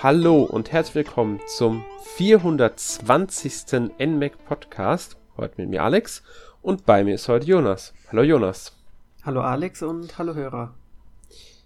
Hallo 0.00 0.44
und 0.44 0.70
herzlich 0.70 0.94
willkommen 0.94 1.40
zum 1.48 1.84
420. 2.14 3.90
NMAC 3.98 4.44
Podcast. 4.46 5.16
Heute 5.36 5.60
mit 5.60 5.70
mir 5.70 5.82
Alex 5.82 6.22
und 6.62 6.86
bei 6.86 7.02
mir 7.02 7.16
ist 7.16 7.26
heute 7.26 7.46
Jonas. 7.46 7.94
Hallo 8.08 8.22
Jonas. 8.22 8.76
Hallo 9.24 9.40
Alex 9.40 9.82
und 9.82 10.16
hallo 10.16 10.36
Hörer. 10.36 10.72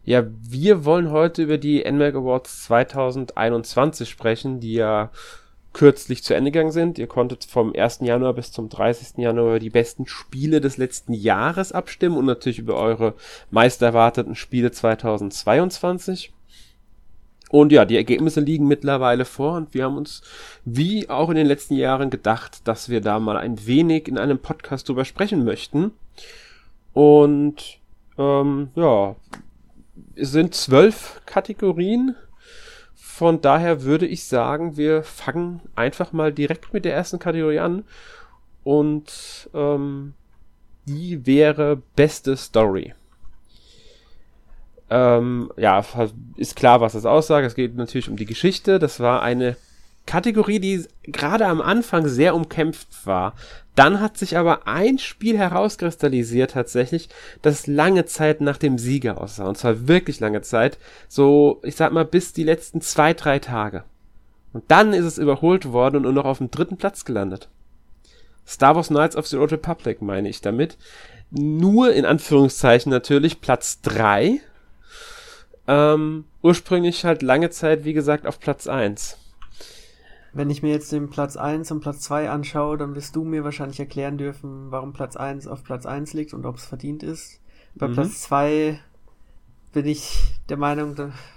Ja, 0.06 0.24
wir 0.40 0.86
wollen 0.86 1.10
heute 1.10 1.42
über 1.42 1.58
die 1.58 1.84
NMAC 1.84 2.14
Awards 2.14 2.64
2021 2.64 4.08
sprechen, 4.08 4.60
die 4.60 4.72
ja 4.72 5.10
kürzlich 5.74 6.24
zu 6.24 6.34
Ende 6.34 6.52
gegangen 6.52 6.72
sind. 6.72 6.98
Ihr 6.98 7.08
konntet 7.08 7.44
vom 7.44 7.74
1. 7.76 7.98
Januar 8.00 8.32
bis 8.32 8.50
zum 8.50 8.70
30. 8.70 9.18
Januar 9.18 9.58
die 9.58 9.68
besten 9.68 10.06
Spiele 10.06 10.62
des 10.62 10.78
letzten 10.78 11.12
Jahres 11.12 11.72
abstimmen 11.72 12.16
und 12.16 12.24
natürlich 12.24 12.60
über 12.60 12.76
eure 12.76 13.12
meist 13.50 13.82
erwarteten 13.82 14.36
Spiele 14.36 14.72
2022. 14.72 16.32
Und 17.52 17.70
ja, 17.70 17.84
die 17.84 17.98
Ergebnisse 17.98 18.40
liegen 18.40 18.66
mittlerweile 18.66 19.26
vor 19.26 19.52
und 19.56 19.74
wir 19.74 19.84
haben 19.84 19.98
uns, 19.98 20.22
wie 20.64 21.10
auch 21.10 21.28
in 21.28 21.36
den 21.36 21.46
letzten 21.46 21.74
Jahren, 21.74 22.08
gedacht, 22.08 22.66
dass 22.66 22.88
wir 22.88 23.02
da 23.02 23.20
mal 23.20 23.36
ein 23.36 23.66
wenig 23.66 24.08
in 24.08 24.16
einem 24.16 24.38
Podcast 24.38 24.88
drüber 24.88 25.04
sprechen 25.04 25.44
möchten. 25.44 25.92
Und 26.94 27.78
ähm, 28.16 28.70
ja, 28.74 29.16
es 30.14 30.32
sind 30.32 30.54
zwölf 30.54 31.20
Kategorien. 31.26 32.16
Von 32.94 33.42
daher 33.42 33.82
würde 33.82 34.06
ich 34.06 34.24
sagen, 34.24 34.78
wir 34.78 35.02
fangen 35.02 35.60
einfach 35.76 36.12
mal 36.12 36.32
direkt 36.32 36.72
mit 36.72 36.86
der 36.86 36.94
ersten 36.94 37.18
Kategorie 37.18 37.58
an. 37.58 37.84
Und 38.64 39.50
ähm, 39.52 40.14
die 40.86 41.26
wäre 41.26 41.82
beste 41.96 42.34
Story. 42.38 42.94
Ähm, 44.94 45.50
ja, 45.56 45.82
ist 46.36 46.54
klar, 46.54 46.82
was 46.82 46.92
das 46.92 47.06
aussagt. 47.06 47.46
Es 47.46 47.54
geht 47.54 47.76
natürlich 47.76 48.10
um 48.10 48.16
die 48.16 48.26
Geschichte. 48.26 48.78
Das 48.78 49.00
war 49.00 49.22
eine 49.22 49.56
Kategorie, 50.04 50.58
die 50.58 50.84
gerade 51.04 51.46
am 51.46 51.62
Anfang 51.62 52.08
sehr 52.08 52.34
umkämpft 52.34 53.06
war. 53.06 53.32
Dann 53.74 54.00
hat 54.02 54.18
sich 54.18 54.36
aber 54.36 54.68
ein 54.68 54.98
Spiel 54.98 55.38
herauskristallisiert 55.38 56.50
tatsächlich, 56.50 57.08
das 57.40 57.66
lange 57.66 58.04
Zeit 58.04 58.42
nach 58.42 58.58
dem 58.58 58.76
Sieger 58.76 59.18
aussah. 59.18 59.48
Und 59.48 59.56
zwar 59.56 59.88
wirklich 59.88 60.20
lange 60.20 60.42
Zeit. 60.42 60.76
So, 61.08 61.62
ich 61.62 61.74
sag 61.74 61.92
mal, 61.92 62.04
bis 62.04 62.34
die 62.34 62.44
letzten 62.44 62.82
zwei, 62.82 63.14
drei 63.14 63.38
Tage. 63.38 63.84
Und 64.52 64.64
dann 64.68 64.92
ist 64.92 65.06
es 65.06 65.16
überholt 65.16 65.72
worden 65.72 65.96
und 65.96 66.02
nur 66.02 66.12
noch 66.12 66.26
auf 66.26 66.36
dem 66.36 66.50
dritten 66.50 66.76
Platz 66.76 67.06
gelandet. 67.06 67.48
Star 68.46 68.76
Wars 68.76 68.88
Knights 68.88 69.16
of 69.16 69.26
the 69.26 69.38
Old 69.38 69.52
Republic 69.52 70.02
meine 70.02 70.28
ich 70.28 70.42
damit. 70.42 70.76
Nur 71.30 71.94
in 71.94 72.04
Anführungszeichen 72.04 72.90
natürlich 72.90 73.40
Platz 73.40 73.80
drei 73.80 74.40
ähm, 75.66 76.24
ursprünglich 76.42 77.04
halt 77.04 77.22
lange 77.22 77.50
Zeit, 77.50 77.84
wie 77.84 77.92
gesagt, 77.92 78.26
auf 78.26 78.40
Platz 78.40 78.66
1. 78.66 79.18
Wenn 80.34 80.50
ich 80.50 80.62
mir 80.62 80.70
jetzt 80.70 80.92
den 80.92 81.10
Platz 81.10 81.36
1 81.36 81.70
und 81.72 81.80
Platz 81.80 82.00
2 82.00 82.30
anschaue, 82.30 82.78
dann 82.78 82.94
wirst 82.94 83.14
du 83.14 83.24
mir 83.24 83.44
wahrscheinlich 83.44 83.78
erklären 83.78 84.16
dürfen, 84.16 84.70
warum 84.70 84.92
Platz 84.92 85.16
1 85.16 85.46
auf 85.46 85.62
Platz 85.62 85.84
1 85.84 86.14
liegt 86.14 86.32
und 86.32 86.46
ob 86.46 86.56
es 86.56 86.64
verdient 86.64 87.02
ist. 87.02 87.40
Bei 87.74 87.88
mhm. 87.88 87.94
Platz 87.94 88.22
2 88.22 88.80
bin 89.72 89.86
ich 89.86 90.18
der 90.48 90.56
Meinung, 90.56 90.96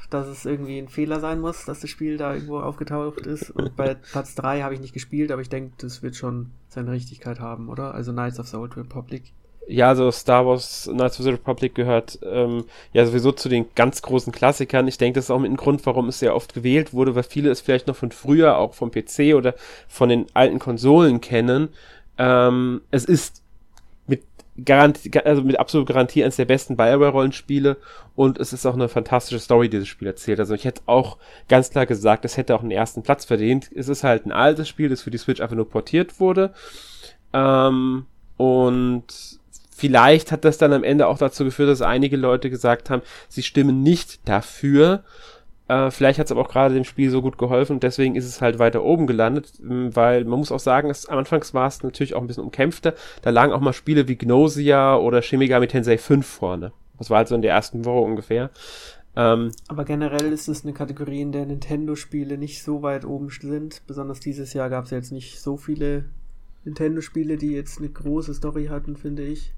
dass 0.09 0.27
es 0.27 0.45
irgendwie 0.45 0.77
ein 0.77 0.87
Fehler 0.87 1.19
sein 1.19 1.39
muss, 1.39 1.65
dass 1.65 1.81
das 1.81 1.89
Spiel 1.89 2.17
da 2.17 2.33
irgendwo 2.33 2.59
aufgetaucht 2.59 3.25
ist. 3.27 3.49
Und 3.49 3.75
bei 3.75 3.93
Platz 4.11 4.35
3 4.35 4.61
habe 4.61 4.73
ich 4.73 4.79
nicht 4.79 4.93
gespielt, 4.93 5.31
aber 5.31 5.41
ich 5.41 5.49
denke, 5.49 5.73
das 5.77 6.01
wird 6.01 6.15
schon 6.15 6.51
seine 6.69 6.91
Richtigkeit 6.91 7.39
haben, 7.39 7.69
oder? 7.69 7.93
Also 7.93 8.11
Knights 8.11 8.39
of 8.39 8.47
the 8.47 8.57
Old 8.57 8.77
Republic 8.77 9.33
ja, 9.67 9.95
so 9.95 10.11
Star 10.11 10.45
Wars 10.45 10.89
Knights 10.91 11.19
of 11.19 11.25
the 11.25 11.31
Republic 11.31 11.75
gehört 11.75 12.19
ähm, 12.23 12.65
ja 12.93 13.05
sowieso 13.05 13.31
zu 13.31 13.49
den 13.49 13.67
ganz 13.75 14.01
großen 14.01 14.31
Klassikern. 14.31 14.87
Ich 14.87 14.97
denke, 14.97 15.17
das 15.17 15.25
ist 15.25 15.31
auch 15.31 15.39
mit 15.39 15.51
ein 15.51 15.57
Grund, 15.57 15.85
warum 15.85 16.09
es 16.09 16.19
sehr 16.19 16.35
oft 16.35 16.53
gewählt 16.53 16.93
wurde, 16.93 17.15
weil 17.15 17.23
viele 17.23 17.49
es 17.49 17.61
vielleicht 17.61 17.87
noch 17.87 17.95
von 17.95 18.11
früher, 18.11 18.57
auch 18.57 18.73
vom 18.73 18.91
PC 18.91 19.35
oder 19.35 19.55
von 19.87 20.09
den 20.09 20.27
alten 20.33 20.59
Konsolen 20.59 21.21
kennen. 21.21 21.69
Ähm, 22.17 22.81
es 22.91 23.05
ist 23.05 23.41
mit 24.07 24.23
Garantie, 24.63 25.11
also 25.23 25.41
mit 25.41 25.59
absoluter 25.59 25.93
Garantie 25.93 26.23
eines 26.23 26.35
der 26.35 26.45
besten 26.45 26.77
Bioware-Rollenspiele 26.77 27.77
und 28.15 28.37
es 28.37 28.53
ist 28.53 28.65
auch 28.65 28.75
eine 28.75 28.87
fantastische 28.87 29.39
Story, 29.39 29.69
die 29.69 29.79
das 29.79 29.87
Spiel 29.87 30.07
erzählt. 30.07 30.39
Also 30.39 30.53
ich 30.53 30.65
hätte 30.65 30.81
auch 30.85 31.17
ganz 31.49 31.71
klar 31.71 31.85
gesagt, 31.85 32.23
es 32.23 32.37
hätte 32.37 32.55
auch 32.55 32.61
einen 32.61 32.71
ersten 32.71 33.03
Platz 33.03 33.25
verdient. 33.25 33.69
Es 33.75 33.89
ist 33.89 34.03
halt 34.03 34.25
ein 34.25 34.31
altes 34.31 34.69
Spiel, 34.69 34.89
das 34.89 35.01
für 35.01 35.11
die 35.11 35.17
Switch 35.17 35.41
einfach 35.41 35.55
nur 35.55 35.69
portiert 35.69 36.19
wurde. 36.19 36.53
Ähm, 37.33 38.05
und 38.37 39.39
vielleicht 39.85 40.31
hat 40.31 40.45
das 40.45 40.57
dann 40.57 40.73
am 40.73 40.83
Ende 40.83 41.07
auch 41.07 41.19
dazu 41.19 41.43
geführt, 41.43 41.69
dass 41.69 41.81
einige 41.81 42.17
Leute 42.17 42.49
gesagt 42.49 42.89
haben, 42.89 43.03
sie 43.27 43.43
stimmen 43.43 43.83
nicht 43.83 44.27
dafür. 44.27 45.03
Äh, 45.67 45.91
vielleicht 45.91 46.17
hat 46.17 46.25
es 46.25 46.31
aber 46.31 46.41
auch 46.41 46.49
gerade 46.49 46.73
dem 46.73 46.83
Spiel 46.83 47.11
so 47.11 47.21
gut 47.21 47.37
geholfen 47.37 47.73
und 47.73 47.83
deswegen 47.83 48.15
ist 48.15 48.25
es 48.25 48.41
halt 48.41 48.57
weiter 48.57 48.83
oben 48.83 49.05
gelandet, 49.05 49.53
weil 49.59 50.25
man 50.25 50.39
muss 50.39 50.51
auch 50.51 50.59
sagen, 50.59 50.89
es, 50.89 51.07
am 51.07 51.19
Anfangs 51.19 51.53
war 51.53 51.67
es 51.67 51.83
natürlich 51.83 52.15
auch 52.15 52.21
ein 52.21 52.27
bisschen 52.27 52.43
umkämpfter. 52.43 52.95
Da 53.21 53.29
lagen 53.29 53.53
auch 53.53 53.59
mal 53.59 53.73
Spiele 53.73 54.07
wie 54.07 54.15
Gnosia 54.15 54.97
oder 54.97 55.21
Shin 55.21 55.39
Megami 55.39 55.67
Tensei 55.67 55.97
5 55.97 56.25
vorne. 56.25 56.71
Das 56.97 57.09
war 57.09 57.17
halt 57.17 57.27
so 57.27 57.35
in 57.35 57.41
der 57.41 57.51
ersten 57.51 57.85
Woche 57.85 58.05
ungefähr. 58.05 58.49
Ähm, 59.15 59.51
aber 59.67 59.85
generell 59.85 60.31
ist 60.31 60.47
es 60.47 60.63
eine 60.63 60.73
Kategorie, 60.73 61.21
in 61.21 61.31
der 61.31 61.45
Nintendo-Spiele 61.45 62.37
nicht 62.37 62.63
so 62.63 62.81
weit 62.81 63.05
oben 63.05 63.29
sind. 63.29 63.83
Besonders 63.87 64.19
dieses 64.19 64.53
Jahr 64.53 64.69
gab 64.69 64.85
es 64.85 64.91
jetzt 64.91 65.11
nicht 65.11 65.39
so 65.39 65.57
viele 65.57 66.05
Nintendo-Spiele, 66.65 67.37
die 67.37 67.51
jetzt 67.51 67.77
eine 67.79 67.89
große 67.89 68.33
Story 68.33 68.65
hatten, 68.65 68.97
finde 68.97 69.23
ich. 69.23 69.53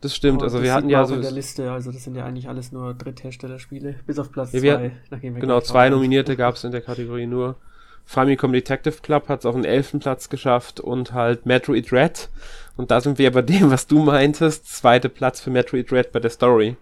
Das 0.00 0.14
stimmt, 0.14 0.44
also 0.44 0.62
wir 0.62 0.72
hatten 0.72 0.88
ja 0.88 1.04
so. 1.04 1.16
in 1.16 1.22
der 1.22 1.32
Liste, 1.32 1.72
also 1.72 1.90
das 1.90 2.04
sind 2.04 2.16
ja 2.16 2.24
eigentlich 2.24 2.48
alles 2.48 2.70
nur 2.70 2.94
Drittherstellerspiele, 2.94 3.96
bis 4.06 4.18
auf 4.20 4.30
Platz 4.30 4.52
2. 4.52 4.58
Ja, 4.58 4.90
genau, 5.18 5.60
zwei 5.60 5.90
Nominierte 5.90 6.36
gab 6.36 6.54
es 6.54 6.62
in 6.62 6.70
der 6.70 6.82
Kategorie 6.82 7.26
nur. 7.26 7.56
Famicom 8.04 8.52
Detective 8.52 9.02
Club 9.02 9.28
hat 9.28 9.40
es 9.40 9.46
auf 9.46 9.54
den 9.54 9.64
elften 9.64 9.98
Platz 9.98 10.28
geschafft 10.28 10.78
und 10.78 11.12
halt 11.12 11.46
Metroid 11.46 11.92
Red. 11.92 12.30
Und 12.76 12.90
da 12.90 13.00
sind 13.00 13.18
wir 13.18 13.32
bei 13.32 13.42
dem, 13.42 13.70
was 13.70 13.86
du 13.86 14.02
meintest. 14.02 14.66
Zweite 14.68 15.08
Platz 15.08 15.40
für 15.40 15.50
Metroid 15.50 15.92
Red 15.92 16.12
bei 16.12 16.20
der 16.20 16.30
Story. 16.30 16.76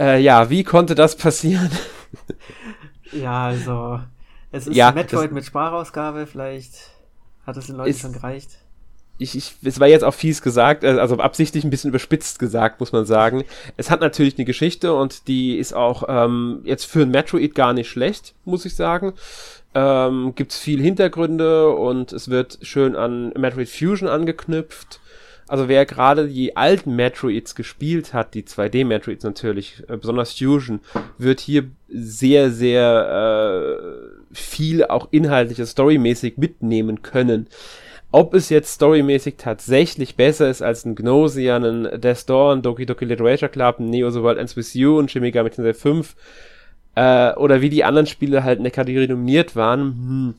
Äh, 0.00 0.20
ja, 0.20 0.48
wie 0.48 0.64
konnte 0.64 0.94
das 0.94 1.16
passieren? 1.16 1.70
ja, 3.12 3.48
also 3.48 4.00
es 4.50 4.66
ist 4.66 4.74
ja, 4.74 4.90
Metroid 4.90 5.32
mit 5.32 5.44
Sprachausgabe, 5.44 6.26
vielleicht 6.26 6.90
hat 7.46 7.56
es 7.56 7.66
den 7.66 7.76
Leuten 7.76 7.96
schon 7.96 8.12
gereicht 8.14 8.61
ich, 9.18 9.36
ich, 9.36 9.54
es 9.62 9.78
war 9.78 9.88
jetzt 9.88 10.04
auch 10.04 10.14
fies 10.14 10.42
gesagt, 10.42 10.84
äh, 10.84 10.98
also 10.98 11.16
absichtlich 11.18 11.64
ein 11.64 11.70
bisschen 11.70 11.90
überspitzt 11.90 12.38
gesagt, 12.38 12.80
muss 12.80 12.92
man 12.92 13.04
sagen. 13.04 13.44
Es 13.76 13.90
hat 13.90 14.00
natürlich 14.00 14.36
eine 14.36 14.44
Geschichte 14.44 14.94
und 14.94 15.28
die 15.28 15.56
ist 15.56 15.72
auch 15.74 16.04
ähm, 16.08 16.60
jetzt 16.64 16.84
für 16.84 17.02
ein 17.02 17.10
Metroid 17.10 17.54
gar 17.54 17.72
nicht 17.72 17.88
schlecht, 17.88 18.34
muss 18.44 18.64
ich 18.64 18.74
sagen. 18.74 19.12
Ähm, 19.74 20.34
Gibt 20.34 20.52
es 20.52 20.58
viel 20.58 20.80
Hintergründe 20.80 21.70
und 21.70 22.12
es 22.12 22.28
wird 22.28 22.58
schön 22.62 22.94
an 22.96 23.32
Metroid 23.36 23.68
Fusion 23.68 24.08
angeknüpft. 24.08 25.00
Also 25.48 25.68
wer 25.68 25.84
gerade 25.86 26.28
die 26.28 26.56
alten 26.56 26.96
Metroids 26.96 27.54
gespielt 27.54 28.14
hat, 28.14 28.34
die 28.34 28.44
2D-Metroids 28.44 29.24
natürlich, 29.24 29.82
äh, 29.88 29.96
besonders 29.96 30.32
Fusion, 30.32 30.80
wird 31.18 31.40
hier 31.40 31.64
sehr, 31.88 32.50
sehr 32.50 33.78
äh, 33.78 34.34
viel 34.34 34.84
auch 34.84 35.08
inhaltliches, 35.10 35.70
storymäßig 35.70 36.38
mitnehmen 36.38 37.02
können. 37.02 37.48
Ob 38.14 38.34
es 38.34 38.50
jetzt 38.50 38.74
storymäßig 38.74 39.36
tatsächlich 39.38 40.16
besser 40.16 40.50
ist 40.50 40.60
als 40.60 40.84
ein 40.84 40.94
Gnosia, 40.94 41.56
ein 41.56 41.98
Death 41.98 42.28
Door, 42.28 42.52
ein 42.52 42.62
Doki 42.62 42.84
Doki 42.84 43.06
Literature 43.06 43.50
Club, 43.50 43.78
ein 43.78 43.88
Neo 43.88 44.10
The 44.10 44.22
World 44.22 44.38
Ends 44.38 44.54
With 44.54 44.74
You, 44.74 45.00
ein 45.00 45.08
Shin 45.08 45.22
Megami 45.22 45.48
Tensei 45.48 45.72
5, 45.72 46.14
äh, 46.94 47.32
oder 47.34 47.62
wie 47.62 47.70
die 47.70 47.84
anderen 47.84 48.06
Spiele 48.06 48.44
halt 48.44 48.58
in 48.58 48.64
der 48.64 48.72
Kategorie 48.72 49.08
nominiert 49.08 49.56
waren, 49.56 49.80
hm, 49.80 50.34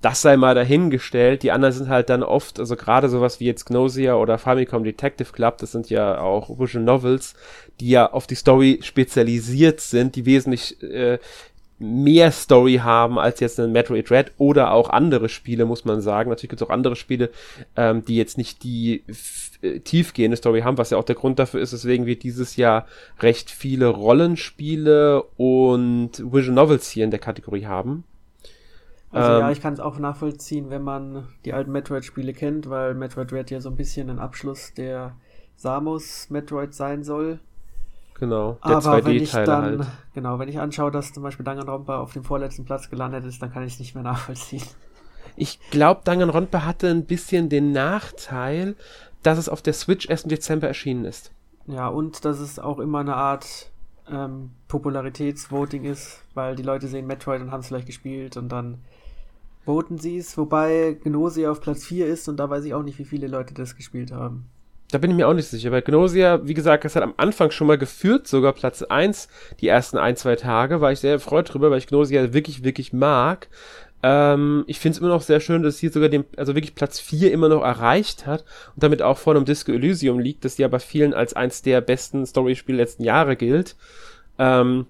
das 0.00 0.22
sei 0.22 0.36
mal 0.36 0.54
dahingestellt. 0.54 1.42
Die 1.42 1.50
anderen 1.50 1.74
sind 1.74 1.88
halt 1.88 2.10
dann 2.10 2.22
oft, 2.22 2.58
also 2.58 2.76
gerade 2.76 3.08
sowas 3.08 3.40
wie 3.40 3.46
jetzt 3.46 3.66
Gnosia 3.66 4.14
oder 4.14 4.38
Famicom 4.38 4.84
Detective 4.84 5.32
Club, 5.32 5.58
das 5.58 5.72
sind 5.72 5.90
ja 5.90 6.20
auch 6.20 6.58
Visual 6.58 6.84
Novels, 6.84 7.34
die 7.80 7.90
ja 7.90 8.10
auf 8.10 8.26
die 8.26 8.34
Story 8.34 8.80
spezialisiert 8.82 9.80
sind, 9.80 10.16
die 10.16 10.26
wesentlich 10.26 10.82
äh, 10.82 11.18
mehr 11.78 12.30
Story 12.30 12.80
haben 12.82 13.18
als 13.18 13.40
jetzt 13.40 13.58
ein 13.58 13.72
Metroid 13.72 14.10
Red 14.10 14.32
oder 14.38 14.72
auch 14.72 14.90
andere 14.90 15.28
Spiele, 15.28 15.64
muss 15.64 15.84
man 15.84 16.00
sagen. 16.00 16.30
Natürlich 16.30 16.50
gibt 16.50 16.62
es 16.62 16.66
auch 16.66 16.72
andere 16.72 16.96
Spiele, 16.96 17.30
ähm, 17.76 18.04
die 18.04 18.16
jetzt 18.16 18.38
nicht 18.38 18.62
die 18.62 19.02
äh, 19.62 19.80
tiefgehende 19.80 20.36
Story 20.36 20.60
haben, 20.60 20.78
was 20.78 20.90
ja 20.90 20.98
auch 20.98 21.04
der 21.04 21.16
Grund 21.16 21.38
dafür 21.38 21.60
ist, 21.60 21.72
weswegen 21.72 22.06
wir 22.06 22.18
dieses 22.18 22.56
Jahr 22.56 22.86
recht 23.20 23.50
viele 23.50 23.88
Rollenspiele 23.88 25.22
und 25.36 26.10
Visual 26.18 26.54
Novels 26.54 26.88
hier 26.90 27.04
in 27.04 27.10
der 27.10 27.20
Kategorie 27.20 27.66
haben. 27.66 28.04
Also 29.10 29.32
ähm, 29.32 29.40
ja, 29.40 29.50
ich 29.50 29.60
kann 29.60 29.74
es 29.74 29.80
auch 29.80 29.98
nachvollziehen, 29.98 30.70
wenn 30.70 30.82
man 30.82 31.28
die 31.44 31.52
alten 31.52 31.72
Metroid-Spiele 31.72 32.32
kennt, 32.32 32.68
weil 32.68 32.94
Metroid 32.94 33.32
Red 33.32 33.50
ja 33.50 33.60
so 33.60 33.70
ein 33.70 33.76
bisschen 33.76 34.10
ein 34.10 34.18
Abschluss 34.18 34.74
der 34.74 35.16
Samus 35.56 36.30
Metroid 36.30 36.74
sein 36.74 37.04
soll. 37.04 37.38
Genau, 38.18 38.58
der 38.64 38.78
2D-Teile 38.78 39.52
halt. 39.52 39.86
Genau, 40.14 40.38
wenn 40.38 40.48
ich 40.48 40.60
anschaue, 40.60 40.90
dass 40.90 41.12
zum 41.12 41.22
Beispiel 41.22 41.44
Danganronpa 41.44 41.98
auf 41.98 42.12
dem 42.12 42.22
vorletzten 42.22 42.64
Platz 42.64 42.88
gelandet 42.88 43.24
ist, 43.24 43.42
dann 43.42 43.52
kann 43.52 43.64
ich 43.64 43.74
es 43.74 43.78
nicht 43.80 43.94
mehr 43.94 44.04
nachvollziehen. 44.04 44.62
Ich 45.36 45.58
glaube, 45.70 46.02
Danganronpa 46.04 46.64
hatte 46.64 46.88
ein 46.88 47.06
bisschen 47.06 47.48
den 47.48 47.72
Nachteil, 47.72 48.76
dass 49.24 49.38
es 49.38 49.48
auf 49.48 49.62
der 49.62 49.72
Switch 49.72 50.08
erst 50.08 50.24
im 50.24 50.28
Dezember 50.28 50.68
erschienen 50.68 51.04
ist. 51.04 51.32
Ja, 51.66 51.88
und 51.88 52.24
dass 52.24 52.38
es 52.38 52.58
auch 52.58 52.78
immer 52.78 53.00
eine 53.00 53.16
Art 53.16 53.70
ähm, 54.08 54.50
Popularitätsvoting 54.68 55.84
ist, 55.84 56.22
weil 56.34 56.54
die 56.54 56.62
Leute 56.62 56.86
sehen 56.88 57.06
Metroid 57.06 57.40
und 57.40 57.50
haben 57.50 57.60
es 57.60 57.68
vielleicht 57.68 57.86
gespielt 57.86 58.36
und 58.36 58.50
dann 58.50 58.78
voten 59.64 59.98
sie 59.98 60.18
es, 60.18 60.36
wobei 60.36 60.98
Gnosia 61.02 61.50
auf 61.50 61.60
Platz 61.60 61.84
4 61.84 62.06
ist 62.06 62.28
und 62.28 62.36
da 62.36 62.50
weiß 62.50 62.64
ich 62.64 62.74
auch 62.74 62.82
nicht, 62.82 62.98
wie 62.98 63.04
viele 63.04 63.26
Leute 63.26 63.54
das 63.54 63.76
gespielt 63.76 64.12
haben. 64.12 64.46
Da 64.94 64.98
bin 64.98 65.10
ich 65.10 65.16
mir 65.16 65.26
auch 65.26 65.34
nicht 65.34 65.48
sicher, 65.48 65.72
weil 65.72 65.82
Gnosia, 65.82 66.46
wie 66.46 66.54
gesagt, 66.54 66.84
das 66.84 66.94
hat 66.94 67.02
am 67.02 67.14
Anfang 67.16 67.50
schon 67.50 67.66
mal 67.66 67.76
geführt, 67.76 68.28
sogar 68.28 68.52
Platz 68.52 68.80
1, 68.80 69.26
die 69.58 69.66
ersten 69.66 69.98
ein, 69.98 70.14
zwei 70.14 70.36
Tage, 70.36 70.80
war 70.80 70.92
ich 70.92 71.00
sehr 71.00 71.10
erfreut 71.10 71.52
drüber, 71.52 71.72
weil 71.72 71.78
ich 71.78 71.88
Gnosia 71.88 72.32
wirklich, 72.32 72.62
wirklich 72.62 72.92
mag. 72.92 73.48
Ähm, 74.04 74.62
ich 74.68 74.78
finde 74.78 74.94
es 74.94 75.00
immer 75.00 75.08
noch 75.08 75.22
sehr 75.22 75.40
schön, 75.40 75.64
dass 75.64 75.80
hier 75.80 75.90
sogar 75.90 76.10
den, 76.10 76.24
also 76.36 76.54
wirklich 76.54 76.76
Platz 76.76 77.00
4 77.00 77.32
immer 77.32 77.48
noch 77.48 77.64
erreicht 77.64 78.24
hat 78.24 78.44
und 78.76 78.84
damit 78.84 79.02
auch 79.02 79.18
vor 79.18 79.34
einem 79.34 79.44
Disco 79.44 79.72
Elysium 79.72 80.20
liegt, 80.20 80.44
das 80.44 80.58
ja 80.58 80.68
bei 80.68 80.78
vielen 80.78 81.12
als 81.12 81.34
eins 81.34 81.62
der 81.62 81.80
besten 81.80 82.24
Story-Spiele 82.24 82.78
letzten 82.78 83.02
Jahre 83.02 83.34
gilt. 83.34 83.74
Ähm, 84.38 84.86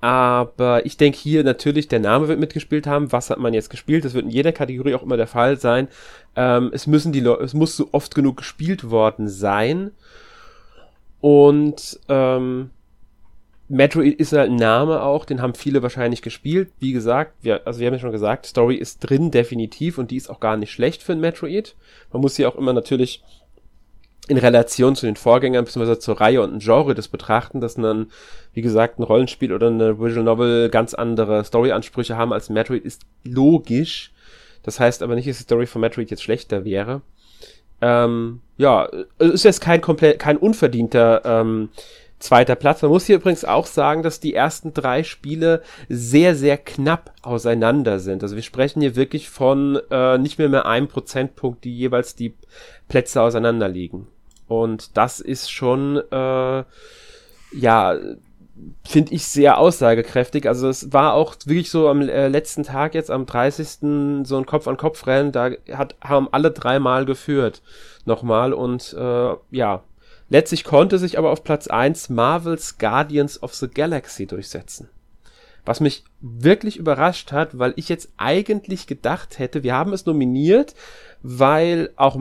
aber 0.00 0.86
ich 0.86 0.96
denke 0.96 1.18
hier 1.18 1.42
natürlich, 1.42 1.88
der 1.88 1.98
Name 1.98 2.28
wird 2.28 2.38
mitgespielt 2.38 2.86
haben. 2.86 3.10
Was 3.10 3.30
hat 3.30 3.38
man 3.38 3.54
jetzt 3.54 3.70
gespielt? 3.70 4.04
Das 4.04 4.14
wird 4.14 4.26
in 4.26 4.30
jeder 4.30 4.52
Kategorie 4.52 4.94
auch 4.94 5.02
immer 5.02 5.16
der 5.16 5.26
Fall 5.26 5.58
sein. 5.58 5.88
Ähm, 6.36 6.70
es 6.72 6.86
müssen 6.86 7.12
die 7.12 7.20
Leute, 7.20 7.42
es 7.42 7.54
muss 7.54 7.76
so 7.76 7.88
oft 7.92 8.14
genug 8.14 8.36
gespielt 8.36 8.90
worden 8.90 9.28
sein. 9.28 9.90
Und 11.20 11.98
ähm, 12.08 12.70
Metroid 13.68 14.18
ist 14.18 14.32
halt 14.32 14.50
ein 14.50 14.56
Name 14.56 15.02
auch, 15.02 15.24
den 15.24 15.42
haben 15.42 15.54
viele 15.54 15.82
wahrscheinlich 15.82 16.22
gespielt. 16.22 16.70
Wie 16.78 16.92
gesagt, 16.92 17.34
wir, 17.42 17.66
also 17.66 17.80
wir 17.80 17.88
haben 17.88 17.94
ja 17.94 18.00
schon 18.00 18.12
gesagt, 18.12 18.46
Story 18.46 18.76
ist 18.76 19.00
drin 19.00 19.30
definitiv 19.30 19.98
und 19.98 20.10
die 20.10 20.16
ist 20.16 20.30
auch 20.30 20.40
gar 20.40 20.56
nicht 20.56 20.70
schlecht 20.70 21.02
für 21.02 21.12
ein 21.12 21.20
Metroid. 21.20 21.74
Man 22.12 22.22
muss 22.22 22.36
sie 22.36 22.46
auch 22.46 22.56
immer 22.56 22.72
natürlich 22.72 23.22
in 24.28 24.36
Relation 24.36 24.94
zu 24.94 25.06
den 25.06 25.16
Vorgängern 25.16 25.64
bzw. 25.64 25.98
zur 25.98 26.20
Reihe 26.20 26.42
und 26.42 26.54
ein 26.54 26.58
Genre 26.60 26.94
das 26.94 27.08
betrachten, 27.08 27.60
dass 27.60 27.74
dann, 27.74 28.10
wie 28.52 28.62
gesagt, 28.62 28.98
ein 28.98 29.02
Rollenspiel 29.02 29.52
oder 29.52 29.68
eine 29.68 29.98
Visual 29.98 30.24
Novel 30.24 30.68
ganz 30.68 30.94
andere 30.94 31.44
Storyansprüche 31.44 32.16
haben 32.16 32.32
als 32.32 32.50
Metroid, 32.50 32.84
ist 32.84 33.02
logisch. 33.24 34.12
Das 34.62 34.78
heißt 34.78 35.02
aber 35.02 35.14
nicht, 35.14 35.28
dass 35.28 35.38
die 35.38 35.44
Story 35.44 35.66
von 35.66 35.80
Metroid 35.80 36.10
jetzt 36.10 36.22
schlechter 36.22 36.64
wäre. 36.64 37.00
Ähm, 37.80 38.40
ja, 38.56 38.88
es 39.18 39.30
ist 39.30 39.44
jetzt 39.44 39.60
kein 39.60 39.80
komplett, 39.80 40.18
kein 40.18 40.36
unverdienter 40.36 41.22
ähm, 41.24 41.70
zweiter 42.18 42.56
Platz. 42.56 42.82
Man 42.82 42.90
muss 42.90 43.06
hier 43.06 43.16
übrigens 43.16 43.44
auch 43.44 43.66
sagen, 43.66 44.02
dass 44.02 44.20
die 44.20 44.34
ersten 44.34 44.74
drei 44.74 45.04
Spiele 45.04 45.62
sehr, 45.88 46.34
sehr 46.34 46.58
knapp 46.58 47.12
auseinander 47.22 48.00
sind. 48.00 48.22
Also 48.22 48.36
wir 48.36 48.42
sprechen 48.42 48.80
hier 48.80 48.96
wirklich 48.96 49.28
von 49.30 49.80
äh, 49.90 50.18
nicht 50.18 50.38
mehr 50.38 50.48
mehr 50.48 50.66
einem 50.66 50.88
Prozentpunkt, 50.88 51.64
die 51.64 51.76
jeweils 51.76 52.16
die 52.16 52.34
Plätze 52.88 53.22
auseinander 53.22 53.68
liegen. 53.68 54.08
Und 54.48 54.96
das 54.96 55.20
ist 55.20 55.50
schon, 55.50 56.02
äh, 56.10 56.64
ja, 57.52 57.96
finde 58.84 59.12
ich 59.12 59.26
sehr 59.26 59.58
aussagekräftig. 59.58 60.48
Also 60.48 60.68
es 60.68 60.92
war 60.92 61.14
auch 61.14 61.36
wirklich 61.44 61.70
so 61.70 61.88
am 61.88 62.00
äh, 62.00 62.28
letzten 62.28 62.64
Tag 62.64 62.94
jetzt 62.94 63.10
am 63.10 63.26
30. 63.26 64.24
so 64.24 64.36
ein 64.36 64.46
Kopf-an-Kopf-Rennen, 64.46 65.30
da 65.30 65.50
hat, 65.72 65.94
haben 66.02 66.28
alle 66.32 66.50
dreimal 66.50 67.04
geführt 67.04 67.62
nochmal 68.04 68.52
und 68.52 68.94
äh, 68.98 69.34
ja, 69.50 69.82
Letztlich 70.30 70.64
konnte 70.64 70.98
sich 70.98 71.16
aber 71.16 71.30
auf 71.30 71.42
Platz 71.42 71.68
1 71.68 72.10
Marvels 72.10 72.76
Guardians 72.78 73.42
of 73.42 73.54
the 73.54 73.68
Galaxy 73.68 74.26
durchsetzen. 74.26 74.90
Was 75.64 75.80
mich 75.80 76.04
wirklich 76.20 76.76
überrascht 76.76 77.32
hat, 77.32 77.58
weil 77.58 77.72
ich 77.76 77.88
jetzt 77.88 78.10
eigentlich 78.16 78.86
gedacht 78.86 79.38
hätte, 79.38 79.62
wir 79.62 79.74
haben 79.74 79.92
es 79.92 80.06
nominiert, 80.06 80.74
weil 81.22 81.90
auch 81.96 82.18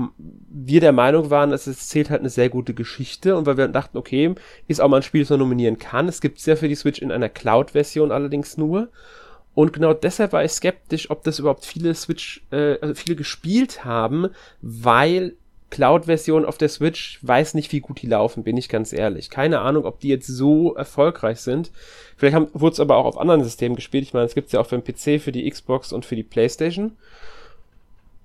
wir 0.49 0.81
der 0.81 0.91
Meinung 0.91 1.29
waren, 1.29 1.51
dass 1.51 1.67
es 1.67 1.87
zählt 1.87 2.09
halt 2.09 2.21
eine 2.21 2.29
sehr 2.29 2.49
gute 2.49 2.73
Geschichte 2.73 3.35
und 3.35 3.45
weil 3.45 3.57
wir 3.57 3.67
dachten, 3.67 3.97
okay, 3.97 4.33
ist 4.67 4.81
auch 4.81 4.89
mal 4.89 4.97
ein 4.97 5.03
Spiel, 5.03 5.21
das 5.21 5.29
man 5.29 5.39
nominieren 5.39 5.77
kann. 5.77 6.07
Es 6.07 6.21
gibt 6.21 6.39
es 6.39 6.45
ja 6.45 6.55
für 6.55 6.67
die 6.67 6.75
Switch 6.75 7.01
in 7.01 7.11
einer 7.11 7.29
Cloud-Version 7.29 8.11
allerdings 8.11 8.57
nur. 8.57 8.89
Und 9.53 9.73
genau 9.73 9.93
deshalb 9.93 10.33
war 10.33 10.43
ich 10.43 10.51
skeptisch, 10.51 11.09
ob 11.09 11.23
das 11.23 11.39
überhaupt 11.39 11.65
viele 11.65 11.93
Switch, 11.95 12.43
äh, 12.51 12.79
also 12.79 12.93
viele 12.93 13.15
gespielt 13.15 13.85
haben, 13.85 14.29
weil 14.61 15.33
Cloud-Version 15.69 16.45
auf 16.45 16.57
der 16.57 16.69
Switch, 16.69 17.19
weiß 17.23 17.53
nicht, 17.53 17.71
wie 17.71 17.81
gut 17.81 18.01
die 18.01 18.07
laufen, 18.07 18.43
bin 18.43 18.55
ich 18.55 18.69
ganz 18.69 18.93
ehrlich. 18.93 19.29
Keine 19.29 19.59
Ahnung, 19.59 19.85
ob 19.85 19.99
die 19.99 20.07
jetzt 20.07 20.27
so 20.27 20.75
erfolgreich 20.75 21.39
sind. 21.39 21.71
Vielleicht 22.15 22.37
wurde 22.53 22.73
es 22.73 22.79
aber 22.79 22.97
auch 22.97 23.05
auf 23.05 23.17
anderen 23.17 23.43
Systemen 23.43 23.75
gespielt. 23.75 24.03
Ich 24.03 24.13
meine, 24.13 24.25
es 24.25 24.35
gibt 24.35 24.51
ja 24.53 24.61
auch 24.61 24.67
für 24.67 24.79
den 24.79 24.83
PC, 24.83 25.21
für 25.21 25.31
die 25.31 25.49
Xbox 25.49 25.91
und 25.91 26.05
für 26.05 26.15
die 26.15 26.23
PlayStation. 26.23 26.93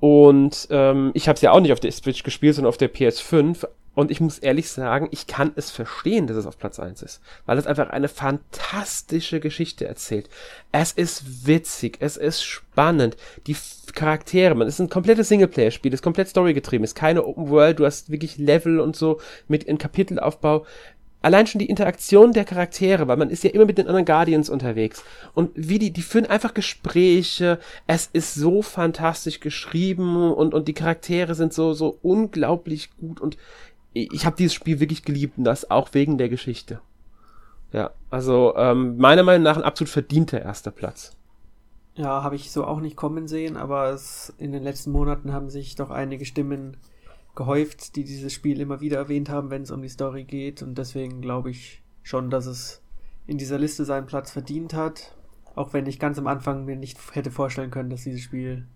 Und 0.02 0.66
ähm, 0.70 1.12
ich 1.14 1.28
habe 1.28 1.37
es 1.37 1.43
ja 1.43 1.52
auch 1.52 1.60
nicht 1.60 1.70
auf 1.70 1.78
der 1.78 1.93
Switch 1.93 2.25
gespielt, 2.25 2.56
sondern 2.56 2.70
auf 2.70 2.76
der 2.76 2.93
PS5. 2.93 3.69
Und 3.94 4.10
ich 4.10 4.20
muss 4.20 4.40
ehrlich 4.40 4.69
sagen, 4.69 5.06
ich 5.12 5.28
kann 5.28 5.52
es 5.54 5.70
verstehen, 5.70 6.26
dass 6.26 6.37
es 6.37 6.44
auf 6.44 6.58
Platz 6.58 6.81
1 6.81 7.02
ist. 7.02 7.20
Weil 7.46 7.56
es 7.56 7.69
einfach 7.69 7.90
eine 7.90 8.08
fantastische 8.08 9.38
Geschichte 9.38 9.87
erzählt. 9.87 10.28
Es 10.72 10.90
ist 10.90 11.46
witzig, 11.46 11.99
es 12.00 12.16
ist 12.16 12.43
spannend. 12.43 13.16
Die 13.46 13.54
Charaktere, 13.94 14.56
man, 14.56 14.66
es 14.66 14.75
ist 14.75 14.81
ein 14.81 14.88
komplettes 14.88 15.28
Singleplayer-Spiel, 15.28 15.94
ist 15.94 16.02
komplett 16.02 16.26
storygetrieben, 16.26 16.82
ist 16.82 16.96
keine 16.96 17.25
Open 17.25 17.48
World, 17.48 17.78
du 17.78 17.87
hast 17.87 18.10
wirklich 18.10 18.38
Level 18.38 18.81
und 18.81 18.96
so 18.96 19.20
mit 19.46 19.62
in 19.62 19.78
Kapitelaufbau. 19.78 20.66
Allein 21.22 21.46
schon 21.46 21.60
die 21.60 21.70
Interaktion 21.70 22.32
der 22.32 22.44
Charaktere, 22.44 23.06
weil 23.08 23.16
man 23.16 23.30
ist 23.30 23.44
ja 23.44 23.50
immer 23.50 23.64
mit 23.64 23.78
den 23.78 23.86
anderen 23.86 24.04
Guardians 24.04 24.50
unterwegs. 24.50 25.04
Und 25.34 25.50
wie 25.54 25.78
die, 25.78 25.92
die 25.92 26.02
führen 26.02 26.26
einfach 26.26 26.52
Gespräche. 26.52 27.60
Es 27.86 28.10
ist 28.12 28.34
so 28.34 28.60
fantastisch 28.60 29.40
geschrieben 29.40 30.32
und, 30.32 30.52
und 30.52 30.69
die 30.69 30.74
Charaktere 30.74 31.34
sind 31.34 31.52
so, 31.52 31.74
so 31.74 31.98
unglaublich 32.02 32.90
gut 32.98 33.20
und 33.20 33.36
ich 33.94 34.24
habe 34.24 34.36
dieses 34.36 34.54
Spiel 34.54 34.80
wirklich 34.80 35.04
geliebt 35.04 35.36
und 35.38 35.44
das 35.44 35.70
auch 35.70 35.90
wegen 35.92 36.16
der 36.16 36.28
Geschichte. 36.30 36.80
Ja, 37.72 37.90
also 38.10 38.54
ähm, 38.56 38.96
meiner 38.96 39.22
Meinung 39.22 39.42
nach 39.42 39.56
ein 39.56 39.62
absolut 39.62 39.90
verdienter 39.90 40.40
erster 40.40 40.70
Platz. 40.70 41.16
Ja, 41.94 42.22
habe 42.22 42.36
ich 42.36 42.50
so 42.50 42.64
auch 42.64 42.80
nicht 42.80 42.96
kommen 42.96 43.28
sehen, 43.28 43.56
aber 43.56 43.90
es, 43.90 44.32
in 44.38 44.52
den 44.52 44.62
letzten 44.62 44.92
Monaten 44.92 45.32
haben 45.32 45.50
sich 45.50 45.74
doch 45.74 45.90
einige 45.90 46.24
Stimmen 46.24 46.76
gehäuft, 47.34 47.96
die 47.96 48.05
dieses 48.05 48.32
Spiel 48.32 48.61
immer 48.61 48.81
wieder 48.81 48.99
erwähnt 48.99 49.29
haben, 49.29 49.50
wenn 49.50 49.62
es 49.62 49.70
um 49.70 49.82
die 49.82 49.88
Story 49.88 50.25
geht. 50.25 50.62
Und 50.62 50.76
deswegen 50.76 51.20
glaube 51.20 51.50
ich 51.50 51.82
schon, 52.02 52.31
dass 52.31 52.46
es 52.46 52.82
in 53.26 53.38
dieser 53.38 53.58
Liste 53.58 53.84
seinen 53.84 54.06
Platz 54.06 54.31
verdient 54.31 54.75
hat. 54.75 55.17
Auch 55.55 55.73
wenn 55.73 55.87
ich 55.87 55.99
ganz 55.99 56.19
am 56.19 56.26
Anfang 56.26 56.64
mir 56.64 56.76
nicht 56.76 56.99
hätte 57.14 57.31
vorstellen 57.31 57.70
können, 57.70 57.90
dass 57.90 58.05
dieses 58.05 58.23
Spiel 58.23 58.67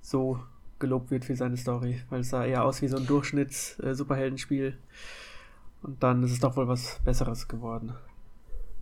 so 0.00 0.40
gelobt 0.78 1.10
wird 1.10 1.24
für 1.24 1.36
seine 1.36 1.56
Story, 1.56 2.02
weil 2.10 2.20
es 2.20 2.30
sah 2.30 2.44
eher 2.44 2.64
aus 2.64 2.82
wie 2.82 2.88
so 2.88 2.96
ein 2.96 3.06
Durchschnitts-Superheldenspiel. 3.06 4.76
Und 5.82 6.02
dann 6.02 6.22
ist 6.22 6.32
es 6.32 6.40
doch 6.40 6.56
wohl 6.56 6.68
was 6.68 7.00
Besseres 7.04 7.48
geworden. 7.48 7.94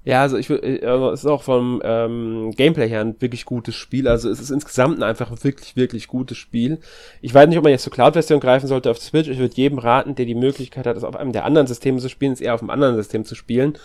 Ja, 0.03 0.23
also 0.23 0.39
ich 0.39 0.49
würde, 0.49 0.81
also 0.89 1.11
es 1.11 1.21
ist 1.21 1.27
auch 1.27 1.43
vom 1.43 1.83
ähm, 1.85 2.53
Gameplay 2.57 2.89
her 2.89 3.03
ein 3.03 3.21
wirklich 3.21 3.45
gutes 3.45 3.75
Spiel. 3.75 4.09
Also 4.09 4.31
es 4.31 4.41
ist 4.41 4.51
insgesamt 4.51 4.99
ein 4.99 5.03
einfach 5.03 5.31
wirklich, 5.43 5.77
wirklich 5.77 6.09
gutes 6.09 6.39
Spiel. 6.39 6.79
Ich 7.21 7.35
weiß 7.35 7.49
nicht, 7.49 7.59
ob 7.59 7.65
man 7.65 7.73
jetzt 7.73 7.85
zur 7.85 7.93
Cloud-Version 7.93 8.41
greifen 8.41 8.67
sollte 8.67 8.91
auf 8.91 8.99
Switch. 8.99 9.29
Ich 9.29 9.39
würde 9.39 9.55
jedem 9.55 9.79
raten, 9.79 10.15
der 10.15 10.25
die 10.25 10.35
Möglichkeit 10.35 10.87
hat, 10.87 10.97
das 10.97 11.05
auf 11.05 11.17
einem 11.17 11.33
der 11.33 11.45
anderen 11.45 11.67
Systeme 11.67 11.99
zu 11.99 12.09
spielen, 12.09 12.33
es 12.33 12.41
eher 12.41 12.55
auf 12.55 12.61
einem 12.61 12.71
anderen 12.71 12.97
System 12.97 13.25
zu 13.25 13.35
spielen. 13.35 13.79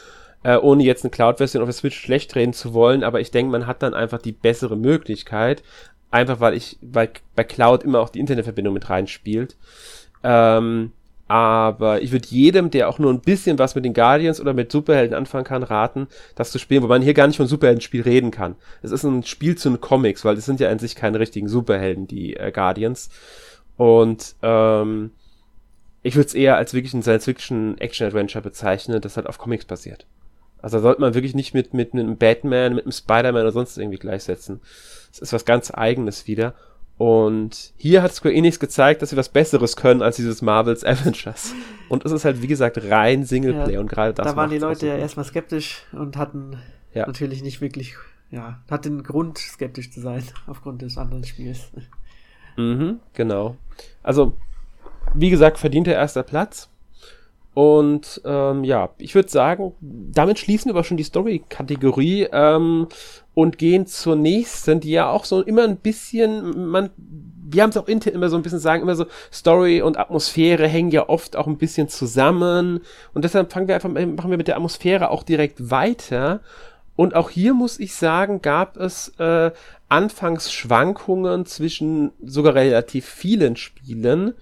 Äh, 0.44 0.58
ohne 0.58 0.84
jetzt 0.84 1.04
eine 1.04 1.12
Cloud-Version 1.12 1.62
auf 1.62 1.68
der 1.68 1.74
Switch 1.74 2.00
schlecht 2.00 2.36
reden 2.36 2.54
zu 2.54 2.74
wollen, 2.74 3.04
aber 3.04 3.20
ich 3.20 3.32
denke, 3.32 3.52
man 3.52 3.68
hat 3.68 3.82
dann 3.82 3.94
einfach 3.94 4.22
die 4.22 4.32
bessere 4.32 4.78
Möglichkeit, 4.78 5.64
Einfach 6.16 6.40
weil 6.40 6.54
ich, 6.54 6.78
weil 6.82 7.10
bei 7.36 7.44
Cloud 7.44 7.84
immer 7.84 8.00
auch 8.00 8.08
die 8.08 8.22
Internetverbindung 8.22 8.74
mit 8.74 8.90
reinspielt. 8.90 9.58
Ähm, 10.24 10.94
aber 11.28 12.02
ich 12.02 12.12
würde 12.12 12.28
jedem, 12.28 12.70
der 12.70 12.88
auch 12.88 13.00
nur 13.00 13.12
ein 13.12 13.22
bisschen 13.22 13.58
was 13.58 13.74
mit 13.74 13.84
den 13.84 13.94
Guardians 13.96 14.40
oder 14.40 14.54
mit 14.54 14.72
Superhelden 14.72 15.16
anfangen 15.16 15.44
kann, 15.44 15.64
raten, 15.64 16.08
das 16.36 16.52
zu 16.52 16.60
spielen, 16.60 16.84
wo 16.84 16.88
man 16.88 17.02
hier 17.02 17.16
gar 17.16 17.26
nicht 17.26 17.38
von 17.38 17.48
Superheldenspiel 17.48 18.02
reden 18.02 18.30
kann. 18.30 18.56
Es 18.84 18.92
ist 18.92 19.04
ein 19.04 19.24
Spiel 19.24 19.58
zu 19.58 19.70
den 19.70 19.82
Comics, 19.82 20.24
weil 20.24 20.36
das 20.36 20.46
sind 20.46 20.60
ja 20.60 20.70
an 20.70 20.80
sich 20.80 20.96
keine 20.96 21.20
richtigen 21.20 21.48
Superhelden, 21.48 22.06
die 22.06 22.36
äh, 22.36 22.52
Guardians. 22.52 23.10
Und 23.76 24.36
ähm, 24.44 25.12
ich 26.04 26.16
würde 26.16 26.28
es 26.28 26.36
eher 26.36 26.58
als 26.58 26.76
wirklich 26.76 26.94
ein 26.94 27.02
Science-Fiction-Action-Adventure 27.02 28.44
bezeichnen, 28.44 29.02
das 29.02 29.18
halt 29.18 29.26
auf 29.26 29.40
Comics 29.40 29.66
basiert. 29.66 30.06
Also 30.62 30.78
da 30.78 30.84
sollte 30.84 31.02
man 31.02 31.16
wirklich 31.16 31.34
nicht 31.34 31.56
mit, 31.56 31.74
mit 31.74 31.94
einem 31.94 32.18
Batman, 32.18 32.76
mit 32.76 32.86
einem 32.86 32.92
Spider-Man 32.92 33.42
oder 33.42 33.52
sonst 33.52 33.78
irgendwie 33.78 33.98
gleichsetzen. 33.98 34.62
Es 35.12 35.20
ist 35.20 35.34
was 35.34 35.46
ganz 35.46 35.72
Eigenes 35.74 36.28
wieder. 36.28 36.54
Und 36.98 37.74
hier 37.76 38.02
hat 38.02 38.14
Square 38.14 38.34
Enix 38.34 38.60
gezeigt, 38.60 39.02
dass 39.02 39.10
sie 39.10 39.18
was 39.18 39.30
Besseres 39.30 39.76
können 39.76 40.02
als 40.02 40.16
dieses 40.16 40.42
Marvels 40.42 40.84
Avengers. 40.86 41.54
Und 41.90 42.06
es 42.06 42.12
ist 42.12 42.24
halt, 42.24 42.42
wie 42.42 42.48
gesagt, 42.48 42.78
rein 42.90 43.26
Singleplayer 43.26 43.70
ja, 43.72 43.80
und 43.80 43.90
gerade 43.90 44.14
das. 44.14 44.26
Da 44.26 44.36
waren 44.36 44.50
die 44.50 44.58
Leute 44.58 44.88
ja 44.88 44.96
erstmal 44.96 45.26
skeptisch 45.26 45.84
und 45.92 46.16
hatten 46.16 46.58
ja. 46.94 47.06
natürlich 47.06 47.44
nicht 47.44 47.60
wirklich, 47.60 47.96
ja, 48.32 48.62
hatten 48.72 49.04
Grund, 49.04 49.38
skeptisch 49.38 49.92
zu 49.92 50.00
sein, 50.00 50.24
aufgrund 50.48 50.82
des 50.82 50.98
anderen 50.98 51.26
Spiels. 51.26 51.70
Mhm, 52.56 53.00
genau. 53.14 53.58
Also, 54.02 54.38
wie 55.14 55.30
gesagt, 55.30 55.58
verdienter 55.58 55.92
erster 55.92 56.24
Platz. 56.24 56.70
Und 57.56 58.22
ähm, 58.26 58.66
ja, 58.66 58.90
ich 58.98 59.16
würde 59.16 59.30
sagen, 59.30 59.72
damit 59.80 60.40
schließen 60.40 60.76
wir 60.76 60.84
schon 60.84 60.98
die 60.98 61.04
Story-Kategorie 61.04 62.28
ähm, 62.34 62.88
und 63.34 63.58
gehen 63.58 63.88
zur 63.88 64.18
nächsten, 64.18 64.82
die 64.82 64.92
ja 64.92 65.10
auch 65.10 65.24
so 65.24 65.42
immer 65.42 65.64
ein 65.64 65.78
bisschen, 65.78 66.70
man, 66.70 66.90
wir 66.98 67.64
haben 67.64 67.70
es 67.70 67.78
auch 67.78 67.88
intern 67.88 68.14
immer 68.14 68.28
so 68.28 68.36
ein 68.36 68.42
bisschen 68.42 68.60
sagen, 68.60 68.84
immer 68.84 68.96
so, 68.96 69.06
Story 69.32 69.82
und 69.82 69.98
Atmosphäre 69.98 70.68
hängen 70.68 70.92
ja 70.92 71.08
oft 71.08 71.38
auch 71.38 71.48
ein 71.48 71.58
bisschen 71.58 71.88
zusammen. 71.88 72.82
Und 73.14 73.24
deshalb 73.24 73.54
fangen 73.54 73.70
wir 73.70 73.76
einfach, 73.76 73.90
machen 73.90 74.32
wir 74.32 74.38
mit 74.38 74.50
der 74.50 74.58
Atmosphäre 74.58 75.10
auch 75.10 75.24
direkt 75.24 75.72
weiter. 75.72 76.42
Und 76.98 77.16
auch 77.16 77.30
hier 77.30 77.54
muss 77.54 77.80
ich 77.80 77.96
sagen, 77.96 78.42
gab 78.42 78.76
es 78.76 79.14
äh, 79.18 79.52
anfangs 79.88 80.52
Schwankungen 80.52 81.46
zwischen 81.46 82.12
sogar 82.22 82.56
relativ 82.56 83.06
vielen 83.06 83.56
Spielen. 83.56 84.34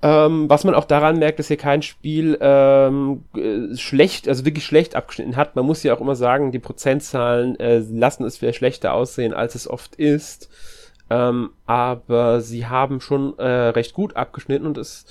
Ähm, 0.00 0.48
was 0.48 0.62
man 0.62 0.74
auch 0.74 0.84
daran 0.84 1.18
merkt, 1.18 1.40
dass 1.40 1.48
hier 1.48 1.56
kein 1.56 1.82
Spiel 1.82 2.38
ähm, 2.40 3.24
äh, 3.36 3.76
schlecht, 3.76 4.28
also 4.28 4.44
wirklich 4.44 4.64
schlecht 4.64 4.94
abgeschnitten 4.94 5.34
hat. 5.34 5.56
Man 5.56 5.66
muss 5.66 5.82
ja 5.82 5.92
auch 5.92 6.00
immer 6.00 6.14
sagen, 6.14 6.52
die 6.52 6.60
Prozentzahlen 6.60 7.58
äh, 7.58 7.78
lassen 7.78 8.24
es 8.24 8.38
vielleicht 8.38 8.58
schlechter 8.58 8.94
aussehen, 8.94 9.34
als 9.34 9.56
es 9.56 9.68
oft 9.68 9.96
ist. 9.96 10.50
Ähm, 11.10 11.50
aber 11.66 12.40
sie 12.40 12.66
haben 12.66 13.00
schon 13.00 13.36
äh, 13.38 13.44
recht 13.48 13.94
gut 13.94 14.14
abgeschnitten 14.14 14.66
und 14.66 14.78
es, 14.78 15.06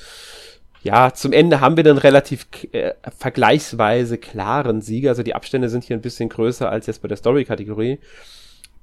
ja, 0.84 1.12
zum 1.14 1.34
Ende 1.34 1.60
haben 1.60 1.76
wir 1.76 1.84
dann 1.84 1.98
relativ 1.98 2.48
äh, 2.72 2.94
vergleichsweise 3.18 4.18
klaren 4.18 4.82
Sieger. 4.82 5.10
Also 5.10 5.24
die 5.24 5.36
Abstände 5.36 5.68
sind 5.68 5.84
hier 5.84 5.98
ein 5.98 6.02
bisschen 6.02 6.30
größer 6.30 6.70
als 6.70 6.86
jetzt 6.88 7.02
bei 7.02 7.10
der 7.10 7.18
Story-Kategorie. 7.18 8.00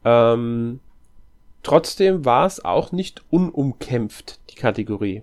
Ähm, 0.04 0.80
trotzdem 1.62 2.26
war 2.26 2.46
es 2.46 2.62
auch 2.62 2.92
nicht 2.92 3.22
unumkämpft, 3.30 4.40
die 4.50 4.56
Kategorie. 4.56 5.22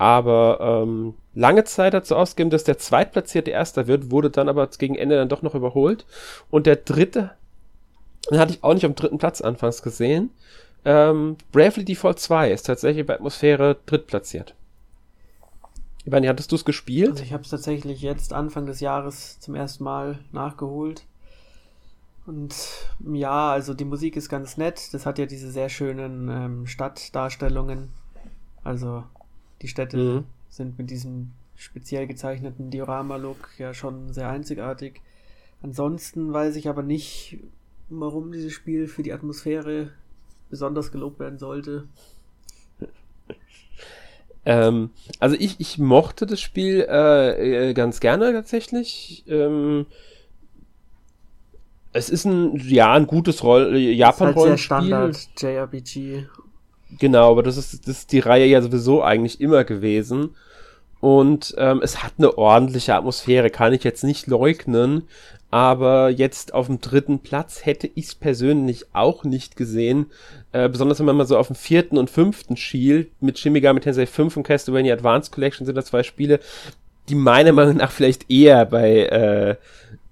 Aber 0.00 0.60
ähm, 0.62 1.12
lange 1.34 1.64
Zeit 1.64 1.92
dazu 1.92 2.16
ausgegeben, 2.16 2.48
dass 2.48 2.64
der 2.64 2.78
Zweitplatzierte 2.78 3.50
Erster 3.50 3.86
wird, 3.86 4.10
wurde 4.10 4.30
dann 4.30 4.48
aber 4.48 4.66
gegen 4.68 4.94
Ende 4.94 5.16
dann 5.16 5.28
doch 5.28 5.42
noch 5.42 5.54
überholt. 5.54 6.06
Und 6.50 6.64
der 6.64 6.76
Dritte, 6.76 7.32
den 8.30 8.38
hatte 8.38 8.54
ich 8.54 8.64
auch 8.64 8.72
nicht 8.72 8.86
am 8.86 8.94
dritten 8.94 9.18
Platz 9.18 9.42
anfangs 9.42 9.82
gesehen. 9.82 10.30
Ähm, 10.86 11.36
Bravely 11.52 11.84
Default 11.84 12.18
2 12.18 12.50
ist 12.50 12.62
tatsächlich 12.62 13.04
bei 13.04 13.12
Atmosphäre 13.12 13.76
drittplatziert. 13.84 14.54
Ivani, 16.06 16.28
hattest 16.28 16.50
du 16.50 16.56
es 16.56 16.64
gespielt? 16.64 17.10
Also 17.10 17.22
ich 17.22 17.34
habe 17.34 17.42
es 17.42 17.50
tatsächlich 17.50 18.00
jetzt 18.00 18.32
Anfang 18.32 18.64
des 18.64 18.80
Jahres 18.80 19.38
zum 19.38 19.54
ersten 19.54 19.84
Mal 19.84 20.20
nachgeholt. 20.32 21.04
Und 22.24 22.54
ja, 23.12 23.50
also 23.50 23.74
die 23.74 23.84
Musik 23.84 24.16
ist 24.16 24.30
ganz 24.30 24.56
nett. 24.56 24.94
Das 24.94 25.04
hat 25.04 25.18
ja 25.18 25.26
diese 25.26 25.50
sehr 25.50 25.68
schönen 25.68 26.30
ähm, 26.30 26.66
Stadtdarstellungen. 26.66 27.90
Also 28.64 29.04
die 29.62 29.68
Städte 29.68 29.96
mhm. 29.96 30.24
sind 30.48 30.78
mit 30.78 30.90
diesem 30.90 31.32
speziell 31.56 32.06
gezeichneten 32.06 32.70
Diorama-Look 32.70 33.50
ja 33.58 33.74
schon 33.74 34.12
sehr 34.12 34.30
einzigartig. 34.30 35.02
Ansonsten 35.62 36.32
weiß 36.32 36.56
ich 36.56 36.68
aber 36.68 36.82
nicht, 36.82 37.38
warum 37.90 38.32
dieses 38.32 38.52
Spiel 38.52 38.88
für 38.88 39.02
die 39.02 39.12
Atmosphäre 39.12 39.90
besonders 40.48 40.90
gelobt 40.90 41.20
werden 41.20 41.38
sollte. 41.38 41.86
ähm, 44.46 44.90
also 45.18 45.36
ich, 45.38 45.60
ich 45.60 45.78
mochte 45.78 46.24
das 46.24 46.40
Spiel 46.40 46.86
äh, 46.88 47.70
äh 47.70 47.74
ganz 47.74 48.00
gerne 48.00 48.32
tatsächlich. 48.32 49.24
Ähm, 49.28 49.84
es 51.92 52.08
ist 52.08 52.24
ein, 52.24 52.56
ja, 52.56 52.94
ein 52.94 53.06
gutes 53.06 53.42
Roll 53.42 53.76
Japan-Rollenspiel. 53.76 54.94
Halt 54.94 55.16
Standard 55.16 55.28
JRPG 55.38 56.26
Genau, 56.98 57.30
aber 57.30 57.42
das 57.42 57.56
ist, 57.56 57.86
das 57.86 57.98
ist 57.98 58.12
die 58.12 58.18
Reihe 58.18 58.46
ja 58.46 58.60
sowieso 58.62 59.02
eigentlich 59.02 59.40
immer 59.40 59.64
gewesen. 59.64 60.34
Und 61.00 61.54
ähm, 61.56 61.80
es 61.82 62.02
hat 62.02 62.14
eine 62.18 62.36
ordentliche 62.36 62.94
Atmosphäre, 62.94 63.50
kann 63.50 63.72
ich 63.72 63.84
jetzt 63.84 64.04
nicht 64.04 64.26
leugnen. 64.26 65.04
Aber 65.50 66.10
jetzt 66.10 66.54
auf 66.54 66.66
dem 66.66 66.80
dritten 66.80 67.20
Platz 67.20 67.66
hätte 67.66 67.90
ich 67.94 68.06
es 68.06 68.14
persönlich 68.14 68.86
auch 68.92 69.24
nicht 69.24 69.56
gesehen. 69.56 70.06
Äh, 70.52 70.68
besonders 70.68 71.00
wenn 71.00 71.06
man 71.06 71.16
mal 71.16 71.26
so 71.26 71.36
auf 71.36 71.48
dem 71.48 71.56
vierten 71.56 71.98
und 71.98 72.08
fünften 72.08 72.56
schielt. 72.56 73.10
Mit 73.20 73.38
Shin 73.38 73.52
Megami 73.52 73.80
Tensei 73.80 74.06
5 74.06 74.36
und 74.36 74.42
Castlevania 74.44 74.94
Advanced 74.94 75.32
Collection 75.32 75.66
sind 75.66 75.74
das 75.74 75.86
zwei 75.86 76.04
Spiele, 76.04 76.38
die 77.08 77.16
meiner 77.16 77.52
Meinung 77.52 77.78
nach 77.78 77.90
vielleicht 77.90 78.30
eher 78.30 78.64
bei 78.64 79.06
äh, 79.06 79.56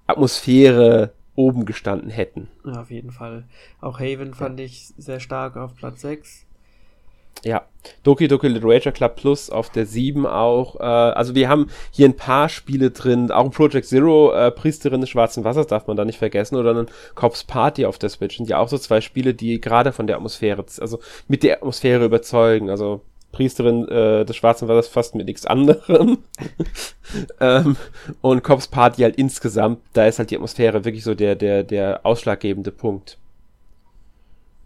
Atmosphäre 0.07 1.13
oben 1.35 1.65
gestanden 1.65 2.09
hätten. 2.09 2.49
Ja, 2.65 2.81
auf 2.81 2.91
jeden 2.91 3.11
Fall. 3.11 3.45
Auch 3.79 3.99
Haven 3.99 4.33
fand 4.33 4.59
ich 4.59 4.91
sehr 4.97 5.21
stark 5.21 5.55
auf 5.55 5.73
Platz 5.75 6.01
6. 6.01 6.45
Ja, 7.43 7.63
Doki 8.03 8.27
Doki 8.27 8.47
Literature 8.47 8.91
Club 8.91 9.15
Plus 9.15 9.49
auf 9.49 9.69
der 9.69 9.85
7 9.85 10.25
auch. 10.25 10.79
Äh, 10.79 10.83
also 10.83 11.35
wir 11.35 11.47
haben 11.47 11.67
hier 11.91 12.07
ein 12.07 12.15
paar 12.15 12.49
Spiele 12.49 12.91
drin, 12.91 13.31
auch 13.31 13.49
Project 13.51 13.85
Zero, 13.85 14.33
äh, 14.33 14.51
Priesterin 14.51 15.01
des 15.01 15.09
Schwarzen 15.09 15.43
Wassers 15.43 15.67
darf 15.67 15.87
man 15.87 15.95
da 15.95 16.05
nicht 16.05 16.19
vergessen, 16.19 16.57
oder 16.57 16.75
ein 16.75 16.87
Cops 17.15 17.43
Party 17.43 17.85
auf 17.85 17.97
der 17.97 18.09
Switch. 18.09 18.37
Sind 18.37 18.49
ja 18.49 18.59
auch 18.59 18.67
so 18.67 18.77
zwei 18.77 19.01
Spiele, 19.01 19.33
die 19.33 19.61
gerade 19.61 19.91
von 19.91 20.07
der 20.07 20.17
Atmosphäre, 20.17 20.65
also 20.79 20.99
mit 21.27 21.43
der 21.43 21.57
Atmosphäre 21.57 22.05
überzeugen. 22.05 22.69
Also 22.69 23.01
Priesterin 23.31 23.87
äh, 23.87 24.25
des 24.25 24.35
Schwarzen 24.35 24.67
Wassers 24.67 24.87
fast 24.87 25.15
mit 25.15 25.27
nichts 25.27 25.45
anderem. 25.45 26.19
ähm, 27.39 27.77
und 28.21 28.43
Cops 28.43 28.67
Party 28.67 29.03
halt 29.03 29.15
insgesamt, 29.15 29.79
da 29.93 30.07
ist 30.07 30.19
halt 30.19 30.31
die 30.31 30.35
Atmosphäre 30.35 30.83
wirklich 30.83 31.03
so 31.03 31.15
der, 31.15 31.35
der, 31.35 31.63
der 31.63 32.05
ausschlaggebende 32.05 32.71
Punkt. 32.71 33.17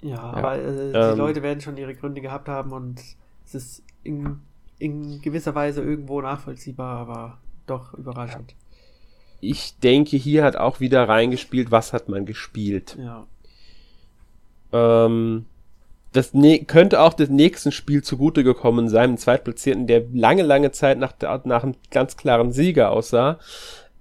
Ja, 0.04 0.20
aber 0.20 0.60
äh, 0.60 0.92
die 0.92 0.98
ähm, 0.98 1.18
Leute 1.18 1.42
werden 1.42 1.62
schon 1.62 1.78
ihre 1.78 1.96
Gründe 1.96 2.22
gehabt 2.22 2.50
haben 2.50 2.72
und 2.74 3.02
es 3.46 3.56
ist 3.56 3.84
in, 4.04 4.40
in 4.78 5.22
gewisser 5.22 5.56
Weise 5.56 5.82
irgendwo 5.82 6.22
nachvollziehbar, 6.22 6.98
aber 6.98 7.38
doch 7.66 7.94
überraschend. 7.94 8.54
Ich 9.40 9.78
denke, 9.80 10.18
hier 10.18 10.44
hat 10.44 10.56
auch 10.58 10.80
wieder 10.80 11.08
reingespielt, 11.08 11.72
was 11.72 11.94
hat 11.94 12.10
man 12.10 12.26
gespielt. 12.26 12.98
Ja. 13.00 13.26
Ähm, 14.74 15.46
das 16.12 16.34
ne 16.34 16.64
könnte 16.66 17.02
auch 17.02 17.14
dem 17.14 17.36
nächsten 17.36 17.72
Spiel 17.72 18.04
zugute 18.04 18.44
gekommen 18.44 18.90
sein, 18.90 19.12
dem 19.12 19.18
Zweitplatzierten, 19.18 19.88
der 19.88 20.04
lange, 20.14 20.44
lange 20.44 20.72
Zeit 20.72 20.98
nach, 20.98 21.14
nach 21.46 21.64
einem 21.64 21.76
ganz 21.92 22.18
klaren 22.18 22.52
Sieger 22.52 22.92
aussah. 22.92 23.40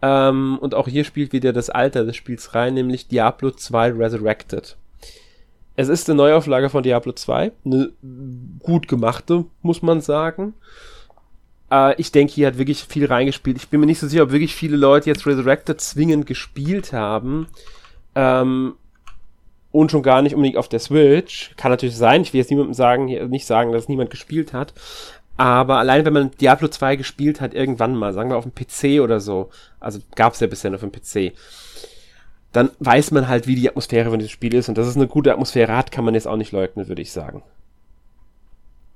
Ähm, 0.02 0.58
und 0.60 0.74
auch 0.74 0.88
hier 0.88 1.04
spielt 1.04 1.32
wieder 1.32 1.52
das 1.52 1.70
Alter 1.70 2.04
des 2.04 2.16
Spiels 2.16 2.54
rein, 2.54 2.74
nämlich 2.74 3.08
Diablo 3.08 3.52
2 3.52 3.92
Resurrected. 3.92 4.76
Es 5.74 5.88
ist 5.88 6.08
eine 6.08 6.16
Neuauflage 6.16 6.68
von 6.68 6.82
Diablo 6.82 7.12
2, 7.12 7.52
eine 7.64 7.92
gut 8.60 8.88
gemachte, 8.88 9.46
muss 9.62 9.82
man 9.82 10.00
sagen. 10.00 10.54
Äh, 11.70 11.94
ich 12.00 12.12
denke, 12.12 12.32
hier 12.32 12.46
hat 12.46 12.58
wirklich 12.58 12.84
viel 12.84 13.06
reingespielt. 13.06 13.56
Ich 13.56 13.68
bin 13.68 13.80
mir 13.80 13.86
nicht 13.86 14.00
so 14.00 14.06
sicher, 14.06 14.24
ob 14.24 14.32
wirklich 14.32 14.54
viele 14.54 14.76
Leute 14.76 15.08
jetzt 15.08 15.26
Resurrected 15.26 15.80
zwingend 15.80 16.26
gespielt 16.26 16.92
haben. 16.92 17.46
Ähm, 18.14 18.74
und 19.70 19.90
schon 19.90 20.02
gar 20.02 20.20
nicht 20.20 20.34
unbedingt 20.34 20.58
auf 20.58 20.68
der 20.68 20.80
Switch. 20.80 21.52
Kann 21.56 21.70
natürlich 21.70 21.96
sein, 21.96 22.20
ich 22.22 22.34
will 22.34 22.40
jetzt 22.40 22.50
niemandem 22.50 22.74
sagen, 22.74 23.06
nicht 23.30 23.46
sagen, 23.46 23.72
dass 23.72 23.88
niemand 23.88 24.10
gespielt 24.10 24.52
hat. 24.52 24.74
Aber 25.38 25.78
allein 25.78 26.04
wenn 26.04 26.12
man 26.12 26.30
Diablo 26.32 26.68
2 26.68 26.96
gespielt 26.96 27.40
hat, 27.40 27.54
irgendwann 27.54 27.96
mal, 27.96 28.12
sagen 28.12 28.28
wir 28.28 28.36
auf 28.36 28.44
dem 28.44 28.54
PC 28.54 29.02
oder 29.02 29.18
so, 29.18 29.48
also 29.80 29.98
gab 30.14 30.34
es 30.34 30.40
ja 30.40 30.46
bisher 30.46 30.70
nur 30.70 30.76
auf 30.82 30.88
dem 30.88 30.92
PC, 30.92 31.34
dann 32.52 32.70
weiß 32.80 33.10
man 33.10 33.28
halt, 33.28 33.46
wie 33.46 33.54
die 33.54 33.68
Atmosphäre 33.68 34.10
von 34.10 34.18
diesem 34.18 34.32
Spiel 34.32 34.54
ist. 34.54 34.68
Und 34.68 34.78
dass 34.78 34.86
es 34.86 34.96
eine 34.96 35.08
gute 35.08 35.32
Atmosphäre 35.32 35.76
hat, 35.76 35.90
kann 35.90 36.04
man 36.04 36.14
jetzt 36.14 36.28
auch 36.28 36.36
nicht 36.36 36.52
leugnen, 36.52 36.88
würde 36.88 37.02
ich 37.02 37.12
sagen. 37.12 37.42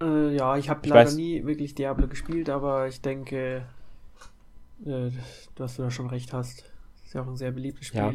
Äh, 0.00 0.36
ja, 0.36 0.56
ich 0.56 0.68
habe 0.68 0.86
leider 0.88 1.06
weiß, 1.06 1.16
nie 1.16 1.44
wirklich 1.46 1.75
Diablo 1.75 2.06
gespielt, 2.06 2.50
aber 2.50 2.86
ich 2.86 3.00
denke, 3.00 3.62
äh, 4.84 5.10
dass 5.54 5.76
du 5.76 5.82
da 5.82 5.90
schon 5.90 6.08
recht 6.08 6.32
hast. 6.32 6.64
Ist 7.04 7.14
ja 7.14 7.22
auch 7.22 7.26
ein 7.28 7.36
sehr 7.36 7.52
beliebtes 7.52 7.88
Spiel. 7.88 8.00
Ja. 8.00 8.12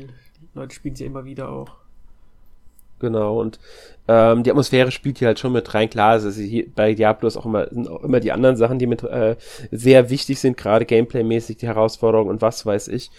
Leute 0.53 0.75
spielen 0.75 0.95
sie 0.95 1.05
ja 1.05 1.10
immer 1.10 1.25
wieder 1.25 1.50
auch. 1.50 1.77
Genau, 3.00 3.41
und 3.41 3.60
ähm, 4.07 4.43
die 4.43 4.51
Atmosphäre 4.51 4.91
spielt 4.91 5.17
hier 5.17 5.29
halt 5.29 5.39
schon 5.39 5.53
mit 5.53 5.74
rein. 5.74 5.89
Klar, 5.89 6.12
also 6.12 6.29
hier 6.29 6.67
bei 6.75 6.93
Diablo 6.93 7.27
ist 7.27 7.36
auch 7.36 7.48
immer, 7.48 7.67
sind 7.67 7.88
auch 7.88 8.03
immer 8.03 8.19
die 8.19 8.31
anderen 8.31 8.57
Sachen, 8.57 8.77
die 8.77 8.86
mit 8.86 9.01
äh, 9.01 9.38
sehr 9.71 10.12
wichtig 10.12 10.39
sind, 10.39 10.55
gerade 10.55 10.86
Gameplay-mäßig, 10.86 11.57
die 11.57 11.65
Herausforderungen 11.65 12.29
und 12.29 12.43
was 12.43 12.63
weiß 12.63 12.89
ich. 12.89 13.10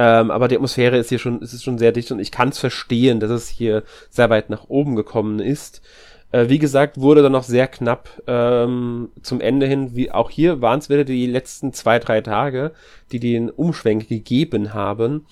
Ähm, 0.00 0.30
aber 0.30 0.46
die 0.46 0.54
Atmosphäre 0.54 0.96
ist 0.96 1.08
hier 1.08 1.18
schon, 1.18 1.42
ist 1.42 1.52
es 1.52 1.64
schon 1.64 1.76
sehr 1.76 1.90
dicht 1.90 2.12
und 2.12 2.20
ich 2.20 2.30
kann 2.30 2.50
es 2.50 2.58
verstehen, 2.58 3.18
dass 3.18 3.32
es 3.32 3.48
hier 3.48 3.82
sehr 4.10 4.30
weit 4.30 4.48
nach 4.48 4.68
oben 4.68 4.94
gekommen 4.94 5.40
ist. 5.40 5.82
Äh, 6.30 6.48
wie 6.48 6.60
gesagt, 6.60 7.00
wurde 7.00 7.20
dann 7.20 7.32
noch 7.32 7.42
sehr 7.42 7.66
knapp 7.66 8.08
ähm, 8.28 9.08
zum 9.22 9.40
Ende 9.40 9.66
hin, 9.66 9.96
wie 9.96 10.12
auch 10.12 10.30
hier 10.30 10.62
waren 10.62 10.78
es 10.78 10.88
wieder 10.88 11.02
die 11.02 11.26
letzten 11.26 11.72
zwei, 11.72 11.98
drei 11.98 12.20
Tage, 12.20 12.70
die 13.10 13.18
den 13.18 13.50
Umschwenk 13.50 14.06
gegeben 14.06 14.72
haben. 14.72 15.26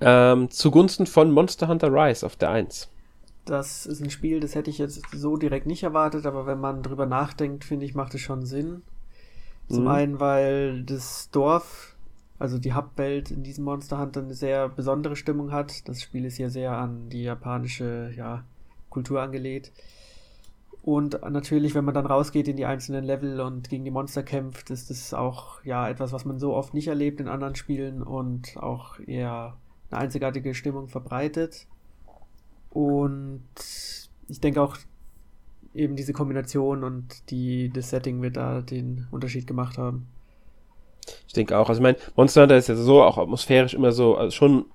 Ähm, 0.00 0.48
zugunsten 0.48 1.04
von 1.04 1.30
Monster 1.30 1.68
Hunter 1.68 1.92
Rise 1.92 2.24
auf 2.24 2.36
der 2.36 2.48
1. 2.48 2.88
Das 3.44 3.84
ist 3.84 4.00
ein 4.00 4.08
Spiel, 4.08 4.40
das 4.40 4.54
hätte 4.54 4.70
ich 4.70 4.78
jetzt 4.78 5.02
so 5.12 5.36
direkt 5.36 5.66
nicht 5.66 5.82
erwartet, 5.82 6.24
aber 6.24 6.46
wenn 6.46 6.60
man 6.60 6.82
drüber 6.82 7.04
nachdenkt, 7.04 7.64
finde 7.64 7.84
ich, 7.84 7.94
macht 7.94 8.14
es 8.14 8.22
schon 8.22 8.46
Sinn. 8.46 8.80
Zum 9.68 9.82
mhm. 9.82 9.88
einen, 9.88 10.20
weil 10.20 10.82
das 10.84 11.28
Dorf, 11.30 11.93
also 12.38 12.58
die 12.58 12.74
Hubwelt 12.74 13.30
in 13.30 13.42
diesem 13.42 13.64
Monster 13.64 13.98
Hunter 13.98 14.22
eine 14.22 14.34
sehr 14.34 14.68
besondere 14.68 15.16
Stimmung 15.16 15.52
hat. 15.52 15.88
Das 15.88 16.02
Spiel 16.02 16.24
ist 16.24 16.38
ja 16.38 16.50
sehr 16.50 16.72
an 16.72 17.08
die 17.08 17.22
japanische 17.22 18.12
ja, 18.16 18.44
Kultur 18.90 19.22
angelehnt. 19.22 19.72
Und 20.82 21.18
natürlich, 21.30 21.74
wenn 21.74 21.84
man 21.86 21.94
dann 21.94 22.04
rausgeht 22.04 22.46
in 22.46 22.56
die 22.56 22.66
einzelnen 22.66 23.04
Level 23.04 23.40
und 23.40 23.70
gegen 23.70 23.84
die 23.84 23.90
Monster 23.90 24.22
kämpft, 24.22 24.68
ist 24.68 24.90
das 24.90 25.14
auch 25.14 25.64
ja 25.64 25.88
etwas, 25.88 26.12
was 26.12 26.26
man 26.26 26.38
so 26.38 26.54
oft 26.54 26.74
nicht 26.74 26.88
erlebt 26.88 27.20
in 27.20 27.28
anderen 27.28 27.54
Spielen 27.54 28.02
und 28.02 28.58
auch 28.58 28.98
eher 29.00 29.56
eine 29.90 30.00
einzigartige 30.00 30.54
Stimmung 30.54 30.88
verbreitet. 30.88 31.66
Und 32.68 33.44
ich 34.28 34.40
denke 34.40 34.60
auch, 34.60 34.76
eben 35.72 35.96
diese 35.96 36.12
Kombination 36.12 36.84
und 36.84 37.30
die, 37.30 37.70
das 37.70 37.90
Setting 37.90 38.20
wird 38.20 38.36
da 38.36 38.60
den 38.60 39.06
Unterschied 39.10 39.46
gemacht 39.46 39.78
haben. 39.78 40.06
Ich 41.26 41.32
denke 41.32 41.56
auch. 41.58 41.68
Also 41.68 41.80
ich 41.80 41.82
meine, 41.82 41.98
Monster 42.16 42.42
Hunter 42.42 42.56
ist 42.56 42.68
ja 42.68 42.76
so 42.76 43.02
auch 43.02 43.18
atmosphärisch 43.18 43.74
immer 43.74 43.92
so 43.92 44.16
also 44.16 44.30
schon 44.30 44.66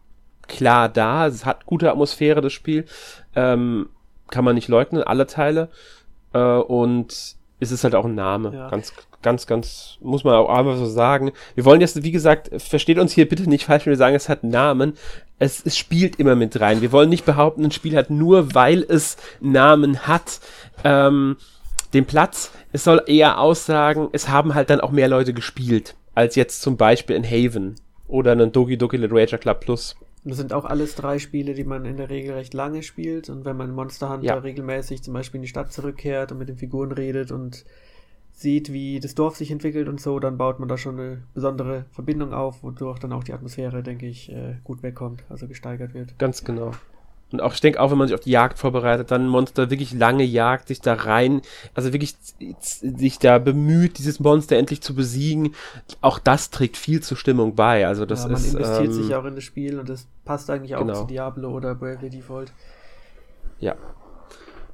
klar 0.48 0.90
da. 0.90 1.28
Es 1.28 1.46
hat 1.46 1.66
gute 1.66 1.90
Atmosphäre, 1.90 2.42
das 2.42 2.54
Spiel. 2.54 2.86
Ähm, 3.36 3.90
kann 4.30 4.46
man 4.46 4.56
nicht 4.56 4.68
leugnen, 4.68 5.04
alle 5.04 5.28
Teile. 5.28 5.70
Äh, 6.34 6.40
und 6.40 7.36
es 7.60 7.72
ist 7.72 7.84
halt 7.84 7.96
auch 7.96 8.06
ein 8.06 8.16
Name. 8.16 8.54
Ja. 8.54 8.70
Ganz, 8.70 8.94
ganz, 9.22 9.48
ganz, 9.48 9.98
muss 10.02 10.24
man 10.24 10.36
auch 10.36 10.50
einfach 10.50 10.78
so 10.78 10.86
sagen. 10.86 11.32
Wir 11.56 11.66
wollen 11.66 11.82
jetzt, 11.82 12.04
wie 12.04 12.12
gesagt, 12.12 12.50
versteht 12.62 13.00
uns 13.00 13.14
hier 13.14 13.28
bitte 13.28 13.50
nicht 13.50 13.66
falsch, 13.66 13.86
wenn 13.86 13.92
wir 13.92 13.98
sagen, 13.98 14.16
es 14.16 14.30
hat 14.30 14.44
Namen. 14.44 14.94
Es, 15.40 15.66
es 15.66 15.78
spielt 15.78 16.18
immer 16.18 16.36
mit 16.36 16.60
rein. 16.60 16.82
Wir 16.82 16.92
wollen 16.92 17.10
nicht 17.10 17.26
behaupten, 17.26 17.66
ein 17.66 17.72
Spiel 17.72 17.96
hat 17.96 18.10
nur, 18.10 18.54
weil 18.56 18.86
es 18.88 19.18
Namen 19.40 20.08
hat, 20.08 20.40
ähm, 20.84 21.38
den 21.94 22.06
Platz. 22.06 22.52
Es 22.72 22.84
soll 22.84 23.04
eher 23.08 23.40
aussagen, 23.40 24.10
es 24.12 24.30
haben 24.30 24.54
halt 24.54 24.70
dann 24.70 24.80
auch 24.80 24.92
mehr 24.92 25.08
Leute 25.08 25.34
gespielt, 25.34 25.96
als 26.20 26.36
jetzt 26.36 26.62
zum 26.62 26.76
Beispiel 26.76 27.16
in 27.16 27.24
Haven 27.24 27.76
oder 28.10 28.34
einen 28.34 28.52
Doki 28.52 28.78
Doki 28.78 28.98
Literature 28.98 29.40
Club 29.40 29.62
Plus. 29.62 29.96
Das 30.26 30.36
sind 30.36 30.52
auch 30.52 30.66
alles 30.66 30.96
drei 30.96 31.18
Spiele, 31.18 31.54
die 31.54 31.64
man 31.64 31.86
in 31.86 31.96
der 31.96 32.10
Regel 32.10 32.34
recht 32.34 32.54
lange 32.54 32.84
spielt. 32.84 33.30
Und 33.30 33.46
wenn 33.46 33.56
man 33.56 33.72
Monster 33.74 34.10
Hunter 34.10 34.26
ja. 34.26 34.34
regelmäßig 34.36 35.02
zum 35.02 35.14
Beispiel 35.14 35.38
in 35.38 35.44
die 35.44 35.48
Stadt 35.48 35.72
zurückkehrt 35.72 36.34
und 36.34 36.40
mit 36.40 36.50
den 36.50 36.58
Figuren 36.58 36.92
redet 36.92 37.32
und 37.32 37.64
sieht, 38.34 38.74
wie 38.74 39.00
das 39.00 39.16
Dorf 39.16 39.38
sich 39.38 39.50
entwickelt 39.50 39.88
und 39.88 40.02
so, 40.02 40.20
dann 40.20 40.38
baut 40.38 40.60
man 40.60 40.68
da 40.68 40.78
schon 40.78 41.00
eine 41.00 41.24
besondere 41.34 41.86
Verbindung 41.92 42.34
auf, 42.34 42.64
wodurch 42.64 43.00
dann 43.00 43.14
auch 43.14 43.24
die 43.24 43.32
Atmosphäre, 43.32 43.82
denke 43.82 44.06
ich, 44.06 44.30
äh, 44.30 44.56
gut 44.66 44.84
wegkommt, 44.84 45.24
also 45.30 45.48
gesteigert 45.48 45.94
wird. 45.94 46.20
Ganz 46.20 46.44
genau. 46.44 46.72
Und 47.32 47.42
auch, 47.42 47.54
ich 47.54 47.62
denke 47.62 47.80
auch, 47.80 47.92
wenn 47.92 47.98
man 47.98 48.08
sich 48.08 48.16
auf 48.16 48.24
die 48.24 48.32
Jagd 48.32 48.58
vorbereitet, 48.58 49.12
dann 49.12 49.28
Monster 49.28 49.70
wirklich 49.70 49.94
lange 49.94 50.24
jagt, 50.24 50.68
sich 50.68 50.82
da 50.82 50.94
rein, 50.96 51.42
also 51.76 51.94
wirklich 51.94 52.16
sich 52.50 53.20
da 53.20 53.38
bemüht, 53.38 54.00
dieses 54.00 54.20
Monster 54.20 54.58
endlich 54.58 54.82
zu 54.82 54.96
besiegen, 54.96 55.54
auch 56.02 56.18
das 56.18 56.50
trägt 56.50 56.76
viel 56.76 57.02
zur 57.02 57.18
Stimmung 57.18 57.56
bei. 57.56 57.86
Also 57.86 58.06
das 58.06 58.24
ja, 58.24 58.30
man 58.30 58.38
ist. 58.38 58.54
Man 58.54 58.64
investiert 58.64 58.88
ähm, 58.88 59.04
sich 59.04 59.16
auch 59.16 59.26
in 59.26 59.36
das 59.36 59.44
Spiel 59.44 59.80
und 59.80 59.90
das 59.90 60.08
passt 60.26 60.50
eigentlich 60.50 60.76
auch 60.76 60.82
genau. 60.82 61.02
zu 61.02 61.08
Diablo 61.08 61.52
oder 61.52 61.76
Bravely 61.76 62.10
Default. 62.10 62.52
Ja. 63.60 63.76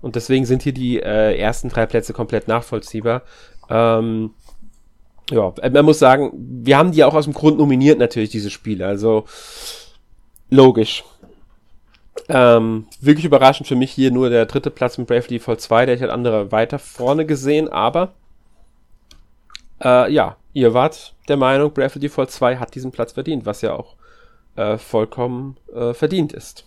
Und 0.01 0.15
deswegen 0.15 0.45
sind 0.45 0.62
hier 0.62 0.74
die 0.74 1.00
äh, 1.00 1.38
ersten 1.38 1.69
drei 1.69 1.85
Plätze 1.85 2.13
komplett 2.13 2.47
nachvollziehbar. 2.47 3.24
Ähm, 3.69 4.31
ja, 5.31 5.53
man 5.71 5.85
muss 5.85 6.00
sagen, 6.00 6.31
wir 6.35 6.77
haben 6.77 6.91
die 6.91 7.03
auch 7.03 7.15
aus 7.15 7.25
dem 7.25 7.33
Grund 7.33 7.57
nominiert, 7.57 7.97
natürlich, 7.97 8.29
diese 8.29 8.51
Spiele. 8.51 8.85
Also 8.85 9.25
logisch. 10.50 11.03
Ähm, 12.27 12.88
wirklich 13.01 13.25
überraschend 13.25 13.67
für 13.67 13.75
mich 13.75 13.91
hier 13.91 14.12
nur 14.12 14.29
der 14.29 14.46
dritte 14.48 14.72
Platz 14.72 14.98
mit 14.98 15.08
Bravely 15.08 15.38
Default 15.38 15.62
2, 15.62 15.86
der 15.86 15.96
ich 15.96 16.01
halt 16.01 16.12
andere 16.12 16.51
weiter 16.51 16.79
vorne 16.79 17.25
gesehen, 17.25 17.70
aber 17.70 18.13
äh, 19.84 20.12
ja, 20.12 20.38
ihr 20.53 20.74
wart 20.74 21.13
der 21.27 21.38
Meinung, 21.38 21.72
Bravely 21.72 22.00
Default 22.00 22.32
2 22.32 22.58
hat 22.58 22.74
diesen 22.74 22.91
Platz 22.91 23.13
verdient, 23.13 23.46
was 23.46 23.62
ja 23.62 23.74
auch 23.74 23.96
äh, 24.55 24.77
vollkommen 24.77 25.58
äh, 25.74 25.94
verdient 25.94 26.34
ist. 26.34 26.65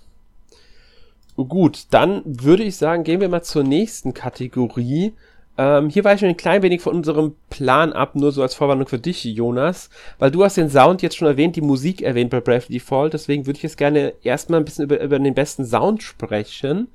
Gut, 1.37 1.87
dann 1.91 2.23
würde 2.25 2.65
ich 2.65 2.77
sagen, 2.77 3.05
gehen 3.05 3.21
wir 3.21 3.29
mal 3.29 3.43
zur 3.43 3.63
nächsten 3.63 4.13
Kategorie, 4.13 5.15
ähm, 5.59 5.91
hier 5.91 6.05
weichen 6.05 6.23
wir 6.23 6.29
ein 6.29 6.37
klein 6.37 6.63
wenig 6.63 6.81
von 6.81 6.95
unserem 6.95 7.35
Plan 7.51 7.93
ab, 7.93 8.15
nur 8.15 8.31
so 8.31 8.43
als 8.43 8.55
Vorwarnung 8.55 8.87
für 8.87 9.01
dich, 9.01 9.25
Jonas, 9.25 9.91
weil 10.21 10.31
du 10.31 10.45
hast 10.45 10.57
den 10.57 10.71
Sound 10.71 11.03
jetzt 11.03 11.17
schon 11.17 11.27
erwähnt, 11.27 11.57
die 11.57 11.61
Musik 11.61 12.01
erwähnt 12.01 12.31
bei 12.31 12.41
Bravely 12.41 12.79
Default, 12.79 13.13
deswegen 13.13 13.45
würde 13.45 13.57
ich 13.57 13.65
jetzt 13.65 13.77
gerne 13.77 14.15
erstmal 14.23 14.61
ein 14.61 14.65
bisschen 14.65 14.85
über, 14.85 15.01
über 15.01 15.19
den 15.19 15.35
besten 15.35 15.67
Sound 15.67 16.05
sprechen, 16.05 16.87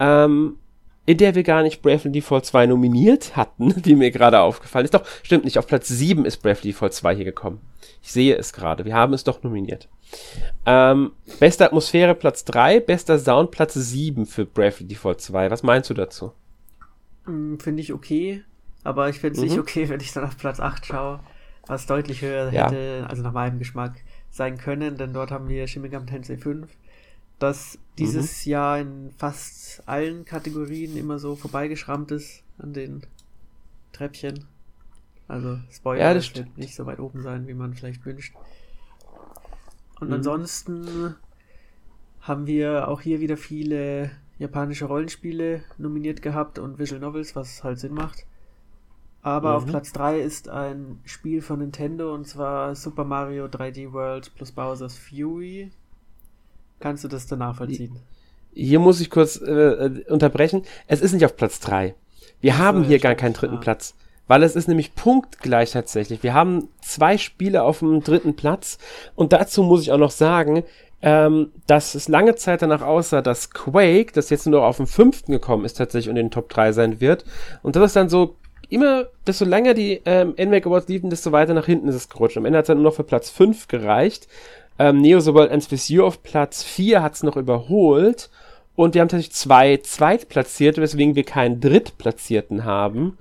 ähm, 0.00 0.56
in 1.06 1.18
der 1.18 1.36
wir 1.36 1.44
gar 1.44 1.62
nicht 1.62 1.82
Bravely 1.82 2.10
Default 2.10 2.44
2 2.44 2.66
nominiert 2.66 3.36
hatten, 3.36 3.80
die 3.82 3.94
mir 3.94 4.10
gerade 4.10 4.40
aufgefallen 4.40 4.86
ist. 4.86 4.94
Doch, 4.94 5.04
stimmt 5.22 5.44
nicht, 5.44 5.58
auf 5.58 5.68
Platz 5.68 5.86
7 5.86 6.24
ist 6.24 6.38
Bravely 6.38 6.72
Default 6.72 6.94
2 6.94 7.14
hier 7.14 7.24
gekommen. 7.24 7.60
Ich 8.02 8.10
sehe 8.10 8.36
es 8.36 8.52
gerade, 8.52 8.84
wir 8.84 8.94
haben 8.94 9.14
es 9.14 9.22
doch 9.22 9.44
nominiert. 9.44 9.88
Ähm, 10.66 11.12
beste 11.38 11.64
Atmosphäre 11.64 12.16
Platz 12.16 12.44
3, 12.44 12.80
bester 12.80 13.20
Sound 13.20 13.52
Platz 13.52 13.74
7 13.74 14.26
für 14.26 14.46
Bravely 14.46 14.88
Default 14.88 15.20
2. 15.20 15.52
Was 15.52 15.62
meinst 15.62 15.90
du 15.90 15.94
dazu? 15.94 16.32
Hm, 17.26 17.58
finde 17.58 17.82
ich 17.82 17.92
okay, 17.92 18.42
aber 18.82 19.08
ich 19.08 19.20
finde 19.20 19.34
es 19.34 19.40
mhm. 19.40 19.48
nicht 19.48 19.58
okay, 19.58 19.88
wenn 19.88 20.00
ich 20.00 20.12
dann 20.12 20.24
auf 20.24 20.36
Platz 20.36 20.60
8 20.60 20.86
schaue, 20.86 21.20
was 21.66 21.86
deutlich 21.86 22.22
höher 22.22 22.52
ja. 22.52 22.66
hätte, 22.66 23.06
also 23.08 23.22
nach 23.22 23.32
meinem 23.32 23.58
Geschmack, 23.58 24.02
sein 24.30 24.58
können, 24.58 24.96
denn 24.96 25.12
dort 25.12 25.30
haben 25.30 25.48
wir 25.48 25.66
Shimigam 25.66 26.06
Tensei 26.06 26.36
5, 26.36 26.68
das 27.38 27.78
dieses 27.98 28.44
mhm. 28.44 28.50
Jahr 28.50 28.78
in 28.80 29.10
fast 29.16 29.82
allen 29.86 30.24
Kategorien 30.24 30.96
immer 30.96 31.18
so 31.18 31.36
vorbeigeschrammt 31.36 32.10
ist 32.10 32.42
an 32.58 32.72
den 32.72 33.02
Treppchen. 33.92 34.46
Also 35.28 35.58
Spoiler 35.70 36.02
ja, 36.02 36.14
das 36.14 36.34
wird 36.34 36.58
nicht 36.58 36.74
so 36.74 36.84
weit 36.86 36.98
oben 36.98 37.22
sein, 37.22 37.46
wie 37.46 37.54
man 37.54 37.74
vielleicht 37.74 38.04
wünscht. 38.04 38.34
Und 40.00 40.08
mhm. 40.08 40.14
ansonsten 40.14 41.14
haben 42.20 42.46
wir 42.46 42.88
auch 42.88 43.00
hier 43.00 43.20
wieder 43.20 43.36
viele 43.36 44.10
japanische 44.38 44.86
Rollenspiele 44.86 45.62
nominiert 45.78 46.22
gehabt 46.22 46.58
und 46.58 46.78
Visual 46.78 47.00
Novels, 47.00 47.36
was 47.36 47.64
halt 47.64 47.78
Sinn 47.78 47.94
macht. 47.94 48.26
Aber 49.22 49.50
mhm. 49.50 49.56
auf 49.56 49.66
Platz 49.66 49.92
3 49.92 50.20
ist 50.20 50.48
ein 50.48 51.00
Spiel 51.04 51.40
von 51.40 51.60
Nintendo 51.60 52.14
und 52.14 52.26
zwar 52.26 52.74
Super 52.74 53.04
Mario 53.04 53.46
3D 53.46 53.92
World 53.92 54.34
plus 54.34 54.52
Bowser's 54.52 54.96
Fury. 54.96 55.70
Kannst 56.80 57.04
du 57.04 57.08
das 57.08 57.26
dann 57.26 57.38
nachvollziehen? 57.38 57.96
Hier 58.52 58.78
muss 58.78 59.00
ich 59.00 59.10
kurz 59.10 59.40
äh, 59.40 60.04
unterbrechen. 60.08 60.62
Es 60.86 61.00
ist 61.00 61.12
nicht 61.12 61.24
auf 61.24 61.36
Platz 61.36 61.58
3. 61.60 61.94
Wir 62.40 62.58
haben 62.58 62.84
hier 62.84 62.98
gar 62.98 63.14
keinen 63.14 63.32
dritten 63.32 63.54
ja. 63.54 63.60
Platz. 63.60 63.94
Weil 64.26 64.42
es 64.42 64.56
ist 64.56 64.68
nämlich 64.68 64.94
punktgleich 64.94 65.72
tatsächlich. 65.72 66.22
Wir 66.22 66.32
haben 66.32 66.68
zwei 66.80 67.18
Spiele 67.18 67.62
auf 67.62 67.80
dem 67.80 68.02
dritten 68.02 68.36
Platz. 68.36 68.78
Und 69.14 69.32
dazu 69.32 69.62
muss 69.62 69.82
ich 69.82 69.92
auch 69.92 69.98
noch 69.98 70.10
sagen, 70.10 70.64
ähm, 71.06 71.52
dass 71.66 71.94
es 71.94 72.08
lange 72.08 72.34
Zeit 72.34 72.62
danach 72.62 72.80
aussah, 72.80 73.20
dass 73.20 73.50
Quake, 73.50 74.12
das 74.14 74.30
jetzt 74.30 74.46
nur 74.46 74.64
auf 74.64 74.78
den 74.78 74.86
fünften 74.86 75.32
gekommen 75.32 75.66
ist, 75.66 75.74
tatsächlich 75.74 76.08
in 76.08 76.16
den 76.16 76.30
Top 76.30 76.48
3 76.48 76.72
sein 76.72 76.98
wird. 76.98 77.26
Und 77.62 77.76
das 77.76 77.84
ist 77.84 77.96
dann 77.96 78.08
so 78.08 78.36
immer, 78.70 79.04
desto 79.26 79.44
länger 79.44 79.74
die 79.74 80.00
ähm, 80.06 80.34
NMAC 80.38 80.64
Awards 80.64 80.88
liefen, 80.88 81.10
desto 81.10 81.30
weiter 81.30 81.52
nach 81.52 81.66
hinten 81.66 81.88
ist 81.88 81.94
es 81.94 82.08
gerutscht. 82.08 82.38
Am 82.38 82.46
Ende 82.46 82.56
hat 82.56 82.64
es 82.64 82.68
dann 82.68 82.78
nur 82.78 82.84
noch 82.84 82.96
für 82.96 83.04
Platz 83.04 83.28
5 83.28 83.68
gereicht. 83.68 84.28
Ähm, 84.78 85.02
Neo 85.02 85.18
With 85.18 85.88
You 85.90 86.04
auf 86.04 86.22
Platz 86.22 86.62
4 86.62 87.02
hat 87.02 87.12
es 87.12 87.22
noch 87.22 87.36
überholt. 87.36 88.30
Und 88.74 88.94
wir 88.94 89.02
haben 89.02 89.08
tatsächlich 89.08 89.36
zwei 89.36 89.76
Zweitplatzierte, 89.76 90.80
weswegen 90.80 91.14
wir 91.14 91.24
keinen 91.24 91.60
Drittplatzierten 91.60 92.64
haben. 92.64 93.18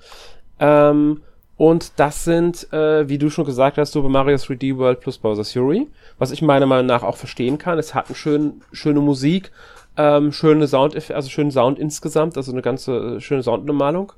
Ähm, 0.57 1.21
und 1.63 1.93
das 1.95 2.26
sind, 2.26 2.73
äh, 2.73 3.08
wie 3.08 3.17
du 3.17 3.30
schon 3.30 3.45
gesagt 3.45 3.78
hast, 3.78 3.93
Super 3.93 4.10
Mario 4.10 4.36
3D 4.36 4.76
World 4.76 4.99
plus 4.99 5.17
Bowser's 5.17 5.54
Fury. 5.54 5.88
Was 6.17 6.32
ich 6.32 6.41
meiner 6.41 6.65
Meinung 6.65 6.88
nach 6.88 7.04
auch 7.04 7.15
verstehen 7.15 7.58
kann. 7.58 7.80
Es 7.80 7.95
hat 7.95 8.08
eine 8.08 8.17
schön, 8.17 8.62
schöne 8.73 8.99
Musik, 8.99 9.49
ähm, 9.95 10.34
schöne 10.34 10.67
Sound, 10.67 10.93
also 11.10 11.30
schönen 11.30 11.52
Sound 11.52 11.80
insgesamt, 11.80 12.36
also 12.36 12.52
eine 12.52 12.62
ganze 12.62 13.15
äh, 13.15 13.21
schöne 13.21 13.43
Soundbemalung. 13.43 14.12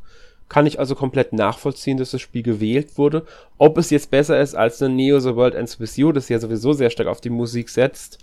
Kann 0.50 0.66
ich 0.66 0.80
also 0.80 0.96
komplett 0.96 1.34
nachvollziehen, 1.34 1.98
dass 1.98 2.10
das 2.10 2.22
Spiel 2.22 2.42
gewählt 2.42 2.98
wurde. 2.98 3.28
Ob 3.60 3.78
es 3.78 3.92
jetzt 3.92 4.10
besser 4.10 4.42
ist 4.42 4.56
als 4.56 4.82
eine 4.82 4.96
Neo 4.96 5.20
The 5.20 5.36
World 5.36 5.54
Ends 5.54 5.80
With 5.80 5.98
You, 5.98 6.14
das 6.14 6.30
ja 6.30 6.40
sowieso 6.40 6.74
sehr 6.74 6.90
stark 6.90 7.08
auf 7.08 7.22
die 7.22 7.30
Musik 7.30 7.70
setzt, 7.70 8.18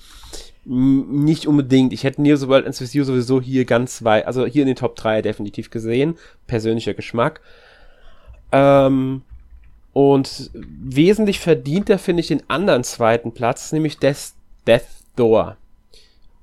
nicht 0.64 1.46
unbedingt. 1.46 1.92
Ich 1.92 2.02
hätte 2.02 2.22
Neo 2.22 2.34
The 2.34 2.48
World 2.48 2.66
Ends 2.66 2.80
With 2.80 2.92
You 2.92 3.04
sowieso 3.04 3.40
hier 3.40 3.66
ganz 3.66 4.02
weit, 4.02 4.26
also 4.26 4.46
hier 4.46 4.62
in 4.62 4.66
den 4.66 4.76
Top 4.76 4.96
3 4.96 5.22
definitiv 5.22 5.70
gesehen. 5.70 6.16
Persönlicher 6.48 6.94
Geschmack. 6.94 7.40
Ähm, 8.52 9.22
und 9.92 10.50
wesentlich 10.54 11.40
verdienter 11.40 11.98
finde 11.98 12.20
ich 12.20 12.28
den 12.28 12.48
anderen 12.48 12.84
zweiten 12.84 13.32
Platz, 13.32 13.72
nämlich 13.72 13.98
Death, 13.98 14.32
Death 14.66 14.86
Door. 15.16 15.56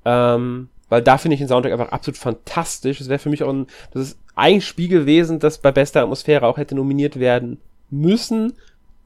Ähm, 0.04 0.68
weil 0.88 1.02
da 1.02 1.18
finde 1.18 1.34
ich 1.34 1.40
den 1.40 1.48
Soundtrack 1.48 1.72
einfach 1.72 1.92
absolut 1.92 2.18
fantastisch. 2.18 2.98
Das 2.98 3.08
wäre 3.08 3.18
für 3.18 3.28
mich 3.28 3.42
auch 3.42 3.52
ein, 3.52 3.66
das 3.92 4.08
ist 4.08 4.18
ein 4.34 4.60
Spiel 4.60 4.88
gewesen, 4.88 5.38
das 5.38 5.58
bei 5.58 5.72
bester 5.72 6.02
Atmosphäre 6.02 6.46
auch 6.46 6.58
hätte 6.58 6.74
nominiert 6.74 7.18
werden 7.18 7.58
müssen. 7.90 8.52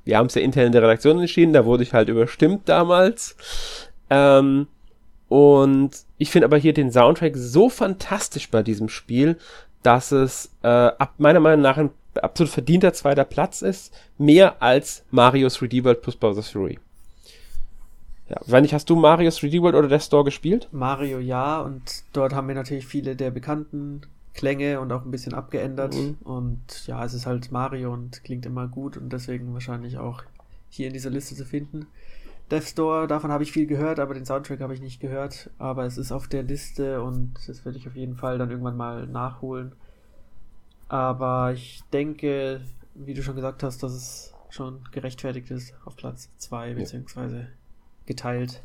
Wir 0.05 0.19
haben 0.19 0.27
es 0.27 0.35
ja 0.35 0.43
intern 0.43 0.67
in 0.67 0.73
der 0.73 0.83
Redaktion 0.83 1.19
entschieden, 1.19 1.55
da 1.55 1.64
wurde 1.64 1.83
ich 1.83 1.95
halt 1.95 2.09
überstimmt 2.09 2.69
damals. 2.69 3.37
Ähm, 4.11 4.67
und 5.29 5.90
ich 6.19 6.31
finde 6.31 6.47
aber 6.47 6.59
hier 6.59 6.75
den 6.75 6.93
Soundtrack 6.93 7.33
so 7.37 7.71
fantastisch 7.71 8.51
bei 8.51 8.62
diesem 8.62 8.88
Spiel, 8.88 9.38
dass 9.83 10.12
es 10.12 10.51
äh, 10.62 10.69
ab 10.69 11.14
meiner 11.19 11.40
Meinung 11.40 11.62
nach 11.62 11.79
ein 11.79 11.90
absolut 12.22 12.53
verdienter 12.53 12.92
zweiter 12.92 13.24
Platz 13.24 13.62
ist, 13.62 13.94
mehr 14.18 14.62
als 14.62 15.05
Mario 15.11 15.48
3D 15.48 15.85
World 15.85 16.03
plus 16.03 16.16
Bowser's 16.16 16.48
Fury. 16.48 16.79
Ja, 18.29 18.40
wenn 18.46 18.62
nicht, 18.62 18.72
hast 18.72 18.88
du 18.88 18.96
Mario 18.96 19.29
3D 19.29 19.61
World 19.61 19.74
oder 19.74 19.88
Death 19.88 20.05
Store 20.05 20.24
gespielt? 20.24 20.68
Mario 20.72 21.18
ja, 21.18 21.61
und 21.61 22.05
dort 22.12 22.35
haben 22.35 22.48
wir 22.48 22.55
natürlich 22.55 22.87
viele 22.87 23.16
der 23.16 23.31
bekannten 23.31 24.03
Klänge 24.33 24.81
und 24.81 24.92
auch 24.92 25.05
ein 25.05 25.11
bisschen 25.11 25.35
abgeändert. 25.35 25.94
Mhm. 25.94 26.16
Und 26.24 26.87
ja, 26.87 27.05
es 27.05 27.14
ist 27.14 27.27
halt 27.27 27.53
Mario 27.53 27.92
und 27.92 28.24
klingt 28.24 28.46
immer 28.46 28.66
gut 28.66 28.96
und 28.96 29.12
deswegen 29.12 29.53
wahrscheinlich 29.53 29.98
auch 29.98 30.22
hier 30.68 30.88
in 30.88 30.92
dieser 30.92 31.11
Liste 31.11 31.35
zu 31.35 31.44
finden. 31.44 31.87
Death 32.50 32.64
Store, 32.64 33.07
davon 33.07 33.31
habe 33.31 33.42
ich 33.42 33.53
viel 33.53 33.66
gehört, 33.66 33.98
aber 33.98 34.14
den 34.14 34.27
Soundtrack 34.27 34.61
habe 34.61 34.74
ich 34.74 34.81
nicht 34.81 35.00
gehört. 35.00 35.50
Aber 35.59 35.85
es 35.85 35.96
ist 35.96 36.12
auf 36.12 36.29
der 36.29 36.42
Liste 36.42 37.03
und 37.03 37.35
das 37.46 37.64
werde 37.64 37.79
ich 37.79 37.87
auf 37.87 37.96
jeden 37.96 38.16
Fall 38.16 38.38
dann 38.38 38.50
irgendwann 38.50 38.77
mal 38.77 39.07
nachholen. 39.07 39.72
Aber 40.94 41.52
ich 41.52 41.83
denke, 41.92 42.61
wie 42.94 43.14
du 43.14 43.22
schon 43.24 43.35
gesagt 43.35 43.64
hast, 43.64 43.83
dass 43.83 43.92
es 43.94 44.35
schon 44.48 44.78
gerechtfertigt 44.92 45.50
ist 45.50 45.74
auf 45.85 45.96
Platz 45.96 46.30
2, 46.37 46.68
ja. 46.68 46.74
beziehungsweise 46.74 47.48
geteilt. 48.07 48.62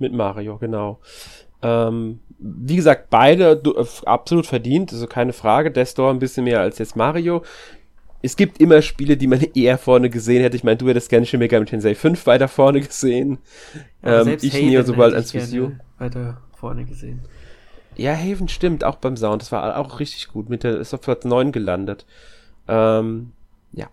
Mit 0.00 0.12
Mario, 0.12 0.58
genau. 0.58 0.98
Ähm, 1.62 2.18
wie 2.40 2.74
gesagt, 2.74 3.10
beide 3.10 3.62
absolut 4.06 4.46
verdient, 4.46 4.92
also 4.92 5.06
keine 5.06 5.32
Frage. 5.32 5.70
Death 5.70 5.90
Store 5.90 6.10
ein 6.12 6.18
bisschen 6.18 6.42
mehr 6.42 6.62
als 6.62 6.78
jetzt 6.78 6.96
Mario. 6.96 7.44
Es 8.22 8.34
gibt 8.34 8.60
immer 8.60 8.82
Spiele, 8.82 9.16
die 9.16 9.28
man 9.28 9.40
eher 9.54 9.78
vorne 9.78 10.10
gesehen 10.10 10.42
hätte. 10.42 10.56
Ich 10.56 10.64
meine, 10.64 10.78
du 10.78 10.88
hättest 10.88 11.10
gerne 11.10 11.26
Shin 11.26 11.38
Megami 11.38 11.66
Tensei 11.66 11.94
5 11.94 12.26
weiter 12.26 12.48
vorne 12.48 12.80
gesehen. 12.80 13.38
Ja, 14.02 14.22
ähm, 14.22 14.36
ich 14.42 14.52
Neo 14.52 14.82
sobald 14.82 15.14
als 15.14 15.32
Visio. 15.32 15.74
Weiter 15.98 16.42
vorne 16.56 16.84
gesehen. 16.84 17.20
Ja, 17.96 18.14
Haven 18.14 18.48
stimmt, 18.48 18.84
auch 18.84 18.96
beim 18.96 19.16
Sound. 19.16 19.42
Das 19.42 19.52
war 19.52 19.78
auch 19.78 20.00
richtig 20.00 20.28
gut. 20.28 20.48
Mit 20.48 20.64
der 20.64 20.78
ist 20.78 20.92
auf 20.92 21.00
Platz 21.00 21.24
9 21.24 21.52
gelandet. 21.52 22.04
Ähm, 22.68 23.32
ja. 23.72 23.88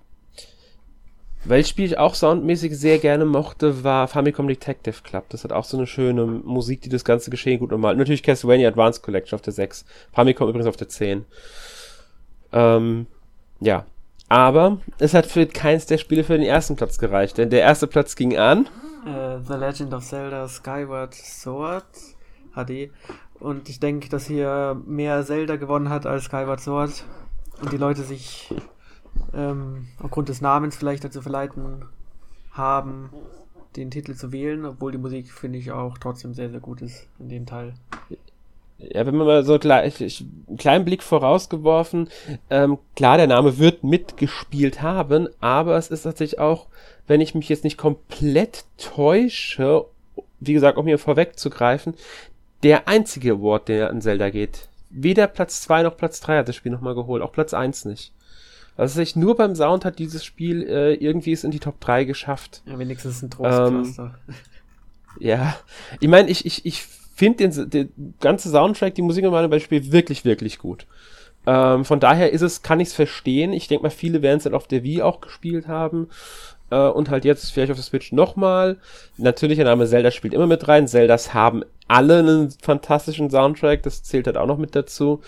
Welches 1.45 1.69
Spiel 1.69 1.85
ich 1.85 1.97
auch 1.97 2.15
soundmäßig 2.15 2.77
sehr 2.77 2.99
gerne 2.99 3.25
mochte, 3.25 3.83
war 3.83 4.07
Famicom 4.07 4.47
Detective 4.47 5.01
Club. 5.03 5.25
Das 5.29 5.43
hat 5.43 5.51
auch 5.51 5.65
so 5.65 5.77
eine 5.77 5.87
schöne 5.87 6.25
Musik, 6.25 6.81
die 6.81 6.89
das 6.89 7.05
ganze 7.05 7.31
Geschehen 7.31 7.59
gut 7.59 7.71
normal. 7.71 7.95
Natürlich 7.95 8.23
Castlevania 8.23 8.67
Advanced 8.69 9.03
Collection 9.03 9.35
auf 9.35 9.41
der 9.41 9.53
6. 9.53 9.85
Famicom 10.11 10.49
übrigens 10.49 10.67
auf 10.67 10.77
der 10.77 10.89
10. 10.89 11.25
Ähm, 12.51 13.07
ja. 13.59 13.85
Aber 14.29 14.79
es 14.99 15.13
hat 15.13 15.25
für 15.25 15.45
keins 15.45 15.85
der 15.85 15.97
Spiele 15.97 16.23
für 16.23 16.37
den 16.37 16.47
ersten 16.47 16.75
Platz 16.75 16.97
gereicht, 16.97 17.37
denn 17.37 17.49
der 17.49 17.59
erste 17.61 17.87
Platz 17.87 18.15
ging 18.15 18.37
an. 18.37 18.67
Uh, 19.05 19.39
The 19.45 19.55
Legend 19.55 19.93
of 19.93 20.03
Zelda 20.03 20.47
Skyward 20.47 21.13
Sword 21.13 21.83
HD. 22.55 22.89
Und 23.43 23.67
ich 23.67 23.81
denke, 23.81 24.07
dass 24.07 24.25
hier 24.25 24.81
mehr 24.85 25.21
Zelda 25.25 25.57
gewonnen 25.57 25.89
hat 25.89 26.05
als 26.05 26.23
Skyward 26.23 26.61
Sword. 26.61 27.03
Und 27.61 27.73
die 27.73 27.77
Leute 27.77 28.03
sich 28.03 28.49
ähm, 29.33 29.89
aufgrund 30.01 30.29
des 30.29 30.39
Namens 30.39 30.77
vielleicht 30.77 31.03
dazu 31.03 31.21
verleiten 31.21 31.83
haben, 32.51 33.09
den 33.75 33.91
Titel 33.91 34.15
zu 34.15 34.31
wählen, 34.31 34.65
obwohl 34.65 34.93
die 34.93 34.97
Musik, 34.97 35.29
finde 35.29 35.59
ich, 35.59 35.73
auch 35.73 35.97
trotzdem 35.97 36.33
sehr, 36.33 36.51
sehr 36.51 36.61
gut 36.61 36.81
ist 36.81 37.05
in 37.19 37.27
dem 37.27 37.45
Teil. 37.45 37.73
Ja, 38.77 39.05
wenn 39.05 39.15
man 39.15 39.27
mal 39.27 39.43
so 39.43 39.59
gleich 39.59 39.99
einen 39.99 40.57
kleinen 40.57 40.85
Blick 40.85 41.03
vorausgeworfen, 41.03 42.07
ähm, 42.49 42.77
klar, 42.95 43.17
der 43.17 43.27
Name 43.27 43.57
wird 43.57 43.83
mitgespielt 43.83 44.81
haben, 44.81 45.27
aber 45.41 45.75
es 45.75 45.89
ist 45.89 46.03
tatsächlich 46.03 46.39
auch, 46.39 46.67
wenn 47.07 47.19
ich 47.19 47.35
mich 47.35 47.49
jetzt 47.49 47.65
nicht 47.65 47.77
komplett 47.77 48.63
täusche, 48.77 49.85
wie 50.39 50.53
gesagt, 50.53 50.77
um 50.77 50.87
hier 50.87 50.97
vorwegzugreifen, 50.97 51.95
der 52.63 52.87
einzige 52.87 53.33
Award, 53.33 53.67
der 53.67 53.89
an 53.89 54.01
Zelda 54.01 54.29
geht. 54.29 54.67
Weder 54.89 55.27
Platz 55.27 55.61
2 55.61 55.83
noch 55.83 55.97
Platz 55.97 56.19
3 56.21 56.39
hat 56.39 56.47
das 56.47 56.55
Spiel 56.55 56.71
nochmal 56.71 56.95
geholt, 56.95 57.21
auch 57.21 57.31
Platz 57.31 57.53
1 57.53 57.85
nicht. 57.85 58.11
Also 58.75 58.95
sich 58.95 59.15
nur 59.15 59.35
beim 59.35 59.55
Sound 59.55 59.85
hat 59.85 59.99
dieses 59.99 60.25
Spiel 60.25 60.63
äh, 60.63 60.93
irgendwie 60.95 61.31
es 61.31 61.43
in 61.43 61.51
die 61.51 61.59
Top 61.59 61.79
3 61.79 62.05
geschafft. 62.05 62.63
Ja, 62.65 62.79
wenigstens 62.79 63.21
ein 63.21 63.29
Trostpflaster. 63.29 64.15
Ähm, 64.27 64.35
ja, 65.19 65.55
ich 65.99 66.07
meine, 66.07 66.29
ich, 66.29 66.45
ich, 66.45 66.65
ich 66.65 66.83
finde 67.15 67.47
den, 67.47 67.69
den 67.69 68.15
ganze 68.19 68.49
Soundtrack, 68.49 68.95
die 68.95 69.03
Musik 69.03 69.23
in 69.23 69.31
Beispiel 69.31 69.91
wirklich, 69.91 70.25
wirklich 70.25 70.57
gut. 70.57 70.87
Ähm, 71.45 71.85
von 71.85 71.99
daher 71.99 72.31
ist 72.31 72.41
es, 72.41 72.61
kann 72.61 72.79
ich 72.79 72.89
es 72.89 72.93
verstehen. 72.93 73.53
Ich 73.53 73.67
denke 73.67 73.83
mal, 73.83 73.89
viele 73.89 74.21
werden 74.21 74.37
es 74.37 74.43
dann 74.43 74.53
auf 74.53 74.67
der 74.67 74.83
Wii 74.83 75.01
auch 75.01 75.21
gespielt 75.21 75.67
haben. 75.67 76.07
Äh, 76.71 76.87
und 76.87 77.09
halt 77.09 77.25
jetzt 77.25 77.51
vielleicht 77.51 77.71
auf 77.71 77.77
der 77.77 77.83
Switch 77.83 78.11
nochmal. 78.11 78.77
Natürlich, 79.17 79.57
der 79.57 79.65
Name 79.65 79.87
Zelda 79.87 80.09
spielt 80.09 80.33
immer 80.33 80.47
mit 80.47 80.67
rein. 80.67 80.87
Zeldas 80.87 81.33
haben 81.33 81.63
alle 81.93 82.19
einen 82.19 82.49
fantastischen 82.49 83.29
Soundtrack. 83.29 83.83
Das 83.83 84.03
zählt 84.03 84.25
halt 84.25 84.37
auch 84.37 84.47
noch 84.47 84.57
mit 84.57 84.75
dazu. 84.75 85.21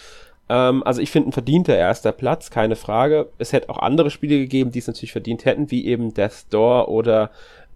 Ähm, 0.50 0.84
also 0.84 1.00
ich 1.02 1.12
finde 1.12 1.30
ein 1.30 1.34
verdienter 1.34 1.78
erster 1.78 2.12
Platz, 2.12 2.50
keine 2.50 2.76
Frage. 2.76 3.30
Es 3.38 3.54
hätte 3.54 3.70
auch 3.70 3.78
andere 3.78 4.10
Spiele 4.10 4.38
gegeben, 4.38 4.72
die 4.72 4.80
es 4.80 4.88
natürlich 4.88 5.12
verdient 5.12 5.46
hätten, 5.46 5.70
wie 5.70 5.86
eben 5.86 6.14
Death 6.14 6.46
Door 6.50 6.90
oder 6.90 7.30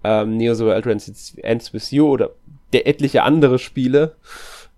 ähm, 0.04 0.38
Neo 0.38 0.56
Zero 0.56 0.72
Eldraine 0.72 1.02
Ends 1.38 1.74
With 1.74 1.92
You 1.92 2.08
oder 2.08 2.32
der 2.74 2.88
etliche 2.88 3.24
andere 3.24 3.60
Spiele. 3.60 4.16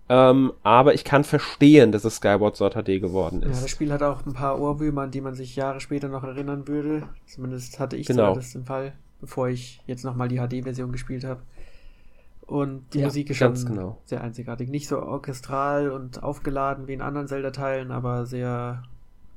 Ähm, 0.10 0.52
aber 0.64 0.94
ich 0.94 1.06
kann 1.06 1.24
verstehen, 1.24 1.94
dass 1.94 2.04
es 2.04 2.18
Skyward 2.18 2.58
Sword 2.58 2.74
HD 2.74 3.00
geworden 3.00 3.44
ist. 3.44 3.56
Ja, 3.56 3.62
das 3.62 3.70
Spiel 3.70 3.94
hat 3.94 4.04
auch 4.04 4.26
ein 4.26 4.34
paar 4.34 4.60
Ohrwürmer, 4.60 5.04
an 5.04 5.12
die 5.12 5.22
man 5.22 5.36
sich 5.36 5.56
Jahre 5.56 5.80
später 5.80 6.10
noch 6.10 6.26
erinnern 6.26 6.68
würde. 6.68 7.04
Zumindest 7.28 7.80
hatte 7.80 7.96
ich 7.96 8.08
genau. 8.08 8.32
zumindest 8.32 8.56
den 8.56 8.66
Fall, 8.66 8.92
bevor 9.22 9.48
ich 9.48 9.80
jetzt 9.88 10.04
nochmal 10.04 10.28
die 10.28 10.40
HD-Version 10.40 10.92
gespielt 10.92 11.24
habe. 11.24 11.42
Und 12.52 12.94
die 12.94 13.00
ja, 13.00 13.06
Musik 13.06 13.30
ist 13.30 13.38
schon 13.38 13.54
genau. 13.54 14.02
sehr 14.04 14.20
einzigartig. 14.20 14.68
Nicht 14.68 14.90
so 14.90 15.02
orchestral 15.02 15.90
und 15.90 16.22
aufgeladen 16.22 16.86
wie 16.86 16.92
in 16.92 17.02
anderen 17.02 17.30
Zelda-Teilen, 17.30 17.92
aber 17.92 18.26
sehr 18.26 18.84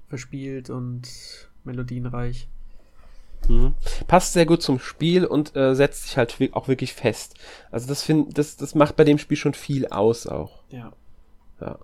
verspielt 0.09 0.69
und 0.69 1.49
melodienreich. 1.63 2.49
Mhm. 3.47 3.75
Passt 4.09 4.33
sehr 4.33 4.47
gut 4.47 4.63
zum 4.63 4.81
Spiel 4.81 5.27
und 5.27 5.55
äh, 5.55 5.77
setzt 5.77 6.09
sich 6.09 6.17
halt 6.17 6.37
auch 6.55 6.67
wirklich 6.67 6.93
fest. 6.93 7.37
Also 7.71 7.87
das 7.87 8.03
find, 8.03 8.37
das, 8.37 8.57
das 8.57 8.75
macht 8.75 8.97
bei 8.97 9.05
dem 9.05 9.19
Spiel 9.19 9.37
schon 9.37 9.55
viel 9.55 9.87
aus 9.87 10.27
auch. 10.27 10.65
Ja. 10.71 10.93
Ja. 11.61 11.79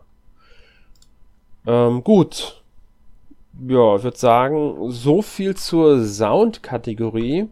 Ähm, 1.65 2.03
gut. 2.03 2.61
Ja, 3.69 3.95
ich 3.95 4.03
würde 4.03 4.19
sagen, 4.19 4.91
so 4.91 5.23
viel 5.23 5.55
zur 5.55 6.05
Sound-Kategorie. 6.05 7.47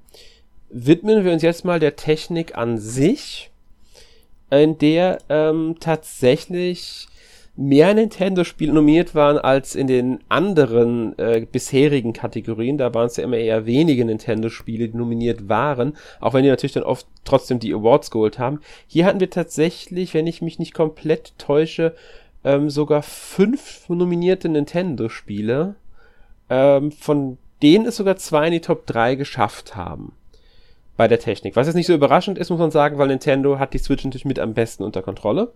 Widmen 0.69 1.25
wir 1.25 1.33
uns 1.33 1.43
jetzt 1.43 1.64
mal 1.64 1.79
der 1.79 1.95
Technik 1.95 2.59
an 2.59 2.77
sich 2.79 3.53
in 4.51 4.79
der 4.79 5.19
ähm, 5.29 5.77
tatsächlich 5.81 7.09
mehr 7.59 7.93
Nintendo-Spiele 7.93 8.73
nominiert 8.73 9.17
waren 9.17 9.37
als 9.37 9.75
in 9.75 9.89
den 9.89 10.21
anderen 10.29 11.19
äh, 11.19 11.45
bisherigen 11.51 12.13
Kategorien. 12.13 12.79
Da 12.79 12.95
waren 12.95 13.09
es 13.09 13.17
ja 13.17 13.25
immer 13.25 13.37
eher 13.37 13.67
wenige 13.67 14.05
Nintendo-Spiele, 14.05 14.89
die 14.89 14.97
nominiert 14.97 15.49
waren, 15.49 15.97
auch 16.21 16.35
wenn 16.35 16.45
die 16.45 16.51
natürlich 16.51 16.75
dann 16.75 16.85
oft 16.85 17.07
trotzdem 17.25 17.59
die 17.59 17.75
Awards 17.75 18.13
geholt 18.13 18.39
haben. 18.39 18.61
Hier 18.87 19.05
hatten 19.07 19.19
wir 19.19 19.29
tatsächlich, 19.29 20.15
wenn 20.15 20.29
ich 20.29 20.41
mich 20.41 20.61
nicht 20.61 20.73
komplett 20.73 21.37
täusche, 21.37 21.95
ähm, 22.45 22.71
sogar 22.71 23.03
fünf 23.03 23.89
nominierte 23.89 24.49
Nintendo-Spiele, 24.49 25.75
ähm, 26.49 26.93
von 26.93 27.39
denen 27.61 27.87
es 27.87 27.97
sogar 27.97 28.17
zwei 28.17 28.47
in 28.47 28.53
die 28.53 28.61
Top 28.61 28.87
3 28.87 29.17
geschafft 29.17 29.75
haben 29.75 30.13
bei 30.99 31.09
der 31.09 31.21
Technik. 31.21 31.57
Was 31.57 31.69
jetzt 31.69 31.77
nicht 31.77 31.87
so 31.87 31.95
überraschend 31.95 32.37
ist, 32.37 32.51
muss 32.51 32.59
man 32.59 32.73
sagen, 32.73 32.99
weil 32.99 33.07
Nintendo 33.07 33.59
hat 33.59 33.73
die 33.73 33.79
Switch 33.79 34.05
natürlich 34.05 34.27
mit 34.27 34.39
am 34.39 34.53
besten 34.53 34.83
unter 34.83 35.01
Kontrolle. 35.01 35.53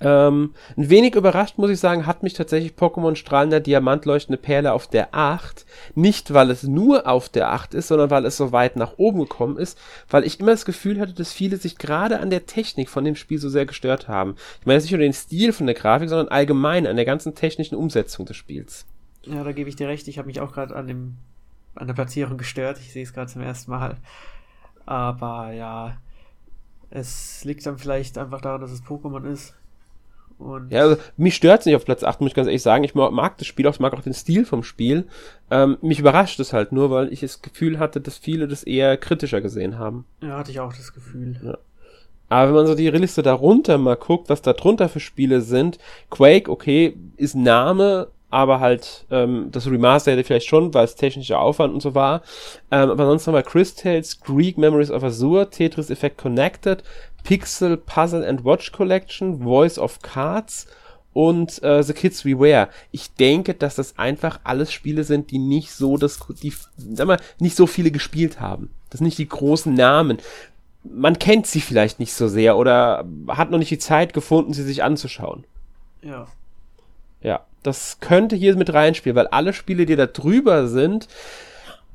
Ähm, 0.00 0.54
ein 0.76 0.90
wenig 0.90 1.16
überrascht, 1.16 1.58
muss 1.58 1.70
ich 1.70 1.80
sagen, 1.80 2.06
hat 2.06 2.22
mich 2.22 2.34
tatsächlich 2.34 2.74
Pokémon 2.74 3.16
strahlender 3.16 3.58
Diamant 3.58 4.04
leuchtende 4.04 4.38
Perle 4.38 4.72
auf 4.72 4.86
der 4.86 5.08
8. 5.12 5.66
Nicht, 5.96 6.32
weil 6.32 6.50
es 6.50 6.62
nur 6.62 7.08
auf 7.08 7.28
der 7.28 7.50
8 7.50 7.74
ist, 7.74 7.88
sondern 7.88 8.10
weil 8.10 8.24
es 8.26 8.36
so 8.36 8.52
weit 8.52 8.76
nach 8.76 8.94
oben 8.96 9.20
gekommen 9.20 9.56
ist, 9.56 9.76
weil 10.08 10.24
ich 10.24 10.38
immer 10.38 10.52
das 10.52 10.64
Gefühl 10.64 11.00
hatte, 11.00 11.12
dass 11.12 11.32
viele 11.32 11.56
sich 11.56 11.76
gerade 11.76 12.20
an 12.20 12.30
der 12.30 12.46
Technik 12.46 12.88
von 12.88 13.04
dem 13.04 13.16
Spiel 13.16 13.38
so 13.38 13.48
sehr 13.48 13.66
gestört 13.66 14.06
haben. 14.06 14.36
Ich 14.60 14.66
meine 14.66 14.76
jetzt 14.76 14.84
nicht 14.84 14.92
nur 14.92 15.00
den 15.00 15.12
Stil 15.12 15.52
von 15.52 15.66
der 15.66 15.74
Grafik, 15.74 16.08
sondern 16.08 16.28
allgemein 16.28 16.86
an 16.86 16.96
der 16.96 17.04
ganzen 17.04 17.34
technischen 17.34 17.74
Umsetzung 17.74 18.24
des 18.24 18.36
Spiels. 18.36 18.86
Ja, 19.24 19.42
da 19.42 19.50
gebe 19.50 19.68
ich 19.68 19.74
dir 19.74 19.88
recht. 19.88 20.06
Ich 20.06 20.18
habe 20.18 20.26
mich 20.26 20.40
auch 20.40 20.52
gerade 20.52 20.76
an 20.76 20.86
dem 20.86 21.16
an 21.74 21.86
der 21.86 21.94
Platzierung 21.94 22.38
gestört. 22.38 22.78
Ich 22.78 22.92
sehe 22.92 23.02
es 23.02 23.12
gerade 23.12 23.30
zum 23.30 23.42
ersten 23.42 23.70
Mal. 23.70 23.96
Aber 24.86 25.52
ja, 25.52 25.96
es 26.90 27.44
liegt 27.44 27.64
dann 27.66 27.78
vielleicht 27.78 28.18
einfach 28.18 28.40
daran, 28.40 28.60
dass 28.60 28.70
es 28.70 28.82
Pokémon 28.82 29.24
ist. 29.24 29.54
Und 30.38 30.72
ja, 30.72 30.82
also 30.82 30.96
mich 31.16 31.36
stört 31.36 31.60
es 31.60 31.66
nicht 31.66 31.76
auf 31.76 31.84
Platz 31.84 32.02
8, 32.02 32.20
muss 32.20 32.30
ich 32.30 32.34
ganz 32.34 32.46
ehrlich 32.46 32.62
sagen. 32.62 32.84
Ich 32.84 32.94
mag 32.94 33.38
das 33.38 33.46
Spiel 33.46 33.66
auch, 33.66 33.74
ich 33.74 33.80
mag 33.80 33.94
auch 33.94 34.02
den 34.02 34.14
Stil 34.14 34.44
vom 34.44 34.62
Spiel. 34.62 35.06
Ähm, 35.50 35.78
mich 35.80 36.00
überrascht 36.00 36.40
es 36.40 36.52
halt 36.52 36.72
nur, 36.72 36.90
weil 36.90 37.12
ich 37.12 37.20
das 37.20 37.40
Gefühl 37.40 37.78
hatte, 37.78 38.00
dass 38.00 38.18
viele 38.18 38.48
das 38.48 38.64
eher 38.64 38.96
kritischer 38.96 39.40
gesehen 39.40 39.78
haben. 39.78 40.04
Ja, 40.20 40.38
hatte 40.38 40.50
ich 40.50 40.60
auch 40.60 40.72
das 40.72 40.92
Gefühl. 40.92 41.40
Ja. 41.42 41.58
Aber 42.28 42.48
wenn 42.48 42.56
man 42.56 42.66
so 42.66 42.74
die 42.74 42.90
Liste 42.90 43.22
darunter 43.22 43.78
mal 43.78 43.96
guckt, 43.96 44.28
was 44.28 44.42
da 44.42 44.54
drunter 44.54 44.88
für 44.88 45.00
Spiele 45.00 45.40
sind, 45.40 45.78
Quake, 46.10 46.50
okay, 46.50 46.96
ist 47.16 47.36
Name, 47.36 48.08
aber 48.34 48.58
halt 48.58 49.06
ähm, 49.12 49.48
das 49.52 49.70
Remaster 49.70 50.10
hätte 50.10 50.24
vielleicht 50.24 50.48
schon, 50.48 50.74
weil 50.74 50.84
es 50.84 50.96
technischer 50.96 51.38
Aufwand 51.38 51.72
und 51.72 51.80
so 51.80 51.94
war. 51.94 52.22
Ähm, 52.72 52.90
aber 52.90 53.06
sonst 53.06 53.26
nochmal 53.26 53.44
Crystals, 53.44 54.20
Greek 54.20 54.58
Memories 54.58 54.90
of 54.90 55.04
Azure, 55.04 55.48
Tetris 55.48 55.88
Effect 55.88 56.18
Connected, 56.18 56.82
Pixel 57.22 57.76
Puzzle 57.76 58.26
and 58.28 58.44
Watch 58.44 58.72
Collection, 58.72 59.44
Voice 59.44 59.78
of 59.78 60.02
Cards 60.02 60.66
und 61.12 61.62
äh, 61.62 61.84
The 61.84 61.92
Kids 61.92 62.24
We 62.24 62.36
Wear. 62.40 62.70
Ich 62.90 63.14
denke, 63.14 63.54
dass 63.54 63.76
das 63.76 63.96
einfach 63.98 64.40
alles 64.42 64.72
Spiele 64.72 65.04
sind, 65.04 65.30
die 65.30 65.38
nicht 65.38 65.70
so 65.70 65.96
das, 65.96 66.18
die, 66.42 66.52
sag 66.76 67.06
mal, 67.06 67.20
nicht 67.38 67.54
so 67.54 67.68
viele 67.68 67.92
gespielt 67.92 68.40
haben. 68.40 68.70
Das 68.90 68.98
sind 68.98 69.04
nicht 69.04 69.18
die 69.18 69.28
großen 69.28 69.72
Namen. 69.72 70.18
Man 70.82 71.20
kennt 71.20 71.46
sie 71.46 71.60
vielleicht 71.60 72.00
nicht 72.00 72.12
so 72.12 72.26
sehr 72.26 72.56
oder 72.56 73.04
hat 73.28 73.52
noch 73.52 73.58
nicht 73.58 73.70
die 73.70 73.78
Zeit 73.78 74.12
gefunden, 74.12 74.52
sie 74.52 74.64
sich 74.64 74.82
anzuschauen. 74.82 75.44
Ja. 76.02 76.26
Ja, 77.22 77.40
das 77.64 77.98
könnte 78.00 78.36
hier 78.36 78.54
mit 78.56 78.72
reinspielen, 78.72 79.16
weil 79.16 79.26
alle 79.26 79.52
Spiele, 79.52 79.86
die 79.86 79.96
da 79.96 80.06
drüber 80.06 80.68
sind, 80.68 81.08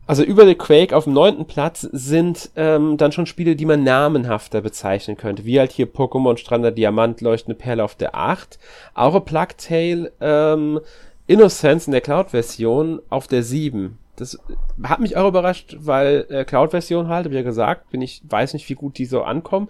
Also 0.10 0.24
über 0.24 0.44
The 0.48 0.56
Quake 0.56 0.96
auf 0.98 1.04
dem 1.04 1.14
neunten 1.14 1.46
Platz 1.46 1.82
sind 1.82 2.50
ähm, 2.56 2.98
dann 2.98 3.12
schon 3.12 3.28
Spiele, 3.28 3.56
die 3.56 3.68
man 3.68 3.84
namenhafter 3.84 4.60
bezeichnen 4.60 5.18
könnte, 5.18 5.46
wie 5.46 5.60
halt 5.60 5.72
hier 5.72 5.86
Pokémon 5.86 6.36
Strander 6.38 6.72
Diamant, 6.72 7.22
Leuchtende 7.22 7.56
Perle 7.56 7.84
auf 7.84 7.94
der 7.94 8.16
8, 8.16 8.58
auch 8.96 9.14
a 9.14 9.20
Plague 9.20 9.56
Tale 9.58 10.12
ähm, 10.20 10.80
Innocence 11.28 11.86
in 11.86 11.92
der 11.92 12.02
Cloud-Version 12.02 13.04
auf 13.12 13.28
der 13.28 13.44
7. 13.44 14.00
Das 14.16 14.40
hat 14.82 15.00
mich 15.00 15.16
auch 15.16 15.28
überrascht, 15.28 15.78
weil 15.80 16.26
äh, 16.30 16.44
Cloud-Version 16.44 17.08
halt, 17.08 17.26
habe 17.26 17.36
ich 17.36 17.42
ja 17.42 17.44
gesagt, 17.44 17.92
bin 17.92 18.02
ich, 18.02 18.24
weiß 18.28 18.54
nicht, 18.54 18.68
wie 18.68 18.74
gut 18.74 18.98
die 18.98 19.06
so 19.06 19.22
ankommen. 19.22 19.68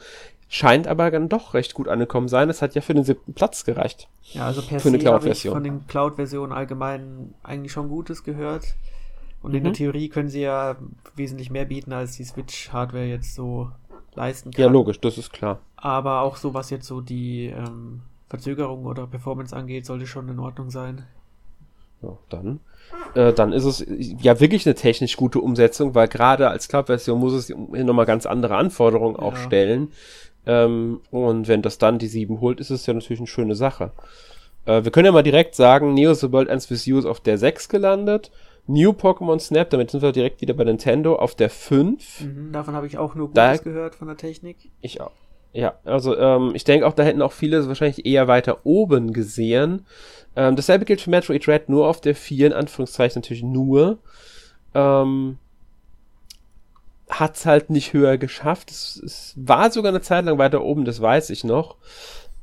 Scheint 0.52 0.88
aber 0.88 1.12
dann 1.12 1.30
doch 1.30 1.54
recht 1.54 1.76
gut 1.76 1.88
angekommen 1.88 2.28
sein. 2.28 2.48
Das 2.48 2.64
hat 2.64 2.74
ja 2.74 2.82
für 2.82 2.96
den 2.96 3.04
siebten 3.04 3.36
Platz 3.36 3.66
gereicht. 3.66 4.10
Ja, 4.34 4.48
also 4.48 4.64
per 4.64 4.80
se 4.80 5.06
habe 5.06 5.30
ich 5.30 5.48
von 5.48 5.64
den 5.64 5.86
Cloud-Versionen 5.86 6.52
allgemein 6.52 7.36
eigentlich 7.44 7.72
schon 7.72 7.88
Gutes 7.88 8.24
gehört. 8.24 8.76
Und 9.44 9.52
mhm. 9.52 9.58
in 9.58 9.64
der 9.64 9.72
mhm. 9.72 9.76
Theorie 9.76 10.10
können 10.10 10.30
sie 10.30 10.42
ja 10.42 10.76
wesentlich 11.16 11.52
mehr 11.52 11.66
bieten, 11.66 11.94
als 11.94 12.18
die 12.18 12.24
Switch-Hardware 12.24 13.06
jetzt 13.06 13.36
so 13.36 13.70
leisten 14.16 14.50
kann. 14.50 14.64
Ja, 14.64 14.72
logisch, 14.72 15.00
das 15.00 15.20
ist 15.20 15.32
klar. 15.32 15.60
Aber 15.76 16.22
auch 16.22 16.36
so, 16.36 16.56
was 16.56 16.72
jetzt 16.72 16.88
so 16.88 17.00
die 17.00 17.46
ähm, 17.46 18.02
Verzögerung 18.28 18.86
oder 18.86 19.06
Performance 19.06 19.56
angeht, 19.56 19.86
sollte 19.86 20.08
schon 20.08 20.30
in 20.30 20.40
Ordnung 20.40 20.72
sein. 20.72 21.06
Ja, 22.02 22.18
dann. 22.30 22.60
Äh, 23.14 23.34
dann 23.34 23.54
ist 23.54 23.66
es 23.66 23.86
ja 23.88 24.40
wirklich 24.40 24.66
eine 24.66 24.74
technisch 24.74 25.16
gute 25.16 25.42
Umsetzung, 25.42 25.94
weil 25.94 26.08
gerade 26.08 26.50
als 26.50 26.68
Cloud-Version 26.68 27.20
muss 27.20 27.34
es 27.34 27.50
nochmal 27.50 28.06
ganz 28.06 28.26
andere 28.26 28.56
Anforderungen 28.56 29.16
auch 29.16 29.34
ja. 29.34 29.40
stellen. 29.40 29.92
Ähm, 30.50 31.02
und 31.12 31.48
wenn 31.48 31.62
das 31.62 31.78
dann 31.78 32.00
die 32.00 32.08
7 32.08 32.42
holt, 32.42 32.60
ist 32.60 32.72
es 32.72 32.88
ja 32.88 32.94
natürlich 32.96 33.20
eine 33.20 33.28
schöne 33.28 33.54
Sache. 33.54 33.92
Äh, 34.66 34.84
wir 34.84 34.90
können 34.90 35.06
ja 35.06 35.12
mal 35.12 35.22
direkt 35.22 35.54
sagen, 35.54 35.94
Neo 35.94 36.16
The 36.16 36.32
World 36.32 36.50
Ends 36.50 36.72
With 36.72 36.88
You 36.88 36.98
ist 36.98 37.06
auf 37.06 37.20
der 37.20 37.38
6 37.38 37.70
gelandet 37.70 38.32
New 38.66 38.92
Pokémon 38.92 39.40
Snap, 39.40 39.70
damit 39.70 39.92
sind 39.92 40.02
wir 40.02 40.12
direkt 40.12 40.42
wieder 40.42 40.56
bei 40.56 40.64
Nintendo, 40.64 41.16
auf 41.16 41.36
der 41.36 41.52
5. 41.52 42.22
Mhm, 42.22 42.52
davon 42.52 42.74
habe 42.76 42.88
ich 42.88 42.98
auch 42.98 43.14
nur 43.14 43.28
Gutes 43.28 43.36
da, 43.36 43.58
gehört 43.58 43.94
von 43.94 44.08
der 44.08 44.18
Technik. 44.18 44.58
Ich 44.82 45.02
auch. 45.02 45.12
Ja, 45.54 45.76
also 45.84 46.18
ähm, 46.18 46.52
ich 46.54 46.64
denke 46.64 46.86
auch, 46.88 46.94
da 46.94 47.04
hätten 47.04 47.22
auch 47.22 47.32
viele 47.32 47.68
wahrscheinlich 47.68 48.06
eher 48.06 48.28
weiter 48.28 48.60
oben 48.66 49.14
gesehen. 49.14 49.86
Ähm, 50.36 50.56
dasselbe 50.56 50.86
gilt 50.86 51.02
für 51.02 51.10
Metroid 51.12 51.48
Red, 51.48 51.70
nur 51.70 51.88
auf 51.88 52.02
der 52.02 52.16
4, 52.16 52.48
in 52.48 52.54
Anführungszeichen 52.54 53.22
natürlich 53.22 53.44
nur. 53.44 54.00
Ähm, 54.74 55.38
hat's 57.10 57.46
halt 57.46 57.70
nicht 57.70 57.94
höher 57.94 58.18
geschafft. 58.18 58.72
Es, 58.72 59.02
es 59.04 59.34
war 59.36 59.72
sogar 59.72 59.90
eine 59.90 60.02
Zeit 60.02 60.26
lang 60.26 60.38
weiter 60.38 60.64
oben, 60.64 60.86
das 60.86 61.02
weiß 61.02 61.32
ich 61.32 61.44
noch. 61.44 61.76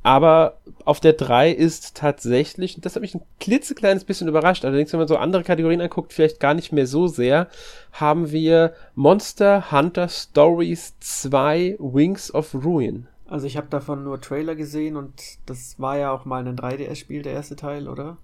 Aber 0.03 0.59
auf 0.85 0.99
der 0.99 1.13
3 1.13 1.51
ist 1.51 1.97
tatsächlich, 1.97 2.75
und 2.75 2.85
das 2.85 2.95
hat 2.95 3.01
mich 3.01 3.15
ein 3.15 3.23
klitzekleines 3.39 4.05
bisschen 4.05 4.27
überrascht, 4.27 4.63
allerdings, 4.63 4.93
wenn 4.93 4.99
man 4.99 5.07
so 5.07 5.17
andere 5.17 5.43
Kategorien 5.43 5.81
anguckt, 5.81 6.13
vielleicht 6.13 6.39
gar 6.39 6.53
nicht 6.53 6.71
mehr 6.71 6.87
so 6.87 7.07
sehr, 7.07 7.47
haben 7.91 8.31
wir 8.31 8.73
Monster 8.95 9.71
Hunter 9.71 10.07
Stories 10.07 10.93
2 10.99 11.77
Wings 11.79 12.33
of 12.33 12.53
Ruin. 12.53 13.07
Also 13.25 13.47
ich 13.47 13.57
habe 13.57 13.67
davon 13.67 14.05
nur 14.05 14.21
Trailer 14.21 14.55
gesehen 14.55 14.95
und 14.95 15.21
das 15.45 15.77
war 15.77 15.97
ja 15.97 16.11
auch 16.11 16.23
mal 16.23 16.47
ein 16.47 16.55
3DS-Spiel, 16.55 17.23
der 17.23 17.33
erste 17.33 17.57
Teil, 17.57 17.89
oder? 17.89 18.17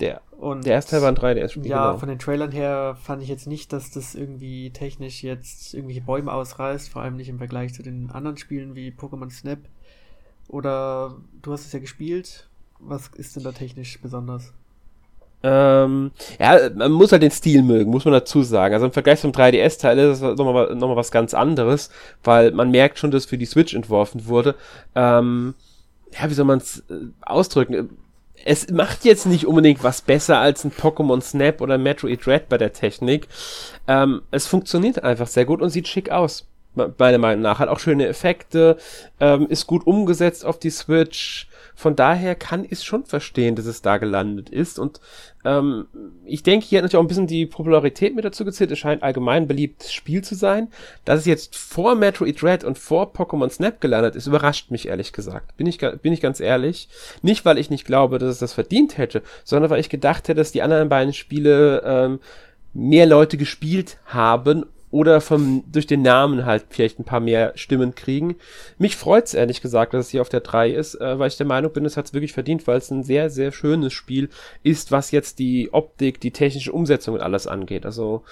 Der. 0.00 0.20
Und 0.38 0.66
der 0.66 0.74
erste 0.74 0.92
Teil 0.92 1.02
war 1.02 1.08
ein 1.08 1.16
3DS-Spiel. 1.16 1.66
Ja, 1.66 1.86
genau. 1.88 1.98
von 1.98 2.08
den 2.08 2.18
Trailern 2.18 2.52
her 2.52 2.96
fand 3.02 3.22
ich 3.22 3.28
jetzt 3.28 3.46
nicht, 3.46 3.72
dass 3.72 3.90
das 3.90 4.14
irgendwie 4.14 4.70
technisch 4.70 5.22
jetzt 5.22 5.72
irgendwelche 5.72 6.02
Bäume 6.02 6.32
ausreißt, 6.32 6.90
vor 6.90 7.02
allem 7.02 7.16
nicht 7.16 7.28
im 7.28 7.38
Vergleich 7.38 7.72
zu 7.72 7.82
den 7.82 8.10
anderen 8.10 8.36
Spielen 8.36 8.74
wie 8.74 8.90
Pokémon 8.90 9.30
Snap. 9.30 9.60
Oder 10.48 11.16
du 11.42 11.52
hast 11.52 11.66
es 11.66 11.72
ja 11.72 11.78
gespielt. 11.78 12.48
Was 12.78 13.08
ist 13.16 13.36
denn 13.36 13.44
da 13.44 13.52
technisch 13.52 14.00
besonders? 14.00 14.52
Ähm, 15.42 16.12
ja, 16.38 16.70
man 16.74 16.92
muss 16.92 17.12
halt 17.12 17.22
den 17.22 17.30
Stil 17.30 17.62
mögen, 17.62 17.90
muss 17.90 18.04
man 18.04 18.12
dazu 18.12 18.42
sagen. 18.42 18.74
Also 18.74 18.86
im 18.86 18.92
Vergleich 18.92 19.20
zum 19.20 19.32
3DS-Teil 19.32 19.98
ist 19.98 20.22
das 20.22 20.36
nochmal 20.36 20.74
noch 20.74 20.88
mal 20.88 20.96
was 20.96 21.10
ganz 21.10 21.34
anderes, 21.34 21.90
weil 22.24 22.52
man 22.52 22.70
merkt 22.70 22.98
schon, 22.98 23.10
dass 23.10 23.26
für 23.26 23.38
die 23.38 23.46
Switch 23.46 23.74
entworfen 23.74 24.26
wurde. 24.26 24.54
Ähm, 24.94 25.54
ja, 26.12 26.28
wie 26.28 26.34
soll 26.34 26.46
man 26.46 26.58
es 26.58 26.80
äh, 26.90 27.08
ausdrücken? 27.22 27.90
Es 28.48 28.70
macht 28.70 29.04
jetzt 29.04 29.26
nicht 29.26 29.44
unbedingt 29.44 29.82
was 29.82 30.02
besser 30.02 30.38
als 30.38 30.62
ein 30.62 30.70
Pokémon 30.70 31.20
Snap 31.20 31.60
oder 31.60 31.78
Metroid 31.78 32.28
Red 32.28 32.48
bei 32.48 32.56
der 32.56 32.72
Technik. 32.72 33.26
Ähm, 33.88 34.22
es 34.30 34.46
funktioniert 34.46 35.02
einfach 35.02 35.26
sehr 35.26 35.44
gut 35.44 35.60
und 35.60 35.70
sieht 35.70 35.88
schick 35.88 36.10
aus 36.10 36.46
meiner 36.98 37.18
Meinung 37.18 37.42
nach. 37.42 37.58
Hat 37.58 37.68
auch 37.68 37.80
schöne 37.80 38.06
Effekte, 38.06 38.76
ähm, 39.18 39.48
ist 39.48 39.66
gut 39.66 39.84
umgesetzt 39.84 40.44
auf 40.44 40.60
die 40.60 40.70
Switch. 40.70 41.48
Von 41.78 41.94
daher 41.94 42.34
kann 42.34 42.66
ich 42.68 42.82
schon 42.82 43.04
verstehen, 43.04 43.54
dass 43.54 43.66
es 43.66 43.82
da 43.82 43.98
gelandet 43.98 44.48
ist. 44.48 44.78
Und 44.78 44.98
ähm, 45.44 45.86
ich 46.24 46.42
denke, 46.42 46.64
hier 46.64 46.78
hat 46.78 46.84
natürlich 46.84 46.98
auch 46.98 47.04
ein 47.04 47.08
bisschen 47.08 47.26
die 47.26 47.44
Popularität 47.44 48.16
mit 48.16 48.24
dazu 48.24 48.46
gezählt. 48.46 48.72
Es 48.72 48.78
scheint 48.78 49.02
allgemein 49.02 49.46
beliebtes 49.46 49.92
Spiel 49.92 50.24
zu 50.24 50.34
sein. 50.34 50.68
Dass 51.04 51.20
es 51.20 51.26
jetzt 51.26 51.54
vor 51.54 51.94
Metroid 51.94 52.42
Red 52.42 52.64
und 52.64 52.78
vor 52.78 53.12
Pokémon 53.12 53.50
Snap 53.50 53.80
gelandet 53.82 54.16
ist, 54.16 54.26
überrascht 54.26 54.70
mich 54.70 54.88
ehrlich 54.88 55.12
gesagt. 55.12 55.54
Bin 55.58 55.66
ich, 55.66 55.78
bin 55.78 56.14
ich 56.14 56.22
ganz 56.22 56.40
ehrlich. 56.40 56.88
Nicht, 57.20 57.44
weil 57.44 57.58
ich 57.58 57.68
nicht 57.68 57.84
glaube, 57.84 58.18
dass 58.18 58.30
es 58.30 58.38
das 58.38 58.54
verdient 58.54 58.96
hätte, 58.96 59.22
sondern 59.44 59.70
weil 59.70 59.80
ich 59.80 59.90
gedacht 59.90 60.28
hätte, 60.28 60.38
dass 60.38 60.52
die 60.52 60.62
anderen 60.62 60.88
beiden 60.88 61.12
Spiele 61.12 61.82
ähm, 61.84 62.20
mehr 62.72 63.04
Leute 63.04 63.36
gespielt 63.36 63.98
haben 64.06 64.64
oder 64.90 65.20
vom, 65.20 65.64
durch 65.70 65.86
den 65.86 66.02
Namen 66.02 66.46
halt 66.46 66.66
vielleicht 66.70 66.98
ein 66.98 67.04
paar 67.04 67.20
mehr 67.20 67.52
Stimmen 67.56 67.94
kriegen. 67.94 68.36
Mich 68.78 68.96
freut's 68.96 69.34
ehrlich 69.34 69.60
gesagt, 69.60 69.94
dass 69.94 70.06
es 70.06 70.10
hier 70.10 70.20
auf 70.20 70.28
der 70.28 70.40
3 70.40 70.70
ist, 70.70 70.94
äh, 71.00 71.18
weil 71.18 71.28
ich 71.28 71.36
der 71.36 71.46
Meinung 71.46 71.72
bin, 71.72 71.84
es 71.84 71.96
hat's 71.96 72.14
wirklich 72.14 72.32
verdient, 72.32 72.66
weil 72.66 72.78
es 72.78 72.90
ein 72.90 73.02
sehr, 73.02 73.30
sehr 73.30 73.52
schönes 73.52 73.92
Spiel 73.92 74.28
ist, 74.62 74.92
was 74.92 75.10
jetzt 75.10 75.38
die 75.38 75.72
Optik, 75.72 76.20
die 76.20 76.30
technische 76.30 76.72
Umsetzung 76.72 77.14
und 77.14 77.20
alles 77.20 77.46
angeht. 77.46 77.84
Also 77.84 78.22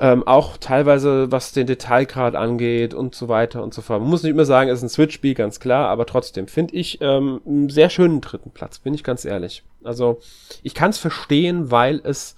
ähm, 0.00 0.26
auch 0.26 0.56
teilweise, 0.56 1.30
was 1.30 1.52
den 1.52 1.68
Detailgrad 1.68 2.34
angeht 2.34 2.92
und 2.92 3.14
so 3.14 3.28
weiter 3.28 3.62
und 3.62 3.72
so 3.72 3.82
fort. 3.82 4.00
Man 4.00 4.10
muss 4.10 4.24
nicht 4.24 4.32
immer 4.32 4.44
sagen, 4.44 4.68
es 4.68 4.78
ist 4.78 4.82
ein 4.82 4.88
Switch-Spiel, 4.88 5.34
ganz 5.34 5.60
klar, 5.60 5.88
aber 5.88 6.06
trotzdem 6.06 6.48
finde 6.48 6.74
ich 6.74 7.00
ähm, 7.00 7.40
einen 7.46 7.68
sehr 7.68 7.88
schönen 7.88 8.20
dritten 8.20 8.50
Platz, 8.50 8.80
bin 8.80 8.94
ich 8.94 9.04
ganz 9.04 9.24
ehrlich. 9.24 9.62
Also 9.84 10.18
ich 10.64 10.74
kann's 10.74 10.98
verstehen, 10.98 11.70
weil 11.70 12.00
es 12.02 12.34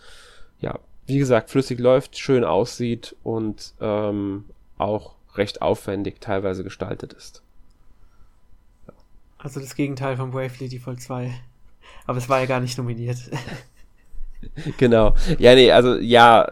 ja 0.61 0.79
wie 1.07 1.19
gesagt, 1.19 1.51
flüssig 1.51 1.79
läuft, 1.79 2.19
schön 2.19 2.45
aussieht 2.45 3.17
und 3.23 3.75
ähm, 3.81 4.45
auch 4.79 5.14
recht 5.35 5.62
aufwendig 5.62 6.21
teilweise 6.21 6.64
gestaltet 6.64 7.12
ist. 7.12 7.43
Ja. 8.87 8.95
Also 9.38 9.61
das 9.61 9.75
Gegenteil 9.75 10.17
von 10.17 10.31
Bravely 10.31 10.69
Default 10.69 11.01
2. 11.01 11.35
Aber 12.07 12.19
es 12.19 12.29
war 12.29 12.40
ja 12.40 12.47
gar 12.47 12.61
nicht 12.61 12.79
nominiert. 12.79 13.19
genau. 14.79 15.14
Ja, 15.38 15.55
nee, 15.55 15.71
also 15.71 15.97
ja, 15.97 16.51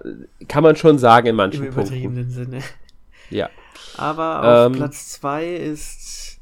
kann 0.48 0.62
man 0.62 0.76
schon 0.76 0.98
sagen 0.98 1.28
in 1.28 1.36
manchen 1.36 1.64
Im 1.64 1.72
übertriebenen 1.72 2.26
Punkten. 2.26 2.44
Sinne. 2.44 2.62
Ja. 3.30 3.48
Aber 3.96 4.42
auf 4.42 4.66
ähm, 4.66 4.78
Platz 4.78 5.08
2 5.10 5.46
ist 5.54 6.38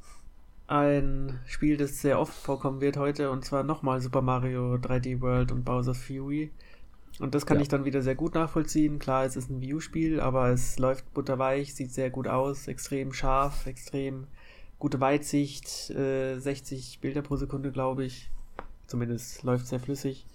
ein 0.66 1.40
Spiel, 1.46 1.76
das 1.76 2.00
sehr 2.00 2.20
oft 2.20 2.32
vorkommen 2.32 2.80
wird 2.80 2.96
heute, 2.96 3.30
und 3.30 3.44
zwar 3.44 3.64
nochmal 3.64 4.00
Super 4.00 4.22
Mario 4.22 4.74
3D 4.74 5.20
World 5.20 5.50
und 5.50 5.64
Bowser's 5.64 5.98
Fury. 5.98 6.50
Und 7.20 7.34
das 7.34 7.44
kann 7.44 7.58
ja. 7.58 7.62
ich 7.62 7.68
dann 7.68 7.84
wieder 7.84 8.00
sehr 8.00 8.14
gut 8.14 8.34
nachvollziehen. 8.34 8.98
Klar, 8.98 9.26
es 9.26 9.36
ist 9.36 9.50
ein 9.50 9.60
View-Spiel, 9.60 10.20
aber 10.20 10.48
es 10.48 10.78
läuft 10.78 11.12
butterweich, 11.12 11.74
sieht 11.74 11.92
sehr 11.92 12.08
gut 12.08 12.26
aus, 12.26 12.66
extrem 12.66 13.12
scharf, 13.12 13.66
extrem 13.66 14.26
gute 14.78 15.00
Weitsicht, 15.00 15.90
äh, 15.90 16.38
60 16.38 16.98
Bilder 17.00 17.20
pro 17.20 17.36
Sekunde, 17.36 17.72
glaube 17.72 18.04
ich. 18.06 18.30
Zumindest 18.86 19.42
läuft 19.42 19.66
sehr 19.66 19.80
flüssig. 19.80 20.26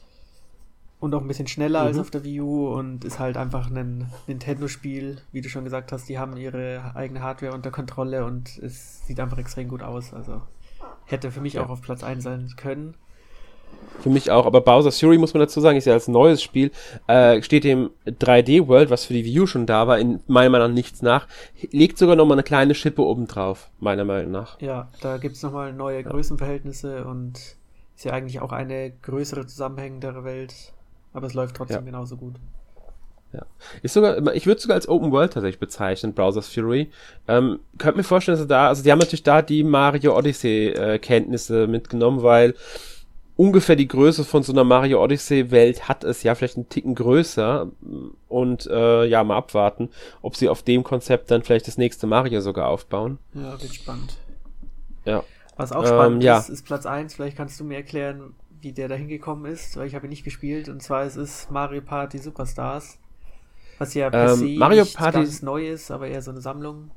Und 0.99 1.15
auch 1.15 1.21
ein 1.21 1.27
bisschen 1.27 1.47
schneller 1.47 1.81
mhm. 1.81 1.87
als 1.87 1.97
auf 1.97 2.11
der 2.11 2.23
Wii 2.23 2.41
U 2.41 2.67
und 2.67 3.03
ist 3.03 3.17
halt 3.17 3.35
einfach 3.35 3.69
ein 3.71 4.11
Nintendo-Spiel. 4.27 5.17
Wie 5.31 5.41
du 5.41 5.49
schon 5.49 5.63
gesagt 5.63 5.91
hast, 5.91 6.07
die 6.07 6.19
haben 6.19 6.37
ihre 6.37 6.95
eigene 6.95 7.21
Hardware 7.21 7.53
unter 7.53 7.71
Kontrolle 7.71 8.25
und 8.25 8.59
es 8.59 9.05
sieht 9.07 9.19
einfach 9.19 9.39
extrem 9.39 9.69
gut 9.69 9.81
aus. 9.81 10.13
Also 10.13 10.43
hätte 11.05 11.31
für 11.31 11.41
mich 11.41 11.53
ja. 11.53 11.65
auch 11.65 11.69
auf 11.69 11.81
Platz 11.81 12.03
1 12.03 12.23
sein 12.23 12.53
können. 12.55 12.95
Für 14.01 14.09
mich 14.11 14.29
auch, 14.29 14.45
aber 14.45 14.61
Bowser's 14.61 14.99
Fury 14.99 15.17
muss 15.17 15.33
man 15.33 15.41
dazu 15.41 15.59
sagen, 15.61 15.77
ist 15.77 15.85
ja 15.85 15.93
als 15.93 16.07
neues 16.07 16.43
Spiel, 16.43 16.69
äh, 17.07 17.41
steht 17.41 17.63
dem 17.63 17.89
3D 18.05 18.67
World, 18.67 18.91
was 18.91 19.05
für 19.05 19.13
die 19.13 19.25
Wii 19.25 19.39
U 19.39 19.47
schon 19.47 19.65
da 19.65 19.87
war, 19.87 19.97
in 19.97 20.19
meiner 20.27 20.51
Meinung 20.51 20.67
nach 20.67 20.75
nichts 20.75 21.01
nach, 21.01 21.27
legt 21.71 21.97
sogar 21.97 22.15
nochmal 22.15 22.35
eine 22.35 22.43
kleine 22.43 22.75
Schippe 22.75 23.01
obendrauf, 23.01 23.71
meiner 23.79 24.05
Meinung 24.05 24.31
nach. 24.31 24.61
Ja, 24.61 24.89
da 25.01 25.17
gibt's 25.17 25.41
nochmal 25.41 25.73
neue 25.73 26.03
Größenverhältnisse 26.03 27.03
und 27.05 27.33
ist 27.95 28.03
ja 28.03 28.11
eigentlich 28.11 28.41
auch 28.41 28.51
eine 28.51 28.91
größere 29.01 29.47
zusammenhängendere 29.47 30.23
Welt, 30.23 30.53
aber 31.13 31.25
es 31.25 31.33
läuft 31.33 31.55
trotzdem 31.55 31.77
ja. 31.77 31.85
genauso 31.85 32.17
gut. 32.17 32.35
Ja. 33.33 33.45
Ist 33.81 33.93
sogar, 33.93 34.35
ich 34.35 34.45
würde 34.45 34.61
sogar 34.61 34.75
als 34.75 34.87
Open 34.87 35.11
World 35.11 35.33
tatsächlich 35.33 35.59
bezeichnen, 35.59 36.13
Browser's 36.13 36.47
Fury. 36.47 36.91
Ähm, 37.27 37.59
könnt 37.77 37.97
mir 37.97 38.03
vorstellen, 38.03 38.37
dass 38.37 38.43
sie 38.43 38.47
da, 38.47 38.67
also 38.67 38.83
die 38.83 38.91
haben 38.91 38.99
natürlich 38.99 39.23
da 39.23 39.41
die 39.41 39.63
Mario 39.63 40.15
Odyssey 40.17 40.67
äh, 40.67 40.99
Kenntnisse 40.99 41.67
mitgenommen, 41.67 42.21
weil 42.21 42.53
ungefähr 43.35 43.75
die 43.75 43.87
Größe 43.87 44.23
von 44.23 44.43
so 44.43 44.51
einer 44.51 44.63
Mario 44.63 45.03
Odyssey 45.03 45.51
Welt 45.51 45.87
hat 45.87 46.03
es 46.03 46.23
ja 46.23 46.35
vielleicht 46.35 46.57
einen 46.57 46.69
Ticken 46.69 46.95
größer 46.95 47.69
und 48.27 48.67
äh, 48.67 49.05
ja 49.05 49.23
mal 49.23 49.37
abwarten, 49.37 49.89
ob 50.21 50.35
sie 50.35 50.49
auf 50.49 50.63
dem 50.63 50.83
Konzept 50.83 51.31
dann 51.31 51.43
vielleicht 51.43 51.67
das 51.67 51.77
nächste 51.77 52.07
Mario 52.07 52.41
sogar 52.41 52.67
aufbauen. 52.67 53.19
Ja, 53.33 53.61
wird 53.61 53.73
spannend. 53.73 54.17
Ja. 55.05 55.23
Was 55.57 55.71
auch 55.71 55.85
spannend 55.85 56.23
ähm, 56.23 56.27
ja. 56.27 56.39
ist, 56.39 56.49
ist 56.49 56.65
Platz 56.65 56.85
1. 56.85 57.15
Vielleicht 57.15 57.37
kannst 57.37 57.59
du 57.59 57.63
mir 57.63 57.75
erklären, 57.75 58.33
wie 58.61 58.73
der 58.73 58.87
da 58.87 58.95
hingekommen 58.95 59.51
ist, 59.51 59.77
weil 59.77 59.87
ich 59.87 59.95
habe 59.95 60.07
ihn 60.07 60.09
nicht 60.09 60.23
gespielt 60.23 60.69
und 60.69 60.81
zwar 60.81 61.03
es 61.03 61.15
ist 61.15 61.51
Mario 61.51 61.81
Party 61.81 62.17
Superstars. 62.17 62.97
Was 63.77 63.93
ja 63.93 64.09
per 64.09 64.31
Ähm, 64.31 64.35
se 64.35 64.57
Mario 64.57 64.85
Party- 64.85 65.19
ganz 65.19 65.41
neu 65.41 65.67
ist, 65.67 65.91
aber 65.91 66.07
eher 66.07 66.21
so 66.21 66.31
eine 66.31 66.41
Sammlung 66.41 66.91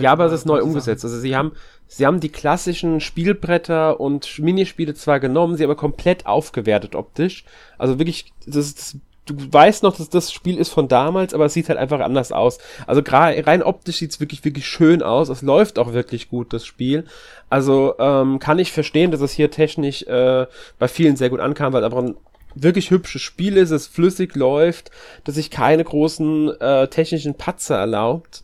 Ja, 0.00 0.12
aber 0.12 0.26
es 0.26 0.32
ist 0.32 0.46
neu 0.46 0.62
umgesetzt. 0.62 1.04
Also 1.04 1.18
sie 1.18 1.36
haben, 1.36 1.52
sie 1.86 2.06
haben 2.06 2.20
die 2.20 2.28
klassischen 2.28 3.00
Spielbretter 3.00 4.00
und 4.00 4.38
Minispiele 4.38 4.94
zwar 4.94 5.20
genommen, 5.20 5.56
sie 5.56 5.64
aber 5.64 5.76
komplett 5.76 6.26
aufgewertet 6.26 6.94
optisch. 6.94 7.44
Also 7.78 7.98
wirklich, 7.98 8.32
das, 8.46 8.74
das, 8.74 8.96
du 9.26 9.34
weißt 9.52 9.82
noch, 9.82 9.96
dass 9.96 10.08
das 10.08 10.32
Spiel 10.32 10.58
ist 10.58 10.70
von 10.70 10.88
damals, 10.88 11.34
aber 11.34 11.46
es 11.46 11.54
sieht 11.54 11.68
halt 11.68 11.78
einfach 11.78 12.00
anders 12.00 12.32
aus. 12.32 12.58
Also 12.86 13.02
rein 13.06 13.62
optisch 13.62 13.96
sieht's 13.96 14.20
wirklich, 14.20 14.44
wirklich 14.44 14.66
schön 14.66 15.02
aus. 15.02 15.28
Es 15.28 15.42
läuft 15.42 15.78
auch 15.78 15.92
wirklich 15.92 16.28
gut, 16.28 16.52
das 16.52 16.64
Spiel. 16.64 17.04
Also 17.50 17.94
ähm, 17.98 18.38
kann 18.38 18.58
ich 18.58 18.72
verstehen, 18.72 19.10
dass 19.10 19.20
es 19.20 19.32
hier 19.32 19.50
technisch 19.50 20.02
äh, 20.04 20.46
bei 20.78 20.88
vielen 20.88 21.16
sehr 21.16 21.30
gut 21.30 21.40
ankam, 21.40 21.72
weil 21.72 21.84
einfach 21.84 21.98
ein 21.98 22.16
wirklich 22.56 22.90
hübsches 22.90 23.22
Spiel 23.22 23.56
ist, 23.56 23.70
es 23.70 23.86
flüssig 23.86 24.34
läuft, 24.34 24.90
dass 25.24 25.34
sich 25.34 25.50
keine 25.50 25.84
großen 25.84 26.58
äh, 26.60 26.88
technischen 26.88 27.34
Patzer 27.34 27.76
erlaubt. 27.76 28.42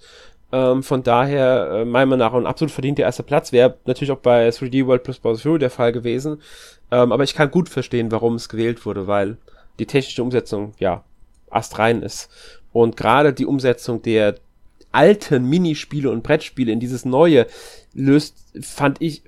Ähm, 0.53 0.83
von 0.83 1.03
daher, 1.03 1.71
äh, 1.73 1.85
meiner 1.85 2.07
Meinung 2.07 2.19
nach, 2.19 2.35
ein 2.35 2.47
absolut 2.47 2.71
verdienter 2.71 3.03
erster 3.03 3.23
Platz 3.23 3.53
wäre 3.53 3.79
natürlich 3.87 4.11
auch 4.11 4.19
bei 4.19 4.49
3D 4.49 4.87
World 4.87 5.03
plus 5.03 5.19
Bowser 5.19 5.43
Fury 5.43 5.59
der 5.59 5.71
Fall 5.71 5.93
gewesen. 5.93 6.43
Ähm, 6.91 7.11
aber 7.11 7.25
ich 7.25 7.35
kann 7.35 7.51
gut 7.51 7.71
verstehen, 7.71 8.13
warum 8.13 8.35
es 8.35 8.51
gewählt 8.51 8.85
wurde, 8.85 9.07
weil 9.07 9.39
die 9.79 9.87
technische 9.87 10.23
Umsetzung, 10.23 10.75
ja, 10.79 11.05
astrein 11.51 12.03
ist. 12.03 12.31
Und 12.73 12.97
gerade 12.97 13.33
die 13.33 13.47
Umsetzung 13.47 14.03
der 14.03 14.37
alten 14.93 15.49
Minispiele 15.49 16.11
und 16.11 16.23
Brettspiele 16.23 16.71
in 16.71 16.81
dieses 16.81 17.05
neue 17.05 17.47
löst, 17.95 18.37
fand 18.61 19.01
ich 19.01 19.23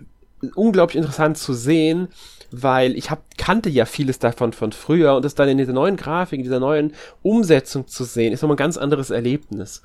unglaublich 0.54 0.96
interessant 0.96 1.38
zu 1.38 1.54
sehen, 1.54 2.08
weil 2.50 2.96
ich 2.96 3.10
hab, 3.10 3.22
kannte 3.38 3.70
ja 3.70 3.86
vieles 3.86 4.18
davon 4.18 4.52
von 4.52 4.72
früher 4.72 5.16
und 5.16 5.24
das 5.24 5.34
dann 5.34 5.48
in 5.48 5.58
dieser 5.58 5.72
neuen 5.72 5.96
Grafik, 5.96 6.38
in 6.38 6.44
dieser 6.44 6.60
neuen 6.60 6.92
Umsetzung 7.22 7.88
zu 7.88 8.04
sehen, 8.04 8.32
ist 8.32 8.42
nochmal 8.42 8.56
ein 8.56 8.58
ganz 8.58 8.76
anderes 8.76 9.10
Erlebnis. 9.10 9.82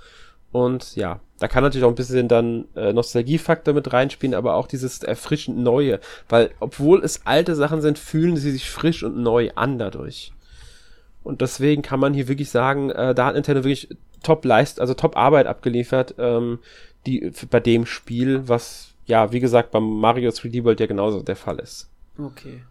Und 0.52 0.96
ja, 0.96 1.20
da 1.40 1.48
kann 1.48 1.64
natürlich 1.64 1.86
auch 1.86 1.90
ein 1.90 1.96
bisschen 1.96 2.28
dann 2.28 2.66
äh, 2.76 2.92
Nostalgiefaktor 2.92 3.74
mit 3.74 3.94
reinspielen, 3.94 4.34
aber 4.34 4.56
auch 4.56 4.68
dieses 4.68 5.04
erfrischend 5.04 5.60
Neue, 5.60 6.00
weil 6.28 6.52
obwohl 6.60 7.04
es 7.04 7.26
alte 7.26 7.56
Sachen 7.56 7.82
sind, 7.82 8.00
fühlen 8.00 8.36
sie 8.36 8.52
sich 8.52 8.70
frisch 8.70 9.04
und 9.04 9.18
neu 9.18 9.52
an 9.56 9.78
dadurch. 9.78 10.34
Und 11.24 11.42
deswegen 11.42 11.82
kann 11.82 12.00
man 12.00 12.14
hier 12.14 12.28
wirklich 12.28 12.50
sagen, 12.50 12.90
äh, 12.90 13.14
da 13.14 13.28
hat 13.28 13.36
Nintendo 13.36 13.64
wirklich 13.64 13.90
top 14.24 14.44
Leist, 14.46 14.82
also 14.82 14.94
top 14.94 15.16
Arbeit 15.16 15.48
abgeliefert, 15.48 16.16
ähm, 16.18 16.60
die 17.06 17.32
bei 17.50 17.60
dem 17.60 17.86
Spiel, 17.86 18.48
was 18.48 18.90
ja, 19.06 19.32
wie 19.32 19.40
gesagt, 19.40 19.72
beim 19.72 20.00
Mario 20.00 20.30
3D 20.30 20.64
World 20.64 20.80
ja 20.80 20.86
genauso 20.86 21.22
der 21.22 21.36
Fall 21.36 21.60
ist. 21.60 21.90
Okay. 22.18 22.62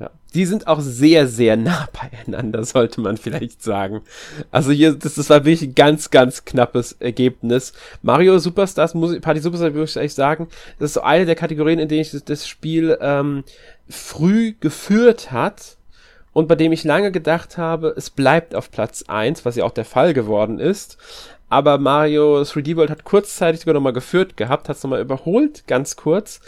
Ja. 0.00 0.10
Die 0.34 0.44
sind 0.44 0.66
auch 0.66 0.80
sehr, 0.80 1.28
sehr 1.28 1.56
nah 1.56 1.88
beieinander, 2.24 2.64
sollte 2.64 3.00
man 3.00 3.16
vielleicht 3.16 3.62
sagen. 3.62 4.02
Also 4.50 4.72
hier, 4.72 4.94
das, 4.94 5.14
das 5.14 5.30
war 5.30 5.44
wirklich 5.44 5.70
ein 5.70 5.74
ganz, 5.74 6.10
ganz 6.10 6.44
knappes 6.44 6.92
Ergebnis. 6.92 7.72
Mario 8.02 8.38
Superstars, 8.38 8.94
Musik, 8.94 9.22
Party 9.22 9.40
Superstars, 9.40 9.74
würde 9.74 9.84
ich 9.84 9.98
eigentlich 9.98 10.14
sagen, 10.14 10.48
das 10.78 10.90
ist 10.90 10.94
so 10.94 11.02
eine 11.02 11.26
der 11.26 11.36
Kategorien, 11.36 11.78
in 11.78 11.88
denen 11.88 12.02
ich 12.02 12.10
das, 12.10 12.24
das 12.24 12.48
Spiel 12.48 12.98
ähm, 13.00 13.44
früh 13.88 14.54
geführt 14.58 15.30
hat 15.30 15.76
und 16.34 16.48
bei 16.48 16.56
dem 16.56 16.72
ich 16.72 16.84
lange 16.84 17.12
gedacht 17.12 17.56
habe, 17.56 17.94
es 17.96 18.10
bleibt 18.10 18.54
auf 18.54 18.70
Platz 18.70 19.04
eins, 19.06 19.44
was 19.44 19.54
ja 19.56 19.64
auch 19.64 19.70
der 19.70 19.84
Fall 19.84 20.12
geworden 20.12 20.58
ist. 20.58 20.98
Aber 21.48 21.78
Mario 21.78 22.40
3D 22.42 22.76
World 22.76 22.90
hat 22.90 23.04
kurzzeitig 23.04 23.60
sogar 23.60 23.74
nochmal 23.74 23.92
geführt 23.92 24.36
gehabt, 24.36 24.68
hat 24.68 24.76
es 24.76 24.82
nochmal 24.82 25.00
überholt, 25.00 25.68
ganz 25.68 25.94
kurz, 25.94 26.40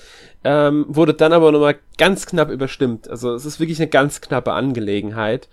ähm, 0.46 0.87
wurde 0.88 1.12
dann 1.12 1.32
aber 1.32 1.50
nochmal 1.50 1.76
ganz 1.98 2.24
knapp 2.24 2.50
überstimmt. 2.50 3.11
Also 3.11 3.35
es 3.35 3.44
ist 3.44 3.59
wirklich 3.59 3.80
eine 3.80 3.88
ganz 3.88 4.20
knappe 4.20 4.52
Angelegenheit. 4.52 5.48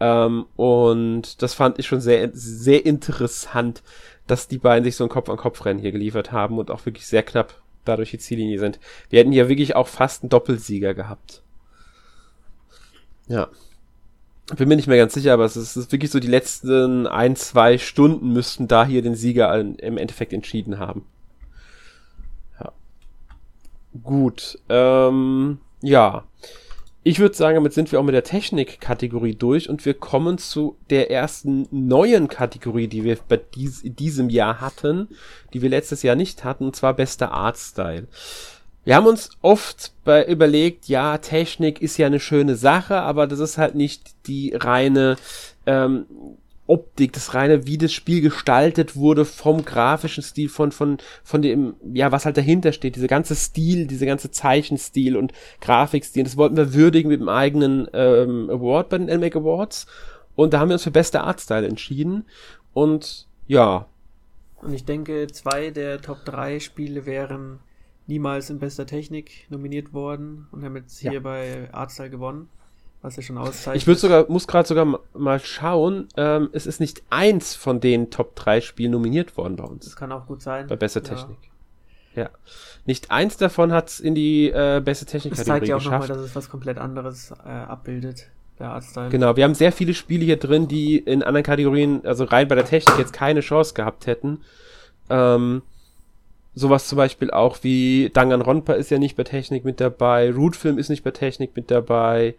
Ähm, 0.00 0.46
und 0.56 1.40
das 1.42 1.54
fand 1.54 1.78
ich 1.78 1.86
schon 1.86 2.00
sehr, 2.00 2.28
sehr 2.32 2.84
interessant, 2.84 3.84
dass 4.26 4.48
die 4.48 4.58
beiden 4.58 4.82
sich 4.82 4.96
so 4.96 5.04
ein 5.04 5.10
Kopf-an-Kopf-Rennen 5.10 5.78
hier 5.78 5.92
geliefert 5.92 6.32
haben 6.32 6.58
und 6.58 6.72
auch 6.72 6.84
wirklich 6.86 7.06
sehr 7.06 7.22
knapp 7.22 7.54
dadurch 7.84 8.10
die 8.10 8.18
Ziellinie 8.18 8.58
sind. 8.58 8.80
Wir 9.10 9.20
hätten 9.20 9.30
hier 9.30 9.48
wirklich 9.48 9.76
auch 9.76 9.86
fast 9.86 10.24
einen 10.24 10.30
Doppelsieger 10.30 10.94
gehabt. 10.94 11.42
Ja. 13.28 13.48
Bin 14.56 14.68
mir 14.68 14.74
nicht 14.74 14.88
mehr 14.88 14.98
ganz 14.98 15.14
sicher, 15.14 15.34
aber 15.34 15.44
es 15.44 15.56
ist, 15.56 15.76
es 15.76 15.84
ist 15.84 15.92
wirklich 15.92 16.10
so, 16.10 16.18
die 16.18 16.26
letzten 16.26 17.06
ein, 17.06 17.36
zwei 17.36 17.78
Stunden 17.78 18.32
müssten 18.32 18.66
da 18.66 18.84
hier 18.84 19.02
den 19.02 19.14
Sieger 19.14 19.56
im 19.56 19.98
Endeffekt 19.98 20.32
entschieden 20.32 20.80
haben. 20.80 21.04
Gut. 24.02 24.58
Ähm, 24.68 25.58
ja. 25.82 26.24
Ich 27.04 27.18
würde 27.18 27.34
sagen, 27.34 27.56
damit 27.56 27.72
sind 27.72 27.90
wir 27.90 27.98
auch 27.98 28.04
mit 28.04 28.14
der 28.14 28.22
Technik-Kategorie 28.22 29.34
durch 29.34 29.68
und 29.68 29.84
wir 29.84 29.94
kommen 29.94 30.38
zu 30.38 30.76
der 30.88 31.10
ersten 31.10 31.66
neuen 31.72 32.28
Kategorie, 32.28 32.86
die 32.86 33.02
wir 33.02 33.18
bei 33.28 33.38
dies, 33.38 33.82
diesem 33.82 34.30
Jahr 34.30 34.60
hatten, 34.60 35.08
die 35.52 35.62
wir 35.62 35.68
letztes 35.68 36.04
Jahr 36.04 36.14
nicht 36.14 36.44
hatten, 36.44 36.66
und 36.66 36.76
zwar 36.76 36.94
bester 36.94 37.32
Artstyle. 37.32 38.06
Wir 38.84 38.94
haben 38.94 39.06
uns 39.06 39.30
oft 39.42 39.92
bei 40.04 40.24
überlegt, 40.24 40.88
ja, 40.88 41.18
Technik 41.18 41.82
ist 41.82 41.98
ja 41.98 42.06
eine 42.06 42.20
schöne 42.20 42.54
Sache, 42.54 43.00
aber 43.00 43.26
das 43.26 43.40
ist 43.40 43.58
halt 43.58 43.74
nicht 43.74 44.26
die 44.26 44.54
reine 44.54 45.16
ähm, 45.66 46.06
Optik, 46.66 47.12
das 47.12 47.34
reine, 47.34 47.66
wie 47.66 47.76
das 47.76 47.92
Spiel 47.92 48.20
gestaltet 48.20 48.94
wurde 48.96 49.24
vom 49.24 49.64
grafischen 49.64 50.22
Stil, 50.22 50.48
von, 50.48 50.70
von, 50.72 50.98
von 51.24 51.42
dem, 51.42 51.74
ja, 51.92 52.12
was 52.12 52.24
halt 52.24 52.36
dahinter 52.36 52.72
steht, 52.72 52.96
diese 52.96 53.08
ganze 53.08 53.34
Stil, 53.34 53.86
diese 53.86 54.06
ganze 54.06 54.30
Zeichenstil 54.30 55.16
und 55.16 55.32
Grafikstil, 55.60 56.24
das 56.24 56.36
wollten 56.36 56.56
wir 56.56 56.72
würdigen 56.72 57.08
mit 57.10 57.20
dem 57.20 57.28
eigenen 57.28 57.88
ähm, 57.92 58.48
Award 58.48 58.88
bei 58.90 58.98
den 58.98 59.06
NMAC 59.08 59.36
Awards. 59.36 59.86
Und 60.36 60.54
da 60.54 60.60
haben 60.60 60.68
wir 60.68 60.74
uns 60.74 60.84
für 60.84 60.90
beste 60.90 61.22
Artstyle 61.22 61.66
entschieden. 61.66 62.24
Und 62.72 63.26
ja, 63.48 63.86
Und 64.62 64.72
ich 64.72 64.84
denke, 64.84 65.26
zwei 65.26 65.70
der 65.70 66.00
Top 66.00 66.24
3 66.24 66.60
Spiele 66.60 67.04
wären 67.06 67.58
niemals 68.06 68.50
in 68.50 68.58
bester 68.60 68.86
Technik 68.86 69.46
nominiert 69.50 69.92
worden 69.92 70.46
und 70.52 70.64
haben 70.64 70.76
jetzt 70.76 70.98
hier 71.00 71.14
Ja. 71.14 71.20
bei 71.20 71.68
Artstyle 71.72 72.10
gewonnen, 72.10 72.48
was 73.02 73.16
ja 73.16 73.22
schon 73.22 73.36
auszeichnet. 73.38 73.76
Ich 73.82 73.86
würde 73.86 74.00
sogar, 74.00 74.26
muss 74.30 74.46
gerade 74.46 74.66
sogar 74.68 74.84
ma- 74.84 75.00
mal 75.12 75.40
schauen, 75.40 76.08
ähm, 76.16 76.48
es 76.52 76.66
ist 76.66 76.80
nicht 76.80 77.02
eins 77.10 77.54
von 77.54 77.80
den 77.80 78.10
Top 78.10 78.34
3 78.36 78.60
Spielen 78.60 78.92
nominiert 78.92 79.36
worden 79.36 79.56
bei 79.56 79.64
Das 79.64 79.70
uns. 79.72 79.96
kann 79.96 80.12
auch 80.12 80.26
gut 80.26 80.40
sein. 80.42 80.66
Bei 80.68 80.76
beste 80.76 81.00
Ja. 81.00 81.04
Technik. 81.06 81.38
Ja. 82.14 82.30
Nicht 82.84 83.10
eins 83.10 83.36
davon 83.38 83.72
hat 83.72 83.88
es 83.88 84.00
in 84.00 84.14
die 84.14 84.50
äh, 84.50 84.80
beste 84.84 85.04
Das 85.06 85.44
zeigt 85.44 85.66
ja 85.66 85.76
auch 85.76 85.80
nochmal, 85.82 86.00
geschafft. 86.00 86.10
dass 86.20 86.26
es 86.26 86.36
was 86.36 86.50
komplett 86.50 86.78
anderes 86.78 87.32
äh, 87.44 87.48
abbildet, 87.48 88.28
der 88.58 88.70
Artstyle. 88.70 89.08
Genau, 89.08 89.34
wir 89.36 89.44
haben 89.44 89.54
sehr 89.54 89.72
viele 89.72 89.94
Spiele 89.94 90.24
hier 90.24 90.36
drin, 90.36 90.68
die 90.68 90.98
in 90.98 91.22
anderen 91.22 91.44
Kategorien, 91.44 92.04
also 92.04 92.24
rein 92.24 92.48
bei 92.48 92.54
der 92.54 92.66
Technik 92.66 92.98
jetzt 92.98 93.12
keine 93.14 93.40
Chance 93.40 93.72
gehabt 93.74 94.06
hätten. 94.06 94.42
Ähm, 95.10 95.62
sowas 96.54 96.86
zum 96.86 96.96
Beispiel 96.96 97.30
auch 97.30 97.58
wie 97.62 98.10
Danganronpa 98.12 98.74
ist 98.74 98.90
ja 98.90 98.98
nicht 98.98 99.16
bei 99.16 99.24
Technik 99.24 99.64
mit 99.64 99.80
dabei, 99.80 100.30
Rootfilm 100.30 100.76
ist 100.78 100.90
nicht 100.90 101.02
bei 101.04 101.10
Technik 101.12 101.56
mit 101.56 101.70
dabei. 101.70 102.34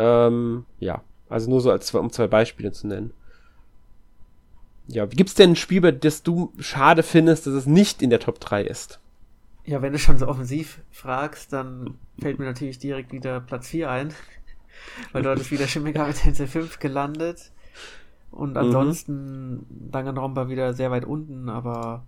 Ähm, 0.00 0.64
ja, 0.78 1.02
also 1.28 1.50
nur 1.50 1.60
so 1.60 1.70
als 1.70 1.86
zwei, 1.86 1.98
um 1.98 2.10
zwei 2.10 2.26
Beispiele 2.26 2.72
zu 2.72 2.86
nennen. 2.86 3.12
Ja, 4.88 5.04
gibt's 5.04 5.34
denn 5.34 5.50
ein 5.50 5.56
Spiel, 5.56 5.82
bei 5.82 5.92
das 5.92 6.22
du 6.22 6.52
schade 6.58 7.02
findest, 7.02 7.46
dass 7.46 7.52
es 7.54 7.66
nicht 7.66 8.02
in 8.02 8.10
der 8.10 8.18
Top 8.18 8.40
3 8.40 8.62
ist? 8.62 8.98
Ja, 9.64 9.82
wenn 9.82 9.92
du 9.92 9.98
schon 9.98 10.16
so 10.18 10.26
offensiv 10.26 10.80
fragst, 10.90 11.52
dann 11.52 11.98
fällt 12.18 12.38
mir 12.38 12.46
natürlich 12.46 12.78
direkt 12.78 13.12
wieder 13.12 13.40
Platz 13.40 13.68
4 13.68 13.90
ein. 13.90 14.14
Weil 15.12 15.22
dort 15.22 15.38
ist 15.38 15.50
wieder 15.50 15.68
Shin 15.68 15.82
Megami 15.82 16.14
Tensei 16.14 16.46
5 16.46 16.78
gelandet. 16.78 17.52
Und 18.30 18.56
ansonsten 18.56 19.66
Danganronpa 19.90 20.48
wieder 20.48 20.72
sehr 20.72 20.90
weit 20.90 21.04
unten, 21.04 21.48
aber 21.50 22.04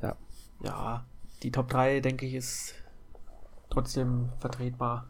Ja. 0.00 0.16
ja, 0.62 1.04
die 1.42 1.50
Top 1.50 1.68
3, 1.68 2.00
denke 2.00 2.26
ich, 2.26 2.34
ist 2.34 2.74
trotzdem 3.70 4.28
vertretbar. 4.38 5.08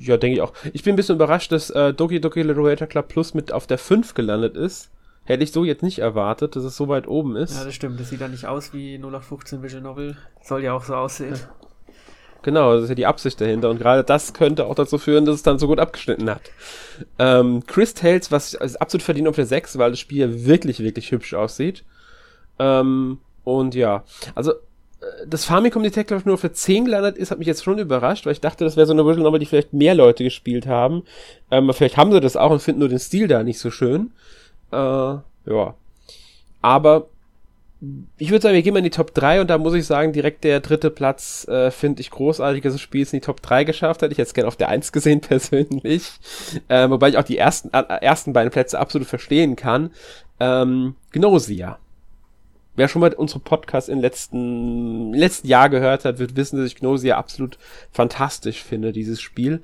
Ja, 0.00 0.16
denke 0.16 0.36
ich 0.36 0.40
auch. 0.40 0.52
Ich 0.72 0.82
bin 0.82 0.94
ein 0.94 0.96
bisschen 0.96 1.16
überrascht, 1.16 1.52
dass 1.52 1.70
äh, 1.70 1.92
Doki 1.92 2.20
Doki 2.20 2.42
Literator 2.42 2.86
Club 2.86 3.08
Plus 3.08 3.34
mit 3.34 3.52
auf 3.52 3.66
der 3.66 3.78
5 3.78 4.14
gelandet 4.14 4.56
ist. 4.56 4.90
Hätte 5.24 5.42
ich 5.42 5.52
so 5.52 5.64
jetzt 5.64 5.82
nicht 5.82 5.98
erwartet, 5.98 6.56
dass 6.56 6.64
es 6.64 6.76
so 6.76 6.88
weit 6.88 7.08
oben 7.08 7.36
ist. 7.36 7.56
Ja, 7.56 7.64
das 7.64 7.74
stimmt. 7.74 7.98
Das 7.98 8.10
sieht 8.10 8.20
ja 8.20 8.28
nicht 8.28 8.46
aus 8.46 8.72
wie 8.72 8.96
0815 8.96 9.62
Visual 9.62 9.82
Novel. 9.82 10.16
Soll 10.42 10.62
ja 10.62 10.72
auch 10.72 10.84
so 10.84 10.94
aussehen. 10.94 11.34
Genau, 12.42 12.74
das 12.74 12.84
ist 12.84 12.88
ja 12.90 12.94
die 12.94 13.06
Absicht 13.06 13.40
dahinter. 13.40 13.70
Und 13.70 13.78
gerade 13.78 14.04
das 14.04 14.32
könnte 14.32 14.66
auch 14.66 14.76
dazu 14.76 14.98
führen, 14.98 15.24
dass 15.24 15.34
es 15.34 15.42
dann 15.42 15.58
so 15.58 15.66
gut 15.66 15.80
abgeschnitten 15.80 16.30
hat. 16.30 16.42
Ähm, 17.18 17.66
Chris 17.66 17.92
Tales, 17.92 18.30
was 18.30 18.54
ist 18.54 18.80
absolut 18.80 19.02
verdient 19.02 19.26
auf 19.26 19.34
der 19.34 19.46
6, 19.46 19.78
weil 19.78 19.90
das 19.90 19.98
Spiel 19.98 20.18
ja 20.18 20.46
wirklich, 20.46 20.78
wirklich 20.78 21.10
hübsch 21.10 21.34
aussieht. 21.34 21.82
Ähm, 22.60 23.18
und 23.42 23.74
ja, 23.74 24.04
also 24.36 24.54
das 25.26 25.44
Famicom 25.44 25.82
Detective 25.82 26.22
nur 26.24 26.34
auf 26.34 26.40
der 26.40 26.52
10 26.52 26.86
gelandet 26.86 27.16
ist, 27.16 27.30
hat 27.30 27.38
mich 27.38 27.46
jetzt 27.46 27.64
schon 27.64 27.78
überrascht, 27.78 28.26
weil 28.26 28.32
ich 28.32 28.40
dachte, 28.40 28.64
das 28.64 28.76
wäre 28.76 28.86
so 28.86 28.92
eine 28.92 29.04
Visual 29.04 29.22
Novel, 29.22 29.40
die 29.40 29.46
vielleicht 29.46 29.72
mehr 29.72 29.94
Leute 29.94 30.24
gespielt 30.24 30.66
haben. 30.66 31.02
Ähm, 31.50 31.72
vielleicht 31.72 31.96
haben 31.96 32.12
sie 32.12 32.20
das 32.20 32.36
auch 32.36 32.50
und 32.50 32.62
finden 32.62 32.80
nur 32.80 32.88
den 32.88 32.98
Stil 32.98 33.28
da 33.28 33.42
nicht 33.42 33.58
so 33.58 33.70
schön. 33.70 34.12
Äh, 34.72 34.76
ja. 34.76 35.74
Aber 36.62 37.06
ich 38.16 38.30
würde 38.30 38.42
sagen, 38.42 38.54
wir 38.54 38.62
gehen 38.62 38.72
mal 38.72 38.78
in 38.78 38.84
die 38.84 38.90
Top 38.90 39.12
3 39.14 39.42
und 39.42 39.50
da 39.50 39.58
muss 39.58 39.74
ich 39.74 39.86
sagen, 39.86 40.12
direkt 40.12 40.44
der 40.44 40.60
dritte 40.60 40.90
Platz 40.90 41.46
äh, 41.46 41.70
finde 41.70 42.00
ich 42.00 42.10
großartig, 42.10 42.62
dass 42.62 42.72
das 42.72 42.80
Spiel 42.80 43.02
es 43.02 43.12
in 43.12 43.20
die 43.20 43.26
Top 43.26 43.42
3 43.42 43.64
geschafft 43.64 44.02
hat. 44.02 44.10
Ich 44.10 44.18
hätte 44.18 44.28
es 44.28 44.34
gerne 44.34 44.48
auf 44.48 44.56
der 44.56 44.70
1 44.70 44.92
gesehen 44.92 45.20
persönlich. 45.22 46.10
Äh, 46.68 46.88
wobei 46.88 47.10
ich 47.10 47.18
auch 47.18 47.24
die 47.24 47.38
ersten, 47.38 47.70
äh, 47.72 47.82
ersten 48.00 48.32
beiden 48.32 48.50
Plätze 48.50 48.78
absolut 48.78 49.06
verstehen 49.06 49.56
kann. 49.56 49.90
Ähm, 50.40 50.94
Gnosia. 51.12 51.78
Wer 52.76 52.88
schon 52.88 53.00
mal 53.00 53.12
unsere 53.14 53.40
Podcast 53.40 53.88
im 53.88 54.00
letzten, 54.00 55.12
im 55.12 55.14
letzten 55.14 55.48
Jahr 55.48 55.68
gehört 55.68 56.04
hat, 56.04 56.18
wird 56.18 56.36
wissen, 56.36 56.58
dass 56.58 56.66
ich 56.66 56.76
Gnosia 56.76 57.16
absolut 57.16 57.58
fantastisch 57.90 58.62
finde, 58.62 58.92
dieses 58.92 59.20
Spiel. 59.20 59.62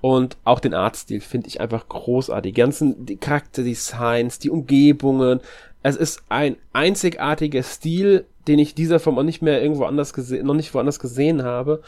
Und 0.00 0.36
auch 0.44 0.60
den 0.60 0.74
Artstil 0.74 1.20
finde 1.20 1.48
ich 1.48 1.60
einfach 1.60 1.88
großartig. 1.88 2.52
Die 2.52 2.60
ganzen 2.60 3.06
die 3.06 3.16
Charakterdesigns, 3.16 4.38
die 4.38 4.50
Umgebungen, 4.50 5.40
es 5.82 5.96
ist 5.96 6.22
ein 6.28 6.56
einzigartiger 6.72 7.62
Stil, 7.62 8.26
den 8.46 8.58
ich 8.58 8.74
dieser 8.74 9.00
Form 9.00 9.18
auch 9.18 9.24
nicht 9.24 9.42
mehr 9.42 9.62
irgendwo 9.62 9.84
anders 9.84 10.12
gesehen, 10.12 10.46
noch 10.46 10.54
nicht 10.54 10.74
woanders 10.74 10.98
gesehen 10.98 11.42
habe. 11.42 11.82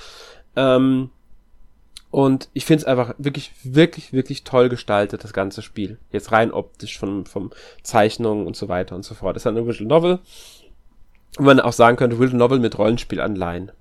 Ähm, 0.56 1.10
und 2.14 2.48
ich 2.52 2.64
finde 2.64 2.82
es 2.82 2.86
einfach 2.86 3.16
wirklich, 3.18 3.50
wirklich, 3.64 4.12
wirklich 4.12 4.44
toll 4.44 4.68
gestaltet, 4.68 5.24
das 5.24 5.32
ganze 5.32 5.62
Spiel. 5.62 5.98
Jetzt 6.12 6.30
rein 6.30 6.52
optisch 6.52 6.96
von, 6.96 7.26
vom 7.26 7.50
Zeichnungen 7.82 8.46
und 8.46 8.54
so 8.54 8.68
weiter 8.68 8.94
und 8.94 9.04
so 9.04 9.16
fort. 9.16 9.36
Es 9.36 9.42
ist 9.42 9.48
eine 9.48 9.66
Visual 9.66 9.88
Novel. 9.88 10.20
Und 11.38 11.44
man 11.44 11.58
auch 11.58 11.72
sagen 11.72 11.96
könnte, 11.96 12.20
Visual 12.20 12.38
Novel 12.38 12.60
mit 12.60 12.78
Rollenspielanleihen. 12.78 13.72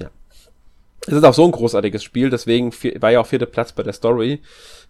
Ja. 0.00 0.08
Es 1.06 1.12
ist 1.12 1.24
auch 1.24 1.34
so 1.34 1.44
ein 1.44 1.50
großartiges 1.50 2.02
Spiel, 2.02 2.30
deswegen 2.30 2.72
war 2.72 3.10
ja 3.10 3.20
auch 3.20 3.26
vierter 3.26 3.44
Platz 3.44 3.72
bei 3.72 3.82
der 3.82 3.92
Story. 3.92 4.40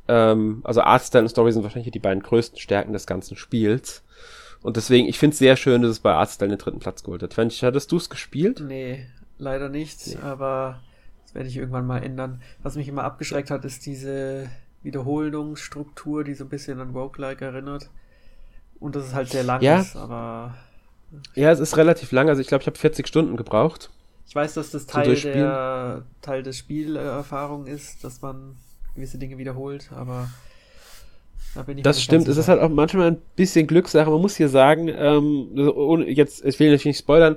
Ähm, 0.06 0.60
also 0.62 0.82
Artstyle 0.82 1.24
und 1.24 1.30
Story 1.30 1.50
sind 1.50 1.64
wahrscheinlich 1.64 1.90
die 1.90 1.98
beiden 1.98 2.22
größten 2.22 2.60
Stärken 2.60 2.92
des 2.92 3.08
ganzen 3.08 3.36
Spiels. 3.36 4.04
Und 4.62 4.76
deswegen, 4.76 5.08
ich 5.08 5.18
finde 5.18 5.32
es 5.32 5.40
sehr 5.40 5.56
schön, 5.56 5.82
dass 5.82 5.90
es 5.90 5.98
bei 5.98 6.12
Artstyle 6.12 6.50
den 6.50 6.58
dritten 6.58 6.78
Platz 6.78 7.02
geholt 7.02 7.24
hat. 7.24 7.34
Fand 7.34 7.52
hattest 7.62 7.90
du 7.90 7.96
es 7.96 8.08
gespielt? 8.08 8.62
Nee, 8.64 9.08
leider 9.38 9.68
nicht, 9.68 10.06
nee. 10.06 10.18
aber 10.22 10.78
das 11.30 11.36
werde 11.36 11.48
ich 11.48 11.56
irgendwann 11.56 11.86
mal 11.86 12.02
ändern. 12.02 12.42
Was 12.60 12.74
mich 12.74 12.88
immer 12.88 13.04
abgeschreckt 13.04 13.52
hat, 13.52 13.64
ist 13.64 13.86
diese 13.86 14.50
Wiederholungsstruktur, 14.82 16.24
die 16.24 16.34
so 16.34 16.42
ein 16.42 16.48
bisschen 16.48 16.80
an 16.80 16.90
Roguelike 16.90 17.44
erinnert. 17.44 17.88
Und 18.80 18.96
das 18.96 19.06
ist 19.06 19.14
halt 19.14 19.28
sehr 19.28 19.44
lang 19.44 19.62
ja. 19.62 19.78
ist, 19.78 19.94
aber. 19.94 20.56
Ja, 21.36 21.52
es 21.52 21.60
ist 21.60 21.76
relativ 21.76 22.10
lang, 22.10 22.28
also 22.28 22.40
ich 22.40 22.48
glaube, 22.48 22.62
ich 22.62 22.66
habe 22.66 22.76
40 22.76 23.06
Stunden 23.06 23.36
gebraucht. 23.36 23.90
Ich 24.26 24.34
weiß, 24.34 24.54
dass 24.54 24.72
das 24.72 24.86
Teil 24.86 25.14
der 25.14 26.02
Teil 26.20 26.42
der 26.42 26.52
Spielerfahrung 26.52 27.68
ist, 27.68 28.02
dass 28.02 28.22
man 28.22 28.56
gewisse 28.96 29.18
Dinge 29.18 29.38
wiederholt, 29.38 29.90
aber 29.94 30.28
da 31.54 31.64
das 31.64 32.02
stimmt, 32.02 32.28
es 32.28 32.36
ist 32.36 32.48
halt 32.48 32.60
auch 32.60 32.68
manchmal 32.68 33.12
ein 33.12 33.22
bisschen 33.34 33.66
Glückssache. 33.66 34.10
Man 34.10 34.20
muss 34.20 34.36
hier 34.36 34.48
sagen, 34.48 34.88
ähm, 34.88 35.48
jetzt, 36.06 36.44
ich 36.44 36.58
will 36.60 36.68
natürlich 36.68 36.84
nicht 36.84 36.98
spoilern, 36.98 37.36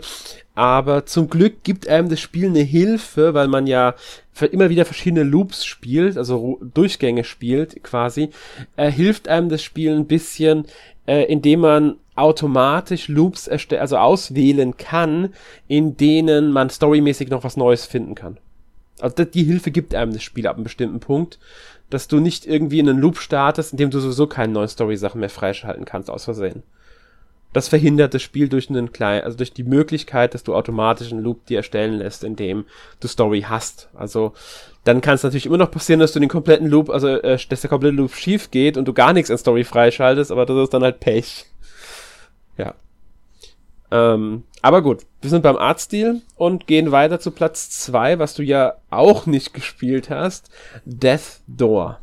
aber 0.54 1.06
zum 1.06 1.30
Glück 1.30 1.64
gibt 1.64 1.88
einem 1.88 2.10
das 2.10 2.20
Spiel 2.20 2.48
eine 2.48 2.62
Hilfe, 2.62 3.34
weil 3.34 3.48
man 3.48 3.66
ja 3.66 3.96
immer 4.52 4.70
wieder 4.70 4.86
verschiedene 4.86 5.24
Loops 5.24 5.66
spielt, 5.66 6.18
also 6.18 6.60
Durchgänge 6.74 7.24
spielt 7.24 7.84
quasi, 7.84 8.30
äh, 8.76 8.92
hilft 8.92 9.28
einem 9.28 9.50
das 9.50 9.64
Spiel 9.64 9.96
ein 9.96 10.06
bisschen, 10.06 10.66
äh, 11.08 11.24
indem 11.24 11.62
man 11.62 11.96
automatisch 12.16 13.08
Loops 13.08 13.48
erstellen, 13.48 13.82
also 13.82 13.98
auswählen 13.98 14.78
kann, 14.78 15.34
in 15.68 15.98
denen 15.98 16.52
man 16.52 16.70
storymäßig 16.70 17.30
noch 17.30 17.44
was 17.44 17.58
Neues 17.58 17.88
finden 17.88 18.14
kann. 18.14 18.38
Also 19.00 19.24
die 19.26 19.44
Hilfe 19.44 19.72
gibt 19.72 19.96
einem 19.96 20.14
das 20.14 20.22
Spiel 20.22 20.46
ab 20.46 20.56
einem 20.56 20.64
bestimmten 20.64 21.00
Punkt, 21.00 21.40
dass 21.94 22.08
du 22.08 22.20
nicht 22.20 22.46
irgendwie 22.46 22.80
in 22.80 22.90
einen 22.90 23.00
Loop 23.00 23.18
startest, 23.18 23.74
in 23.74 23.78
dem 23.78 23.92
du 23.92 24.00
sowieso 24.00 24.28
keine 24.28 24.54
neuen 24.54 24.68
Story-Sachen 24.68 25.20
mehr 25.20 25.30
freischalten 25.30 25.86
kannst, 25.86 26.10
aus 26.10 26.26
Versehen. 26.26 26.64
Das 27.54 27.68
verhindert 27.68 28.16
das 28.16 28.24
Spiel 28.24 28.50
durch 28.50 28.70
einen 28.70 28.92
kleinen, 28.92 29.24
also 29.24 29.38
durch 29.38 29.54
die 29.54 29.64
Möglichkeit, 29.64 30.34
dass 30.34 30.44
du 30.44 30.56
automatisch 30.56 31.12
einen 31.12 31.22
Loop 31.22 31.46
dir 31.46 31.58
erstellen 31.58 31.94
lässt, 31.94 32.24
in 32.24 32.36
dem 32.36 32.66
du 33.00 33.08
Story 33.08 33.46
hast. 33.48 33.90
Also 33.94 34.34
dann 34.86 35.02
kann 35.02 35.16
es 35.16 35.24
natürlich 35.24 35.46
immer 35.46 35.58
noch 35.58 35.70
passieren, 35.70 36.00
dass 36.00 36.14
du 36.14 36.20
den 36.20 36.30
kompletten 36.30 36.68
Loop, 36.68 36.90
also 36.90 37.10
äh, 37.10 37.38
dass 37.48 37.62
der 37.62 37.70
komplette 37.70 37.96
Loop 37.96 38.16
schief 38.16 38.50
geht 38.50 38.76
und 38.76 38.88
du 38.88 38.94
gar 38.94 39.14
nichts 39.14 39.30
in 39.30 39.38
Story 39.38 39.64
freischaltest, 39.64 40.32
aber 40.32 40.48
das 40.48 40.58
ist 40.58 40.74
dann 40.74 40.84
halt 40.84 41.00
Pech. 41.00 41.46
Ja. 42.58 42.74
Ähm, 43.94 44.44
aber 44.64 44.82
gut, 44.82 45.06
wir 45.22 45.30
sind 45.30 45.44
beim 45.44 45.56
Artstil 45.56 46.24
und 46.36 46.66
gehen 46.66 46.92
weiter 46.92 47.20
zu 47.20 47.30
Platz 47.30 47.70
2, 47.70 48.18
was 48.18 48.34
du 48.34 48.42
ja 48.42 48.74
auch 48.90 49.28
nicht 49.28 49.54
gespielt 49.54 50.10
hast. 50.10 50.50
Death 50.84 51.42
Door. 51.46 52.00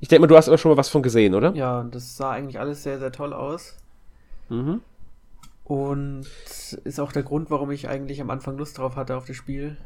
Ich 0.00 0.08
denke 0.08 0.22
mal, 0.22 0.26
du 0.26 0.38
hast 0.38 0.48
aber 0.48 0.56
schon 0.56 0.70
mal 0.70 0.78
was 0.78 0.88
von 0.88 1.02
gesehen, 1.02 1.34
oder? 1.34 1.52
Ja, 1.54 1.82
das 1.82 2.16
sah 2.16 2.30
eigentlich 2.30 2.58
alles 2.58 2.82
sehr, 2.82 2.98
sehr 2.98 3.12
toll 3.12 3.34
aus. 3.34 3.76
Mhm. 4.48 4.80
Und 5.64 6.26
ist 6.84 6.98
auch 6.98 7.12
der 7.12 7.24
Grund, 7.24 7.50
warum 7.50 7.70
ich 7.70 7.86
eigentlich 7.86 8.22
am 8.22 8.30
Anfang 8.30 8.56
Lust 8.56 8.78
drauf 8.78 8.96
hatte 8.96 9.18
auf 9.18 9.26
das 9.26 9.36
Spiel. 9.36 9.76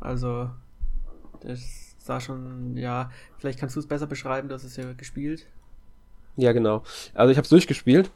Also, 0.00 0.50
das 1.40 1.96
sah 1.98 2.20
schon, 2.20 2.76
ja, 2.76 3.10
vielleicht 3.38 3.58
kannst 3.58 3.74
du 3.74 3.80
es 3.80 3.86
besser 3.86 4.06
beschreiben, 4.06 4.50
du 4.50 4.54
hast 4.54 4.64
es 4.64 4.76
ja 4.76 4.92
gespielt. 4.92 5.46
Ja, 6.36 6.52
genau. 6.52 6.82
Also 7.14 7.30
ich 7.30 7.38
habe 7.38 7.44
es 7.44 7.48
durchgespielt. 7.48 8.10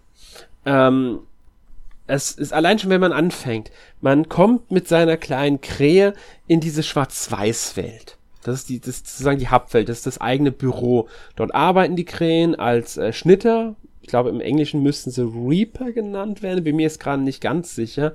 Ähm, 0.67 1.21
es 2.09 2.33
ist 2.33 2.53
allein 2.53 2.79
schon, 2.79 2.91
wenn 2.91 3.01
man 3.01 3.13
anfängt, 3.13 3.71
man 4.01 4.29
kommt 4.29 4.71
mit 4.71 4.89
seiner 4.89 5.17
kleinen 5.17 5.61
Krähe 5.61 6.15
in 6.47 6.61
diese 6.61 6.83
Schwarz-Weiß-Welt. 6.83 8.17
Das 8.43 8.61
ist 8.61 8.69
die, 8.71 8.81
das 8.81 8.89
ist 8.89 9.07
sozusagen 9.09 9.39
die 9.39 9.49
Hauptwelt, 9.49 9.89
das 9.89 9.99
ist 9.99 10.07
das 10.07 10.21
eigene 10.21 10.51
Büro. 10.51 11.09
Dort 11.37 11.55
arbeiten 11.55 11.97
die 11.97 12.07
Krähen 12.07 12.55
als 12.55 12.97
äh, 12.97 13.13
Schnitter. 13.13 13.77
Ich 14.01 14.09
glaube, 14.09 14.31
im 14.31 14.41
Englischen 14.41 14.83
müssten 14.83 15.11
sie 15.11 15.23
Reaper 15.23 15.93
genannt 15.93 16.43
werden, 16.43 16.65
bin 16.65 16.77
mir 16.77 16.83
jetzt 16.83 17.01
gerade 17.01 17.23
nicht 17.23 17.43
ganz 17.43 17.75
sicher. 17.75 18.15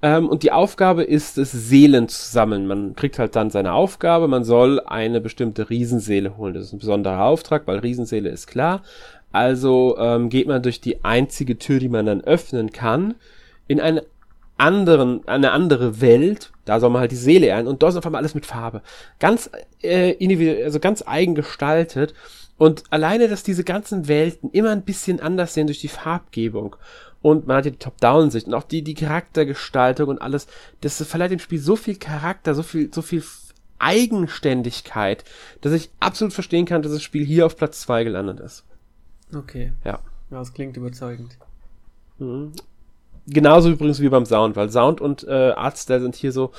Ähm, 0.00 0.28
und 0.28 0.42
die 0.42 0.52
Aufgabe 0.52 1.02
ist 1.02 1.36
es, 1.36 1.52
Seelen 1.52 2.08
zu 2.08 2.30
sammeln. 2.30 2.66
Man 2.66 2.96
kriegt 2.96 3.18
halt 3.18 3.36
dann 3.36 3.50
seine 3.50 3.74
Aufgabe, 3.74 4.28
man 4.28 4.44
soll 4.44 4.80
eine 4.80 5.20
bestimmte 5.20 5.68
Riesenseele 5.68 6.38
holen. 6.38 6.54
Das 6.54 6.64
ist 6.64 6.72
ein 6.72 6.78
besonderer 6.78 7.24
Auftrag, 7.24 7.66
weil 7.66 7.80
Riesenseele 7.80 8.30
ist 8.30 8.46
klar. 8.46 8.82
Also 9.34 9.96
ähm, 9.98 10.28
geht 10.28 10.46
man 10.46 10.62
durch 10.62 10.80
die 10.80 11.02
einzige 11.04 11.58
Tür, 11.58 11.80
die 11.80 11.88
man 11.88 12.06
dann 12.06 12.20
öffnen 12.20 12.70
kann, 12.70 13.16
in 13.66 13.80
eine 13.80 14.04
anderen, 14.58 15.26
eine 15.26 15.50
andere 15.50 16.00
Welt. 16.00 16.52
Da 16.66 16.78
soll 16.78 16.90
man 16.90 17.00
halt 17.00 17.10
die 17.10 17.16
Seele 17.16 17.52
ein 17.52 17.66
und 17.66 17.82
dort 17.82 17.90
ist 17.90 17.96
auf 17.96 18.06
einmal 18.06 18.20
alles 18.20 18.36
mit 18.36 18.46
Farbe. 18.46 18.80
Ganz 19.18 19.50
äh, 19.82 20.12
individuell, 20.12 20.62
also 20.62 20.78
ganz 20.78 21.02
eigen 21.04 21.34
gestaltet. 21.34 22.14
Und 22.58 22.84
alleine, 22.90 23.26
dass 23.26 23.42
diese 23.42 23.64
ganzen 23.64 24.06
Welten 24.06 24.50
immer 24.52 24.70
ein 24.70 24.84
bisschen 24.84 25.18
anders 25.18 25.52
sehen 25.52 25.66
durch 25.66 25.80
die 25.80 25.88
Farbgebung. 25.88 26.76
Und 27.20 27.48
man 27.48 27.56
hat 27.56 27.64
ja 27.64 27.72
die 27.72 27.78
Top-Down-Sicht 27.78 28.46
und 28.46 28.54
auch 28.54 28.62
die, 28.62 28.82
die 28.82 28.94
Charaktergestaltung 28.94 30.10
und 30.10 30.22
alles. 30.22 30.46
Das 30.80 31.02
verleiht 31.02 31.32
dem 31.32 31.40
Spiel 31.40 31.58
so 31.58 31.74
viel 31.74 31.96
Charakter, 31.96 32.54
so 32.54 32.62
viel, 32.62 32.94
so 32.94 33.02
viel 33.02 33.24
Eigenständigkeit, 33.80 35.24
dass 35.60 35.72
ich 35.72 35.90
absolut 35.98 36.32
verstehen 36.32 36.66
kann, 36.66 36.82
dass 36.82 36.92
das 36.92 37.02
Spiel 37.02 37.24
hier 37.26 37.46
auf 37.46 37.56
Platz 37.56 37.80
2 37.80 38.04
gelandet 38.04 38.38
ist. 38.38 38.62
Okay. 39.34 39.72
Ja. 39.84 40.00
Ja, 40.30 40.38
das 40.38 40.52
klingt 40.52 40.76
überzeugend. 40.76 41.38
Mhm. 42.18 42.52
Genauso 43.26 43.70
übrigens 43.70 44.00
wie 44.00 44.08
beim 44.08 44.26
Sound, 44.26 44.56
weil 44.56 44.70
Sound 44.70 45.00
und 45.00 45.24
äh, 45.24 45.52
Artstyle 45.52 46.00
sind 46.00 46.14
hier 46.14 46.32
so, 46.32 46.52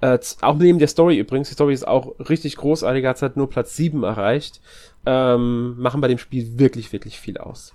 äh, 0.00 0.18
auch 0.42 0.56
neben 0.56 0.78
der 0.78 0.88
Story 0.88 1.18
übrigens, 1.18 1.48
die 1.48 1.54
Story 1.54 1.72
ist 1.72 1.86
auch 1.86 2.18
richtig 2.18 2.56
großartig, 2.56 3.06
hat 3.06 3.22
halt 3.22 3.36
nur 3.36 3.48
Platz 3.48 3.76
7 3.76 4.02
erreicht, 4.02 4.60
ähm, 5.06 5.78
machen 5.78 6.00
bei 6.00 6.08
dem 6.08 6.18
Spiel 6.18 6.58
wirklich, 6.58 6.92
wirklich 6.92 7.18
viel 7.18 7.38
aus. 7.38 7.74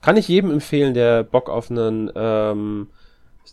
Kann 0.00 0.16
ich 0.16 0.26
jedem 0.26 0.50
empfehlen, 0.50 0.94
der 0.94 1.22
Bock 1.22 1.48
auf 1.48 1.70
einen, 1.70 2.10
ähm, 2.16 2.88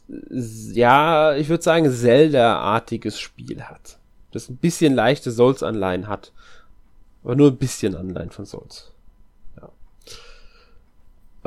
ja, 0.08 1.36
ich 1.36 1.50
würde 1.50 1.64
sagen, 1.64 1.92
Zelda-artiges 1.92 3.20
Spiel 3.20 3.64
hat. 3.64 4.00
Das 4.32 4.50
ein 4.50 4.58
bisschen 4.58 4.96
leichte 4.96 5.32
Souls-Anleihen 5.32 6.08
hat. 6.08 6.32
Aber 7.24 7.36
nur 7.36 7.50
ein 7.50 7.58
bisschen 7.58 7.96
Anleihen 7.96 8.32
von 8.32 8.46
Souls. 8.46 8.92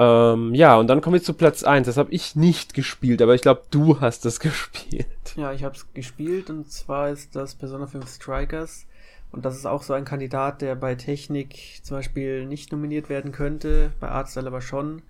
Ähm, 0.02 0.54
ja, 0.54 0.76
und 0.76 0.88
dann 0.88 1.00
kommen 1.00 1.14
wir 1.14 1.22
zu 1.22 1.34
Platz 1.34 1.62
1. 1.62 1.86
Das 1.86 1.96
habe 1.96 2.10
ich 2.12 2.34
nicht 2.34 2.74
gespielt, 2.74 3.22
aber 3.22 3.34
ich 3.34 3.42
glaube, 3.42 3.62
du 3.70 4.00
hast 4.00 4.24
das 4.24 4.40
gespielt. 4.40 5.06
Ja, 5.36 5.52
ich 5.52 5.64
habe 5.64 5.76
es 5.76 5.92
gespielt 5.94 6.50
und 6.50 6.70
zwar 6.70 7.10
ist 7.10 7.36
das 7.36 7.54
Persona 7.54 7.86
5 7.86 8.08
Strikers. 8.08 8.86
Und 9.30 9.46
das 9.46 9.56
ist 9.56 9.64
auch 9.64 9.82
so 9.82 9.94
ein 9.94 10.04
Kandidat, 10.04 10.60
der 10.60 10.74
bei 10.74 10.94
Technik 10.94 11.80
zum 11.82 11.96
Beispiel 11.96 12.44
nicht 12.46 12.70
nominiert 12.70 13.08
werden 13.08 13.32
könnte, 13.32 13.92
bei 13.98 14.08
Artstyle 14.08 14.46
aber 14.46 14.60
schon, 14.60 15.00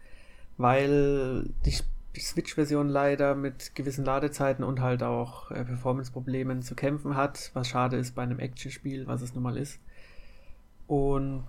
weil 0.58 1.48
die 1.64 1.76
Switch-Version 2.20 2.88
leider 2.88 3.34
mit 3.34 3.74
gewissen 3.74 4.04
Ladezeiten 4.04 4.64
und 4.64 4.80
halt 4.80 5.02
auch 5.02 5.50
äh, 5.50 5.64
Performance-Problemen 5.64 6.62
zu 6.62 6.76
kämpfen 6.76 7.16
hat, 7.16 7.50
was 7.54 7.68
schade 7.68 7.96
ist 7.96 8.14
bei 8.14 8.22
einem 8.22 8.38
Action-Spiel, 8.38 9.08
was 9.08 9.22
es 9.22 9.34
nun 9.34 9.42
mal 9.42 9.56
ist. 9.56 9.80
Und 10.86 11.44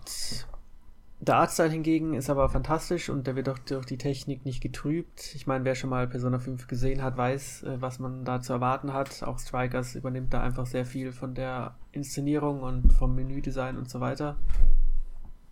der 1.28 1.38
Artstyle 1.38 1.70
hingegen 1.70 2.16
ist 2.16 2.30
aber 2.30 2.50
fantastisch 2.50 3.10
und 3.10 3.28
der 3.28 3.36
wird 3.36 3.48
auch 3.48 3.60
durch 3.60 3.86
die 3.86 3.98
Technik 3.98 4.46
nicht 4.46 4.62
getrübt. 4.62 5.34
Ich 5.36 5.48
meine, 5.48 5.64
wer 5.64 5.76
schon 5.76 5.90
mal 5.90 6.08
Persona 6.08 6.38
5 6.38 6.68
gesehen 6.68 7.02
hat, 7.02 7.16
weiß, 7.16 7.64
äh, 7.64 7.82
was 7.82 8.00
man 8.00 8.26
da 8.26 8.42
zu 8.42 8.52
erwarten 8.52 8.94
hat. 8.94 9.24
Auch 9.24 9.40
Strikers 9.40 9.96
übernimmt 9.96 10.34
da 10.34 10.42
einfach 10.42 10.66
sehr 10.66 10.86
viel 10.86 11.12
von 11.14 11.34
der 11.34 11.76
Inszenierung 11.94 12.62
und 12.62 12.92
vom 12.92 13.16
Menüdesign 13.16 13.78
und 13.78 13.90
so 13.90 14.02
weiter. 14.02 14.38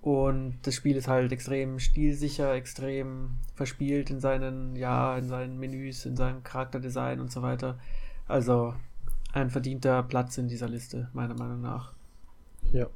Und 0.01 0.57
das 0.63 0.75
Spiel 0.75 0.97
ist 0.97 1.07
halt 1.07 1.31
extrem 1.31 1.79
stilsicher, 1.79 2.53
extrem 2.53 3.37
verspielt 3.53 4.09
in 4.09 4.19
seinen, 4.19 4.75
ja, 4.75 5.15
in 5.17 5.27
seinen 5.27 5.57
Menüs, 5.57 6.05
in 6.05 6.15
seinem 6.15 6.43
Charakterdesign 6.43 7.19
und 7.19 7.31
so 7.31 7.43
weiter. 7.43 7.77
Also 8.27 8.73
ein 9.31 9.49
verdienter 9.49 10.03
Platz 10.03 10.37
in 10.37 10.47
dieser 10.47 10.67
Liste, 10.67 11.09
meiner 11.13 11.35
Meinung 11.35 11.61
nach. 11.61 11.93
Ja. 12.71 12.87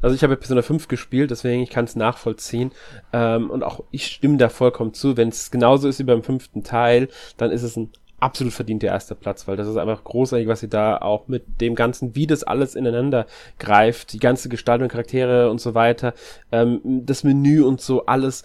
Also 0.00 0.14
ich 0.14 0.22
habe 0.22 0.36
Persona 0.36 0.62
5 0.62 0.88
gespielt, 0.88 1.30
deswegen 1.30 1.62
ich 1.62 1.70
kann 1.70 1.84
es 1.84 1.96
nachvollziehen. 1.96 2.72
Ähm, 3.12 3.50
und 3.50 3.62
auch 3.62 3.84
ich 3.90 4.06
stimme 4.06 4.38
da 4.38 4.48
vollkommen 4.48 4.94
zu. 4.94 5.16
Wenn 5.16 5.28
es 5.28 5.50
genauso 5.50 5.88
ist 5.88 5.98
wie 5.98 6.04
beim 6.04 6.22
fünften 6.22 6.64
Teil, 6.64 7.08
dann 7.36 7.50
ist 7.50 7.62
es 7.62 7.76
ein 7.76 7.90
absolut 8.20 8.52
verdienter 8.52 8.88
erster 8.88 9.14
Platz, 9.14 9.46
weil 9.46 9.56
das 9.56 9.68
ist 9.68 9.76
einfach 9.76 10.02
großartig, 10.02 10.48
was 10.48 10.60
sie 10.60 10.68
da 10.68 10.96
auch 10.98 11.28
mit 11.28 11.60
dem 11.60 11.74
Ganzen, 11.74 12.16
wie 12.16 12.26
das 12.26 12.42
alles 12.42 12.74
ineinander 12.74 13.26
greift, 13.58 14.12
die 14.12 14.18
ganze 14.18 14.48
Gestaltung, 14.48 14.88
Charaktere 14.88 15.50
und 15.50 15.60
so 15.60 15.74
weiter, 15.74 16.14
ähm, 16.50 16.80
das 16.84 17.22
Menü 17.22 17.62
und 17.62 17.80
so, 17.80 18.06
alles 18.06 18.42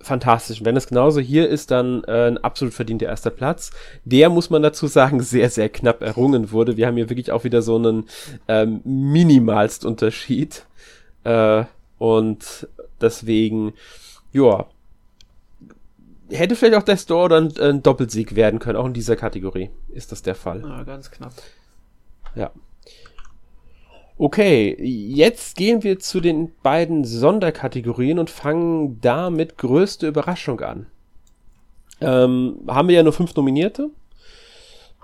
fantastisch. 0.00 0.60
Und 0.60 0.66
wenn 0.66 0.76
es 0.76 0.86
genauso 0.86 1.20
hier 1.20 1.48
ist, 1.48 1.70
dann 1.70 2.04
äh, 2.04 2.28
ein 2.28 2.38
absolut 2.38 2.74
verdienter 2.74 3.06
erster 3.06 3.30
Platz. 3.30 3.70
Der, 4.04 4.30
muss 4.30 4.50
man 4.50 4.62
dazu 4.62 4.86
sagen, 4.86 5.20
sehr, 5.22 5.50
sehr 5.50 5.68
knapp 5.68 6.02
errungen 6.02 6.52
wurde. 6.52 6.76
Wir 6.76 6.86
haben 6.86 6.96
hier 6.96 7.10
wirklich 7.10 7.32
auch 7.32 7.44
wieder 7.44 7.62
so 7.62 7.76
einen 7.76 8.08
ähm, 8.48 8.80
minimalst 8.84 9.84
Unterschied. 9.84 10.66
Äh, 11.24 11.64
und 11.98 12.68
deswegen, 13.00 13.74
ja, 14.32 14.66
hätte 16.30 16.56
vielleicht 16.56 16.76
auch 16.76 16.82
der 16.82 16.96
Store 16.96 17.28
dann 17.28 17.52
ein 17.58 17.82
Doppelsieg 17.82 18.36
werden 18.36 18.58
können, 18.58 18.78
auch 18.78 18.86
in 18.86 18.94
dieser 18.94 19.16
Kategorie 19.16 19.70
ist 19.92 20.12
das 20.12 20.22
der 20.22 20.34
Fall. 20.34 20.62
Ja, 20.62 20.82
ganz 20.84 21.10
knapp. 21.10 21.32
Ja. 22.34 22.50
Okay, 24.22 24.76
jetzt 24.78 25.56
gehen 25.56 25.82
wir 25.82 25.98
zu 25.98 26.20
den 26.20 26.52
beiden 26.62 27.06
Sonderkategorien 27.06 28.18
und 28.18 28.28
fangen 28.28 29.00
da 29.00 29.30
mit 29.30 29.56
größte 29.56 30.06
Überraschung 30.06 30.60
an. 30.60 30.88
Ähm, 32.02 32.58
haben 32.68 32.88
wir 32.88 32.96
ja 32.96 33.02
nur 33.02 33.14
fünf 33.14 33.34
Nominierte. 33.34 33.88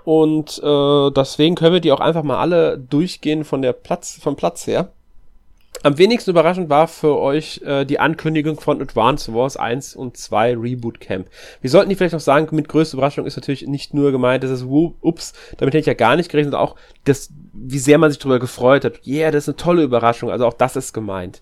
Und 0.03 0.61
äh, 0.63 1.11
deswegen 1.15 1.55
können 1.55 1.73
wir 1.73 1.79
die 1.79 1.91
auch 1.91 1.99
einfach 1.99 2.21
mal 2.21 2.37
alle 2.37 2.77
durchgehen 2.77 3.43
von 3.43 3.63
der 3.63 3.73
Platz, 3.73 4.19
vom 4.21 4.35
Platz 4.35 4.67
her. 4.67 4.91
Am 5.83 5.97
wenigsten 5.97 6.31
überraschend 6.31 6.69
war 6.69 6.87
für 6.87 7.17
euch 7.17 7.61
äh, 7.63 7.85
die 7.85 7.99
Ankündigung 7.99 8.59
von 8.59 8.81
Advance 8.81 9.33
Wars 9.33 9.57
1 9.57 9.95
und 9.95 10.17
2 10.17 10.57
Reboot 10.57 10.99
Camp. 10.99 11.29
Wir 11.61 11.69
sollten 11.69 11.89
die 11.89 11.95
vielleicht 11.95 12.13
noch 12.13 12.19
sagen, 12.19 12.47
mit 12.55 12.67
größter 12.67 12.97
Überraschung 12.97 13.25
ist 13.25 13.35
natürlich 13.35 13.67
nicht 13.67 13.93
nur 13.93 14.11
gemeint, 14.11 14.43
dass 14.43 14.49
es, 14.49 14.63
ups, 14.63 15.33
damit 15.57 15.73
hätte 15.73 15.79
ich 15.79 15.85
ja 15.85 15.93
gar 15.93 16.15
nicht 16.15 16.29
gerechnet, 16.31 16.55
auch 16.55 16.75
das, 17.03 17.29
wie 17.53 17.77
sehr 17.77 17.99
man 17.99 18.09
sich 18.09 18.19
darüber 18.19 18.39
gefreut 18.39 18.85
hat. 18.85 19.05
Yeah, 19.05 19.29
das 19.31 19.43
ist 19.43 19.49
eine 19.49 19.57
tolle 19.57 19.83
Überraschung, 19.83 20.31
also 20.31 20.47
auch 20.47 20.53
das 20.53 20.75
ist 20.75 20.93
gemeint. 20.93 21.41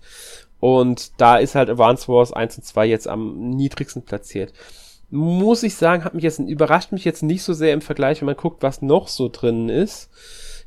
Und 0.60 1.20
da 1.20 1.38
ist 1.38 1.54
halt 1.54 1.70
Advance 1.70 2.08
Wars 2.08 2.32
1 2.32 2.58
und 2.58 2.64
2 2.64 2.86
jetzt 2.86 3.08
am 3.08 3.50
niedrigsten 3.50 4.02
platziert. 4.02 4.52
Muss 5.08 5.62
ich 5.62 5.76
sagen, 5.76 6.04
hat 6.04 6.14
mich 6.14 6.24
jetzt, 6.24 6.40
überrascht 6.40 6.92
mich 6.92 7.04
jetzt 7.04 7.22
nicht 7.22 7.42
so 7.42 7.52
sehr 7.52 7.72
im 7.72 7.80
Vergleich, 7.80 8.20
wenn 8.20 8.26
man 8.26 8.36
guckt, 8.36 8.62
was 8.62 8.82
noch 8.82 9.08
so 9.08 9.28
drin 9.28 9.68
ist 9.68 10.10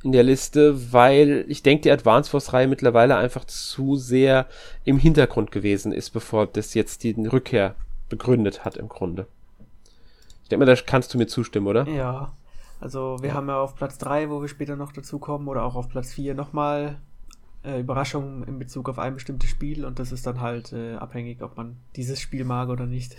in 0.03 0.11
der 0.11 0.23
Liste, 0.23 0.93
weil 0.93 1.45
ich 1.47 1.63
denke, 1.63 1.83
die 1.83 1.91
Advance 1.91 2.29
Force-Reihe 2.29 2.67
mittlerweile 2.67 3.17
einfach 3.17 3.45
zu 3.45 3.95
sehr 3.95 4.47
im 4.85 4.97
Hintergrund 4.97 5.51
gewesen 5.51 5.91
ist, 5.91 6.11
bevor 6.11 6.47
das 6.47 6.73
jetzt 6.73 7.03
die 7.03 7.11
Rückkehr 7.11 7.75
begründet 8.07 8.63
hat 8.65 8.77
im 8.77 8.87
Grunde. 8.87 9.27
Ich 10.43 10.49
denke 10.49 10.65
mal, 10.65 10.75
da 10.75 10.81
kannst 10.81 11.13
du 11.13 11.17
mir 11.17 11.27
zustimmen, 11.27 11.67
oder? 11.67 11.87
Ja. 11.87 12.31
Also 12.81 13.17
wir 13.21 13.33
haben 13.33 13.49
ja 13.49 13.59
auf 13.59 13.75
Platz 13.75 13.97
3, 13.97 14.29
wo 14.29 14.41
wir 14.41 14.47
später 14.47 14.77
noch 14.77 14.93
dazu 14.93 15.19
kommen, 15.19 15.49
oder 15.49 15.63
auch 15.63 15.75
auf 15.75 15.89
Platz 15.89 16.13
4 16.13 16.33
nochmal 16.33 16.97
äh, 17.63 17.81
Überraschungen 17.81 18.43
in 18.43 18.57
Bezug 18.57 18.87
auf 18.87 18.99
ein 18.99 19.15
bestimmtes 19.15 19.49
Spiel 19.49 19.85
und 19.85 19.99
das 19.99 20.11
ist 20.11 20.25
dann 20.25 20.39
halt 20.39 20.71
äh, 20.71 20.95
abhängig, 20.95 21.41
ob 21.41 21.57
man 21.57 21.75
dieses 21.95 22.21
Spiel 22.21 22.45
mag 22.45 22.69
oder 22.69 22.85
nicht. 22.85 23.17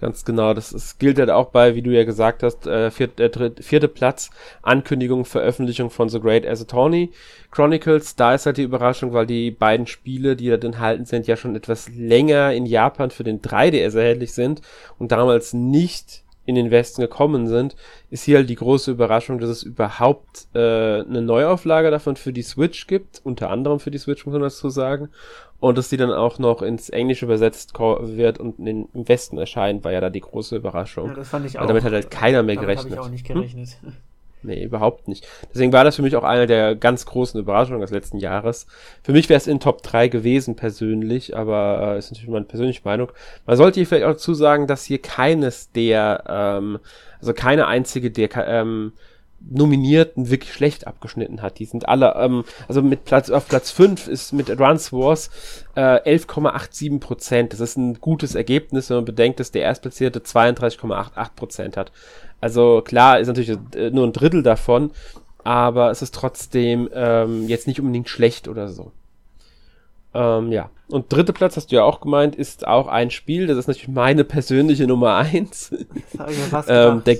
Ganz 0.00 0.24
genau, 0.24 0.54
das, 0.54 0.70
das 0.70 0.98
gilt 0.98 1.18
halt 1.18 1.28
auch 1.28 1.50
bei, 1.50 1.74
wie 1.74 1.82
du 1.82 1.90
ja 1.90 2.04
gesagt 2.04 2.42
hast, 2.42 2.66
äh, 2.66 2.90
viert, 2.90 3.20
äh, 3.20 3.28
dritt, 3.28 3.62
vierte 3.62 3.86
Platz, 3.86 4.30
Ankündigung, 4.62 5.26
Veröffentlichung 5.26 5.90
von 5.90 6.08
The 6.08 6.20
Great 6.20 6.46
As 6.46 6.62
Attorney 6.62 7.10
Chronicles. 7.50 8.16
Da 8.16 8.34
ist 8.34 8.46
halt 8.46 8.56
die 8.56 8.62
Überraschung, 8.62 9.12
weil 9.12 9.26
die 9.26 9.50
beiden 9.50 9.86
Spiele, 9.86 10.36
die 10.36 10.48
da 10.48 10.54
enthalten 10.54 11.04
sind, 11.04 11.26
ja 11.26 11.36
schon 11.36 11.54
etwas 11.54 11.90
länger 11.90 12.54
in 12.54 12.64
Japan 12.64 13.10
für 13.10 13.24
den 13.24 13.42
3DS 13.42 13.94
erhältlich 13.94 14.32
sind 14.32 14.62
und 14.98 15.12
damals 15.12 15.52
nicht 15.52 16.22
in 16.46 16.54
den 16.54 16.70
Westen 16.70 17.02
gekommen 17.02 17.46
sind, 17.46 17.76
ist 18.10 18.24
hier 18.24 18.38
halt 18.38 18.50
die 18.50 18.56
große 18.56 18.90
Überraschung, 18.90 19.38
dass 19.38 19.50
es 19.50 19.62
überhaupt 19.62 20.48
äh, 20.54 21.00
eine 21.00 21.22
Neuauflage 21.22 21.90
davon 21.90 22.16
für 22.16 22.32
die 22.32 22.42
Switch 22.42 22.86
gibt, 22.86 23.20
unter 23.24 23.50
anderem 23.50 23.78
für 23.78 23.90
die 23.90 23.98
Switch, 23.98 24.26
muss 24.26 24.32
man 24.32 24.42
dazu 24.42 24.68
sagen, 24.68 25.10
und 25.60 25.76
dass 25.76 25.90
die 25.90 25.96
dann 25.96 26.10
auch 26.10 26.38
noch 26.38 26.62
ins 26.62 26.88
Englische 26.88 27.26
übersetzt 27.26 27.78
wird 27.78 28.38
und 28.38 28.58
in, 28.58 28.88
im 28.94 29.08
Westen 29.08 29.38
erscheint, 29.38 29.84
war 29.84 29.92
ja 29.92 30.00
da 30.00 30.10
die 30.10 30.20
große 30.20 30.56
Überraschung. 30.56 31.08
Ja, 31.08 31.14
das 31.14 31.28
fand 31.28 31.46
ich 31.46 31.58
auch. 31.58 31.62
Weil 31.62 31.68
damit 31.68 31.84
hat 31.84 31.92
halt 31.92 32.10
keiner 32.10 32.42
mehr 32.42 32.56
damit 32.56 32.68
gerechnet. 32.68 32.92
Hab 32.92 33.04
ich 33.04 33.06
auch 33.06 33.12
nicht 33.12 33.26
gerechnet. 33.26 33.78
Hm? 33.82 33.92
Nee, 34.42 34.64
überhaupt 34.64 35.06
nicht. 35.06 35.26
Deswegen 35.52 35.72
war 35.72 35.84
das 35.84 35.96
für 35.96 36.02
mich 36.02 36.16
auch 36.16 36.24
eine 36.24 36.46
der 36.46 36.74
ganz 36.74 37.04
großen 37.04 37.38
Überraschungen 37.38 37.80
des 37.80 37.90
letzten 37.90 38.18
Jahres. 38.18 38.66
Für 39.02 39.12
mich 39.12 39.28
wäre 39.28 39.36
es 39.36 39.46
in 39.46 39.60
Top 39.60 39.82
3 39.82 40.08
gewesen 40.08 40.56
persönlich, 40.56 41.36
aber 41.36 41.94
äh, 41.94 41.98
ist 41.98 42.10
natürlich 42.10 42.30
meine 42.30 42.46
persönliche 42.46 42.80
Meinung. 42.84 43.12
Man 43.46 43.56
sollte 43.56 43.80
hier 43.80 43.86
vielleicht 43.86 44.06
auch 44.06 44.12
dazu 44.12 44.32
sagen, 44.32 44.66
dass 44.66 44.84
hier 44.84 45.00
keines 45.02 45.72
der, 45.72 46.24
ähm, 46.26 46.78
also 47.20 47.34
keine 47.34 47.66
einzige 47.66 48.10
der 48.10 48.30
ähm, 48.48 48.92
Nominierten 49.48 50.30
wirklich 50.30 50.52
schlecht 50.52 50.86
abgeschnitten 50.86 51.42
hat. 51.42 51.58
Die 51.58 51.64
sind 51.64 51.88
alle, 51.88 52.14
ähm, 52.16 52.44
also 52.68 52.82
mit 52.82 53.04
Platz 53.04 53.30
auf 53.30 53.48
Platz 53.48 53.70
5 53.70 54.06
ist 54.08 54.32
mit 54.32 54.50
Advance 54.50 54.92
Wars 54.92 55.30
äh, 55.74 56.16
11,87 56.16 57.00
Prozent. 57.00 57.52
Das 57.52 57.60
ist 57.60 57.76
ein 57.76 57.94
gutes 58.00 58.34
Ergebnis, 58.34 58.90
wenn 58.90 58.98
man 58.98 59.04
bedenkt, 59.04 59.40
dass 59.40 59.50
der 59.50 59.62
Erstplatzierte 59.62 60.20
32,88 60.20 61.28
Prozent 61.36 61.76
hat. 61.76 61.92
Also 62.40 62.82
klar, 62.82 63.18
ist 63.18 63.28
natürlich 63.28 63.58
äh, 63.74 63.90
nur 63.90 64.06
ein 64.06 64.12
Drittel 64.12 64.42
davon, 64.42 64.90
aber 65.42 65.90
es 65.90 66.02
ist 66.02 66.14
trotzdem 66.14 66.88
ähm, 66.94 67.48
jetzt 67.48 67.66
nicht 67.66 67.80
unbedingt 67.80 68.08
schlecht 68.08 68.48
oder 68.48 68.68
so. 68.68 68.92
Ähm, 70.14 70.52
ja. 70.52 70.70
Und 70.88 71.12
dritter 71.12 71.32
Platz, 71.32 71.56
hast 71.56 71.70
du 71.70 71.76
ja 71.76 71.84
auch 71.84 72.00
gemeint, 72.00 72.34
ist 72.34 72.66
auch 72.66 72.88
ein 72.88 73.10
Spiel. 73.10 73.46
Das 73.46 73.56
ist 73.56 73.68
natürlich 73.68 73.88
meine 73.88 74.24
persönliche 74.24 74.86
Nummer 74.86 75.16
eins. 75.16 75.72
ähm, 76.68 77.04
der, 77.04 77.18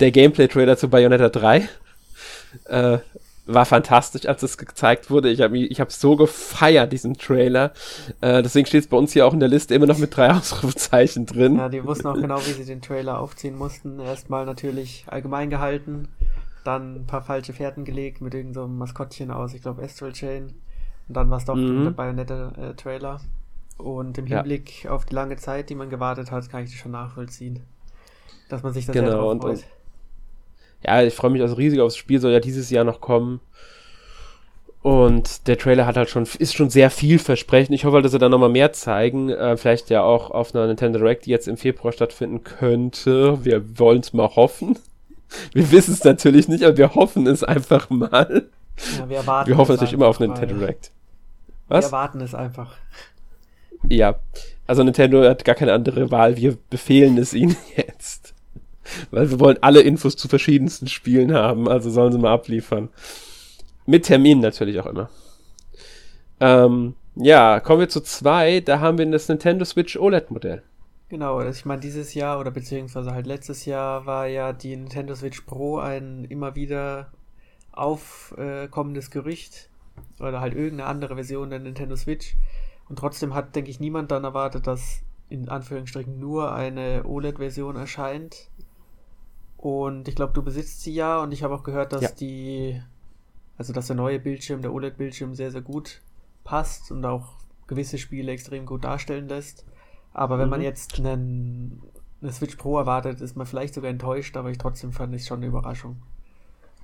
der 0.00 0.10
Gameplay-Trailer 0.10 0.76
zu 0.76 0.88
Bayonetta 0.88 1.28
3 1.28 1.68
äh, 2.64 2.98
war 3.46 3.66
fantastisch, 3.66 4.26
als 4.26 4.42
es 4.42 4.56
gezeigt 4.56 5.10
wurde. 5.10 5.30
Ich 5.30 5.40
habe 5.40 5.58
ich 5.58 5.80
hab 5.80 5.90
so 5.90 6.16
gefeiert, 6.16 6.92
diesen 6.92 7.14
Trailer. 7.14 7.72
Äh, 8.20 8.42
deswegen 8.42 8.66
steht 8.66 8.84
es 8.84 8.88
bei 8.88 8.96
uns 8.96 9.12
hier 9.12 9.26
auch 9.26 9.32
in 9.32 9.40
der 9.40 9.48
Liste 9.48 9.74
immer 9.74 9.86
noch 9.86 9.98
mit 9.98 10.16
drei 10.16 10.30
Ausrufezeichen 10.36 11.26
drin. 11.26 11.56
Ja, 11.56 11.68
die 11.68 11.84
wussten 11.84 12.06
auch 12.06 12.14
genau, 12.14 12.38
wie 12.38 12.52
sie 12.52 12.64
den 12.64 12.80
Trailer 12.80 13.18
aufziehen 13.18 13.56
mussten. 13.56 13.98
Erstmal 13.98 14.46
natürlich 14.46 15.04
allgemein 15.08 15.50
gehalten, 15.50 16.08
dann 16.64 16.96
ein 16.96 17.06
paar 17.06 17.22
falsche 17.22 17.52
Fährten 17.52 17.84
gelegt 17.84 18.20
mit 18.20 18.34
irgendeinem 18.34 18.70
so 18.70 18.78
Maskottchen 18.78 19.30
aus, 19.30 19.54
ich 19.54 19.62
glaube 19.62 19.82
Astral 19.82 20.12
Chain. 20.12 20.54
Und 21.08 21.16
dann 21.16 21.28
war 21.30 21.38
es 21.38 21.44
doch 21.44 21.56
mhm. 21.56 21.84
der 21.84 21.90
Bayonetta-Trailer. 21.90 23.20
Äh, 23.78 23.82
Und 23.82 24.18
im 24.18 24.26
Hinblick 24.26 24.84
ja. 24.84 24.92
auf 24.92 25.04
die 25.04 25.14
lange 25.14 25.36
Zeit, 25.36 25.68
die 25.68 25.74
man 25.74 25.90
gewartet 25.90 26.30
hat, 26.30 26.48
kann 26.48 26.62
ich 26.62 26.70
das 26.70 26.78
schon 26.78 26.92
nachvollziehen 26.92 27.64
dass 28.52 28.62
man 28.62 28.72
sich 28.72 28.86
das 28.86 28.92
genau, 28.92 29.30
und, 29.30 29.42
freut. 29.42 29.64
ja, 30.84 31.02
ich 31.02 31.14
freue 31.14 31.30
mich 31.30 31.42
also 31.42 31.54
riesig 31.54 31.80
aufs 31.80 31.96
Spiel, 31.96 32.20
soll 32.20 32.32
ja 32.32 32.40
dieses 32.40 32.70
Jahr 32.70 32.84
noch 32.84 33.00
kommen. 33.00 33.40
Und 34.82 35.46
der 35.46 35.56
Trailer 35.56 35.86
hat 35.86 35.96
halt 35.96 36.10
schon, 36.10 36.26
ist 36.38 36.54
schon 36.54 36.68
sehr 36.68 36.90
vielversprechend. 36.90 37.74
Ich 37.74 37.84
hoffe 37.84 37.94
halt, 37.94 38.04
dass 38.04 38.12
sie 38.12 38.18
da 38.18 38.28
nochmal 38.28 38.48
mehr 38.48 38.72
zeigen. 38.72 39.30
Äh, 39.30 39.56
vielleicht 39.56 39.90
ja 39.90 40.02
auch 40.02 40.32
auf 40.32 40.54
einer 40.54 40.66
Nintendo 40.66 40.98
Direct, 40.98 41.26
die 41.26 41.30
jetzt 41.30 41.46
im 41.46 41.56
Februar 41.56 41.92
stattfinden 41.92 42.42
könnte. 42.42 43.44
Wir 43.44 43.78
wollen 43.78 44.00
es 44.00 44.12
mal 44.12 44.28
hoffen. 44.34 44.78
Wir 45.54 45.70
wissen 45.70 45.94
es 45.94 46.04
natürlich 46.04 46.46
nicht, 46.48 46.62
aber 46.62 46.76
wir 46.76 46.94
hoffen 46.94 47.26
es 47.26 47.42
einfach 47.42 47.88
mal. 47.88 48.50
Ja, 48.98 49.08
wir 49.08 49.46
Wir 49.46 49.56
hoffen 49.56 49.72
natürlich 49.72 49.94
immer 49.94 50.06
auf 50.08 50.20
Nintendo 50.20 50.56
Direct. 50.56 50.90
Was? 51.68 51.84
Wir 51.84 51.86
erwarten 51.86 52.20
es 52.20 52.34
einfach. 52.34 52.74
Ja, 53.88 54.16
also 54.66 54.82
Nintendo 54.82 55.22
hat 55.24 55.42
gar 55.46 55.54
keine 55.54 55.72
andere 55.72 56.10
Wahl. 56.10 56.36
Wir 56.36 56.58
befehlen 56.68 57.16
es 57.16 57.32
ihnen 57.32 57.56
jetzt. 57.76 58.34
Weil 59.10 59.30
wir 59.30 59.40
wollen 59.40 59.58
alle 59.60 59.80
Infos 59.80 60.16
zu 60.16 60.28
verschiedensten 60.28 60.88
Spielen 60.88 61.32
haben, 61.32 61.68
also 61.68 61.90
sollen 61.90 62.12
sie 62.12 62.18
mal 62.18 62.32
abliefern. 62.32 62.88
Mit 63.86 64.04
Termin 64.06 64.40
natürlich 64.40 64.78
auch 64.80 64.86
immer. 64.86 65.08
Ähm, 66.40 66.94
ja, 67.14 67.60
kommen 67.60 67.80
wir 67.80 67.88
zu 67.88 68.00
zwei. 68.00 68.60
Da 68.60 68.80
haben 68.80 68.98
wir 68.98 69.10
das 69.10 69.28
Nintendo 69.28 69.64
Switch 69.64 69.96
OLED-Modell. 69.96 70.62
Genau, 71.08 71.42
ich 71.42 71.66
meine, 71.66 71.80
dieses 71.80 72.14
Jahr 72.14 72.40
oder 72.40 72.50
beziehungsweise 72.50 73.12
halt 73.12 73.26
letztes 73.26 73.66
Jahr 73.66 74.06
war 74.06 74.26
ja 74.26 74.54
die 74.54 74.74
Nintendo 74.74 75.14
Switch 75.14 75.42
Pro 75.42 75.78
ein 75.78 76.24
immer 76.24 76.56
wieder 76.56 77.12
aufkommendes 77.70 79.10
Gerücht 79.10 79.68
oder 80.20 80.40
halt 80.40 80.54
irgendeine 80.54 80.88
andere 80.88 81.16
Version 81.16 81.50
der 81.50 81.58
Nintendo 81.58 81.96
Switch. 81.96 82.34
Und 82.88 82.98
trotzdem 82.98 83.34
hat, 83.34 83.54
denke 83.54 83.70
ich, 83.70 83.78
niemand 83.78 84.10
dann 84.10 84.24
erwartet, 84.24 84.66
dass 84.66 85.02
in 85.28 85.48
Anführungsstrichen 85.48 86.18
nur 86.18 86.52
eine 86.54 87.04
OLED-Version 87.04 87.76
erscheint. 87.76 88.50
Und 89.62 90.08
ich 90.08 90.16
glaube, 90.16 90.32
du 90.32 90.42
besitzt 90.42 90.82
sie 90.82 90.92
ja 90.92 91.22
und 91.22 91.30
ich 91.30 91.44
habe 91.44 91.54
auch 91.54 91.62
gehört, 91.62 91.92
dass 91.92 92.02
ja. 92.02 92.08
die, 92.18 92.82
also 93.56 93.72
dass 93.72 93.86
der 93.86 93.94
neue 93.94 94.18
Bildschirm, 94.18 94.60
der 94.60 94.72
OLED-Bildschirm 94.72 95.36
sehr, 95.36 95.52
sehr 95.52 95.60
gut 95.60 96.00
passt 96.42 96.90
und 96.90 97.04
auch 97.04 97.28
gewisse 97.68 97.96
Spiele 97.96 98.32
extrem 98.32 98.66
gut 98.66 98.82
darstellen 98.82 99.28
lässt. 99.28 99.64
Aber 100.12 100.38
wenn 100.38 100.46
mhm. 100.46 100.50
man 100.50 100.62
jetzt 100.62 100.98
einen, 100.98 101.80
eine 102.20 102.32
Switch 102.32 102.56
Pro 102.56 102.76
erwartet, 102.76 103.20
ist 103.20 103.36
man 103.36 103.46
vielleicht 103.46 103.74
sogar 103.74 103.88
enttäuscht, 103.88 104.36
aber 104.36 104.50
ich 104.50 104.58
trotzdem 104.58 104.90
fand 104.90 105.14
es 105.14 105.28
schon 105.28 105.38
eine 105.38 105.46
Überraschung. 105.46 106.02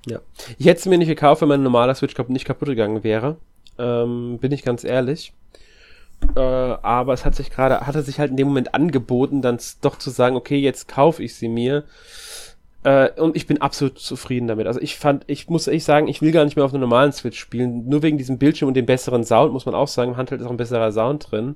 Ja. 0.05 0.21
Ich 0.57 0.65
hätte 0.65 0.79
es 0.79 0.85
mir 0.85 0.97
nicht 0.97 1.09
gekauft, 1.09 1.41
wenn 1.41 1.49
mein 1.49 1.61
normaler 1.61 1.95
Switch 1.95 2.17
nicht 2.29 2.45
kaputt 2.45 2.69
gegangen 2.69 3.03
wäre. 3.03 3.35
Ähm, 3.77 4.37
bin 4.39 4.53
ich 4.53 4.63
ganz 4.63 4.85
ehrlich. 4.85 5.33
Äh, 6.37 6.39
aber 6.39 7.11
es 7.11 7.25
hat 7.25 7.35
sich 7.35 7.49
gerade, 7.49 7.81
hatte 7.81 8.03
sich 8.03 8.19
halt 8.21 8.31
in 8.31 8.37
dem 8.37 8.47
Moment 8.47 8.73
angeboten, 8.73 9.41
dann 9.41 9.59
doch 9.81 9.97
zu 9.97 10.11
sagen, 10.11 10.37
okay, 10.37 10.57
jetzt 10.57 10.87
kaufe 10.87 11.21
ich 11.21 11.35
sie 11.35 11.49
mir. 11.49 11.83
Äh, 12.83 13.09
und 13.19 13.35
ich 13.35 13.47
bin 13.47 13.61
absolut 13.61 13.99
zufrieden 13.99 14.47
damit. 14.47 14.67
Also 14.67 14.79
ich 14.79 14.97
fand, 14.97 15.23
ich 15.27 15.49
muss 15.49 15.67
ehrlich 15.67 15.83
sagen, 15.83 16.07
ich 16.07 16.21
will 16.21 16.31
gar 16.31 16.45
nicht 16.45 16.55
mehr 16.55 16.65
auf 16.65 16.73
einer 16.73 16.79
normalen 16.79 17.11
Switch 17.11 17.39
spielen. 17.39 17.87
Nur 17.87 18.01
wegen 18.03 18.17
diesem 18.17 18.37
Bildschirm 18.37 18.67
und 18.67 18.75
dem 18.75 18.85
besseren 18.85 19.23
Sound, 19.23 19.51
muss 19.51 19.65
man 19.65 19.75
auch 19.75 19.87
sagen. 19.87 20.11
Im 20.11 20.17
Handheld 20.17 20.41
ist 20.41 20.47
auch 20.47 20.51
ein 20.51 20.57
besserer 20.57 20.91
Sound 20.91 21.31
drin. 21.31 21.55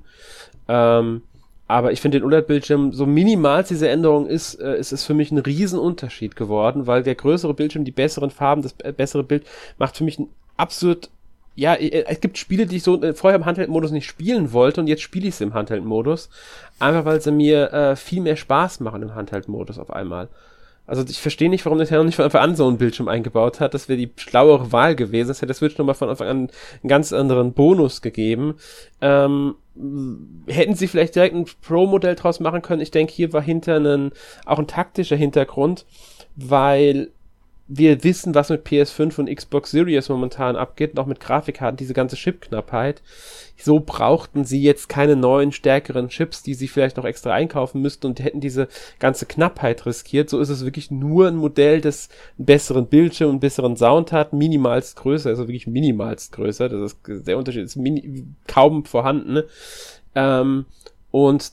Ähm, 0.68 1.22
aber 1.66 1.92
ich 1.92 2.00
finde 2.02 2.18
den 2.18 2.26
OLED-Bildschirm, 2.26 2.92
so 2.92 3.06
minimal 3.06 3.64
diese 3.64 3.88
Änderung 3.88 4.26
ist, 4.26 4.56
äh, 4.60 4.78
ist 4.78 4.92
es 4.92 5.04
für 5.04 5.14
mich 5.14 5.32
ein 5.32 5.38
Riesenunterschied 5.38 6.36
geworden, 6.36 6.86
weil 6.86 7.02
der 7.02 7.14
größere 7.14 7.54
Bildschirm, 7.54 7.84
die 7.84 7.90
besseren 7.90 8.30
Farben, 8.30 8.62
das 8.62 8.74
bessere 8.74 9.24
Bild 9.24 9.46
macht 9.78 9.96
für 9.96 10.04
mich 10.04 10.18
ein 10.18 10.28
absolut 10.56 11.08
ja, 11.56 11.74
es 11.76 12.20
gibt 12.20 12.36
Spiele, 12.36 12.66
die 12.66 12.76
ich 12.76 12.82
so 12.82 13.00
äh, 13.00 13.14
vorher 13.14 13.38
im 13.38 13.46
Handheld-Modus 13.46 13.92
nicht 13.92 14.06
spielen 14.06 14.52
wollte 14.52 14.80
und 14.80 14.88
jetzt 14.88 15.02
spiele 15.02 15.28
ich 15.28 15.36
sie 15.36 15.44
im 15.44 15.54
Handheld-Modus. 15.54 16.28
Einfach 16.80 17.04
weil 17.04 17.20
sie 17.20 17.30
mir 17.30 17.72
äh, 17.72 17.96
viel 17.96 18.20
mehr 18.20 18.34
Spaß 18.34 18.80
machen 18.80 19.02
im 19.02 19.14
Handheld-Modus 19.14 19.78
auf 19.78 19.92
einmal. 19.92 20.28
Also 20.86 21.02
ich 21.08 21.20
verstehe 21.20 21.48
nicht, 21.48 21.64
warum 21.64 21.78
Nintendo 21.78 22.04
nicht 22.04 22.16
von 22.16 22.26
Anfang 22.26 22.42
an 22.42 22.56
so 22.56 22.68
einen 22.68 22.76
Bildschirm 22.76 23.08
eingebaut 23.08 23.60
hat. 23.60 23.72
Das 23.72 23.88
wäre 23.88 23.98
die 23.98 24.10
schlauere 24.16 24.70
Wahl 24.70 24.94
gewesen. 24.94 25.28
Das 25.28 25.38
hätte 25.38 25.46
der 25.46 25.54
Switch 25.54 25.78
nochmal 25.78 25.94
von 25.94 26.10
Anfang 26.10 26.28
an 26.28 26.36
einen 26.36 26.88
ganz 26.88 27.12
anderen 27.12 27.54
Bonus 27.54 28.02
gegeben. 28.02 28.56
Ähm, 29.00 29.54
hätten 30.46 30.74
sie 30.74 30.86
vielleicht 30.86 31.14
direkt 31.14 31.34
ein 31.34 31.46
Pro-Modell 31.62 32.14
draus 32.14 32.38
machen 32.38 32.60
können. 32.60 32.82
Ich 32.82 32.90
denke, 32.90 33.12
hier 33.12 33.32
war 33.32 33.42
hinter 33.42 33.76
einen, 33.76 34.12
auch 34.44 34.58
ein 34.58 34.66
taktischer 34.66 35.16
Hintergrund, 35.16 35.86
weil 36.36 37.10
wir 37.66 38.04
wissen, 38.04 38.34
was 38.34 38.50
mit 38.50 38.66
PS5 38.66 39.18
und 39.18 39.34
Xbox 39.34 39.70
Series 39.70 40.10
momentan 40.10 40.54
abgeht, 40.54 40.94
noch 40.94 41.06
mit 41.06 41.18
Grafikkarten, 41.18 41.78
diese 41.78 41.94
ganze 41.94 42.16
Chipknappheit. 42.16 43.02
So 43.56 43.80
brauchten 43.80 44.44
sie 44.44 44.62
jetzt 44.62 44.88
keine 44.88 45.16
neuen, 45.16 45.50
stärkeren 45.50 46.08
Chips, 46.08 46.42
die 46.42 46.54
sie 46.54 46.68
vielleicht 46.68 46.98
noch 46.98 47.06
extra 47.06 47.32
einkaufen 47.32 47.80
müssten 47.80 48.06
und 48.06 48.22
hätten 48.22 48.40
diese 48.40 48.68
ganze 48.98 49.24
Knappheit 49.24 49.86
riskiert. 49.86 50.28
So 50.28 50.40
ist 50.40 50.50
es 50.50 50.64
wirklich 50.64 50.90
nur 50.90 51.28
ein 51.28 51.36
Modell, 51.36 51.80
das 51.80 52.10
einen 52.36 52.46
besseren 52.46 52.86
Bildschirm, 52.86 53.30
einen 53.30 53.40
besseren 53.40 53.76
Sound 53.76 54.12
hat, 54.12 54.34
minimalst 54.34 54.96
größer, 54.96 55.30
also 55.30 55.48
wirklich 55.48 55.66
minimalst 55.66 56.32
größer. 56.32 56.68
Das 56.68 56.96
ist 57.06 57.26
der 57.26 57.38
Unterschied, 57.38 57.64
ist 57.64 57.76
mini, 57.76 58.26
kaum 58.46 58.84
vorhanden. 58.84 59.42
Ähm, 60.14 60.66
und 61.10 61.52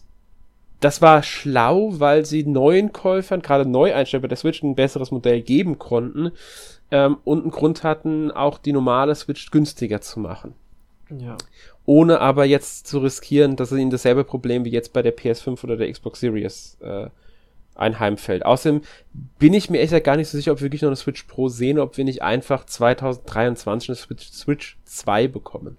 das 0.81 1.01
war 1.01 1.23
schlau, 1.23 1.99
weil 1.99 2.25
sie 2.25 2.43
neuen 2.43 2.91
Käufern, 2.91 3.41
gerade 3.41 3.69
Neueinsteiger 3.69 4.23
bei 4.23 4.27
der 4.27 4.37
Switch, 4.37 4.61
ein 4.63 4.75
besseres 4.75 5.11
Modell 5.11 5.41
geben 5.41 5.79
konnten 5.79 6.31
ähm, 6.89 7.17
und 7.23 7.43
einen 7.43 7.51
Grund 7.51 7.83
hatten, 7.83 8.31
auch 8.31 8.57
die 8.57 8.73
normale 8.73 9.15
Switch 9.15 9.51
günstiger 9.51 10.01
zu 10.01 10.19
machen. 10.19 10.55
Ja. 11.09 11.37
Ohne 11.85 12.19
aber 12.19 12.45
jetzt 12.45 12.87
zu 12.87 12.99
riskieren, 12.99 13.55
dass 13.55 13.71
ihnen 13.71 13.91
dasselbe 13.91 14.23
Problem 14.23 14.65
wie 14.65 14.71
jetzt 14.71 14.91
bei 14.91 15.01
der 15.01 15.15
PS5 15.15 15.63
oder 15.63 15.77
der 15.77 15.91
Xbox 15.91 16.19
Series 16.19 16.77
äh, 16.81 17.09
einheimfällt. 17.75 18.45
Außerdem 18.45 18.81
bin 19.37 19.53
ich 19.53 19.69
mir 19.69 19.81
echt 19.81 20.03
gar 20.03 20.17
nicht 20.17 20.29
so 20.29 20.37
sicher, 20.37 20.51
ob 20.51 20.59
wir 20.59 20.65
wirklich 20.65 20.81
noch 20.81 20.89
eine 20.89 20.95
Switch 20.95 21.23
Pro 21.23 21.47
sehen, 21.47 21.79
ob 21.79 21.97
wir 21.97 22.05
nicht 22.05 22.23
einfach 22.23 22.65
2023 22.65 23.89
eine 23.89 23.95
Switch, 23.95 24.31
Switch 24.31 24.77
2 24.85 25.27
bekommen. 25.27 25.77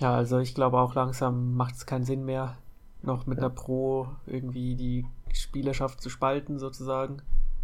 Ja, 0.00 0.14
also 0.14 0.38
ich 0.38 0.54
glaube 0.54 0.78
auch 0.78 0.94
langsam 0.94 1.54
macht 1.54 1.76
es 1.76 1.86
keinen 1.86 2.04
Sinn 2.04 2.24
mehr, 2.24 2.58
noch 3.06 3.26
mit 3.26 3.38
einer 3.38 3.50
Pro 3.50 4.08
irgendwie 4.26 4.74
die 4.74 5.06
Spielerschaft 5.32 6.00
zu 6.00 6.10
spalten, 6.10 6.58
sozusagen. 6.58 7.22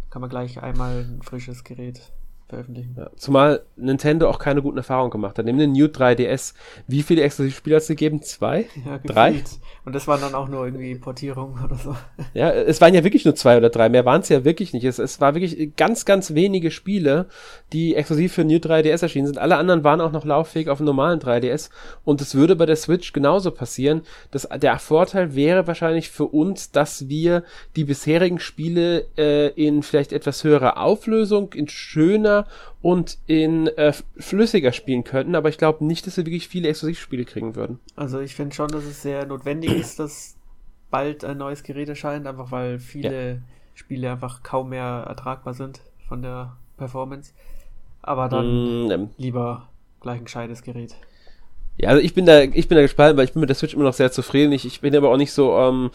Kann 0.09 0.21
man 0.21 0.29
gleich 0.29 0.61
einmal 0.61 1.05
ein 1.05 1.21
frisches 1.21 1.63
Gerät 1.63 2.13
veröffentlichen. 2.47 2.95
Ja, 2.97 3.09
zumal 3.15 3.61
Nintendo 3.75 4.29
auch 4.29 4.39
keine 4.39 4.61
guten 4.61 4.77
Erfahrungen 4.77 5.11
gemacht 5.11 5.37
hat. 5.37 5.45
Nimm 5.45 5.57
den 5.57 5.71
New 5.71 5.85
3DS. 5.85 6.53
Wie 6.87 7.03
viele 7.03 7.21
Exklusivspiele 7.21 7.75
hat 7.75 7.83
es 7.83 7.87
gegeben? 7.87 8.21
Zwei? 8.21 8.67
Ja, 8.85 8.99
drei? 8.99 9.43
Und 9.85 9.93
das 9.93 10.07
waren 10.07 10.21
dann 10.21 10.35
auch 10.35 10.47
nur 10.47 10.65
irgendwie 10.65 10.95
Portierungen 10.95 11.63
oder 11.63 11.75
so. 11.75 11.95
Ja, 12.33 12.49
es 12.51 12.81
waren 12.81 12.95
ja 12.95 13.03
wirklich 13.03 13.25
nur 13.25 13.35
zwei 13.35 13.57
oder 13.57 13.69
drei. 13.69 13.89
Mehr 13.89 14.05
waren 14.05 14.21
es 14.21 14.29
ja 14.29 14.43
wirklich 14.43 14.73
nicht. 14.73 14.85
Es, 14.85 14.97
es 14.97 15.21
war 15.21 15.35
wirklich 15.35 15.75
ganz, 15.75 16.05
ganz 16.05 16.33
wenige 16.33 16.71
Spiele, 16.71 17.27
die 17.73 17.95
exklusiv 17.95 18.33
für 18.33 18.43
New 18.43 18.57
3DS 18.57 19.03
erschienen 19.03 19.27
sind. 19.27 19.37
Alle 19.37 19.57
anderen 19.57 19.83
waren 19.83 20.01
auch 20.01 20.11
noch 20.11 20.25
lauffähig 20.25 20.69
auf 20.69 20.77
dem 20.77 20.85
normalen 20.85 21.19
3DS. 21.19 21.69
Und 22.03 22.21
es 22.21 22.33
würde 22.33 22.55
bei 22.55 22.65
der 22.65 22.75
Switch 22.75 23.13
genauso 23.13 23.51
passieren. 23.51 24.01
Das, 24.31 24.47
der 24.49 24.79
Vorteil 24.79 25.35
wäre 25.35 25.67
wahrscheinlich 25.67 26.09
für 26.09 26.25
uns, 26.25 26.71
dass 26.71 27.07
wir 27.07 27.43
die 27.75 27.83
bisherigen 27.83 28.39
Spiele 28.39 29.05
äh, 29.17 29.49
in 29.49 29.83
vielleicht 29.83 30.11
etwas 30.11 30.43
höherer 30.43 30.77
Auflösung, 30.77 31.53
in 31.53 31.67
schöner 31.67 32.32
und 32.81 33.17
in 33.27 33.67
äh, 33.67 33.93
flüssiger 34.17 34.71
spielen 34.71 35.03
könnten, 35.03 35.35
aber 35.35 35.49
ich 35.49 35.57
glaube 35.57 35.85
nicht, 35.85 36.05
dass 36.05 36.17
wir 36.17 36.25
wirklich 36.25 36.47
viele 36.47 36.69
Exklusivspiele 36.69 37.25
kriegen 37.25 37.55
würden. 37.55 37.79
Also 37.95 38.19
ich 38.19 38.35
finde 38.35 38.55
schon, 38.55 38.69
dass 38.69 38.83
es 38.83 39.01
sehr 39.01 39.25
notwendig 39.25 39.71
ist, 39.71 39.99
dass 39.99 40.35
bald 40.89 41.25
ein 41.25 41.37
neues 41.37 41.63
Gerät 41.63 41.89
erscheint, 41.89 42.27
einfach 42.27 42.51
weil 42.51 42.79
viele 42.79 43.31
ja. 43.31 43.37
Spiele 43.73 44.11
einfach 44.11 44.43
kaum 44.43 44.69
mehr 44.69 45.05
ertragbar 45.07 45.53
sind 45.53 45.81
von 46.07 46.21
der 46.21 46.55
Performance. 46.77 47.33
Aber 48.01 48.29
dann 48.29 48.87
mm, 48.87 49.09
lieber 49.17 49.69
gleich 50.01 50.19
ein 50.19 50.25
gescheites 50.25 50.61
Gerät. 50.61 50.95
Ja, 51.75 51.89
also 51.89 52.01
ich 52.01 52.13
bin 52.13 52.25
da, 52.27 52.41
ich 52.41 52.67
bin 52.67 52.75
da 52.75 52.81
gespannt, 52.83 53.17
weil 53.17 53.25
ich 53.25 53.33
bin 53.33 53.39
mit 53.39 53.49
der 53.49 53.55
Switch 53.55 53.73
immer 53.73 53.83
noch 53.83 53.93
sehr 53.93 54.11
zufrieden. 54.11 54.51
Ich, 54.51 54.65
ich 54.65 54.81
bin 54.81 54.95
aber 54.95 55.09
auch 55.09 55.17
nicht 55.17 55.31
so 55.31 55.57
ähm, 55.57 55.89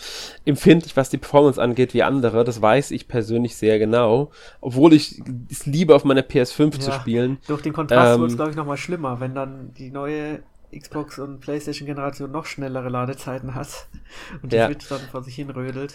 empfindlich, 0.44 0.96
was 0.96 1.08
die 1.08 1.18
Performance 1.18 1.62
angeht, 1.62 1.94
wie 1.94 2.02
andere. 2.02 2.42
Das 2.42 2.60
weiß 2.60 2.90
ich 2.90 3.06
persönlich 3.06 3.54
sehr 3.56 3.78
genau. 3.78 4.32
Obwohl 4.60 4.92
ich 4.92 5.22
es 5.50 5.66
liebe, 5.66 5.94
auf 5.94 6.04
meiner 6.04 6.22
PS5 6.22 6.74
ja, 6.74 6.80
zu 6.80 6.92
spielen. 6.92 7.38
Durch 7.46 7.62
den 7.62 7.72
Kontrast 7.72 8.16
ähm, 8.16 8.22
wird 8.22 8.30
es, 8.30 8.36
glaube 8.36 8.50
ich, 8.50 8.56
nochmal 8.56 8.76
schlimmer, 8.76 9.20
wenn 9.20 9.36
dann 9.36 9.72
die 9.74 9.90
neue 9.90 10.40
Xbox 10.76 11.18
und 11.20 11.40
PlayStation-Generation 11.40 12.30
noch 12.30 12.46
schnellere 12.46 12.88
Ladezeiten 12.88 13.54
hat 13.54 13.86
und 14.42 14.52
die 14.52 14.56
ja. 14.56 14.66
Switch 14.66 14.88
dann 14.88 15.00
vor 15.00 15.22
sich 15.22 15.36
hin 15.36 15.50
rödelt. 15.50 15.94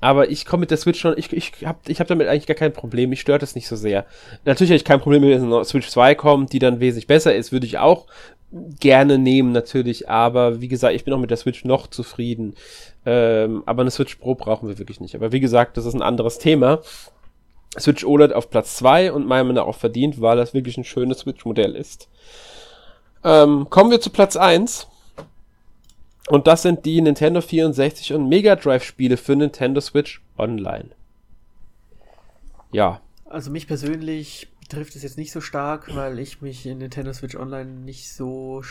Aber 0.00 0.30
ich 0.30 0.46
komme 0.46 0.60
mit 0.60 0.70
der 0.70 0.78
Switch 0.78 1.00
schon, 1.00 1.14
ich, 1.16 1.32
ich 1.32 1.66
habe 1.66 1.78
ich 1.88 1.98
hab 1.98 2.06
damit 2.06 2.28
eigentlich 2.28 2.46
gar 2.46 2.54
kein 2.54 2.72
Problem, 2.72 3.10
mich 3.10 3.20
stört 3.20 3.42
es 3.42 3.56
nicht 3.56 3.66
so 3.66 3.74
sehr. 3.74 4.06
Natürlich 4.44 4.70
habe 4.70 4.76
ich 4.76 4.84
kein 4.84 5.00
Problem, 5.00 5.22
wenn 5.22 5.52
eine 5.52 5.64
Switch 5.64 5.88
2 5.88 6.14
kommt, 6.14 6.52
die 6.52 6.60
dann 6.60 6.78
wesentlich 6.78 7.08
besser 7.08 7.34
ist, 7.34 7.50
würde 7.50 7.66
ich 7.66 7.78
auch 7.78 8.06
gerne 8.50 9.18
nehmen 9.18 9.52
natürlich, 9.52 10.08
aber 10.08 10.60
wie 10.60 10.68
gesagt, 10.68 10.94
ich 10.94 11.04
bin 11.04 11.12
auch 11.12 11.18
mit 11.18 11.30
der 11.30 11.36
Switch 11.36 11.64
noch 11.64 11.86
zufrieden. 11.86 12.54
Ähm, 13.04 13.62
aber 13.66 13.82
eine 13.82 13.90
Switch 13.90 14.16
Pro 14.16 14.34
brauchen 14.34 14.68
wir 14.68 14.78
wirklich 14.78 15.00
nicht. 15.00 15.14
Aber 15.14 15.32
wie 15.32 15.40
gesagt, 15.40 15.76
das 15.76 15.86
ist 15.86 15.94
ein 15.94 16.02
anderes 16.02 16.38
Thema. 16.38 16.80
Switch 17.78 18.04
OLED 18.04 18.32
auf 18.32 18.50
Platz 18.50 18.76
2 18.76 19.12
und 19.12 19.26
meiner 19.26 19.44
Meinung 19.44 19.56
nach 19.56 19.66
auch 19.66 19.76
verdient, 19.76 20.20
weil 20.20 20.36
das 20.36 20.54
wirklich 20.54 20.78
ein 20.78 20.84
schönes 20.84 21.20
Switch-Modell 21.20 21.74
ist. 21.74 22.08
Ähm, 23.24 23.68
kommen 23.68 23.90
wir 23.90 24.00
zu 24.00 24.10
Platz 24.10 24.36
1. 24.36 24.88
Und 26.28 26.46
das 26.46 26.62
sind 26.62 26.84
die 26.84 27.00
Nintendo 27.00 27.40
64 27.40 28.12
und 28.12 28.28
Mega 28.28 28.56
Drive 28.56 28.84
Spiele 28.84 29.16
für 29.16 29.36
Nintendo 29.36 29.80
Switch 29.80 30.20
Online. 30.36 30.90
Ja. 32.72 33.00
Also 33.24 33.50
mich 33.50 33.66
persönlich 33.66 34.48
trifft 34.68 34.96
es 34.96 35.02
jetzt 35.02 35.18
nicht 35.18 35.32
so 35.32 35.40
stark, 35.40 35.94
weil 35.94 36.18
ich 36.18 36.40
mich 36.42 36.66
in 36.66 36.78
Nintendo 36.78 37.12
Switch 37.12 37.36
Online 37.36 37.70
nicht 37.70 38.12
so. 38.12 38.62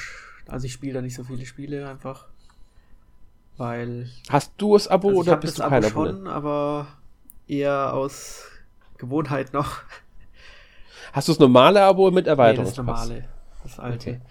Also 0.47 0.65
ich 0.65 0.73
spiele 0.73 0.93
da 0.93 1.01
nicht 1.01 1.15
so 1.15 1.23
viele 1.23 1.45
Spiele 1.45 1.89
einfach. 1.89 2.27
Weil. 3.57 4.09
Hast 4.29 4.53
du 4.57 4.73
das 4.73 4.87
Abo 4.87 5.09
also 5.09 5.21
oder 5.21 5.37
bist 5.37 5.59
du 5.59 5.63
kein 5.63 5.83
Abo 5.83 6.05
schon, 6.05 6.27
aber 6.27 6.87
eher 7.47 7.93
aus 7.93 8.45
Gewohnheit 8.97 9.53
noch. 9.53 9.81
Hast 11.13 11.27
du 11.27 11.31
das 11.31 11.39
normale 11.39 11.81
Abo 11.81 12.11
mit 12.11 12.27
Erweiterung? 12.27 12.65
Nee, 12.65 12.69
das 12.69 12.77
normale, 12.77 13.25
das 13.63 13.79
alte. 13.79 14.09
Okay. 14.09 14.21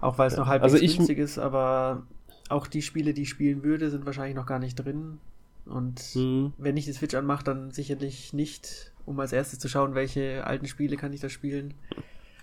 Auch 0.00 0.18
weil 0.18 0.28
es 0.28 0.36
noch 0.36 0.46
halbwegs 0.46 0.74
also 0.74 0.84
ich, 0.84 0.96
günstig 0.96 1.18
ist, 1.18 1.38
aber 1.38 2.06
auch 2.48 2.66
die 2.66 2.82
Spiele, 2.82 3.14
die 3.14 3.22
ich 3.22 3.30
spielen 3.30 3.62
würde, 3.62 3.90
sind 3.90 4.06
wahrscheinlich 4.06 4.36
noch 4.36 4.46
gar 4.46 4.58
nicht 4.58 4.74
drin. 4.76 5.18
Und 5.64 6.14
mhm. 6.14 6.52
wenn 6.58 6.76
ich 6.76 6.84
die 6.84 6.92
Switch 6.92 7.14
anmache, 7.14 7.44
dann 7.44 7.70
sicherlich 7.70 8.32
nicht 8.32 8.92
um 9.08 9.18
als 9.20 9.32
erstes 9.32 9.58
zu 9.58 9.68
schauen, 9.68 9.94
welche 9.94 10.46
alten 10.46 10.66
Spiele 10.66 10.96
kann 10.96 11.12
ich 11.12 11.20
da 11.20 11.28
spielen. 11.28 11.74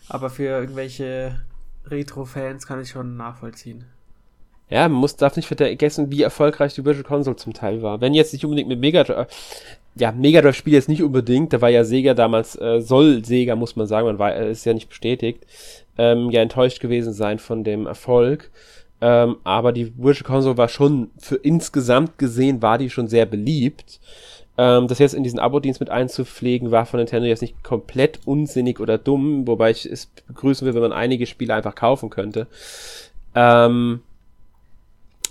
Aber 0.09 0.29
für 0.29 0.43
irgendwelche 0.43 1.41
Retro-Fans 1.85 2.65
kann 2.65 2.81
ich 2.81 2.89
schon 2.89 3.15
nachvollziehen. 3.17 3.85
Ja, 4.69 4.89
man 4.89 4.99
muss, 4.99 5.15
darf 5.15 5.35
nicht 5.35 5.47
vergessen, 5.47 6.11
wie 6.11 6.23
erfolgreich 6.23 6.73
die 6.73 6.83
Virtual 6.83 7.03
Console 7.03 7.35
zum 7.35 7.53
Teil 7.53 7.83
war. 7.83 8.01
Wenn 8.01 8.15
jetzt 8.15 8.33
nicht 8.33 8.43
unbedingt 8.43 8.67
mit 8.67 8.79
Mega 8.79 9.27
ja, 9.97 10.11
Mega 10.11 10.41
Drive 10.41 10.55
Spiel 10.55 10.73
jetzt 10.73 10.89
nicht 10.89 11.03
unbedingt, 11.03 11.53
da 11.53 11.61
war 11.61 11.69
ja 11.69 11.85
Sega 11.85 12.13
damals, 12.13 12.59
äh, 12.59 12.81
soll 12.81 13.23
Sega, 13.23 13.55
muss 13.55 13.75
man 13.75 13.87
sagen, 13.87 14.07
man 14.07 14.19
war, 14.19 14.35
äh, 14.35 14.51
ist 14.51 14.65
ja 14.65 14.73
nicht 14.73 14.89
bestätigt, 14.89 15.45
ähm, 15.97 16.31
ja 16.31 16.41
enttäuscht 16.41 16.81
gewesen 16.81 17.13
sein 17.13 17.39
von 17.39 17.63
dem 17.63 17.85
Erfolg. 17.85 18.51
Ähm, 19.01 19.37
aber 19.43 19.71
die 19.71 19.93
Virtual 19.97 20.27
Console 20.27 20.57
war 20.57 20.67
schon, 20.67 21.11
für 21.17 21.35
insgesamt 21.35 22.17
gesehen, 22.17 22.61
war 22.61 22.77
die 22.77 22.89
schon 22.89 23.07
sehr 23.07 23.25
beliebt. 23.25 23.99
Ähm, 24.57 24.87
das 24.87 24.99
jetzt 24.99 25.13
in 25.13 25.23
diesen 25.23 25.39
Abo-Dienst 25.39 25.79
mit 25.79 25.89
einzupflegen, 25.89 26.71
war 26.71 26.85
von 26.85 26.99
Nintendo 26.99 27.27
jetzt 27.27 27.41
nicht 27.41 27.63
komplett 27.63 28.19
unsinnig 28.25 28.79
oder 28.79 28.97
dumm, 28.97 29.47
wobei 29.47 29.71
ich 29.71 29.85
es 29.85 30.07
begrüßen 30.27 30.65
will, 30.65 30.73
wenn 30.73 30.81
man 30.81 30.93
einige 30.93 31.25
Spiele 31.25 31.53
einfach 31.53 31.75
kaufen 31.75 32.09
könnte. 32.09 32.47
Ähm, 33.35 34.01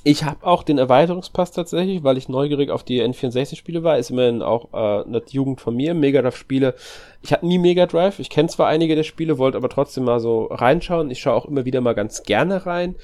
Ich 0.06 0.22
habe 0.24 0.46
auch 0.46 0.62
den 0.62 0.76
Erweiterungspass 0.76 1.52
tatsächlich, 1.52 2.04
weil 2.04 2.18
ich 2.18 2.28
neugierig 2.28 2.68
auf 2.70 2.82
die 2.84 3.02
N64-Spiele 3.02 3.82
war. 3.84 3.96
Ist 3.96 4.10
immerhin 4.10 4.42
auch 4.42 4.68
äh, 4.74 5.06
eine 5.06 5.22
Jugend 5.30 5.62
von 5.62 5.74
mir. 5.74 5.94
Mega 5.94 6.20
Drive-Spiele. 6.20 6.74
Ich 7.22 7.32
hatte 7.32 7.46
nie 7.46 7.56
Mega 7.58 7.86
Drive. 7.86 8.18
Ich 8.18 8.28
kenne 8.28 8.50
zwar 8.50 8.66
einige 8.68 8.96
der 8.96 9.02
Spiele, 9.02 9.38
wollte 9.38 9.56
aber 9.56 9.70
trotzdem 9.70 10.04
mal 10.04 10.20
so 10.20 10.44
reinschauen. 10.50 11.10
Ich 11.10 11.20
schaue 11.20 11.34
auch 11.34 11.46
immer 11.46 11.64
wieder 11.64 11.80
mal 11.80 11.94
ganz 11.94 12.22
gerne 12.22 12.66
rein. 12.66 12.96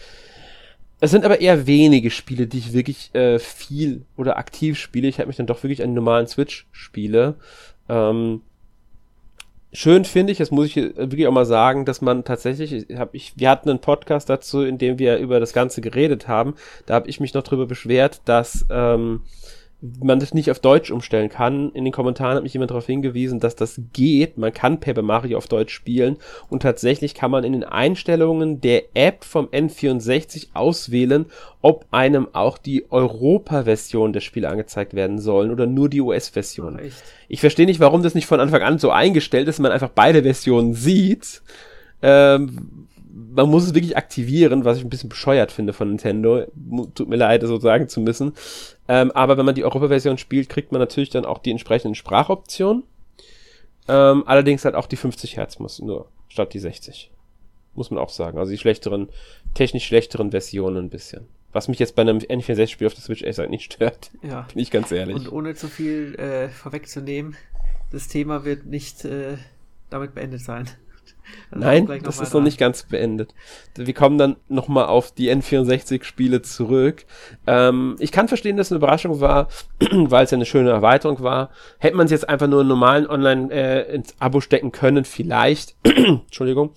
Es 1.00 1.10
sind 1.10 1.24
aber 1.24 1.40
eher 1.40 1.66
wenige 1.66 2.10
Spiele, 2.10 2.46
die 2.46 2.58
ich 2.58 2.72
wirklich 2.74 3.14
äh, 3.14 3.38
viel 3.38 4.04
oder 4.18 4.36
aktiv 4.36 4.78
spiele. 4.78 5.08
Ich 5.08 5.18
habe 5.18 5.28
mich 5.28 5.36
dann 5.36 5.46
doch 5.46 5.62
wirklich 5.62 5.82
an 5.82 5.94
normalen 5.94 6.26
Switch-Spiele. 6.26 7.36
Ähm, 7.88 8.42
schön 9.72 10.04
finde 10.04 10.32
ich, 10.32 10.38
das 10.38 10.50
muss 10.50 10.66
ich 10.66 10.76
wirklich 10.76 11.26
auch 11.26 11.32
mal 11.32 11.46
sagen, 11.46 11.86
dass 11.86 12.02
man 12.02 12.24
tatsächlich, 12.24 12.86
hab 12.98 13.14
ich, 13.14 13.32
wir 13.36 13.48
hatten 13.48 13.70
einen 13.70 13.78
Podcast 13.80 14.28
dazu, 14.28 14.62
in 14.62 14.76
dem 14.76 14.98
wir 14.98 15.16
über 15.16 15.40
das 15.40 15.54
Ganze 15.54 15.80
geredet 15.80 16.28
haben. 16.28 16.54
Da 16.84 16.94
habe 16.94 17.08
ich 17.08 17.18
mich 17.18 17.32
noch 17.32 17.44
drüber 17.44 17.66
beschwert, 17.66 18.20
dass 18.26 18.66
ähm, 18.68 19.22
man 19.82 20.20
das 20.20 20.34
nicht 20.34 20.50
auf 20.50 20.58
Deutsch 20.58 20.90
umstellen 20.90 21.28
kann. 21.28 21.72
In 21.72 21.84
den 21.84 21.92
Kommentaren 21.92 22.36
hat 22.36 22.42
mich 22.42 22.52
jemand 22.52 22.70
darauf 22.70 22.86
hingewiesen, 22.86 23.40
dass 23.40 23.56
das 23.56 23.80
geht. 23.92 24.36
Man 24.36 24.52
kann 24.52 24.80
Paper 24.80 25.02
Mario 25.02 25.38
auf 25.38 25.48
Deutsch 25.48 25.72
spielen 25.72 26.18
und 26.48 26.62
tatsächlich 26.62 27.14
kann 27.14 27.30
man 27.30 27.44
in 27.44 27.52
den 27.52 27.64
Einstellungen 27.64 28.60
der 28.60 28.84
App 28.94 29.24
vom 29.24 29.46
N64 29.46 30.48
auswählen, 30.52 31.26
ob 31.62 31.86
einem 31.90 32.28
auch 32.32 32.58
die 32.58 32.90
Europa-Version 32.90 34.12
der 34.12 34.20
Spiele 34.20 34.48
angezeigt 34.48 34.94
werden 34.94 35.18
sollen 35.18 35.50
oder 35.50 35.66
nur 35.66 35.88
die 35.88 36.00
US-Version. 36.00 36.78
Ich 37.28 37.40
verstehe 37.40 37.66
nicht, 37.66 37.80
warum 37.80 38.02
das 38.02 38.14
nicht 38.14 38.26
von 38.26 38.40
Anfang 38.40 38.62
an 38.62 38.78
so 38.78 38.90
eingestellt 38.90 39.48
ist, 39.48 39.60
man 39.60 39.72
einfach 39.72 39.90
beide 39.90 40.22
Versionen 40.22 40.74
sieht. 40.74 41.42
Ähm, 42.02 42.88
man 43.34 43.48
muss 43.48 43.64
es 43.64 43.74
wirklich 43.74 43.96
aktivieren, 43.96 44.64
was 44.64 44.78
ich 44.78 44.84
ein 44.84 44.90
bisschen 44.90 45.08
bescheuert 45.08 45.52
finde 45.52 45.72
von 45.72 45.88
Nintendo. 45.88 46.46
Tut 46.94 47.08
mir 47.08 47.16
leid, 47.16 47.42
so 47.42 47.58
sagen 47.58 47.88
zu 47.88 48.00
müssen. 48.00 48.32
Ähm, 48.88 49.10
aber 49.12 49.36
wenn 49.36 49.46
man 49.46 49.54
die 49.54 49.64
Europa-Version 49.64 50.18
spielt, 50.18 50.48
kriegt 50.48 50.72
man 50.72 50.80
natürlich 50.80 51.10
dann 51.10 51.24
auch 51.24 51.38
die 51.38 51.50
entsprechenden 51.50 51.94
Sprachoptionen. 51.94 52.84
Ähm, 53.88 54.24
allerdings 54.26 54.64
halt 54.64 54.74
auch 54.74 54.86
die 54.86 54.96
50 54.96 55.36
Hertz 55.36 55.58
muss 55.58 55.80
nur, 55.80 56.08
statt 56.28 56.54
die 56.54 56.58
60. 56.58 57.10
Muss 57.74 57.90
man 57.90 57.98
auch 57.98 58.10
sagen. 58.10 58.38
Also 58.38 58.50
die 58.52 58.58
schlechteren, 58.58 59.08
technisch 59.54 59.86
schlechteren 59.86 60.30
Versionen 60.30 60.76
ein 60.84 60.90
bisschen. 60.90 61.26
Was 61.52 61.66
mich 61.66 61.78
jetzt 61.80 61.96
bei 61.96 62.02
einem 62.02 62.18
N64-Spiel 62.18 62.86
auf 62.86 62.94
der 62.94 63.02
Switch 63.02 63.22
echt 63.22 63.38
nicht 63.50 63.72
stört. 63.72 64.10
Ja. 64.22 64.46
Bin 64.52 64.62
ich 64.62 64.70
ganz 64.70 64.92
ehrlich. 64.92 65.16
Und 65.16 65.32
ohne 65.32 65.54
zu 65.54 65.68
viel 65.68 66.14
äh, 66.16 66.48
vorwegzunehmen, 66.48 67.36
das 67.90 68.06
Thema 68.06 68.44
wird 68.44 68.66
nicht 68.66 69.04
äh, 69.04 69.36
damit 69.88 70.14
beendet 70.14 70.42
sein. 70.42 70.68
Nein, 71.52 71.88
das 72.04 72.20
ist 72.20 72.32
noch 72.32 72.42
nicht 72.42 72.58
ganz 72.58 72.84
beendet. 72.84 73.34
Wir 73.74 73.94
kommen 73.94 74.18
dann 74.18 74.36
nochmal 74.48 74.86
auf 74.86 75.12
die 75.12 75.30
N64-Spiele 75.30 76.42
zurück. 76.42 77.04
Ähm, 77.46 77.96
ich 77.98 78.12
kann 78.12 78.28
verstehen, 78.28 78.56
dass 78.56 78.68
es 78.68 78.72
eine 78.72 78.78
Überraschung 78.78 79.20
war, 79.20 79.48
weil 79.90 80.24
es 80.24 80.30
ja 80.30 80.36
eine 80.36 80.46
schöne 80.46 80.70
Erweiterung 80.70 81.20
war. 81.22 81.50
Hätte 81.78 81.96
man 81.96 82.04
es 82.04 82.12
jetzt 82.12 82.28
einfach 82.28 82.46
nur 82.46 82.62
normalen 82.62 83.08
Online 83.08 83.52
äh, 83.52 83.94
ins 83.94 84.14
Abo 84.20 84.40
stecken 84.40 84.70
können, 84.70 85.04
vielleicht. 85.04 85.74
Entschuldigung. 85.84 86.70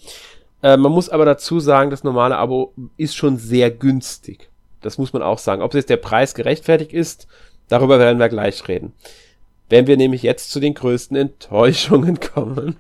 Äh, 0.64 0.78
man 0.78 0.92
muss 0.92 1.10
aber 1.10 1.26
dazu 1.26 1.60
sagen, 1.60 1.92
das 1.92 2.04
normale 2.04 2.38
Abo 2.38 2.74
ist 2.98 3.16
schon 3.16 3.38
sehr 3.38 3.70
günstig. 3.70 4.50
Das 4.82 4.98
muss 4.98 5.14
man 5.14 5.22
auch 5.22 5.38
sagen. 5.38 5.62
Ob 5.62 5.74
jetzt 5.74 5.90
der 5.90 5.98
Preis 5.98 6.34
gerechtfertigt 6.34 6.94
ist, 6.94 7.28
darüber 7.68 8.00
werden 8.00 8.20
wir 8.20 8.30
gleich 8.30 8.68
reden. 8.68 8.94
Wenn 9.70 9.88
wir 9.88 9.98
nämlich 9.98 10.24
jetzt 10.24 10.52
zu 10.52 10.60
den 10.60 10.74
größten 10.74 11.16
Enttäuschungen 11.16 12.20
kommen. 12.34 12.78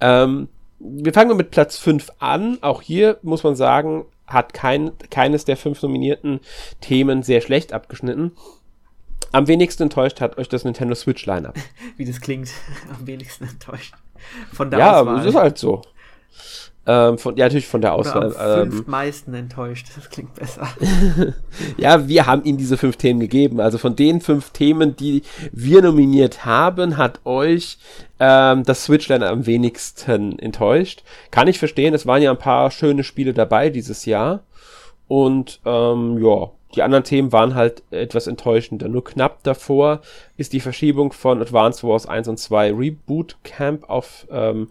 Ähm, 0.00 0.48
wir 0.78 1.12
fangen 1.12 1.36
mit 1.36 1.50
Platz 1.50 1.78
5 1.78 2.12
an. 2.18 2.58
Auch 2.62 2.82
hier 2.82 3.18
muss 3.22 3.42
man 3.42 3.56
sagen, 3.56 4.04
hat 4.26 4.52
kein, 4.52 4.92
keines 5.10 5.44
der 5.44 5.56
fünf 5.56 5.82
nominierten 5.82 6.40
Themen 6.80 7.22
sehr 7.22 7.40
schlecht 7.40 7.72
abgeschnitten. 7.72 8.32
Am 9.32 9.46
wenigsten 9.46 9.84
enttäuscht 9.84 10.20
hat 10.20 10.38
euch 10.38 10.48
das 10.48 10.64
Nintendo 10.64 10.94
Switch 10.94 11.26
Lineup. 11.26 11.54
Wie 11.96 12.04
das 12.04 12.20
klingt, 12.20 12.50
am 12.98 13.06
wenigsten 13.06 13.44
enttäuscht. 13.44 13.94
Von 14.52 14.70
der 14.70 14.80
ja, 14.80 15.00
Auswahl. 15.00 15.20
es 15.20 15.26
ist 15.26 15.34
halt 15.34 15.58
so. 15.58 15.82
Ähm, 16.90 17.18
von, 17.18 17.36
ja, 17.36 17.44
natürlich 17.44 17.66
von 17.66 17.82
der 17.82 17.92
Auswahl. 17.92 18.28
Oder 18.28 18.62
am 18.62 18.72
ähm, 18.72 18.84
meisten 18.86 19.34
enttäuscht, 19.34 19.88
das 19.94 20.08
klingt 20.08 20.34
besser. 20.34 20.66
ja, 21.76 22.08
wir 22.08 22.24
haben 22.24 22.44
Ihnen 22.44 22.56
diese 22.56 22.78
fünf 22.78 22.96
Themen 22.96 23.20
gegeben. 23.20 23.60
Also 23.60 23.76
von 23.76 23.94
den 23.94 24.22
fünf 24.22 24.50
Themen, 24.50 24.96
die 24.96 25.22
wir 25.52 25.82
nominiert 25.82 26.46
haben, 26.46 26.96
hat 26.96 27.20
euch 27.26 27.76
ähm, 28.18 28.62
das 28.62 28.84
Switchline 28.84 29.28
am 29.28 29.44
wenigsten 29.44 30.38
enttäuscht. 30.38 31.02
Kann 31.30 31.46
ich 31.46 31.58
verstehen, 31.58 31.92
es 31.92 32.06
waren 32.06 32.22
ja 32.22 32.30
ein 32.30 32.38
paar 32.38 32.70
schöne 32.70 33.04
Spiele 33.04 33.34
dabei 33.34 33.68
dieses 33.68 34.06
Jahr. 34.06 34.44
Und 35.08 35.60
ähm, 35.66 36.24
ja, 36.24 36.48
die 36.74 36.82
anderen 36.82 37.04
Themen 37.04 37.32
waren 37.32 37.54
halt 37.54 37.82
etwas 37.90 38.26
enttäuschender. 38.26 38.88
Nur 38.88 39.04
knapp 39.04 39.42
davor 39.42 40.00
ist 40.38 40.54
die 40.54 40.60
Verschiebung 40.60 41.12
von 41.12 41.42
Advance 41.42 41.86
Wars 41.86 42.06
1 42.06 42.28
und 42.28 42.38
2 42.38 42.72
Reboot 42.72 43.36
Camp 43.42 43.90
auf 43.90 44.26
ähm, 44.30 44.68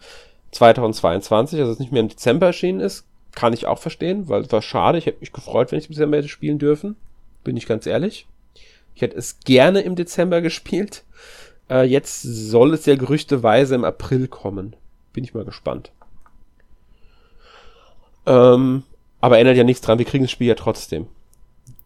2022, 0.51 1.59
also 1.59 1.71
es 1.71 1.79
nicht 1.79 1.91
mehr 1.91 2.01
im 2.01 2.09
Dezember 2.09 2.47
erschienen 2.47 2.79
ist, 2.79 3.05
kann 3.33 3.53
ich 3.53 3.67
auch 3.67 3.79
verstehen, 3.79 4.29
weil 4.29 4.41
es 4.41 4.51
war 4.51 4.61
schade. 4.61 4.97
Ich 4.97 5.05
hätte 5.05 5.19
mich 5.19 5.31
gefreut, 5.31 5.71
wenn 5.71 5.79
ich 5.79 5.85
im 5.85 5.93
Dezember 5.93 6.17
hätte 6.17 6.27
spielen 6.27 6.59
dürfen. 6.59 6.95
Bin 7.43 7.57
ich 7.57 7.67
ganz 7.67 7.85
ehrlich. 7.85 8.27
Ich 8.95 9.01
hätte 9.01 9.17
es 9.17 9.39
gerne 9.41 9.81
im 9.81 9.95
Dezember 9.95 10.41
gespielt. 10.41 11.03
Äh, 11.69 11.83
jetzt 11.83 12.21
soll 12.21 12.73
es 12.73 12.85
ja 12.85 12.95
gerüchteweise 12.95 13.75
im 13.75 13.83
April 13.83 14.27
kommen. 14.27 14.75
Bin 15.13 15.23
ich 15.23 15.33
mal 15.33 15.45
gespannt. 15.45 15.91
Ähm, 18.25 18.83
aber 19.21 19.39
ändert 19.39 19.57
ja 19.57 19.63
nichts 19.63 19.81
dran, 19.81 19.99
wir 19.99 20.05
kriegen 20.05 20.25
das 20.25 20.31
Spiel 20.31 20.47
ja 20.47 20.55
trotzdem. 20.55 21.07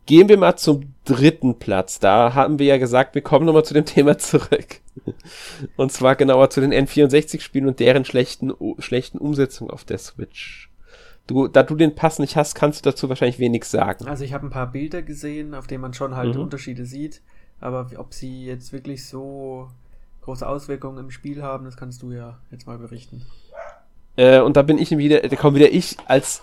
Gehen 0.05 0.27
wir 0.27 0.37
mal 0.37 0.57
zum 0.57 0.93
dritten 1.05 1.59
Platz. 1.59 1.99
Da 1.99 2.33
haben 2.33 2.59
wir 2.59 2.65
ja 2.65 2.77
gesagt, 2.77 3.15
wir 3.15 3.21
kommen 3.21 3.45
nochmal 3.45 3.65
zu 3.65 3.73
dem 3.73 3.85
Thema 3.85 4.17
zurück. 4.17 4.80
Und 5.77 5.91
zwar 5.91 6.15
genauer 6.15 6.49
zu 6.49 6.61
den 6.61 6.73
N64-Spielen 6.73 7.67
und 7.67 7.79
deren 7.79 8.05
schlechten, 8.05 8.53
schlechten 8.79 9.17
Umsetzung 9.17 9.69
auf 9.69 9.83
der 9.83 9.97
Switch. 9.97 10.69
Du, 11.27 11.47
da 11.47 11.63
du 11.63 11.75
den 11.75 11.95
Pass 11.95 12.19
nicht 12.19 12.35
hast, 12.35 12.55
kannst 12.55 12.85
du 12.85 12.89
dazu 12.89 13.07
wahrscheinlich 13.07 13.39
wenig 13.39 13.65
sagen. 13.65 14.07
Also 14.07 14.23
ich 14.23 14.33
habe 14.33 14.47
ein 14.47 14.49
paar 14.49 14.71
Bilder 14.71 15.01
gesehen, 15.01 15.53
auf 15.53 15.67
denen 15.67 15.81
man 15.81 15.93
schon 15.93 16.15
halt 16.15 16.35
mhm. 16.35 16.41
Unterschiede 16.41 16.85
sieht. 16.85 17.21
Aber 17.59 17.89
ob 17.97 18.13
sie 18.13 18.45
jetzt 18.45 18.73
wirklich 18.73 19.05
so 19.05 19.69
große 20.21 20.47
Auswirkungen 20.47 20.97
im 20.97 21.11
Spiel 21.11 21.41
haben, 21.41 21.65
das 21.65 21.77
kannst 21.77 22.01
du 22.01 22.11
ja 22.11 22.39
jetzt 22.49 22.67
mal 22.67 22.77
berichten. 22.77 23.25
Äh, 24.15 24.41
und 24.41 24.57
da 24.57 24.61
bin 24.61 24.77
ich 24.77 24.91
wieder, 24.97 25.21
da 25.21 25.35
kommt 25.35 25.55
wieder 25.55 25.71
ich 25.71 25.95
als, 26.05 26.41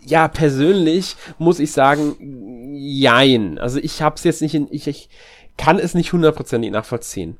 ja, 0.00 0.26
persönlich 0.28 1.16
muss 1.38 1.60
ich 1.60 1.72
sagen, 1.72 2.74
jein. 2.74 3.58
Also 3.58 3.78
ich 3.78 4.02
hab's 4.02 4.24
jetzt 4.24 4.42
nicht 4.42 4.54
in, 4.54 4.68
ich, 4.70 4.88
ich 4.88 5.08
kann 5.56 5.78
es 5.78 5.94
nicht 5.94 6.12
hundertprozentig 6.12 6.70
nachvollziehen. 6.70 7.36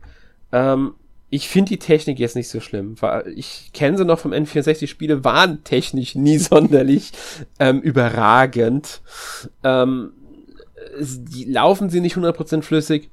Ähm, 0.54 0.94
ich 1.30 1.48
finde 1.48 1.70
die 1.70 1.78
Technik 1.80 2.20
jetzt 2.20 2.36
nicht 2.36 2.48
so 2.48 2.60
schlimm. 2.60 2.94
Ich 3.34 3.70
kenne 3.74 3.98
sie 3.98 4.04
noch 4.04 4.20
vom 4.20 4.32
N64 4.32 4.86
Spiele, 4.86 5.24
waren 5.24 5.64
technisch 5.64 6.14
nie 6.14 6.38
sonderlich 6.38 7.10
ähm, 7.58 7.80
überragend. 7.80 9.02
Ähm, 9.64 10.12
die, 11.00 11.44
laufen 11.44 11.90
sie 11.90 12.00
nicht 12.00 12.16
100% 12.16 12.62
flüssig? 12.62 13.10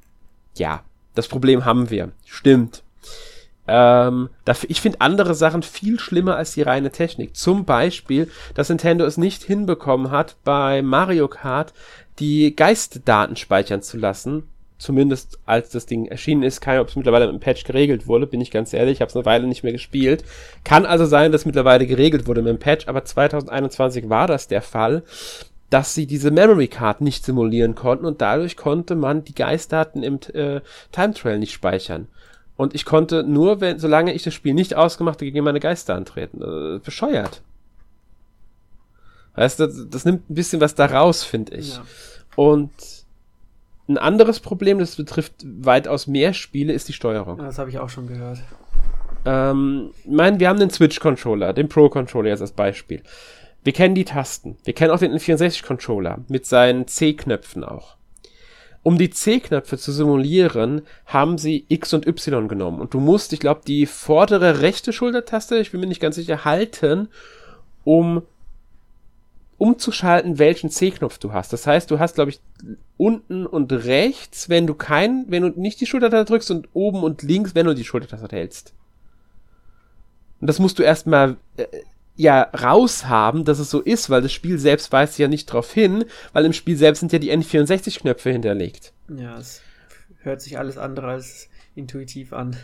Ja, 0.56 0.84
das 1.16 1.28
Problem 1.28 1.66
haben 1.66 1.90
wir. 1.90 2.12
Stimmt. 2.26 2.84
Ähm, 3.68 4.30
ich 4.68 4.82
finde 4.82 5.02
andere 5.02 5.34
Sachen 5.34 5.64
viel 5.64 6.00
schlimmer 6.00 6.36
als 6.36 6.54
die 6.54 6.62
reine 6.62 6.92
Technik. 6.92 7.36
Zum 7.36 7.66
Beispiel, 7.66 8.30
dass 8.54 8.70
Nintendo 8.70 9.06
es 9.06 9.18
nicht 9.18 9.42
hinbekommen 9.42 10.12
hat, 10.12 10.36
bei 10.44 10.84
Mario 10.84 11.28
Kart 11.28 11.74
die 12.20 12.56
Geistdaten 12.56 13.36
speichern 13.36 13.82
zu 13.82 13.98
lassen. 13.98 14.44
Zumindest 14.82 15.38
als 15.46 15.70
das 15.70 15.86
Ding 15.86 16.08
erschienen 16.08 16.42
ist. 16.42 16.60
Keine, 16.60 16.82
ob 16.82 16.88
es 16.88 16.96
mittlerweile 16.96 17.28
mit 17.28 17.36
dem 17.36 17.40
Patch 17.40 17.66
geregelt 17.66 18.08
wurde, 18.08 18.26
bin 18.26 18.42
ich 18.42 18.50
ganz 18.50 18.74
ehrlich. 18.74 18.94
Ich 18.94 19.02
habe 19.02 19.10
es 19.10 19.16
eine 19.16 19.26
Weile 19.26 19.46
nicht 19.46 19.62
mehr 19.62 19.74
gespielt. 19.74 20.24
Kann 20.64 20.88
also 20.88 21.06
sein, 21.06 21.32
dass 21.32 21.46
mittlerweile 21.46 21.86
geregelt 21.86 22.26
wurde 22.26 22.42
mit 22.42 22.50
dem 22.50 22.58
Patch, 22.58 22.88
aber 22.88 23.06
2021 23.06 24.10
war 24.10 24.26
das 24.26 24.48
der 24.48 24.64
Fall 24.64 25.04
dass 25.70 25.94
sie 25.94 26.06
diese 26.06 26.32
Memory 26.32 26.68
Card 26.68 27.00
nicht 27.00 27.24
simulieren 27.24 27.76
konnten 27.76 28.06
und 28.06 28.20
dadurch 28.20 28.58
konnte 28.58 28.94
man 28.94 29.24
die 29.24 29.34
Geistdaten 29.34 30.04
im 30.04 30.16
äh, 30.34 30.60
Time 30.92 31.14
Trail 31.14 31.40
nicht 31.40 31.54
speichern. 31.54 32.10
Und 32.58 32.76
ich 32.76 32.84
konnte 32.84 33.24
nur, 33.24 33.62
wenn, 33.62 33.80
solange 33.80 34.14
ich 34.14 34.24
das 34.24 34.34
Spiel 34.34 34.54
nicht 34.54 34.76
ausgemacht 34.76 35.16
habe, 35.16 35.32
gegen 35.32 35.46
meine 35.46 35.62
Geister 35.62 35.96
antreten. 35.96 36.42
Äh, 36.42 36.80
bescheuert. 36.80 37.42
Weißt 39.36 39.62
du, 39.62 39.68
das, 39.68 39.88
das, 39.90 40.04
nimmt 40.04 40.30
ein 40.30 40.36
bisschen 40.36 40.60
was 40.60 40.76
da 40.76 40.88
raus, 40.88 41.24
finde 41.24 41.56
ich. 41.56 41.76
Ja. 41.76 41.84
Und 42.36 42.72
ein 43.88 43.98
anderes 43.98 44.40
Problem, 44.40 44.80
das 44.80 44.96
betrifft 44.96 45.34
weitaus 45.44 46.08
mehr 46.08 46.34
Spiele, 46.34 46.74
ist 46.74 46.88
die 46.88 46.94
Steuerung. 46.94 47.38
das 47.38 47.58
habe 47.58 47.70
ich 47.70 47.80
auch 47.80 47.90
schon 47.90 48.08
gehört. 48.08 48.40
Ähm, 49.26 49.92
ich 50.04 50.12
meine, 50.12 50.40
wir 50.40 50.50
haben 50.50 50.60
den 50.60 50.70
Switch-Controller, 50.70 51.54
den 51.54 51.70
Pro-Controller 51.70 52.30
jetzt 52.30 52.42
als 52.42 52.52
Beispiel. 52.52 53.04
Wir 53.64 53.74
kennen 53.74 53.96
die 53.96 54.06
Tasten. 54.06 54.58
Wir 54.64 54.74
kennen 54.74 54.92
auch 54.92 55.00
den 55.00 55.14
N64-Controller 55.14 56.20
mit 56.28 56.46
seinen 56.46 56.88
C-Knöpfen 56.88 57.64
auch. 57.64 57.96
Um 58.84 58.98
die 58.98 59.12
C-Knöpfe 59.12 59.78
zu 59.78 59.92
simulieren, 59.92 60.82
haben 61.06 61.38
sie 61.38 61.66
X 61.68 61.94
und 61.94 62.08
Y 62.08 62.48
genommen. 62.48 62.82
Und 62.82 62.96
du 62.96 63.00
musst, 63.00 63.32
ich 63.32 63.40
glaube, 63.40 63.62
die 63.68 63.86
vordere 63.86 64.62
rechte 64.62 64.92
Schultertaste, 64.92 65.58
ich 65.58 65.72
bin 65.72 65.82
mir 65.82 65.88
nicht 65.88 66.02
ganz 66.02 66.16
sicher, 66.16 66.46
halten, 66.46 67.10
um 67.84 68.24
umzuschalten, 69.62 70.40
welchen 70.40 70.72
C-Knopf 70.72 71.20
du 71.20 71.34
hast. 71.34 71.54
Das 71.54 71.68
heißt, 71.68 71.92
du 71.92 72.00
hast, 72.00 72.16
glaube 72.16 72.32
ich, 72.32 72.42
unten 72.98 73.46
und 73.46 73.72
rechts, 73.72 74.50
wenn 74.50 74.66
du 74.66 74.74
kein, 74.74 75.26
wenn 75.28 75.44
du 75.44 75.50
nicht 75.50 75.80
die 75.80 75.86
Schultertaste 75.86 76.26
drückst 76.26 76.50
und 76.50 76.70
oben 76.74 77.04
und 77.04 77.22
links, 77.22 77.54
wenn 77.54 77.68
du 77.68 77.76
die 77.76 77.84
Schultertaste 77.84 78.36
hältst. 78.36 78.74
Und 80.40 80.48
das 80.48 80.58
musst 80.58 80.80
du 80.80 80.84
erstmal 80.84 81.38
äh, 81.58 81.68
ja 82.16 82.42
raushaben, 82.42 83.46
dass 83.46 83.60
es 83.60 83.70
so 83.70 83.82
ist, 83.82 84.10
weil 84.10 84.24
das 84.24 84.32
Spiel 84.34 84.58
selbst 84.58 84.92
weist 84.92 85.20
ja 85.20 85.28
nicht 85.28 85.48
darauf 85.48 85.72
hin, 85.72 86.06
weil 86.34 86.46
im 86.46 86.54
Spiel 86.54 86.76
selbst 86.76 87.02
sind 87.02 87.14
ja 87.14 87.20
die 87.20 87.32
N64-Knöpfe 87.32 88.32
hinterlegt. 88.32 88.94
Ja, 89.16 89.38
es 89.38 89.62
hört 90.24 90.42
sich 90.42 90.58
alles 90.58 90.80
andere 90.80 91.06
als 91.06 91.50
intuitiv 91.76 92.34
an. 92.34 92.58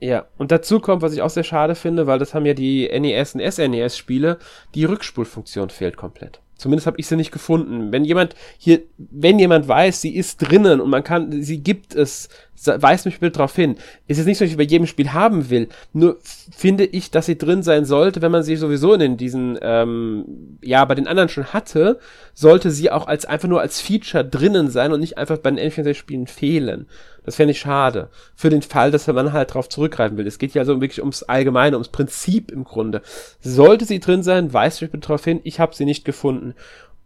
Ja, 0.00 0.26
und 0.38 0.52
dazu 0.52 0.78
kommt, 0.78 1.02
was 1.02 1.12
ich 1.12 1.22
auch 1.22 1.30
sehr 1.30 1.44
schade 1.44 1.74
finde, 1.74 2.06
weil 2.06 2.18
das 2.18 2.32
haben 2.32 2.46
ja 2.46 2.54
die 2.54 2.88
NES 2.88 3.34
und 3.34 3.40
SNES-Spiele, 3.40 4.38
die 4.74 4.84
Rückspulfunktion 4.84 5.70
fehlt 5.70 5.96
komplett. 5.96 6.40
Zumindest 6.58 6.88
habe 6.88 6.98
ich 6.98 7.06
sie 7.06 7.14
nicht 7.14 7.30
gefunden. 7.30 7.92
Wenn 7.92 8.04
jemand 8.04 8.34
hier, 8.58 8.80
wenn 8.96 9.38
jemand 9.38 9.68
weiß, 9.68 10.00
sie 10.00 10.16
ist 10.16 10.38
drinnen 10.38 10.80
und 10.80 10.90
man 10.90 11.04
kann, 11.04 11.40
sie 11.40 11.62
gibt 11.62 11.94
es, 11.94 12.28
weist 12.64 13.06
mich 13.06 13.20
bitte 13.20 13.38
darauf 13.38 13.54
hin. 13.54 13.76
Ist 14.08 14.16
jetzt 14.18 14.26
nicht 14.26 14.38
so, 14.38 14.44
dass 14.44 14.50
ich 14.50 14.56
bei 14.56 14.64
jedem 14.64 14.88
Spiel 14.88 15.12
haben 15.12 15.50
will. 15.50 15.68
Nur 15.92 16.18
finde 16.50 16.84
ich, 16.84 17.12
dass 17.12 17.26
sie 17.26 17.38
drin 17.38 17.62
sein 17.62 17.84
sollte, 17.84 18.22
wenn 18.22 18.32
man 18.32 18.42
sie 18.42 18.56
sowieso 18.56 18.94
in 18.94 19.16
diesen, 19.16 19.56
ähm, 19.62 20.58
ja, 20.60 20.84
bei 20.84 20.96
den 20.96 21.06
anderen 21.06 21.28
schon 21.28 21.52
hatte, 21.52 22.00
sollte 22.34 22.72
sie 22.72 22.90
auch 22.90 23.06
als 23.06 23.24
einfach 23.24 23.48
nur 23.48 23.60
als 23.60 23.80
Feature 23.80 24.24
drinnen 24.24 24.68
sein 24.68 24.92
und 24.92 24.98
nicht 24.98 25.16
einfach 25.16 25.38
bei 25.38 25.52
den 25.52 25.70
N64-Spielen 25.70 26.26
fehlen. 26.26 26.88
Das 27.28 27.36
fände 27.36 27.52
ich 27.52 27.60
schade. 27.60 28.08
Für 28.34 28.48
den 28.48 28.62
Fall, 28.62 28.90
dass 28.90 29.06
man 29.06 29.34
halt 29.34 29.52
drauf 29.52 29.68
zurückgreifen 29.68 30.16
will. 30.16 30.26
Es 30.26 30.38
geht 30.38 30.54
ja 30.54 30.62
also 30.62 30.80
wirklich 30.80 31.00
ums 31.00 31.24
Allgemeine, 31.24 31.76
ums 31.76 31.90
Prinzip 31.90 32.50
im 32.50 32.64
Grunde. 32.64 33.02
Sollte 33.40 33.84
sie 33.84 34.00
drin 34.00 34.22
sein, 34.22 34.54
weist 34.54 34.80
mich 34.80 34.90
bitte 34.90 35.08
darauf 35.08 35.26
hin. 35.26 35.40
Ich 35.44 35.60
habe 35.60 35.74
sie 35.74 35.84
nicht 35.84 36.06
gefunden. 36.06 36.54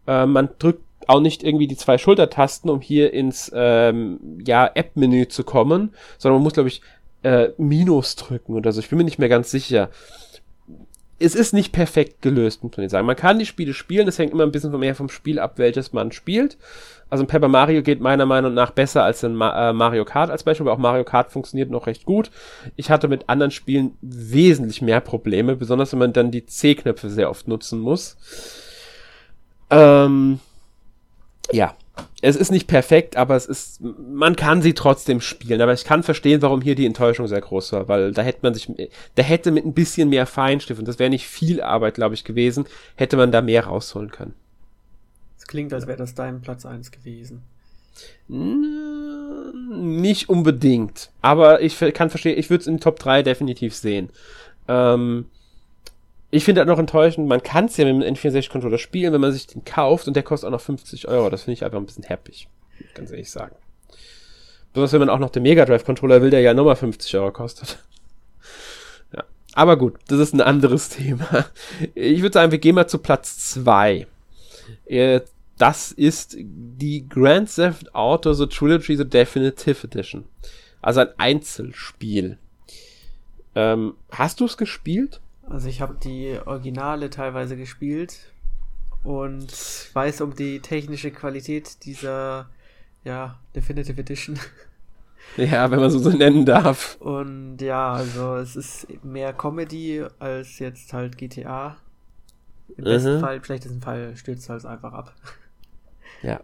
Äh, 0.07 0.25
man 0.25 0.47
drückt 0.59 0.81
auch 1.07 1.19
nicht 1.19 1.43
irgendwie 1.43 1.67
die 1.67 1.75
zwei 1.75 1.97
Schultertasten, 1.97 2.69
um 2.69 2.79
hier 2.79 3.13
ins 3.13 3.51
ähm, 3.53 4.39
ja, 4.45 4.71
App-Menü 4.73 5.27
zu 5.27 5.43
kommen, 5.43 5.93
sondern 6.17 6.37
man 6.37 6.43
muss, 6.43 6.53
glaube 6.53 6.69
ich, 6.69 6.81
äh, 7.23 7.49
Minus 7.57 8.15
drücken 8.15 8.55
oder 8.55 8.71
so. 8.71 8.79
Ich 8.79 8.87
bin 8.87 8.97
mir 8.99 9.03
nicht 9.03 9.19
mehr 9.19 9.27
ganz 9.27 9.51
sicher. 9.51 9.89
Es 11.23 11.35
ist 11.35 11.53
nicht 11.53 11.71
perfekt 11.71 12.21
gelöst, 12.21 12.63
muss 12.63 12.75
man 12.75 12.89
sagen. 12.89 13.07
Man 13.07 13.15
kann 13.15 13.39
die 13.39 13.45
Spiele 13.45 13.73
spielen, 13.73 14.05
das 14.05 14.19
hängt 14.19 14.33
immer 14.33 14.43
ein 14.43 14.51
bisschen 14.51 14.77
mehr 14.77 14.93
vom 14.93 15.07
Spiel 15.07 15.39
ab, 15.39 15.53
welches 15.55 15.93
man 15.93 16.11
spielt. 16.11 16.57
Also 17.09 17.23
ein 17.23 17.27
Paper 17.27 17.47
Mario 17.47 17.81
geht 17.81 18.01
meiner 18.01 18.25
Meinung 18.25 18.53
nach 18.53 18.71
besser 18.71 19.03
als 19.03 19.23
ein 19.23 19.35
Ma 19.35 19.69
äh, 19.69 19.73
Mario 19.73 20.03
Kart 20.03 20.29
als 20.29 20.43
Beispiel, 20.43 20.65
aber 20.67 20.73
auch 20.73 20.81
Mario 20.81 21.05
Kart 21.05 21.31
funktioniert 21.31 21.69
noch 21.69 21.87
recht 21.87 22.05
gut. 22.05 22.29
Ich 22.75 22.89
hatte 22.89 23.07
mit 23.07 23.29
anderen 23.29 23.51
Spielen 23.51 23.97
wesentlich 24.01 24.81
mehr 24.81 24.99
Probleme, 24.99 25.55
besonders 25.55 25.93
wenn 25.93 25.99
man 25.99 26.11
dann 26.11 26.31
die 26.31 26.45
C-Knöpfe 26.45 27.09
sehr 27.09 27.29
oft 27.29 27.47
nutzen 27.47 27.79
muss. 27.79 28.17
Ähm, 29.69 30.39
ja, 31.51 31.75
es 32.21 32.35
ist 32.35 32.51
nicht 32.51 32.67
perfekt, 32.67 33.17
aber 33.17 33.35
es 33.35 33.45
ist, 33.45 33.81
man 33.81 34.35
kann 34.35 34.61
sie 34.61 34.73
trotzdem 34.73 35.21
spielen. 35.21 35.61
Aber 35.61 35.73
ich 35.73 35.83
kann 35.83 36.03
verstehen, 36.03 36.41
warum 36.41 36.61
hier 36.61 36.75
die 36.75 36.85
Enttäuschung 36.85 37.27
sehr 37.27 37.41
groß 37.41 37.73
war, 37.73 37.87
weil 37.87 38.13
da 38.13 38.21
hätte 38.21 38.39
man 38.41 38.53
sich, 38.53 38.71
da 39.15 39.23
hätte 39.23 39.51
mit 39.51 39.65
ein 39.65 39.73
bisschen 39.73 40.09
mehr 40.09 40.25
Feinstift, 40.25 40.79
und 40.79 40.87
das 40.87 40.99
wäre 40.99 41.09
nicht 41.09 41.27
viel 41.27 41.61
Arbeit, 41.61 41.95
glaube 41.95 42.15
ich, 42.15 42.23
gewesen, 42.23 42.65
hätte 42.95 43.17
man 43.17 43.31
da 43.31 43.41
mehr 43.41 43.65
rausholen 43.65 44.09
können. 44.09 44.33
Es 45.37 45.45
klingt, 45.45 45.73
als 45.73 45.85
wäre 45.85 45.97
das 45.97 46.15
dein 46.15 46.41
Platz 46.41 46.65
1 46.65 46.91
gewesen. 46.91 47.43
Nicht 48.27 50.29
unbedingt. 50.29 51.11
Aber 51.21 51.61
ich 51.61 51.77
kann 51.93 52.09
verstehen, 52.09 52.39
ich 52.39 52.49
würde 52.49 52.61
es 52.61 52.67
in 52.67 52.79
Top 52.79 52.97
3 52.99 53.21
definitiv 53.21 53.75
sehen. 53.75 54.09
Ähm, 54.67 55.25
ich 56.33 56.45
finde 56.45 56.61
halt 56.61 56.67
noch 56.67 56.79
enttäuschend, 56.79 57.27
man 57.27 57.43
kann 57.43 57.65
es 57.65 57.77
ja 57.77 57.85
mit 57.85 58.03
dem 58.03 58.15
N64-Controller 58.15 58.79
spielen, 58.79 59.13
wenn 59.13 59.21
man 59.21 59.31
sich 59.31 59.45
den 59.45 59.63
kauft 59.65 60.07
und 60.07 60.15
der 60.15 60.23
kostet 60.23 60.47
auch 60.47 60.51
noch 60.51 60.61
50 60.61 61.07
Euro. 61.07 61.29
Das 61.29 61.43
finde 61.43 61.53
ich 61.53 61.63
einfach 61.63 61.77
ein 61.77 61.85
bisschen 61.85 62.09
happig. 62.09 62.47
Ganz 62.95 63.11
ehrlich 63.11 63.29
sagen. 63.29 63.55
Besonders 64.73 64.93
wenn 64.93 65.01
man 65.01 65.09
auch 65.11 65.19
noch 65.19 65.29
den 65.29 65.43
Mega 65.43 65.63
Drive-Controller 65.63 66.23
will, 66.23 66.31
der 66.31 66.41
ja 66.41 66.55
nochmal 66.55 66.75
50 66.75 67.15
Euro 67.17 67.31
kostet. 67.31 67.77
Ja. 69.15 69.25
Aber 69.53 69.77
gut, 69.77 69.99
das 70.07 70.17
ist 70.17 70.33
ein 70.33 70.41
anderes 70.41 70.89
Thema. 70.97 71.45
Ich 71.93 72.23
würde 72.23 72.33
sagen, 72.33 72.51
wir 72.51 72.57
gehen 72.57 72.73
mal 72.73 72.87
zu 72.87 72.97
Platz 72.97 73.51
2. 73.51 74.07
Das 75.59 75.91
ist 75.91 76.35
die 76.39 77.07
Grand 77.07 77.53
Theft 77.53 77.93
Auto 77.93 78.33
The 78.33 78.47
Trilogy 78.47 78.97
The 78.97 79.07
Definitive 79.07 79.85
Edition. 79.85 80.25
Also 80.81 81.01
ein 81.01 81.09
Einzelspiel. 81.17 82.39
Ähm, 83.53 83.93
hast 84.09 84.39
du 84.39 84.45
es 84.45 84.57
gespielt? 84.57 85.21
Also 85.49 85.67
ich 85.67 85.81
habe 85.81 85.95
die 86.01 86.39
Originale 86.45 87.09
teilweise 87.09 87.57
gespielt 87.57 88.31
und 89.03 89.51
weiß 89.93 90.21
um 90.21 90.35
die 90.35 90.59
technische 90.59 91.11
Qualität 91.11 91.83
dieser 91.85 92.47
ja, 93.03 93.37
Definitive 93.55 93.99
Edition. 93.99 94.39
Ja, 95.37 95.71
wenn 95.71 95.79
man 95.79 95.89
so, 95.89 95.99
so 95.99 96.09
nennen 96.09 96.45
darf. 96.45 96.97
Und 96.99 97.57
ja, 97.59 97.93
also 97.93 98.35
es 98.35 98.55
ist 98.55 98.87
mehr 99.03 99.33
Comedy 99.33 100.03
als 100.19 100.59
jetzt 100.59 100.93
halt 100.93 101.17
GTA. 101.17 101.77
Im 102.77 102.83
besten 102.83 103.15
mhm. 103.15 103.19
Fall, 103.19 103.37
im 103.37 103.43
schlechtesten 103.43 103.81
Fall 103.81 104.15
stürzt 104.15 104.43
es 104.43 104.49
halt 104.49 104.65
einfach 104.65 104.93
ab. 104.93 105.13
Ja. 106.21 106.39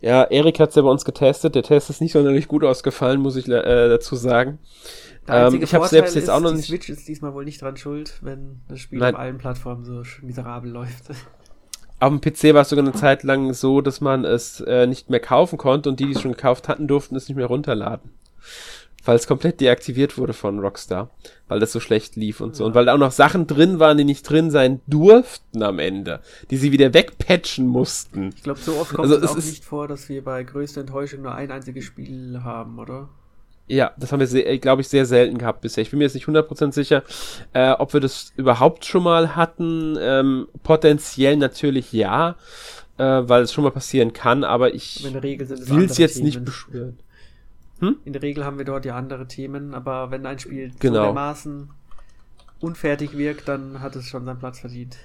Ja, 0.00 0.24
Erik 0.24 0.58
hat 0.58 0.70
es 0.70 0.74
ja 0.74 0.82
bei 0.82 0.88
uns 0.88 1.04
getestet. 1.04 1.54
Der 1.54 1.62
Test 1.62 1.88
ist 1.88 2.00
nicht 2.00 2.10
sonderlich 2.10 2.48
gut 2.48 2.64
ausgefallen, 2.64 3.20
muss 3.20 3.36
ich 3.36 3.46
äh, 3.46 3.88
dazu 3.88 4.16
sagen. 4.16 4.58
Ähm, 5.28 5.62
ich 5.62 5.74
habe 5.74 5.86
selbst 5.86 6.14
jetzt 6.14 6.30
auch 6.30 6.40
noch 6.40 6.52
nicht. 6.52 6.68
Die 6.68 6.72
Switch 6.72 6.88
ist 6.88 7.06
diesmal 7.06 7.34
wohl 7.34 7.44
nicht 7.44 7.62
dran 7.62 7.76
schuld, 7.76 8.18
wenn 8.22 8.60
das 8.68 8.80
Spiel 8.80 8.98
Nein. 8.98 9.14
auf 9.14 9.20
allen 9.20 9.38
Plattformen 9.38 9.84
so 9.84 10.02
miserabel 10.22 10.70
läuft. 10.70 11.04
Auf 12.02 12.08
dem 12.08 12.22
PC 12.22 12.54
war 12.54 12.62
es 12.62 12.70
sogar 12.70 12.82
eine 12.82 12.94
Zeit 12.94 13.24
lang 13.24 13.52
so, 13.52 13.82
dass 13.82 14.00
man 14.00 14.24
es 14.24 14.60
äh, 14.62 14.86
nicht 14.86 15.10
mehr 15.10 15.20
kaufen 15.20 15.58
konnte 15.58 15.90
und 15.90 16.00
die, 16.00 16.06
die 16.06 16.12
es 16.12 16.22
schon 16.22 16.32
gekauft 16.32 16.66
hatten, 16.66 16.88
durften 16.88 17.14
es 17.14 17.28
nicht 17.28 17.36
mehr 17.36 17.44
runterladen 17.44 18.10
weil 19.04 19.16
es 19.16 19.26
komplett 19.26 19.60
deaktiviert 19.60 20.18
wurde 20.18 20.32
von 20.32 20.58
Rockstar, 20.58 21.10
weil 21.48 21.60
das 21.60 21.72
so 21.72 21.80
schlecht 21.80 22.16
lief 22.16 22.40
und 22.40 22.54
so. 22.54 22.64
Ja. 22.64 22.68
Und 22.68 22.74
weil 22.74 22.84
da 22.86 22.94
auch 22.94 22.98
noch 22.98 23.12
Sachen 23.12 23.46
drin 23.46 23.78
waren, 23.78 23.96
die 23.96 24.04
nicht 24.04 24.28
drin 24.28 24.50
sein 24.50 24.80
durften 24.86 25.62
am 25.62 25.78
Ende, 25.78 26.20
die 26.50 26.56
sie 26.56 26.72
wieder 26.72 26.92
wegpatchen 26.92 27.66
mussten. 27.66 28.30
Ich 28.36 28.42
glaube, 28.42 28.60
so 28.60 28.76
oft 28.76 28.94
kommt 28.94 29.10
also, 29.10 29.24
es 29.24 29.30
auch 29.30 29.36
nicht 29.36 29.64
vor, 29.64 29.88
dass 29.88 30.08
wir 30.08 30.22
bei 30.22 30.42
größter 30.42 30.82
Enttäuschung 30.82 31.22
nur 31.22 31.34
ein 31.34 31.50
einziges 31.50 31.84
Spiel 31.84 32.40
haben, 32.44 32.78
oder? 32.78 33.08
Ja, 33.70 33.92
das 33.96 34.10
haben 34.10 34.18
wir, 34.18 34.58
glaube 34.58 34.82
ich, 34.82 34.88
sehr 34.88 35.06
selten 35.06 35.38
gehabt 35.38 35.60
bisher. 35.60 35.82
Ich 35.82 35.90
bin 35.90 35.98
mir 35.98 36.04
jetzt 36.04 36.14
nicht 36.14 36.26
100% 36.26 36.72
sicher, 36.72 37.04
äh, 37.52 37.70
ob 37.70 37.92
wir 37.92 38.00
das 38.00 38.32
überhaupt 38.36 38.84
schon 38.84 39.04
mal 39.04 39.36
hatten. 39.36 39.96
Ähm, 40.00 40.48
potenziell 40.64 41.36
natürlich 41.36 41.92
ja, 41.92 42.34
äh, 42.98 43.04
weil 43.04 43.42
es 43.42 43.52
schon 43.52 43.62
mal 43.62 43.70
passieren 43.70 44.12
kann, 44.12 44.42
aber 44.42 44.74
ich 44.74 45.04
will 45.04 45.84
es 45.84 45.98
jetzt 45.98 46.14
Themen. 46.14 46.26
nicht 46.26 46.44
beschwören. 46.44 46.98
Hm? 47.78 47.96
In 48.04 48.12
der 48.12 48.22
Regel 48.22 48.44
haben 48.44 48.58
wir 48.58 48.64
dort 48.64 48.84
ja 48.84 48.96
andere 48.96 49.28
Themen, 49.28 49.72
aber 49.72 50.10
wenn 50.10 50.26
ein 50.26 50.40
Spiel 50.40 50.72
genau. 50.80 50.96
so 50.96 51.02
dermaßen 51.04 51.70
unfertig 52.58 53.16
wirkt, 53.16 53.46
dann 53.46 53.80
hat 53.80 53.94
es 53.94 54.08
schon 54.08 54.24
seinen 54.24 54.40
Platz 54.40 54.58
verdient. 54.58 54.96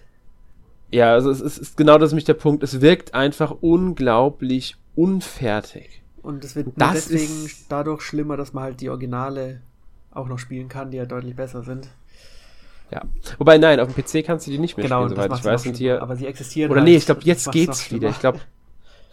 Ja, 0.92 1.14
also 1.14 1.30
es 1.30 1.40
ist, 1.40 1.60
ist 1.60 1.78
genau 1.78 2.00
das 2.00 2.10
ist 2.10 2.16
mich 2.16 2.24
der 2.24 2.34
Punkt. 2.34 2.64
Es 2.64 2.82
wirkt 2.82 3.14
einfach 3.14 3.52
unglaublich 3.62 4.76
unfertig. 4.96 6.02
Und 6.26 6.44
es 6.44 6.56
wird 6.56 6.70
das 6.76 7.08
deswegen 7.08 7.52
dadurch 7.70 8.02
schlimmer, 8.02 8.36
dass 8.36 8.54
man 8.54 8.64
halt 8.64 8.82
die 8.82 8.90
Originale 8.90 9.62
auch 10.12 10.28
noch 10.28 10.40
spielen 10.40 10.70
kann, 10.70 10.92
die 10.92 10.98
ja 10.98 11.06
deutlich 11.06 11.36
besser 11.36 11.64
sind. 11.64 11.88
Ja. 12.92 13.02
Wobei, 13.38 13.58
nein, 13.58 13.80
auf 13.80 13.94
dem 13.94 14.04
PC 14.04 14.26
kannst 14.26 14.48
du 14.48 14.52
die 14.52 14.58
nicht 14.58 14.78
mehr 14.78 14.86
genau, 14.86 15.04
spielen, 15.04 15.16
soweit 15.16 15.40
ich 15.40 15.46
weiß. 15.46 15.66
Und 15.68 15.78
hier, 15.78 16.02
aber 16.02 16.16
sie 16.16 16.26
existieren. 16.26 16.72
Oder 16.72 16.82
halt, 16.82 16.90
nee, 16.90 16.96
ich 16.96 17.06
glaube, 17.06 17.22
jetzt 17.24 17.52
geht's 17.52 17.92
wieder. 17.92 18.10
Ich 18.10 18.20
glaube, 18.20 18.40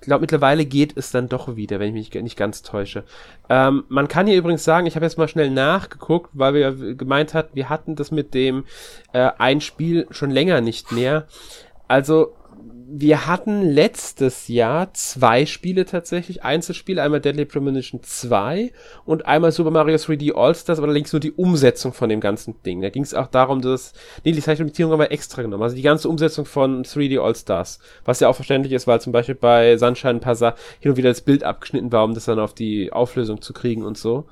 ich 0.01 0.07
glaube, 0.07 0.23
mittlerweile 0.23 0.65
geht 0.65 0.97
es 0.97 1.11
dann 1.11 1.29
doch 1.29 1.55
wieder, 1.55 1.79
wenn 1.79 1.95
ich 1.95 2.13
mich 2.13 2.23
nicht 2.23 2.37
ganz 2.37 2.63
täusche. 2.63 3.05
Ähm, 3.49 3.85
man 3.89 4.09
kann 4.09 4.27
hier 4.27 4.37
übrigens 4.37 4.65
sagen, 4.65 4.87
ich 4.87 4.97
habe 4.97 5.07
jetzt 5.07 5.17
mal 5.17 5.29
schnell 5.29 5.51
nachgeguckt, 5.51 6.31
weil 6.33 6.55
wir 6.55 6.97
gemeint 6.97 7.35
hatten, 7.35 7.55
wir 7.55 7.69
hatten 7.69 7.95
das 7.95 8.11
mit 8.11 8.35
dem 8.35 8.65
äh, 9.13 9.31
ein 9.39 9.61
Spiel 9.61 10.07
schon 10.11 10.31
länger 10.31 10.61
nicht 10.61 10.91
mehr. 10.91 11.27
Also 11.87 12.35
wir 12.95 13.27
hatten 13.27 13.63
letztes 13.63 14.49
Jahr 14.49 14.93
zwei 14.93 15.47
Spiele 15.47 15.87
tatsächlich, 15.87 16.45
Einzelspiele, 16.45 17.03
einmal 17.03 17.23
Deadly 17.23 17.47
Premonition 17.47 18.03
2 18.03 18.71
und 19.07 19.25
einmal 19.25 19.51
Super 19.51 19.71
Mario 19.71 19.97
3D 19.97 20.35
All-Stars, 20.35 20.79
aber 20.79 20.89
allerdings 20.89 21.11
nur 21.11 21.21
die 21.21 21.33
Umsetzung 21.33 21.95
von 21.95 22.11
dem 22.11 22.21
ganzen 22.21 22.55
Ding. 22.65 22.83
Da 22.83 22.91
ging 22.91 23.03
es 23.03 23.15
auch 23.15 23.29
darum, 23.29 23.63
dass, 23.63 23.95
nee, 24.25 24.33
die 24.33 24.43
Zeichnungslimitierung 24.43 24.93
haben 24.93 25.01
wir 25.01 25.11
extra 25.11 25.41
genommen, 25.41 25.63
also 25.63 25.75
die 25.75 25.81
ganze 25.81 26.07
Umsetzung 26.07 26.45
von 26.45 26.85
3D 26.85 27.19
All-Stars, 27.19 27.79
was 28.05 28.21
ja 28.21 28.29
auch 28.29 28.37
verständlich 28.37 28.75
ist, 28.75 28.87
weil 28.87 29.01
zum 29.01 29.13
Beispiel 29.13 29.37
bei 29.37 29.79
Sunshine 29.79 30.21
Passa 30.21 30.55
hin 30.81 30.91
und 30.91 30.99
wieder 30.99 31.09
das 31.09 31.23
Bild 31.23 31.45
abgeschnitten 31.45 31.93
war, 31.93 32.05
um 32.05 32.13
das 32.13 32.27
dann 32.27 32.39
auf 32.39 32.53
die 32.53 32.93
Auflösung 32.93 33.41
zu 33.41 33.55
kriegen 33.55 33.85
und 33.85 33.97
so. 33.97 34.27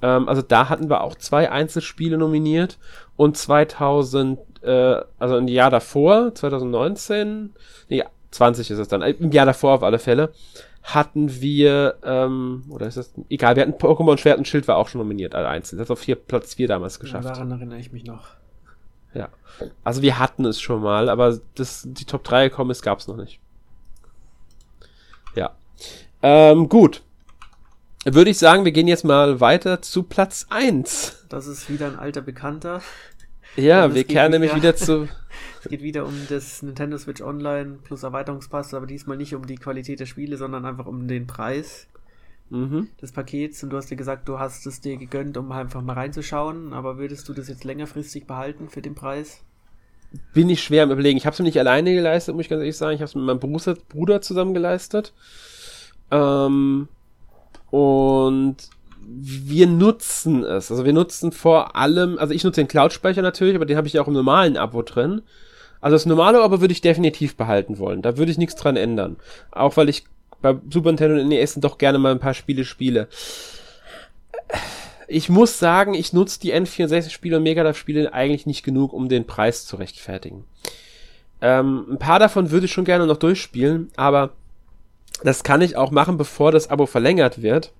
Ähm, 0.00 0.28
also 0.28 0.40
da 0.40 0.70
hatten 0.70 0.88
wir 0.88 1.02
auch 1.02 1.14
zwei 1.16 1.50
Einzelspiele 1.50 2.16
nominiert 2.16 2.78
und 3.16 3.36
2000 3.36 4.47
äh, 4.62 5.00
also 5.18 5.36
im 5.36 5.48
Jahr 5.48 5.70
davor, 5.70 6.34
2019, 6.34 7.52
nee, 7.88 8.04
20 8.30 8.70
ist 8.70 8.78
es 8.78 8.88
dann, 8.88 9.02
im 9.02 9.32
Jahr 9.32 9.46
davor 9.46 9.74
auf 9.74 9.82
alle 9.82 9.98
Fälle, 9.98 10.32
hatten 10.82 11.40
wir, 11.40 11.96
ähm, 12.02 12.64
oder 12.70 12.86
ist 12.86 12.96
das, 12.96 13.12
egal, 13.28 13.56
wir 13.56 13.62
hatten 13.62 13.74
Pokémon 13.74 14.16
Schwert 14.16 14.38
und 14.38 14.48
Schild 14.48 14.68
war 14.68 14.76
auch 14.76 14.88
schon 14.88 15.00
nominiert, 15.00 15.34
alle 15.34 15.48
einzeln. 15.48 15.78
Das 15.78 15.86
hat 15.86 15.92
auf 15.92 16.00
vier, 16.00 16.16
Platz 16.16 16.54
4 16.54 16.68
damals 16.68 16.98
geschafft. 16.98 17.24
Ja, 17.24 17.32
daran 17.32 17.50
erinnere 17.50 17.78
ich 17.78 17.92
mich 17.92 18.04
noch. 18.04 18.28
Ja. 19.14 19.28
Also 19.84 20.02
wir 20.02 20.18
hatten 20.18 20.44
es 20.44 20.60
schon 20.60 20.82
mal, 20.82 21.08
aber 21.08 21.38
das, 21.56 21.82
die 21.86 22.04
Top 22.04 22.24
3 22.24 22.48
gekommen 22.48 22.70
ist, 22.70 22.82
gab 22.82 22.98
es 22.98 23.08
noch 23.08 23.16
nicht. 23.16 23.40
Ja. 25.34 25.54
Ähm, 26.22 26.68
gut. 26.68 27.02
Würde 28.04 28.30
ich 28.30 28.38
sagen, 28.38 28.64
wir 28.64 28.72
gehen 28.72 28.88
jetzt 28.88 29.04
mal 29.04 29.40
weiter 29.40 29.82
zu 29.82 30.04
Platz 30.04 30.46
1. 30.48 31.26
Das 31.28 31.46
ist 31.46 31.68
wieder 31.68 31.86
ein 31.86 31.98
alter 31.98 32.22
Bekannter. 32.22 32.80
Ja, 33.58 33.92
wir 33.92 34.04
kehren 34.04 34.30
nämlich 34.30 34.54
wieder 34.54 34.76
zu. 34.76 35.08
es 35.62 35.68
geht 35.68 35.82
wieder 35.82 36.06
um 36.06 36.14
das 36.28 36.62
Nintendo 36.62 36.96
Switch 36.96 37.20
Online 37.20 37.78
plus 37.82 38.04
Erweiterungspass, 38.04 38.72
aber 38.72 38.86
diesmal 38.86 39.16
nicht 39.16 39.34
um 39.34 39.46
die 39.46 39.56
Qualität 39.56 39.98
der 39.98 40.06
Spiele, 40.06 40.36
sondern 40.36 40.64
einfach 40.64 40.86
um 40.86 41.08
den 41.08 41.26
Preis 41.26 41.88
mhm. 42.50 42.86
des 43.02 43.10
Pakets. 43.10 43.64
Und 43.64 43.70
du 43.70 43.76
hast 43.76 43.90
dir 43.90 43.96
gesagt, 43.96 44.28
du 44.28 44.38
hast 44.38 44.64
es 44.66 44.80
dir 44.80 44.96
gegönnt, 44.96 45.36
um 45.36 45.50
einfach 45.50 45.82
mal 45.82 45.94
reinzuschauen. 45.94 46.72
Aber 46.72 46.98
würdest 46.98 47.28
du 47.28 47.34
das 47.34 47.48
jetzt 47.48 47.64
längerfristig 47.64 48.28
behalten 48.28 48.68
für 48.68 48.80
den 48.80 48.94
Preis? 48.94 49.42
Bin 50.32 50.48
ich 50.48 50.62
schwer 50.62 50.84
am 50.84 50.92
Überlegen. 50.92 51.18
Ich 51.18 51.26
habe 51.26 51.34
es 51.34 51.40
mir 51.40 51.44
nicht 51.46 51.58
alleine 51.58 51.92
geleistet, 51.92 52.36
muss 52.36 52.44
ich 52.44 52.48
ganz 52.48 52.60
ehrlich 52.60 52.76
sagen. 52.76 52.94
Ich 52.94 53.00
habe 53.00 53.08
es 53.08 53.14
mit 53.16 53.24
meinem 53.24 53.40
Bruder, 53.40 53.76
Bruder 53.88 54.20
zusammen 54.20 54.54
geleistet. 54.54 55.12
Ähm, 56.12 56.86
und 57.70 58.56
wir 59.06 59.66
nutzen 59.66 60.44
es. 60.44 60.70
Also 60.70 60.84
wir 60.84 60.92
nutzen 60.92 61.32
vor 61.32 61.76
allem, 61.76 62.18
also 62.18 62.34
ich 62.34 62.44
nutze 62.44 62.60
den 62.60 62.68
Cloud-Speicher 62.68 63.22
natürlich, 63.22 63.56
aber 63.56 63.66
den 63.66 63.76
habe 63.76 63.86
ich 63.86 63.94
ja 63.94 64.02
auch 64.02 64.08
im 64.08 64.14
normalen 64.14 64.56
Abo 64.56 64.82
drin. 64.82 65.22
Also 65.80 65.94
das 65.94 66.06
normale 66.06 66.42
Abo 66.42 66.60
würde 66.60 66.72
ich 66.72 66.80
definitiv 66.80 67.36
behalten 67.36 67.78
wollen. 67.78 68.02
Da 68.02 68.16
würde 68.16 68.32
ich 68.32 68.38
nichts 68.38 68.56
dran 68.56 68.76
ändern. 68.76 69.16
Auch 69.50 69.76
weil 69.76 69.88
ich 69.88 70.04
bei 70.42 70.56
Super 70.70 70.90
Nintendo 70.90 71.20
und 71.20 71.28
NES 71.28 71.54
doch 71.54 71.78
gerne 71.78 71.98
mal 71.98 72.12
ein 72.12 72.20
paar 72.20 72.34
Spiele 72.34 72.64
spiele. 72.64 73.08
Ich 75.06 75.28
muss 75.28 75.58
sagen, 75.58 75.94
ich 75.94 76.12
nutze 76.12 76.40
die 76.40 76.54
N64-Spiele 76.54 77.38
und 77.38 77.42
Megadrive-Spiele 77.42 78.12
eigentlich 78.12 78.46
nicht 78.46 78.62
genug, 78.62 78.92
um 78.92 79.08
den 79.08 79.26
Preis 79.26 79.66
zu 79.66 79.76
rechtfertigen. 79.76 80.44
Ähm, 81.40 81.86
ein 81.92 81.98
paar 81.98 82.18
davon 82.18 82.50
würde 82.50 82.66
ich 82.66 82.72
schon 82.72 82.84
gerne 82.84 83.06
noch 83.06 83.16
durchspielen, 83.16 83.90
aber 83.96 84.30
das 85.22 85.44
kann 85.44 85.62
ich 85.62 85.76
auch 85.76 85.90
machen, 85.90 86.18
bevor 86.18 86.52
das 86.52 86.70
Abo 86.70 86.86
verlängert 86.86 87.42
wird. 87.42 87.72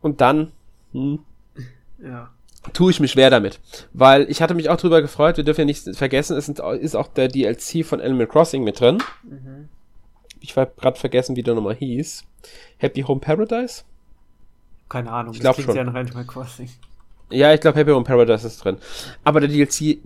Und 0.00 0.20
dann 0.20 0.52
hm, 0.92 1.20
ja. 2.02 2.30
tue 2.72 2.90
ich 2.90 3.00
mich 3.00 3.12
schwer 3.12 3.30
damit. 3.30 3.60
Weil 3.92 4.30
ich 4.30 4.42
hatte 4.42 4.54
mich 4.54 4.68
auch 4.68 4.76
drüber 4.76 5.02
gefreut, 5.02 5.36
wir 5.36 5.44
dürfen 5.44 5.62
ja 5.62 5.64
nicht 5.66 5.96
vergessen, 5.96 6.36
es 6.36 6.48
ist 6.48 6.94
auch 6.94 7.08
der 7.08 7.28
DLC 7.28 7.84
von 7.84 8.00
Animal 8.00 8.26
Crossing 8.26 8.64
mit 8.64 8.80
drin. 8.80 8.98
Mhm. 9.22 9.68
Ich 10.40 10.56
war 10.56 10.66
gerade 10.66 10.98
vergessen, 10.98 11.36
wie 11.36 11.42
der 11.42 11.54
nochmal 11.54 11.74
hieß. 11.74 12.24
Happy 12.78 13.02
Home 13.02 13.20
Paradise? 13.20 13.82
Keine 14.88 15.10
Ahnung, 15.10 15.34
ich 15.34 15.40
glaube 15.40 15.62
schon. 15.62 15.74
Ja 15.74 15.82
Animal 15.82 16.24
Crossing. 16.24 16.70
Ja, 17.30 17.52
ich 17.52 17.60
glaube, 17.60 17.78
Happy 17.78 17.90
Home 17.90 18.04
Paradise 18.04 18.46
ist 18.46 18.64
drin. 18.64 18.78
Aber 19.22 19.40
der 19.40 19.50
DLC, 19.50 19.98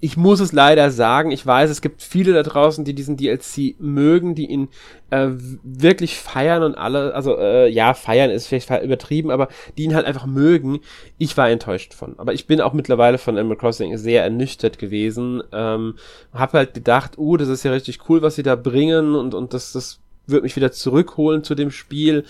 ich 0.00 0.16
muss 0.18 0.40
es 0.40 0.52
leider 0.52 0.90
sagen, 0.90 1.30
ich 1.30 1.46
weiß, 1.46 1.70
es 1.70 1.80
gibt 1.80 2.02
viele 2.02 2.34
da 2.34 2.42
draußen, 2.42 2.84
die 2.84 2.94
diesen 2.94 3.16
DLC 3.16 3.74
mögen, 3.78 4.34
die 4.34 4.46
ihn 4.46 4.68
äh, 5.10 5.28
wirklich 5.62 6.18
feiern 6.18 6.62
und 6.62 6.76
alle, 6.76 7.14
also 7.14 7.38
äh, 7.38 7.68
ja, 7.68 7.94
feiern 7.94 8.30
ist 8.30 8.48
vielleicht 8.48 8.70
übertrieben, 8.82 9.30
aber 9.30 9.48
die 9.78 9.84
ihn 9.84 9.94
halt 9.94 10.04
einfach 10.04 10.26
mögen. 10.26 10.80
Ich 11.16 11.36
war 11.38 11.48
enttäuscht 11.48 11.94
von. 11.94 12.18
Aber 12.18 12.34
ich 12.34 12.46
bin 12.46 12.60
auch 12.60 12.74
mittlerweile 12.74 13.16
von 13.16 13.38
Animal 13.38 13.56
Crossing 13.56 13.96
sehr 13.96 14.22
ernüchtert 14.22 14.78
gewesen. 14.78 15.42
Ähm, 15.52 15.94
hab 16.34 16.52
halt 16.52 16.74
gedacht, 16.74 17.16
uh, 17.16 17.38
das 17.38 17.48
ist 17.48 17.62
ja 17.62 17.72
richtig 17.72 18.00
cool, 18.10 18.20
was 18.20 18.34
sie 18.34 18.42
da 18.42 18.56
bringen 18.56 19.14
und, 19.14 19.32
und 19.32 19.54
das, 19.54 19.72
das 19.72 20.00
wird 20.26 20.42
mich 20.42 20.54
wieder 20.56 20.70
zurückholen 20.70 21.42
zu 21.42 21.54
dem 21.54 21.70
Spiel. 21.70 22.24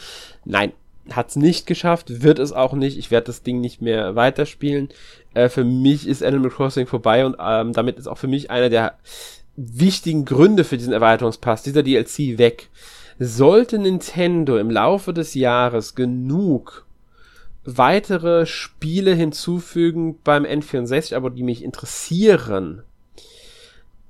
Nein, 0.44 0.72
hat 1.12 1.30
es 1.30 1.36
nicht 1.36 1.66
geschafft, 1.66 2.22
wird 2.22 2.38
es 2.38 2.52
auch 2.52 2.72
nicht. 2.72 2.98
Ich 2.98 3.10
werde 3.10 3.26
das 3.26 3.42
Ding 3.42 3.60
nicht 3.60 3.80
mehr 3.82 4.14
weiterspielen. 4.14 4.88
Äh, 5.34 5.48
für 5.48 5.64
mich 5.64 6.06
ist 6.06 6.22
Animal 6.22 6.50
Crossing 6.50 6.86
vorbei 6.86 7.24
und 7.24 7.36
ähm, 7.40 7.72
damit 7.72 7.98
ist 7.98 8.06
auch 8.06 8.18
für 8.18 8.28
mich 8.28 8.50
einer 8.50 8.68
der 8.68 8.94
wichtigen 9.56 10.24
Gründe 10.24 10.64
für 10.64 10.78
diesen 10.78 10.92
Erweiterungspass, 10.92 11.62
dieser 11.62 11.82
DLC 11.82 12.38
weg. 12.38 12.68
Sollte 13.18 13.78
Nintendo 13.78 14.58
im 14.58 14.70
Laufe 14.70 15.12
des 15.12 15.34
Jahres 15.34 15.94
genug 15.94 16.86
weitere 17.64 18.46
Spiele 18.46 19.14
hinzufügen 19.14 20.18
beim 20.22 20.44
N64, 20.44 21.14
aber 21.14 21.30
die 21.30 21.42
mich 21.42 21.62
interessieren, 21.62 22.82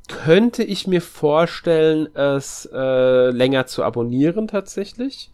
könnte 0.09 0.63
ich 0.65 0.87
mir 0.87 1.03
vorstellen, 1.03 2.15
es 2.15 2.69
äh, 2.73 3.31
länger 3.31 3.67
zu 3.67 3.85
abonnieren 3.85 4.49
tatsächlich. 4.49 5.31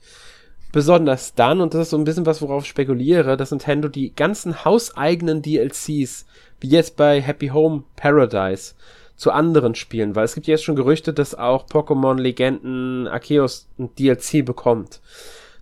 Besonders 0.74 1.36
dann, 1.36 1.60
und 1.60 1.72
das 1.72 1.82
ist 1.82 1.90
so 1.90 1.96
ein 1.96 2.02
bisschen 2.02 2.26
was, 2.26 2.42
worauf 2.42 2.64
ich 2.64 2.68
spekuliere, 2.68 3.36
dass 3.36 3.52
Nintendo 3.52 3.86
die 3.86 4.12
ganzen 4.12 4.64
hauseigenen 4.64 5.40
DLCs, 5.40 6.26
wie 6.58 6.66
jetzt 6.66 6.96
bei 6.96 7.22
Happy 7.22 7.46
Home 7.46 7.84
Paradise, 7.94 8.74
zu 9.14 9.30
anderen 9.30 9.76
Spielen, 9.76 10.16
weil 10.16 10.24
es 10.24 10.34
gibt 10.34 10.48
jetzt 10.48 10.64
schon 10.64 10.74
Gerüchte, 10.74 11.12
dass 11.12 11.36
auch 11.36 11.68
Pokémon 11.68 12.18
Legenden 12.18 13.06
Arceus 13.06 13.68
ein 13.78 13.94
DLC 13.96 14.44
bekommt. 14.44 15.00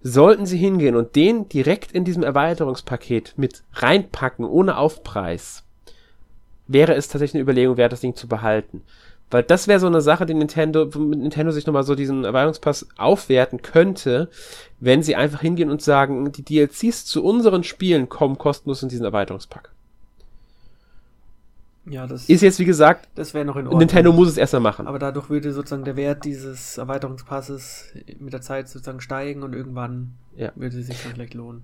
Sollten 0.02 0.46
sie 0.46 0.56
hingehen 0.56 0.96
und 0.96 1.14
den 1.14 1.46
direkt 1.46 1.92
in 1.92 2.06
diesem 2.06 2.22
Erweiterungspaket 2.22 3.34
mit 3.36 3.64
reinpacken, 3.74 4.46
ohne 4.46 4.78
Aufpreis, 4.78 5.62
wäre 6.68 6.94
es 6.94 7.08
tatsächlich 7.08 7.34
eine 7.34 7.42
Überlegung 7.42 7.76
wert, 7.76 7.92
das 7.92 8.00
Ding 8.00 8.16
zu 8.16 8.28
behalten. 8.28 8.80
Weil 9.32 9.42
das 9.42 9.66
wäre 9.66 9.80
so 9.80 9.86
eine 9.86 10.02
Sache, 10.02 10.26
die 10.26 10.34
Nintendo, 10.34 10.84
mit 10.84 11.20
Nintendo 11.20 11.52
sich 11.52 11.66
nochmal 11.66 11.84
so 11.84 11.94
diesen 11.94 12.24
Erweiterungspass 12.24 12.86
aufwerten 12.98 13.62
könnte, 13.62 14.28
wenn 14.78 15.02
sie 15.02 15.16
einfach 15.16 15.40
hingehen 15.40 15.70
und 15.70 15.80
sagen, 15.80 16.30
die 16.32 16.42
DLCs 16.42 17.06
zu 17.06 17.24
unseren 17.24 17.64
Spielen 17.64 18.10
kommen 18.10 18.36
kostenlos 18.36 18.82
in 18.82 18.90
diesen 18.90 19.06
Erweiterungspack. 19.06 19.72
Ja, 21.86 22.06
das 22.06 22.28
ist 22.28 22.42
jetzt 22.42 22.58
wie 22.58 22.66
gesagt, 22.66 23.08
das 23.14 23.32
wäre 23.32 23.46
noch 23.46 23.56
in 23.56 23.64
Ordnung. 23.64 23.78
Nintendo 23.78 24.12
muss 24.12 24.28
es 24.28 24.36
erstmal 24.36 24.60
machen. 24.60 24.86
Aber 24.86 24.98
dadurch 24.98 25.30
würde 25.30 25.52
sozusagen 25.52 25.84
der 25.84 25.96
Wert 25.96 26.26
dieses 26.26 26.76
Erweiterungspasses 26.76 27.94
mit 28.20 28.34
der 28.34 28.42
Zeit 28.42 28.68
sozusagen 28.68 29.00
steigen 29.00 29.42
und 29.42 29.54
irgendwann 29.54 30.12
ja. 30.36 30.52
würde 30.56 30.78
es 30.78 30.86
sich 30.86 31.02
dann 31.02 31.14
vielleicht 31.14 31.34
lohnen. 31.34 31.62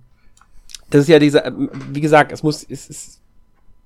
Das 0.88 1.02
ist 1.02 1.08
ja 1.08 1.18
dieser, 1.18 1.52
wie 1.92 2.00
gesagt, 2.00 2.32
es 2.32 2.42
muss, 2.42 2.64
es 2.68 2.88
ist 2.88 3.20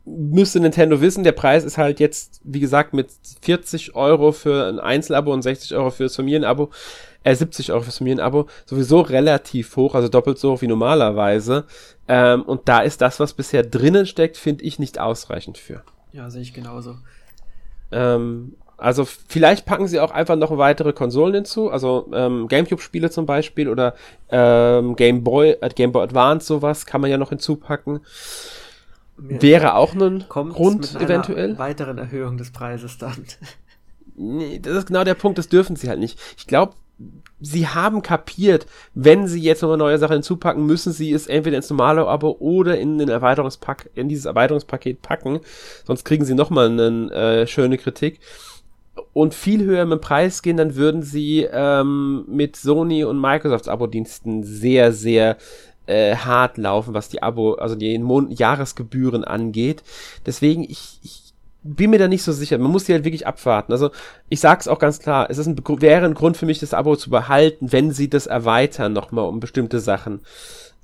müsste 0.04 0.60
Nintendo 0.60 1.00
wissen, 1.00 1.24
der 1.24 1.32
Preis 1.32 1.64
ist 1.64 1.78
halt 1.78 2.00
jetzt, 2.00 2.40
wie 2.44 2.60
gesagt, 2.60 2.92
mit 2.92 3.08
40 3.42 3.94
Euro 3.94 4.32
für 4.32 4.66
ein 4.66 4.80
Einzelabo 4.80 5.32
und 5.32 5.42
60 5.42 5.74
Euro 5.74 5.90
fürs 5.90 6.16
Familienabo, 6.16 6.70
äh, 7.22 7.34
70 7.34 7.72
Euro 7.72 7.82
fürs 7.82 7.98
Familienabo, 7.98 8.48
sowieso 8.66 9.00
relativ 9.00 9.76
hoch, 9.76 9.94
also 9.94 10.08
doppelt 10.08 10.38
so 10.38 10.52
hoch 10.52 10.62
wie 10.62 10.66
normalerweise. 10.66 11.64
Ähm, 12.08 12.42
und 12.42 12.68
da 12.68 12.80
ist 12.80 13.00
das, 13.00 13.20
was 13.20 13.32
bisher 13.32 13.62
drinnen 13.62 14.06
steckt, 14.06 14.36
finde 14.36 14.64
ich 14.64 14.78
nicht 14.78 14.98
ausreichend 14.98 15.58
für. 15.58 15.82
Ja, 16.12 16.30
sehe 16.30 16.42
ich 16.42 16.52
genauso. 16.52 16.96
Ähm, 17.92 18.56
also 18.76 19.04
vielleicht 19.04 19.64
packen 19.64 19.86
sie 19.86 20.00
auch 20.00 20.10
einfach 20.10 20.34
noch 20.34 20.58
weitere 20.58 20.92
Konsolen 20.92 21.34
hinzu, 21.34 21.70
also 21.70 22.08
ähm, 22.12 22.48
GameCube-Spiele 22.48 23.10
zum 23.10 23.26
Beispiel 23.26 23.68
oder 23.68 23.94
ähm, 24.28 24.96
Game 24.96 25.22
Boy, 25.22 25.56
äh, 25.60 25.68
Game 25.68 25.92
Boy 25.92 26.02
Advance 26.02 26.46
sowas 26.48 26.84
kann 26.84 27.00
man 27.00 27.10
ja 27.10 27.16
noch 27.16 27.28
hinzupacken. 27.28 28.00
Wäre 29.16 29.74
auch 29.74 29.94
ein 29.94 30.24
Grund 30.28 31.00
eventuell. 31.00 31.58
weiteren 31.58 31.98
Erhöhung 31.98 32.36
des 32.38 32.50
Preises 32.50 32.98
dann. 32.98 33.24
Nee, 34.14 34.58
das 34.58 34.76
ist 34.76 34.86
genau 34.88 35.04
der 35.04 35.14
Punkt, 35.14 35.38
das 35.38 35.48
dürfen 35.48 35.76
sie 35.76 35.88
halt 35.88 35.98
nicht. 35.98 36.18
Ich 36.36 36.46
glaube, 36.46 36.74
sie 37.40 37.66
haben 37.66 38.02
kapiert, 38.02 38.66
wenn 38.94 39.26
sie 39.26 39.40
jetzt 39.40 39.62
nochmal 39.62 39.78
neue 39.78 39.98
Sachen 39.98 40.14
hinzupacken, 40.14 40.66
müssen 40.66 40.92
sie 40.92 41.12
es 41.12 41.26
entweder 41.26 41.56
ins 41.56 41.70
normale 41.70 42.06
Abo 42.06 42.36
oder 42.38 42.78
in 42.78 42.98
den 42.98 43.08
Erweiterungspack, 43.08 43.90
in 43.94 44.08
dieses 44.08 44.26
Erweiterungspaket 44.26 45.02
packen. 45.02 45.40
Sonst 45.84 46.04
kriegen 46.04 46.24
sie 46.24 46.34
nochmal 46.34 46.66
eine 46.66 47.10
äh, 47.12 47.46
schöne 47.46 47.78
Kritik. 47.78 48.20
Und 49.14 49.32
viel 49.32 49.64
höher 49.64 49.86
mit 49.86 49.98
dem 49.98 50.02
Preis 50.02 50.42
gehen, 50.42 50.58
dann 50.58 50.76
würden 50.76 51.02
sie 51.02 51.48
ähm, 51.50 52.24
mit 52.28 52.56
Sony 52.56 53.04
und 53.04 53.20
Microsofts 53.20 53.68
Abo-Diensten 53.68 54.42
sehr, 54.42 54.92
sehr 54.92 55.38
äh, 55.86 56.16
hart 56.16 56.58
laufen, 56.58 56.94
was 56.94 57.08
die 57.08 57.22
Abo, 57.22 57.54
also 57.54 57.74
die 57.74 57.98
Mon 57.98 58.30
Jahresgebühren 58.30 59.24
angeht. 59.24 59.82
Deswegen, 60.26 60.64
ich, 60.64 60.98
ich 61.02 61.32
bin 61.62 61.90
mir 61.90 61.98
da 61.98 62.08
nicht 62.08 62.22
so 62.22 62.32
sicher. 62.32 62.58
Man 62.58 62.72
muss 62.72 62.84
die 62.84 62.92
halt 62.92 63.04
wirklich 63.04 63.26
abwarten. 63.26 63.72
Also 63.72 63.90
ich 64.28 64.40
sag's 64.40 64.68
auch 64.68 64.78
ganz 64.78 64.98
klar, 64.98 65.28
es 65.30 65.38
ist 65.38 65.46
ein, 65.46 65.56
wäre 65.80 66.06
ein 66.06 66.14
Grund 66.14 66.36
für 66.36 66.46
mich, 66.46 66.58
das 66.58 66.74
Abo 66.74 66.96
zu 66.96 67.10
behalten, 67.10 67.72
wenn 67.72 67.92
sie 67.92 68.08
das 68.10 68.26
erweitern 68.26 68.92
nochmal 68.92 69.26
um 69.26 69.40
bestimmte 69.40 69.80
Sachen. 69.80 70.20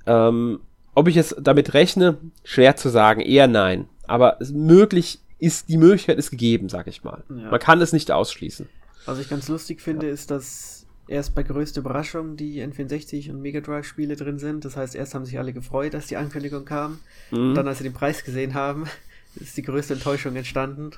Ähm, 0.05 0.59
ob 0.95 1.07
ich 1.07 1.17
es 1.17 1.35
damit 1.39 1.73
rechne, 1.73 2.17
schwer 2.43 2.75
zu 2.75 2.89
sagen, 2.89 3.21
eher 3.21 3.47
nein. 3.47 3.87
Aber 4.07 4.37
möglich 4.51 5.19
ist, 5.37 5.69
die 5.69 5.77
Möglichkeit 5.77 6.17
ist 6.17 6.31
gegeben, 6.31 6.69
sag 6.69 6.87
ich 6.87 7.03
mal. 7.03 7.23
Ja. 7.29 7.51
Man 7.51 7.59
kann 7.59 7.81
es 7.81 7.93
nicht 7.93 8.11
ausschließen. 8.11 8.67
Was 9.05 9.19
ich 9.19 9.29
ganz 9.29 9.47
lustig 9.47 9.81
finde, 9.81 10.07
ist, 10.07 10.31
dass 10.31 10.78
erst 11.09 11.35
bei 11.35 11.43
größter 11.43 11.81
Überraschung 11.81 12.37
die 12.37 12.63
N64 12.63 13.29
und 13.31 13.41
Mega 13.41 13.61
Drive 13.61 13.85
Spiele 13.85 14.15
drin 14.15 14.39
sind. 14.39 14.65
Das 14.65 14.75
heißt, 14.75 14.95
erst 14.95 15.15
haben 15.15 15.25
sich 15.25 15.37
alle 15.39 15.53
gefreut, 15.53 15.93
dass 15.93 16.07
die 16.07 16.17
Ankündigung 16.17 16.65
kam. 16.65 16.99
Mhm. 17.31 17.49
Und 17.49 17.55
dann, 17.55 17.67
als 17.67 17.79
sie 17.79 17.83
den 17.83 17.93
Preis 17.93 18.23
gesehen 18.23 18.53
haben, 18.53 18.85
ist 19.35 19.57
die 19.57 19.63
größte 19.63 19.93
Enttäuschung 19.93 20.35
entstanden. 20.35 20.91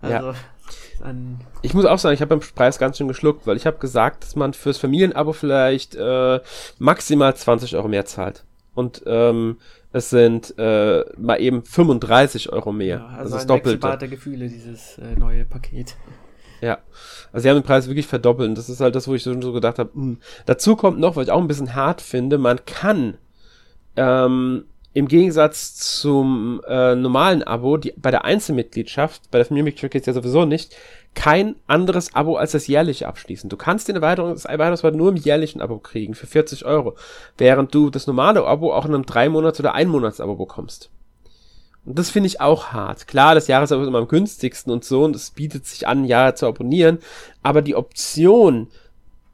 Also, 0.00 0.32
ja. 0.32 1.14
ich 1.62 1.72
muss 1.72 1.86
auch 1.86 1.98
sagen, 1.98 2.14
ich 2.14 2.20
habe 2.20 2.36
beim 2.36 2.46
Preis 2.54 2.78
ganz 2.78 2.98
schön 2.98 3.08
geschluckt, 3.08 3.46
weil 3.46 3.56
ich 3.56 3.66
habe 3.66 3.78
gesagt, 3.78 4.24
dass 4.24 4.36
man 4.36 4.52
fürs 4.52 4.76
Familienabo 4.76 5.32
vielleicht 5.32 5.94
äh, 5.94 6.40
maximal 6.78 7.34
20 7.34 7.76
Euro 7.76 7.88
mehr 7.88 8.04
zahlt. 8.04 8.44
Und 8.74 9.02
ähm, 9.06 9.56
Es 9.96 10.10
sind 10.10 10.52
äh, 10.58 11.04
mal 11.16 11.40
eben 11.40 11.64
35 11.64 12.52
Euro 12.52 12.70
mehr. 12.70 12.98
Ja, 12.98 13.06
also 13.06 13.32
das 13.32 13.42
ist 13.44 13.50
doppelte. 13.50 13.96
der 13.96 14.08
Gefühle, 14.08 14.46
dieses 14.46 14.98
äh, 14.98 15.18
neue 15.18 15.46
Paket. 15.46 15.96
Ja, 16.60 16.78
also 17.32 17.42
sie 17.42 17.50
haben 17.50 17.56
den 17.56 17.66
Preis 17.66 17.86
wirklich 17.86 18.06
verdoppelt. 18.06 18.48
Und 18.48 18.58
das 18.58 18.68
ist 18.68 18.80
halt 18.80 18.94
das, 18.94 19.08
wo 19.08 19.14
ich 19.14 19.22
so, 19.22 19.34
gedacht 19.52 19.78
habe. 19.78 19.90
Hm. 19.94 20.18
Dazu 20.46 20.76
kommt 20.76 20.98
noch, 20.98 21.16
was 21.16 21.26
ich 21.26 21.32
auch 21.32 21.40
ein 21.40 21.48
bisschen 21.48 21.74
hart 21.74 22.00
finde, 22.00 22.38
man 22.38 22.64
kann 22.64 23.18
ähm, 23.96 24.64
im 24.96 25.08
Gegensatz 25.08 25.74
zum 25.74 26.62
äh, 26.66 26.94
normalen 26.94 27.42
Abo, 27.42 27.76
die, 27.76 27.92
bei 27.98 28.10
der 28.10 28.24
Einzelmitgliedschaft, 28.24 29.30
bei 29.30 29.38
der 29.38 29.44
Familienmitgliedschaft 29.44 29.92
geht 29.92 30.02
es 30.02 30.06
ja 30.06 30.14
sowieso 30.14 30.46
nicht, 30.46 30.74
kein 31.14 31.56
anderes 31.66 32.14
Abo 32.14 32.36
als 32.36 32.52
das 32.52 32.66
jährliche 32.66 33.06
abschließen. 33.06 33.50
Du 33.50 33.58
kannst 33.58 33.88
den 33.88 33.96
Erweiterung, 33.96 34.32
das 34.32 34.46
Erweiterungswert 34.46 34.94
nur 34.94 35.10
im 35.10 35.16
jährlichen 35.16 35.60
Abo 35.60 35.78
kriegen 35.78 36.14
für 36.14 36.26
40 36.26 36.64
Euro, 36.64 36.94
während 37.36 37.74
du 37.74 37.90
das 37.90 38.06
normale 38.06 38.46
Abo 38.46 38.72
auch 38.72 38.86
in 38.86 38.94
einem 38.94 39.04
3 39.04 39.28
Monats- 39.28 39.60
oder 39.60 39.74
1 39.74 39.90
Monats-Abo 39.90 40.36
bekommst. 40.36 40.90
Und 41.86 41.98
das 41.98 42.10
finde 42.10 42.26
ich 42.26 42.40
auch 42.40 42.72
hart. 42.72 43.06
Klar, 43.06 43.34
das 43.34 43.46
Jahresabo 43.46 43.82
ist 43.82 43.88
immer 43.88 43.98
am 43.98 44.08
günstigsten 44.08 44.72
und 44.72 44.84
so 44.84 45.04
und 45.04 45.16
es 45.16 45.30
bietet 45.30 45.66
sich 45.66 45.86
an, 45.86 46.04
Jahre 46.04 46.34
zu 46.34 46.46
abonnieren, 46.46 46.98
aber 47.42 47.62
die 47.62 47.76
Option, 47.76 48.68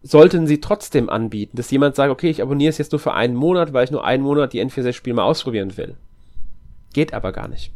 sollten 0.02 0.46
sie 0.46 0.60
trotzdem 0.60 1.08
anbieten, 1.08 1.56
dass 1.56 1.70
jemand 1.70 1.94
sagt, 1.94 2.10
okay, 2.10 2.28
ich 2.28 2.42
abonniere 2.42 2.70
es 2.70 2.78
jetzt 2.78 2.92
nur 2.92 2.98
für 2.98 3.14
einen 3.14 3.34
Monat, 3.34 3.72
weil 3.72 3.84
ich 3.84 3.90
nur 3.90 4.04
einen 4.04 4.22
Monat 4.22 4.52
die 4.52 4.64
N46-Spiele 4.64 5.14
mal 5.14 5.24
ausprobieren 5.24 5.76
will. 5.76 5.96
Geht 6.92 7.14
aber 7.14 7.32
gar 7.32 7.48
nicht. 7.48 7.72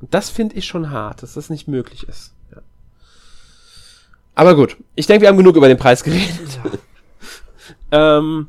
Und 0.00 0.14
das 0.14 0.30
finde 0.30 0.56
ich 0.56 0.64
schon 0.64 0.90
hart, 0.90 1.22
dass 1.22 1.34
das 1.34 1.50
nicht 1.50 1.68
möglich 1.68 2.08
ist. 2.08 2.32
Ja. 2.54 2.62
Aber 4.34 4.56
gut, 4.56 4.76
ich 4.94 5.06
denke, 5.06 5.22
wir 5.22 5.28
haben 5.28 5.36
genug 5.36 5.56
über 5.56 5.68
den 5.68 5.76
Preis 5.76 6.02
geredet. 6.02 6.60
Ja. 7.92 8.18
ähm, 8.18 8.48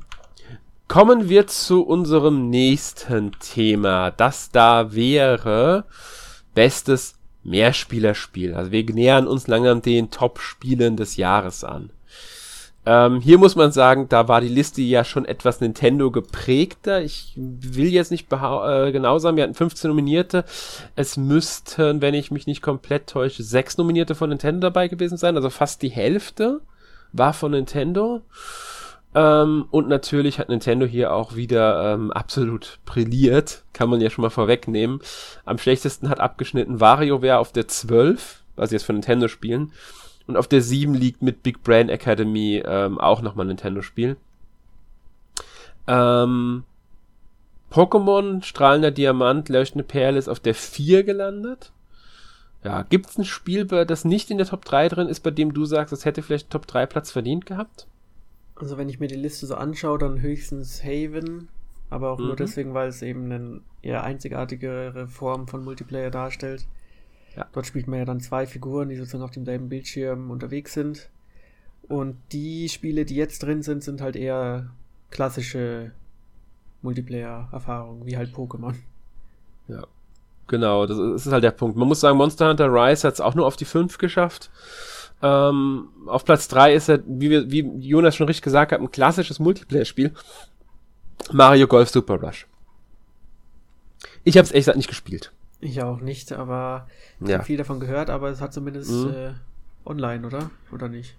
kommen 0.89 1.29
wir 1.29 1.47
zu 1.47 1.83
unserem 1.83 2.49
nächsten 2.49 3.31
Thema. 3.39 4.11
Das 4.11 4.51
da 4.51 4.93
wäre 4.93 5.85
bestes 6.53 7.15
Mehrspielerspiel. 7.43 8.55
Also 8.55 8.71
wir 8.71 8.83
nähern 8.83 9.27
uns 9.27 9.47
langsam 9.47 9.81
den 9.81 10.11
Top-Spielen 10.11 10.97
des 10.97 11.15
Jahres 11.15 11.63
an. 11.63 11.91
Ähm, 12.85 13.21
hier 13.21 13.37
muss 13.37 13.55
man 13.55 13.71
sagen, 13.71 14.09
da 14.09 14.27
war 14.27 14.41
die 14.41 14.47
Liste 14.47 14.81
ja 14.81 15.03
schon 15.03 15.25
etwas 15.25 15.61
Nintendo 15.61 16.09
geprägter. 16.09 17.03
Ich 17.03 17.33
will 17.35 17.89
jetzt 17.89 18.09
nicht 18.09 18.31
äh, 18.33 18.91
genau 18.91 19.19
sagen, 19.19 19.37
wir 19.37 19.43
hatten 19.43 19.53
15 19.53 19.89
Nominierte. 19.89 20.43
Es 20.95 21.17
müssten, 21.17 22.01
wenn 22.01 22.15
ich 22.15 22.31
mich 22.31 22.47
nicht 22.47 22.63
komplett 22.63 23.07
täusche, 23.07 23.43
sechs 23.43 23.77
Nominierte 23.77 24.15
von 24.15 24.29
Nintendo 24.29 24.61
dabei 24.61 24.87
gewesen 24.87 25.17
sein. 25.17 25.35
Also 25.35 25.51
fast 25.51 25.83
die 25.83 25.89
Hälfte 25.89 26.61
war 27.11 27.33
von 27.33 27.51
Nintendo. 27.51 28.21
Ähm, 29.15 29.65
und 29.71 29.87
natürlich 29.87 30.37
hat 30.37 30.49
Nintendo 30.49 30.85
hier 30.85 31.13
auch 31.13 31.35
wieder 31.35 31.93
ähm, 31.93 32.11
absolut 32.11 32.79
brilliert. 32.85 33.63
Kann 33.73 33.89
man 33.89 34.01
ja 34.01 34.09
schon 34.09 34.21
mal 34.21 34.29
vorwegnehmen. 34.29 34.99
Am 35.45 35.57
schlechtesten 35.57 36.09
hat 36.09 36.19
abgeschnitten 36.19 36.79
WarioWare 36.79 37.39
auf 37.39 37.51
der 37.51 37.67
12, 37.67 38.43
was 38.55 38.71
jetzt 38.71 38.83
von 38.85 38.95
Nintendo 38.95 39.27
spielen. 39.27 39.73
Und 40.27 40.37
auf 40.37 40.47
der 40.47 40.61
7 40.61 40.93
liegt 40.93 41.23
mit 41.23 41.41
Big 41.41 41.63
Brain 41.63 41.89
Academy 41.89 42.61
ähm, 42.63 42.99
auch 42.99 43.21
nochmal 43.21 43.45
ein 43.45 43.49
Nintendo-Spiel. 43.49 44.15
Ähm, 45.87 46.63
Pokémon, 47.71 48.43
strahlender 48.43 48.91
Diamant, 48.91 49.49
leuchtende 49.49 49.83
Perle 49.83 50.19
ist 50.19 50.27
auf 50.27 50.39
der 50.39 50.53
4 50.53 51.03
gelandet. 51.03 51.71
Ja, 52.63 52.83
gibt's 52.83 53.17
ein 53.17 53.25
Spiel, 53.25 53.65
das 53.65 54.05
nicht 54.05 54.29
in 54.29 54.37
der 54.37 54.45
Top 54.45 54.65
3 54.65 54.89
drin 54.89 55.07
ist, 55.07 55.21
bei 55.21 55.31
dem 55.31 55.53
du 55.53 55.65
sagst, 55.65 55.93
es 55.93 56.05
hätte 56.05 56.21
vielleicht 56.21 56.51
Top 56.51 56.67
3 56.67 56.85
Platz 56.85 57.09
verdient 57.09 57.47
gehabt? 57.47 57.87
Also 58.59 58.77
wenn 58.77 58.89
ich 58.89 58.99
mir 58.99 59.07
die 59.07 59.15
Liste 59.15 59.45
so 59.45 59.55
anschaue, 59.55 59.97
dann 59.97 60.21
höchstens 60.21 60.83
Haven, 60.83 61.47
aber 61.89 62.11
auch 62.11 62.19
mhm. 62.19 62.27
nur 62.27 62.35
deswegen, 62.35 62.73
weil 62.73 62.89
es 62.89 63.01
eben 63.01 63.31
eine 63.31 63.61
eher 63.81 64.03
einzigartigere 64.03 65.07
Form 65.07 65.47
von 65.47 65.63
Multiplayer 65.63 66.11
darstellt. 66.11 66.67
Ja. 67.35 67.47
Dort 67.53 67.65
spielt 67.65 67.87
man 67.87 67.99
ja 67.99 68.05
dann 68.05 68.19
zwei 68.19 68.45
Figuren, 68.45 68.89
die 68.89 68.95
sozusagen 68.95 69.23
auf 69.23 69.31
demselben 69.31 69.69
Bildschirm 69.69 70.29
unterwegs 70.29 70.73
sind. 70.73 71.09
Und 71.87 72.17
die 72.31 72.69
Spiele, 72.69 73.05
die 73.05 73.15
jetzt 73.15 73.41
drin 73.43 73.63
sind, 73.63 73.83
sind 73.83 74.01
halt 74.01 74.15
eher 74.15 74.69
klassische 75.09 75.91
Multiplayer-Erfahrungen, 76.81 78.05
wie 78.05 78.17
halt 78.17 78.33
Pokémon. 78.33 78.75
Ja. 79.67 79.85
Genau, 80.47 80.87
das 80.87 80.97
ist 80.97 81.31
halt 81.31 81.43
der 81.43 81.51
Punkt. 81.51 81.77
Man 81.77 81.87
muss 81.87 81.99
sagen, 81.99 82.17
Monster 82.17 82.49
Hunter 82.49 82.73
Rise 82.73 83.07
hat 83.07 83.13
es 83.13 83.21
auch 83.21 83.35
nur 83.35 83.45
auf 83.45 83.55
die 83.55 83.65
5 83.65 83.99
geschafft. 83.99 84.49
Ähm, 85.21 85.89
auf 86.05 86.23
Platz 86.23 86.47
3 86.47 86.73
ist 86.73 86.89
er, 86.89 86.99
wie, 87.05 87.29
wir, 87.29 87.51
wie 87.51 87.87
Jonas 87.87 88.15
schon 88.15 88.27
richtig 88.27 88.43
gesagt 88.43 88.71
hat, 88.71 88.79
ein 88.79 88.91
klassisches 88.91 89.39
Multiplayer-Spiel. 89.39 90.13
Mario 91.31 91.67
Golf 91.67 91.89
Super 91.89 92.15
Rush. 92.15 92.47
Ich 94.23 94.37
habe 94.37 94.45
es 94.45 94.53
echt 94.53 94.73
nicht 94.75 94.87
gespielt. 94.87 95.31
Ich 95.59 95.81
auch 95.81 95.99
nicht, 95.99 96.31
aber 96.31 96.87
ich 97.19 97.27
ja. 97.27 97.35
habe 97.35 97.45
viel 97.45 97.57
davon 97.57 97.79
gehört, 97.81 98.09
aber 98.09 98.29
es 98.29 98.39
hat 98.39 98.53
zumindest 98.53 98.91
mhm. 98.91 99.13
äh, 99.13 99.31
online, 99.85 100.25
oder? 100.25 100.51
Oder 100.71 100.87
nicht? 100.87 101.15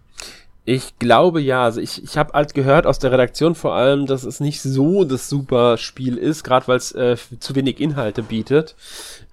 Ich 0.72 1.00
glaube 1.00 1.40
ja. 1.40 1.64
Also 1.64 1.80
ich, 1.80 2.00
ich 2.04 2.16
habe 2.16 2.32
halt 2.32 2.54
gehört 2.54 2.86
aus 2.86 3.00
der 3.00 3.10
Redaktion 3.10 3.56
vor 3.56 3.74
allem, 3.74 4.06
dass 4.06 4.22
es 4.22 4.38
nicht 4.38 4.62
so 4.62 5.02
das 5.02 5.28
super 5.28 5.76
Spiel 5.78 6.16
ist, 6.16 6.44
gerade 6.44 6.68
weil 6.68 6.76
es 6.76 6.92
äh, 6.92 7.16
zu 7.40 7.56
wenig 7.56 7.80
Inhalte 7.80 8.22
bietet. 8.22 8.76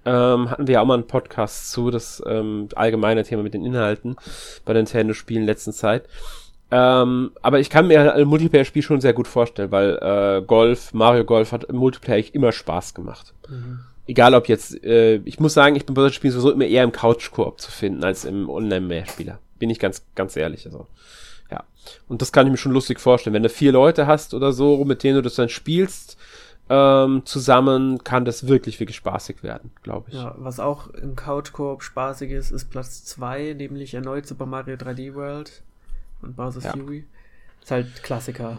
Ähm, 0.03 0.49
hatten 0.49 0.65
wir 0.65 0.73
ja 0.73 0.81
auch 0.81 0.87
mal 0.87 0.95
einen 0.95 1.05
Podcast 1.05 1.69
zu, 1.69 1.91
das 1.91 2.23
ähm, 2.25 2.69
allgemeine 2.73 3.23
Thema 3.23 3.43
mit 3.43 3.53
den 3.53 3.63
Inhalten 3.63 4.15
bei 4.65 4.73
Nintendo-Spielen 4.73 5.41
in 5.43 5.47
letzter 5.47 5.73
Zeit. 5.73 6.05
Ähm, 6.71 7.29
aber 7.43 7.59
ich 7.59 7.69
kann 7.69 7.85
mir 7.85 8.15
ein 8.15 8.27
Multiplayer-Spiel 8.27 8.81
schon 8.81 8.99
sehr 8.99 9.13
gut 9.13 9.27
vorstellen, 9.27 9.71
weil 9.71 9.99
äh, 10.01 10.41
Golf, 10.41 10.91
Mario 10.95 11.23
Golf 11.23 11.51
hat 11.51 11.65
im 11.65 11.75
Multiplayer 11.75 12.33
immer 12.33 12.51
Spaß 12.51 12.95
gemacht. 12.95 13.35
Mhm 13.47 13.81
egal 14.07 14.33
ob 14.35 14.47
jetzt, 14.47 14.81
äh, 14.85 15.17
ich 15.25 15.41
muss 15.41 15.53
sagen, 15.53 15.75
ich 15.75 15.85
bin 15.85 15.93
bei 15.93 16.01
solchen 16.01 16.15
Spielen 16.15 16.31
sowieso 16.31 16.51
immer 16.51 16.63
eher 16.63 16.85
im 16.85 16.93
Couch-Koop 16.93 17.59
zu 17.59 17.69
finden 17.69 18.05
als 18.05 18.23
im 18.23 18.49
Online-Mehrspieler. 18.49 19.37
Bin 19.59 19.69
ich 19.69 19.79
ganz, 19.79 20.05
ganz 20.15 20.37
ehrlich. 20.37 20.65
Also, 20.65 20.87
ja. 21.51 21.63
Und 22.07 22.21
das 22.21 22.31
kann 22.31 22.45
ich 22.47 22.51
mir 22.51 22.57
schon 22.57 22.73
lustig 22.73 22.99
vorstellen. 22.99 23.33
Wenn 23.33 23.43
du 23.43 23.49
vier 23.49 23.71
Leute 23.71 24.07
hast 24.07 24.33
oder 24.33 24.51
so, 24.51 24.83
mit 24.85 25.03
denen 25.03 25.15
du 25.15 25.21
das 25.21 25.35
dann 25.35 25.49
spielst, 25.49 26.17
ähm, 26.69 27.21
zusammen, 27.25 28.03
kann 28.03 28.25
das 28.25 28.47
wirklich, 28.47 28.79
wirklich 28.79 28.97
spaßig 28.97 29.41
werden, 29.41 29.71
glaube 29.83 30.09
ich. 30.09 30.15
Ja, 30.15 30.35
was 30.37 30.59
auch 30.59 30.87
im 30.89 31.15
Couch-Koop 31.15 31.81
spaßig 31.81 32.31
ist, 32.31 32.51
ist 32.51 32.69
Platz 32.69 33.05
zwei, 33.05 33.53
nämlich 33.53 33.93
erneut 33.93 34.27
Super 34.27 34.45
Mario 34.45 34.75
3D 34.75 35.13
World 35.15 35.61
und 36.21 36.35
Bowser's 36.35 36.65
ja. 36.65 36.71
Fury. 36.71 37.05
Ist 37.61 37.71
halt 37.71 38.03
Klassiker. 38.03 38.57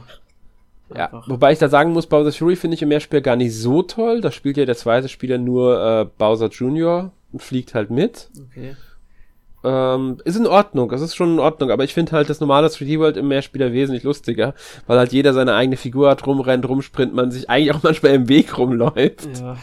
Ja, 0.95 1.23
wobei 1.27 1.53
ich 1.53 1.59
da 1.59 1.69
sagen 1.69 1.93
muss, 1.93 2.07
Bowser 2.07 2.33
Fury 2.33 2.57
finde 2.57 2.75
ich 2.75 2.83
im 2.83 2.89
Mehrspiel 2.89 3.21
gar 3.21 3.37
nicht 3.37 3.55
so 3.55 3.83
toll. 3.83 4.23
Da 4.23 4.31
spielt 4.33 4.57
ja 4.57 4.65
der 4.65 4.77
zweite 4.77 5.09
Spieler 5.09 5.37
nur 5.37 5.79
äh, 5.83 6.07
Bowser 6.17 6.49
Jr. 6.49 7.13
und 7.33 7.43
fliegt 7.43 7.75
halt 7.75 7.91
mit. 7.91 8.31
Okay. 8.51 8.75
Ähm, 9.65 10.19
ist 10.25 10.37
in 10.37 10.47
Ordnung, 10.47 10.89
das 10.91 11.01
ist 11.01 11.17
schon 11.17 11.33
in 11.33 11.39
Ordnung, 11.41 11.73
aber 11.73 11.83
ich 11.83 11.93
finde 11.93 12.13
halt 12.13 12.31
das 12.31 12.41
normale 12.41 12.69
3D 12.69 13.01
World 13.01 13.17
im 13.17 13.27
Mehrspieler 13.27 13.73
wesentlich 13.73 14.05
lustiger, 14.05 14.55
weil 14.87 14.99
halt 14.99 15.13
jeder 15.13 15.33
seine 15.33 15.55
eigene 15.55 15.77
Figur 15.77 16.11
hat, 16.11 16.25
rumrennt, 16.27 16.69
rumsprint, 16.69 17.13
man 17.13 17.33
sich 17.33 17.51
eigentlich 17.51 17.75
auch 17.75 17.83
manchmal 17.83 18.13
im 18.13 18.29
Weg 18.29 18.57
rumläuft. 18.57 19.27
Ja. 19.41 19.57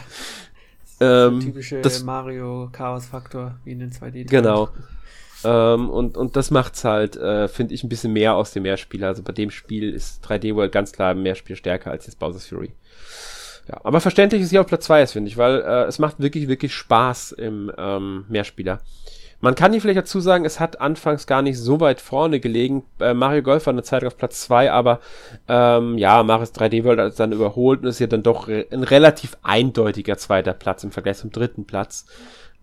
Das 0.98 1.30
ähm, 1.30 1.40
typische 1.40 1.80
das, 1.80 2.04
Mario 2.04 2.68
Chaos 2.72 3.06
Faktor 3.06 3.56
wie 3.64 3.72
in 3.72 3.80
den 3.80 3.90
2D. 3.90 4.28
Genau. 4.28 4.68
Ähm, 5.44 5.90
und, 5.90 6.16
und 6.16 6.36
das 6.36 6.50
macht's 6.50 6.84
halt, 6.84 7.16
äh, 7.16 7.48
finde 7.48 7.74
ich, 7.74 7.84
ein 7.84 7.88
bisschen 7.88 8.12
mehr 8.12 8.34
aus 8.34 8.52
dem 8.52 8.64
Mehrspieler. 8.64 9.08
Also 9.08 9.22
bei 9.22 9.32
dem 9.32 9.50
Spiel 9.50 9.92
ist 9.92 10.24
3D 10.26 10.54
World 10.54 10.72
ganz 10.72 10.92
klar 10.92 11.12
im 11.12 11.22
Mehrspiel 11.22 11.56
stärker 11.56 11.90
als 11.90 12.06
jetzt 12.06 12.18
Bowser's 12.18 12.46
Fury. 12.46 12.72
Ja, 13.68 13.80
aber 13.84 14.00
verständlich 14.00 14.42
ist 14.42 14.50
hier 14.50 14.60
auf 14.60 14.66
Platz 14.66 14.84
2 14.84 15.02
ist, 15.02 15.12
finde 15.12 15.28
ich, 15.28 15.36
weil 15.36 15.60
äh, 15.60 15.84
es 15.84 15.98
macht 15.98 16.20
wirklich, 16.20 16.48
wirklich 16.48 16.72
Spaß 16.74 17.32
im 17.32 17.70
ähm, 17.76 18.24
Mehrspieler. 18.28 18.80
Man 19.46 19.54
kann 19.54 19.70
hier 19.70 19.80
vielleicht 19.80 19.98
dazu 19.98 20.18
sagen, 20.18 20.44
es 20.44 20.58
hat 20.58 20.80
anfangs 20.80 21.28
gar 21.28 21.40
nicht 21.40 21.56
so 21.56 21.78
weit 21.78 22.00
vorne 22.00 22.40
gelegen. 22.40 22.82
Äh, 22.98 23.14
Mario 23.14 23.44
Golf 23.44 23.66
war 23.66 23.72
eine 23.72 23.84
Zeit 23.84 24.02
auf 24.02 24.16
Platz 24.16 24.40
2, 24.40 24.72
aber 24.72 24.98
ähm, 25.46 25.96
ja, 25.98 26.20
Marius 26.24 26.52
3D 26.52 26.82
World 26.82 26.98
hat 26.98 27.10
es 27.10 27.14
dann 27.14 27.30
überholt 27.30 27.82
und 27.82 27.86
ist 27.86 28.00
ja 28.00 28.08
dann 28.08 28.24
doch 28.24 28.48
re 28.48 28.66
ein 28.72 28.82
relativ 28.82 29.36
eindeutiger 29.44 30.18
zweiter 30.18 30.52
Platz 30.52 30.82
im 30.82 30.90
Vergleich 30.90 31.18
zum 31.18 31.30
dritten 31.30 31.64
Platz. 31.64 32.06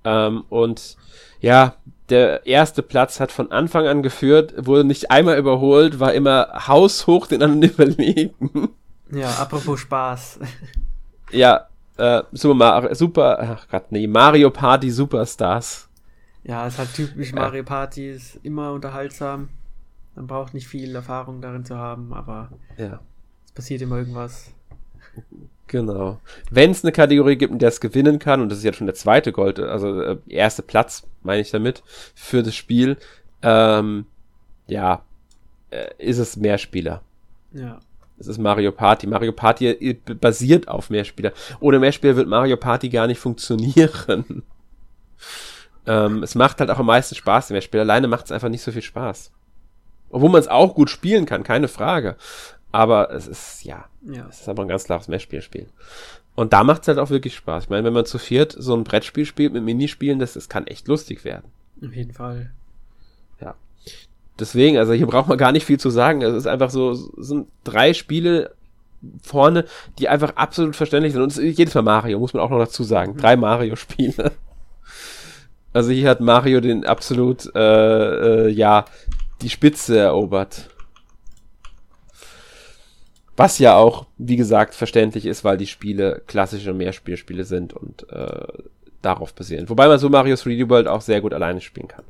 Ähm, 0.04 0.44
und 0.50 0.98
ja, 1.40 1.76
der 2.10 2.46
erste 2.46 2.84
Platz 2.84 3.22
hat 3.22 3.32
von 3.32 3.54
Anfang 3.54 3.88
an 3.88 4.04
geführt, 4.04 4.54
wurde 4.58 4.84
nicht 4.84 5.10
einmal 5.10 5.38
überholt, 5.38 6.02
war 6.02 6.12
immer 6.12 6.68
haushoch 6.68 7.28
den 7.28 7.44
anderen 7.44 7.64
überlegen. 7.74 8.72
Ja, 9.10 9.30
apropos 9.36 9.80
Spaß. 9.80 10.40
Ja, 11.32 11.70
äh, 11.96 12.24
Super, 12.34 12.56
Mario, 12.56 12.94
Super, 12.94 13.40
ach 13.40 13.68
Gott, 13.72 13.86
nee, 13.92 14.06
Mario 14.06 14.50
Party 14.50 14.92
Superstars. 14.92 15.88
Ja, 16.44 16.68
ist 16.68 16.78
halt 16.78 16.94
typisch 16.94 17.30
ja. 17.30 17.36
Mario 17.36 17.64
Party, 17.64 18.10
ist 18.10 18.40
immer 18.44 18.74
unterhaltsam. 18.74 19.50
Man 20.16 20.28
braucht 20.28 20.54
nicht 20.54 20.68
viel 20.68 20.94
Erfahrung 20.94 21.42
darin 21.42 21.66
zu 21.66 21.78
haben, 21.78 22.14
aber 22.14 22.52
ja. 22.78 23.00
es 23.46 23.52
passiert 23.54 23.82
immer 23.82 23.98
irgendwas. 23.98 24.52
Genau. 25.68 26.20
Wenn 26.52 26.72
es 26.72 26.84
eine 26.84 26.92
Kategorie 26.92 27.36
gibt, 27.36 27.52
in 27.52 27.60
der 27.60 27.70
es 27.70 27.80
gewinnen 27.80 28.20
kann, 28.20 28.42
und 28.42 28.50
das 28.50 28.60
ist 28.60 28.64
jetzt 28.64 28.78
schon 28.78 28.88
der 28.88 28.96
zweite 28.96 29.32
Gold, 29.32 29.60
also 29.60 30.02
äh, 30.02 30.18
erste 30.28 30.62
Platz, 30.62 31.08
meine 31.24 31.42
ich 31.42 31.52
damit, 31.52 31.82
für 32.14 32.44
das 32.44 32.54
Spiel, 32.54 32.98
ähm, 33.42 34.06
ja, 34.68 35.04
äh, 35.72 35.90
ist 35.98 36.20
es 36.20 36.38
Mehrspieler. 36.38 37.02
Ja. 37.54 37.80
Es 38.20 38.28
ist 38.28 38.38
Mario 38.38 38.72
Party. 38.72 39.08
Mario 39.08 39.32
Party 39.32 40.00
basiert 40.20 40.68
auf 40.68 40.90
Mehrspieler. 40.90 41.34
Ohne 41.60 41.80
Mehrspieler 41.80 42.16
wird 42.16 42.28
Mario 42.28 42.58
Party 42.58 42.90
gar 42.90 43.08
nicht 43.08 43.20
funktionieren. 43.20 44.44
Ähm, 45.86 46.24
es 46.24 46.36
macht 46.36 46.60
halt 46.60 46.70
auch 46.70 46.80
am 46.80 46.86
meisten 46.86 47.16
Spaß, 47.16 47.50
Mehrspieler. 47.50 47.84
Alleine 47.84 48.08
macht 48.08 48.26
es 48.26 48.32
einfach 48.32 48.50
nicht 48.50 48.64
so 48.64 48.72
viel 48.72 48.82
Spaß. 48.82 49.32
Obwohl 50.10 50.30
man 50.30 50.40
es 50.40 50.48
auch 50.48 50.76
gut 50.76 50.90
spielen 50.90 51.26
kann, 51.26 51.44
keine 51.44 51.68
Frage. 51.68 52.16
Aber 52.72 53.12
es 53.12 53.28
ist, 53.28 53.64
ja, 53.64 53.86
ja. 54.02 54.28
es 54.30 54.42
ist 54.42 54.50
aber 54.50 54.64
ein 54.64 54.68
ganz 54.68 54.86
klares 54.86 55.08
Mehrspielspiel. 55.08 55.68
Und 56.36 56.54
da 56.54 56.64
macht 56.64 56.84
es 56.84 56.88
halt 56.88 56.98
auch 56.98 57.10
wirklich 57.10 57.36
Spaß. 57.36 57.66
Ich 57.66 57.70
meine, 57.70 57.84
wenn 57.84 57.94
man 57.94 58.06
zu 58.06 58.18
viert 58.18 58.56
so 58.58 58.76
ein 58.76 58.84
Brettspiel 58.84 59.26
spielt 59.26 59.54
mit 59.54 59.64
Minispielen, 59.64 60.20
das, 60.20 60.34
das 60.34 60.50
kann 60.50 60.68
echt 60.68 60.88
lustig 60.88 61.24
werden. 61.26 61.52
Auf 61.86 61.94
jeden 61.94 62.14
Fall. 62.14 62.52
Ja. 63.40 63.56
Deswegen, 64.40 64.78
also 64.78 64.94
hier 64.94 65.06
braucht 65.06 65.28
man 65.28 65.38
gar 65.38 65.52
nicht 65.52 65.66
viel 65.66 65.80
zu 65.80 65.90
sagen. 65.90 66.22
Es 66.24 66.34
ist 66.34 66.48
einfach 66.48 66.72
so, 66.72 66.92
es 66.92 67.10
sind 67.18 67.48
drei 67.64 67.94
Spiele 67.94 68.56
vorne, 69.22 69.66
die 70.00 70.10
einfach 70.10 70.36
absolut 70.36 70.76
verständlich 70.76 71.14
sind. 71.14 71.22
Und 71.22 71.32
es 71.32 71.38
ist 71.38 71.58
jedes 71.58 71.76
Mal 71.76 71.82
Mario, 71.82 72.20
muss 72.20 72.34
man 72.34 72.42
auch 72.42 72.50
noch 72.50 72.60
dazu 72.60 72.84
sagen. 72.84 73.18
Drei 73.18 73.36
Mario-Spiele. 73.36 74.32
Also 75.74 75.92
hier 75.92 76.10
hat 76.10 76.22
Mario 76.22 76.62
den 76.62 76.86
absolut, 76.86 77.54
äh, 77.56 78.48
äh, 78.48 78.50
ja, 78.50 78.86
die 79.42 79.50
Spitze 79.50 79.98
erobert. 79.98 80.70
Was 83.36 83.58
ja 83.58 83.76
auch, 83.76 84.06
wie 84.20 84.36
gesagt, 84.36 84.76
verständlich 84.76 85.26
ist, 85.26 85.44
weil 85.44 85.58
die 85.58 85.66
Spiele 85.66 86.22
klassische 86.28 86.74
Mehrspielspiele 86.74 87.44
sind 87.44 87.74
und 87.74 88.08
äh, 88.12 88.48
darauf 89.02 89.34
basieren. 89.34 89.68
Wobei 89.70 89.88
man 89.88 89.98
so 89.98 90.08
Mario 90.10 90.36
3D 90.36 90.70
World 90.70 90.88
auch 90.88 91.02
sehr 91.02 91.20
gut 91.20 91.34
alleine 91.34 91.60
spielen 91.60 91.88
kann. 91.88 92.06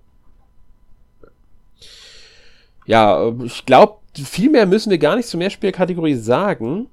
Ja, 2.85 3.33
ich 3.43 3.65
glaube, 3.65 3.99
viel 4.13 4.49
mehr 4.49 4.65
müssen 4.65 4.91
wir 4.91 4.97
gar 4.97 5.15
nicht 5.15 5.29
zur 5.29 5.37
Mehrspielkategorie 5.37 6.15
sagen. 6.15 6.87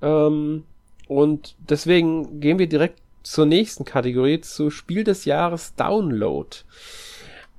Ähm, 0.00 0.64
und 1.06 1.54
deswegen 1.68 2.40
gehen 2.40 2.58
wir 2.58 2.68
direkt 2.68 3.01
zur 3.22 3.46
nächsten 3.46 3.84
Kategorie, 3.84 4.40
zu 4.40 4.70
Spiel 4.70 5.04
des 5.04 5.24
Jahres 5.24 5.74
Download 5.74 6.56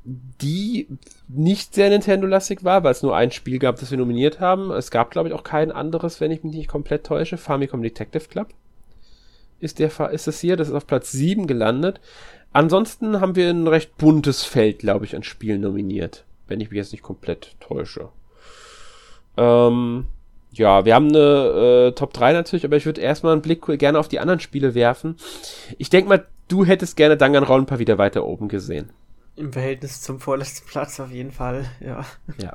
die 0.05 0.87
nicht 1.29 1.73
sehr 1.73 1.89
Nintendo-lastig 1.89 2.63
war, 2.63 2.83
weil 2.83 2.91
es 2.91 3.03
nur 3.03 3.15
ein 3.15 3.31
Spiel 3.31 3.59
gab, 3.59 3.79
das 3.79 3.91
wir 3.91 3.97
nominiert 3.97 4.39
haben. 4.39 4.71
Es 4.71 4.91
gab, 4.91 5.11
glaube 5.11 5.29
ich, 5.29 5.35
auch 5.35 5.43
kein 5.43 5.71
anderes, 5.71 6.19
wenn 6.19 6.31
ich 6.31 6.43
mich 6.43 6.53
nicht 6.53 6.67
komplett 6.67 7.05
täusche. 7.05 7.37
Famicom 7.37 7.81
Detective 7.81 8.27
Club 8.27 8.49
ist, 9.59 9.79
der, 9.79 10.11
ist 10.11 10.27
das 10.27 10.39
hier. 10.39 10.57
Das 10.57 10.67
ist 10.67 10.73
auf 10.73 10.87
Platz 10.87 11.11
7 11.11 11.47
gelandet. 11.47 12.01
Ansonsten 12.51 13.21
haben 13.21 13.35
wir 13.35 13.49
ein 13.49 13.67
recht 13.67 13.97
buntes 13.97 14.43
Feld, 14.43 14.79
glaube 14.79 15.05
ich, 15.05 15.15
an 15.15 15.23
Spielen 15.23 15.61
nominiert. 15.61 16.25
Wenn 16.47 16.59
ich 16.59 16.69
mich 16.69 16.77
jetzt 16.77 16.91
nicht 16.91 17.03
komplett 17.03 17.55
täusche. 17.61 18.09
Ähm, 19.37 20.05
ja, 20.53 20.85
wir 20.85 20.95
haben 20.95 21.09
eine 21.09 21.87
äh, 21.87 21.91
Top 21.93 22.13
3 22.13 22.33
natürlich, 22.33 22.65
aber 22.65 22.77
ich 22.77 22.85
würde 22.85 23.01
erstmal 23.01 23.33
einen 23.33 23.41
Blick 23.41 23.65
gerne 23.79 23.99
auf 23.99 24.07
die 24.07 24.19
anderen 24.19 24.39
Spiele 24.39 24.75
werfen. 24.75 25.15
Ich 25.77 25.89
denke 25.89 26.09
mal, 26.09 26.25
du 26.47 26.65
hättest 26.65 26.95
gerne 26.95 27.17
Danganronpa 27.17 27.79
wieder 27.79 27.97
weiter 27.97 28.25
oben 28.25 28.47
gesehen. 28.47 28.89
Im 29.35 29.51
Verhältnis 29.51 30.01
zum 30.01 30.19
vorletzten 30.19 30.67
Platz 30.67 30.99
auf 30.99 31.11
jeden 31.11 31.31
Fall, 31.31 31.65
ja. 31.79 32.05
Ja. 32.41 32.53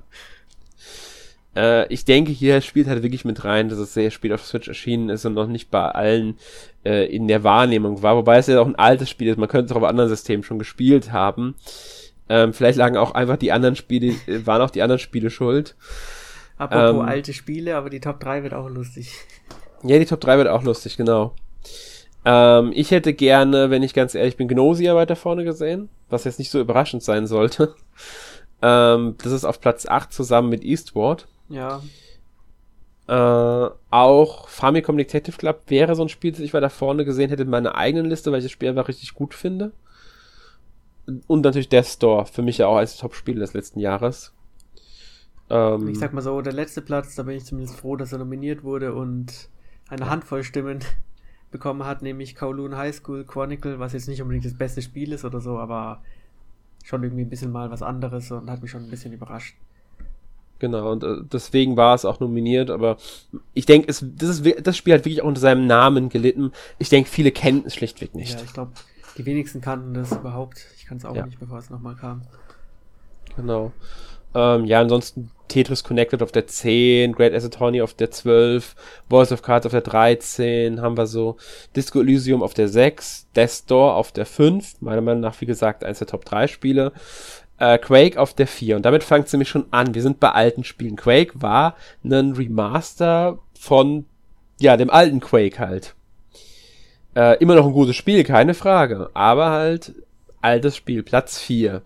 Äh, 1.56 1.92
ich 1.92 2.04
denke, 2.04 2.30
hier 2.30 2.60
spielt 2.60 2.86
halt 2.86 3.02
wirklich 3.02 3.24
mit 3.24 3.44
rein, 3.44 3.68
dass 3.68 3.78
es 3.78 3.94
sehr 3.94 4.10
spät 4.10 4.32
auf 4.32 4.46
Switch 4.46 4.68
erschienen 4.68 5.08
ist 5.08 5.24
und 5.24 5.34
noch 5.34 5.48
nicht 5.48 5.70
bei 5.70 5.82
allen 5.82 6.38
äh, 6.84 7.06
in 7.06 7.26
der 7.26 7.42
Wahrnehmung 7.42 8.02
war. 8.02 8.16
Wobei 8.16 8.38
es 8.38 8.46
ja 8.46 8.60
auch 8.60 8.66
ein 8.66 8.76
altes 8.76 9.10
Spiel 9.10 9.28
ist, 9.28 9.38
man 9.38 9.48
könnte 9.48 9.66
es 9.66 9.72
auch 9.72 9.82
auf 9.82 9.88
anderen 9.88 10.08
Systemen 10.08 10.44
schon 10.44 10.58
gespielt 10.58 11.12
haben. 11.12 11.56
Ähm, 12.28 12.52
vielleicht 12.52 12.78
lagen 12.78 12.96
auch 12.96 13.12
einfach 13.12 13.38
die 13.38 13.52
anderen 13.52 13.74
Spiele, 13.74 14.14
äh, 14.26 14.46
waren 14.46 14.62
auch 14.62 14.70
die 14.70 14.82
anderen 14.82 15.00
Spiele 15.00 15.30
schuld. 15.30 15.74
Apropos 16.58 17.02
ähm, 17.02 17.08
alte 17.08 17.32
Spiele, 17.32 17.76
aber 17.76 17.88
die 17.88 18.00
Top 18.00 18.20
3 18.20 18.42
wird 18.42 18.54
auch 18.54 18.68
lustig. 18.68 19.12
Ja, 19.84 19.98
die 19.98 20.06
Top 20.06 20.20
3 20.20 20.38
wird 20.38 20.48
auch 20.48 20.62
lustig, 20.62 20.96
genau. 20.96 21.34
Ähm, 22.24 22.72
ich 22.74 22.90
hätte 22.90 23.14
gerne, 23.14 23.70
wenn 23.70 23.82
ich 23.82 23.94
ganz 23.94 24.14
ehrlich 24.14 24.36
bin, 24.36 24.48
Gnosia 24.48 24.94
weiter 24.94 25.16
vorne 25.16 25.44
gesehen, 25.44 25.88
was 26.10 26.24
jetzt 26.24 26.38
nicht 26.38 26.50
so 26.50 26.60
überraschend 26.60 27.02
sein 27.02 27.26
sollte. 27.26 27.74
Ähm, 28.60 29.14
das 29.22 29.30
ist 29.30 29.44
auf 29.44 29.60
Platz 29.60 29.86
8 29.86 30.12
zusammen 30.12 30.48
mit 30.48 30.64
Eastward. 30.64 31.28
Ja. 31.48 31.80
Äh, 33.06 33.70
auch 33.90 34.48
Famicom 34.48 34.98
Detective 34.98 35.36
Club 35.36 35.62
wäre 35.68 35.94
so 35.94 36.02
ein 36.02 36.08
Spiel, 36.08 36.32
das 36.32 36.40
ich 36.40 36.54
weiter 36.54 36.68
vorne 36.68 37.04
gesehen 37.04 37.30
hätte 37.30 37.44
in 37.44 37.50
meiner 37.50 37.76
eigenen 37.76 38.06
Liste, 38.06 38.32
weil 38.32 38.40
ich 38.40 38.46
das 38.46 38.50
Spiel 38.50 38.68
einfach 38.68 38.88
richtig 38.88 39.14
gut 39.14 39.32
finde. 39.32 39.70
Und 41.28 41.42
natürlich 41.42 41.68
Death 41.68 41.86
Store, 41.86 42.26
für 42.26 42.42
mich 42.42 42.58
ja 42.58 42.66
auch 42.66 42.78
als 42.78 42.96
Top-Spiel 42.96 43.36
des 43.38 43.54
letzten 43.54 43.78
Jahres. 43.78 44.34
Ähm, 45.50 45.88
ich 45.88 45.98
sag 45.98 46.12
mal 46.12 46.20
so, 46.20 46.40
der 46.40 46.52
letzte 46.52 46.82
Platz, 46.82 47.14
da 47.14 47.22
bin 47.22 47.36
ich 47.36 47.44
zumindest 47.44 47.76
froh, 47.76 47.96
dass 47.96 48.12
er 48.12 48.18
nominiert 48.18 48.62
wurde 48.62 48.94
und 48.94 49.48
eine 49.88 50.10
Handvoll 50.10 50.44
Stimmen 50.44 50.80
bekommen 51.50 51.84
hat, 51.84 52.02
nämlich 52.02 52.34
Kowloon 52.34 52.76
High 52.76 52.94
School 52.94 53.24
Chronicle, 53.24 53.78
was 53.78 53.92
jetzt 53.94 54.08
nicht 54.08 54.20
unbedingt 54.20 54.44
das 54.44 54.54
beste 54.54 54.82
Spiel 54.82 55.12
ist 55.12 55.24
oder 55.24 55.40
so, 55.40 55.58
aber 55.58 56.02
schon 56.84 57.02
irgendwie 57.02 57.22
ein 57.22 57.30
bisschen 57.30 57.52
mal 57.52 57.70
was 57.70 57.82
anderes 57.82 58.30
und 58.30 58.50
hat 58.50 58.62
mich 58.62 58.70
schon 58.70 58.84
ein 58.84 58.90
bisschen 58.90 59.12
überrascht. 59.12 59.56
Genau, 60.58 60.90
und 60.90 61.04
äh, 61.04 61.18
deswegen 61.32 61.76
war 61.76 61.94
es 61.94 62.04
auch 62.04 62.18
nominiert, 62.20 62.70
aber 62.70 62.96
ich 63.54 63.64
denke, 63.64 63.86
das, 63.86 64.04
das 64.62 64.76
Spiel 64.76 64.94
hat 64.94 65.04
wirklich 65.04 65.22
auch 65.22 65.26
unter 65.26 65.40
seinem 65.40 65.66
Namen 65.66 66.08
gelitten. 66.08 66.52
Ich 66.78 66.88
denke, 66.88 67.08
viele 67.08 67.30
kennen 67.30 67.62
es 67.64 67.74
schlichtweg 67.74 68.14
nicht. 68.14 68.34
Ja, 68.34 68.44
ich 68.44 68.52
glaube, 68.52 68.72
die 69.16 69.24
wenigsten 69.24 69.60
kannten 69.60 69.94
das 69.94 70.12
überhaupt. 70.12 70.66
Ich 70.76 70.86
kann 70.86 70.98
es 70.98 71.04
auch 71.04 71.14
ja. 71.14 71.26
nicht, 71.26 71.38
bevor 71.38 71.58
es 71.58 71.70
nochmal 71.70 71.94
kam. 71.94 72.22
Genau. 73.36 73.72
Ähm, 74.34 74.64
ja, 74.64 74.80
ansonsten 74.80 75.30
Tetris 75.48 75.82
Connected 75.82 76.22
auf 76.22 76.32
der 76.32 76.46
10, 76.46 77.12
Great 77.12 77.34
Asset 77.34 77.54
Attorney 77.54 77.80
auf 77.80 77.94
der 77.94 78.10
12, 78.10 78.76
Voice 79.08 79.32
of 79.32 79.42
Cards 79.42 79.66
auf 79.66 79.72
der 79.72 79.80
13, 79.80 80.80
haben 80.80 80.96
wir 80.96 81.06
so 81.06 81.36
Disco 81.74 82.00
Elysium 82.00 82.42
auf 82.42 82.54
der 82.54 82.68
6, 82.68 83.28
Death 83.34 83.70
Door 83.70 83.96
auf 83.96 84.12
der 84.12 84.26
5, 84.26 84.80
meiner 84.80 85.00
Meinung 85.00 85.22
nach, 85.22 85.40
wie 85.40 85.46
gesagt, 85.46 85.84
eins 85.84 85.98
der 85.98 86.06
Top 86.06 86.24
3 86.24 86.46
Spiele, 86.46 86.92
äh, 87.58 87.78
Quake 87.78 88.20
auf 88.20 88.34
der 88.34 88.46
4 88.46 88.76
und 88.76 88.82
damit 88.84 89.02
fängt 89.02 89.26
es 89.26 89.32
nämlich 89.32 89.48
schon 89.48 89.66
an. 89.70 89.94
Wir 89.94 90.02
sind 90.02 90.20
bei 90.20 90.30
alten 90.30 90.64
Spielen. 90.64 90.96
Quake 90.96 91.32
war 91.42 91.74
ein 92.04 92.32
Remaster 92.32 93.38
von, 93.58 94.04
ja, 94.60 94.76
dem 94.76 94.90
alten 94.90 95.20
Quake 95.20 95.58
halt. 95.58 95.94
Äh, 97.16 97.38
immer 97.38 97.54
noch 97.54 97.66
ein 97.66 97.72
gutes 97.72 97.96
Spiel, 97.96 98.22
keine 98.22 98.54
Frage, 98.54 99.10
aber 99.14 99.50
halt 99.50 99.94
altes 100.40 100.76
Spiel, 100.76 101.02
Platz 101.02 101.40
4 101.40 101.82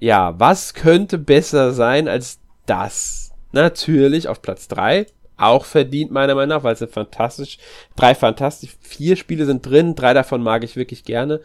ja, 0.00 0.38
was 0.40 0.74
könnte 0.74 1.18
besser 1.18 1.72
sein 1.72 2.08
als 2.08 2.40
das? 2.66 3.32
Natürlich 3.52 4.28
auf 4.28 4.42
Platz 4.42 4.66
3. 4.68 5.06
Auch 5.36 5.64
verdient, 5.64 6.10
meiner 6.10 6.34
Meinung 6.34 6.56
nach, 6.56 6.64
weil 6.64 6.74
es 6.74 6.84
fantastisch, 6.90 7.58
drei 7.96 8.14
fantastisch, 8.14 8.76
vier 8.80 9.16
Spiele 9.16 9.46
sind 9.46 9.64
drin, 9.64 9.94
drei 9.94 10.12
davon 10.12 10.42
mag 10.42 10.64
ich 10.64 10.76
wirklich 10.76 11.04
gerne, 11.04 11.40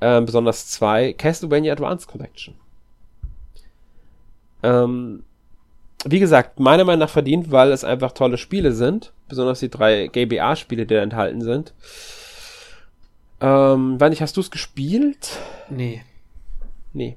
ähm, 0.00 0.24
besonders 0.24 0.68
zwei, 0.68 1.12
Castlevania 1.14 1.72
Advance 1.72 2.06
Collection. 2.06 2.54
Ähm, 4.62 5.24
wie 6.04 6.20
gesagt, 6.20 6.60
meiner 6.60 6.84
Meinung 6.84 7.00
nach 7.00 7.10
verdient, 7.10 7.50
weil 7.50 7.72
es 7.72 7.82
einfach 7.82 8.12
tolle 8.12 8.38
Spiele 8.38 8.72
sind, 8.72 9.12
besonders 9.28 9.58
die 9.58 9.68
drei 9.68 10.06
GBA-Spiele, 10.06 10.86
die 10.86 10.94
da 10.94 11.02
enthalten 11.02 11.42
sind. 11.42 11.74
Ähm, 13.40 13.96
wann 13.98 14.12
ich, 14.12 14.22
hast 14.22 14.36
du 14.36 14.40
es 14.40 14.52
gespielt? 14.52 15.38
Nee. 15.68 16.04
Nee. 16.92 17.16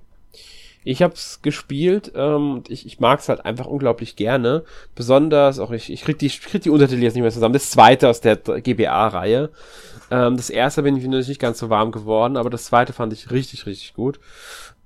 Ich 0.83 1.01
habe 1.01 1.13
es 1.13 1.41
gespielt 1.41 2.11
ähm, 2.15 2.53
und 2.53 2.69
ich, 2.69 2.85
ich 2.85 2.99
mag 2.99 3.19
es 3.19 3.29
halt 3.29 3.45
einfach 3.45 3.65
unglaublich 3.65 4.15
gerne. 4.15 4.63
Besonders, 4.95 5.59
auch 5.59 5.71
ich, 5.71 5.91
ich 5.91 6.03
krieg 6.03 6.19
die, 6.19 6.29
krieg 6.29 6.61
die 6.61 6.69
Untertitel 6.69 7.01
jetzt 7.01 7.13
nicht 7.13 7.21
mehr 7.21 7.31
zusammen. 7.31 7.53
Das 7.53 7.71
zweite 7.71 8.09
aus 8.09 8.21
der 8.21 8.37
GBA-Reihe. 8.37 9.49
Ähm, 10.11 10.37
das 10.37 10.49
erste 10.49 10.83
bin 10.83 10.97
ich 10.97 11.03
natürlich 11.03 11.29
nicht 11.29 11.41
ganz 11.41 11.59
so 11.59 11.69
warm 11.69 11.91
geworden, 11.91 12.37
aber 12.37 12.49
das 12.49 12.65
zweite 12.65 12.93
fand 12.93 13.13
ich 13.13 13.31
richtig, 13.31 13.65
richtig 13.65 13.93
gut. 13.93 14.19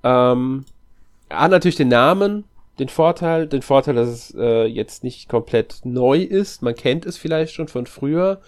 Ähm, 0.04 0.64
hat 1.30 1.50
natürlich 1.50 1.76
den 1.76 1.88
Namen, 1.88 2.44
den 2.78 2.88
Vorteil, 2.88 3.46
den 3.46 3.62
Vorteil, 3.62 3.94
dass 3.94 4.08
es 4.08 4.34
äh, 4.38 4.64
jetzt 4.64 5.04
nicht 5.04 5.28
komplett 5.28 5.80
neu 5.84 6.22
ist. 6.22 6.62
Man 6.62 6.74
kennt 6.74 7.06
es 7.06 7.18
vielleicht 7.18 7.54
schon 7.54 7.68
von 7.68 7.86
früher. 7.86 8.40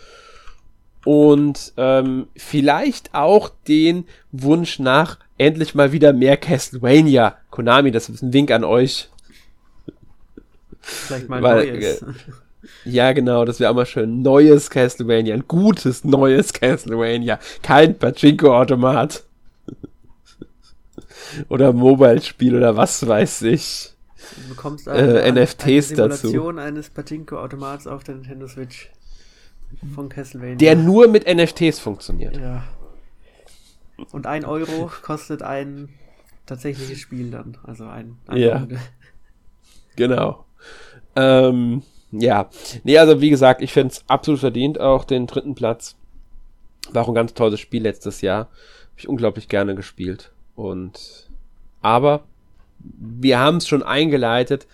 Und 1.05 1.72
ähm, 1.77 2.28
vielleicht 2.36 3.14
auch 3.14 3.51
den 3.66 4.05
Wunsch 4.32 4.78
nach 4.78 5.18
endlich 5.39 5.74
mal 5.74 5.93
wieder 5.93 6.12
mehr 6.12 6.36
Castlevania. 6.36 7.36
Konami, 7.51 7.90
das 7.90 8.09
ist 8.09 8.22
ein 8.22 8.32
Wink 8.32 8.51
an 8.51 8.64
euch. 8.64 9.09
Vielleicht 10.81 11.28
mal 11.28 11.43
Weil, 11.43 11.72
Neues. 11.72 12.02
Äh, 12.02 12.06
ja, 12.85 13.12
genau, 13.12 13.44
das 13.44 13.60
wäre 13.60 13.70
auch 13.70 13.74
mal 13.74 13.86
schön. 13.86 14.22
Neues 14.22 14.68
Castlevania, 14.70 15.35
ein 15.35 15.44
gutes 15.48 16.05
neues 16.05 16.52
Castlevania. 16.52 17.39
Kein 17.62 17.98
Pachinko-Automat. 17.98 19.24
oder 21.48 21.72
Mobile-Spiel 21.72 22.56
oder 22.56 22.77
was 22.77 23.06
weiß 23.06 23.43
ich. 23.43 23.93
Du 24.43 24.48
bekommst 24.51 24.89
eine, 24.89 25.22
äh, 25.22 25.32
NFTs 25.32 25.64
eine 25.66 25.82
Simulation 25.82 26.56
dazu. 26.56 26.68
eines 26.68 26.90
Pachinko-Automats 26.90 27.86
auf 27.86 28.05
der 28.05 28.16
Nintendo 28.16 28.47
Switch 28.47 28.90
von 29.95 30.09
Castlevania. 30.09 30.57
Der 30.57 30.77
nur 30.77 31.09
mit 31.09 31.27
NFTs 31.27 31.79
funktioniert. 31.79 32.37
Ja. 32.37 32.65
Und 34.13 34.27
ein 34.27 34.45
Euro 34.45 34.91
kostet 35.03 35.43
ein 35.43 35.91
tatsächliches 36.47 36.99
Spiel 36.99 37.31
dann. 37.31 37.59
Also 37.65 37.87
ein, 37.87 38.17
ein 38.27 38.37
Ja. 38.39 38.67
Genau. 39.97 40.45
Ähm, 41.17 41.83
Ja, 42.13 42.51
nee, 42.83 42.99
also 42.99 43.21
wie 43.21 43.31
gesagt, 43.31 43.63
ich 43.63 43.73
finde 43.73 43.93
es 43.93 44.05
absolut 44.09 44.41
verdient, 44.41 44.81
auch 44.81 45.05
den 45.05 45.27
dritten 45.27 45.55
Platz. 45.55 45.97
War 46.93 47.05
auch 47.05 47.09
ein 47.09 47.15
ganz 47.15 47.35
tolles 47.35 47.61
Spiel 47.61 47.83
letztes 47.83 48.21
Jahr. 48.21 48.47
Habe 48.47 48.97
ich 48.97 49.09
unglaublich 49.09 49.49
gerne 49.49 49.75
gespielt. 49.75 50.33
Und 50.57 51.29
aber 51.83 52.25
wir 52.79 53.39
haben 53.39 53.59
es 53.59 53.69
schon 53.69 53.83
eingeleitet. 53.83 54.67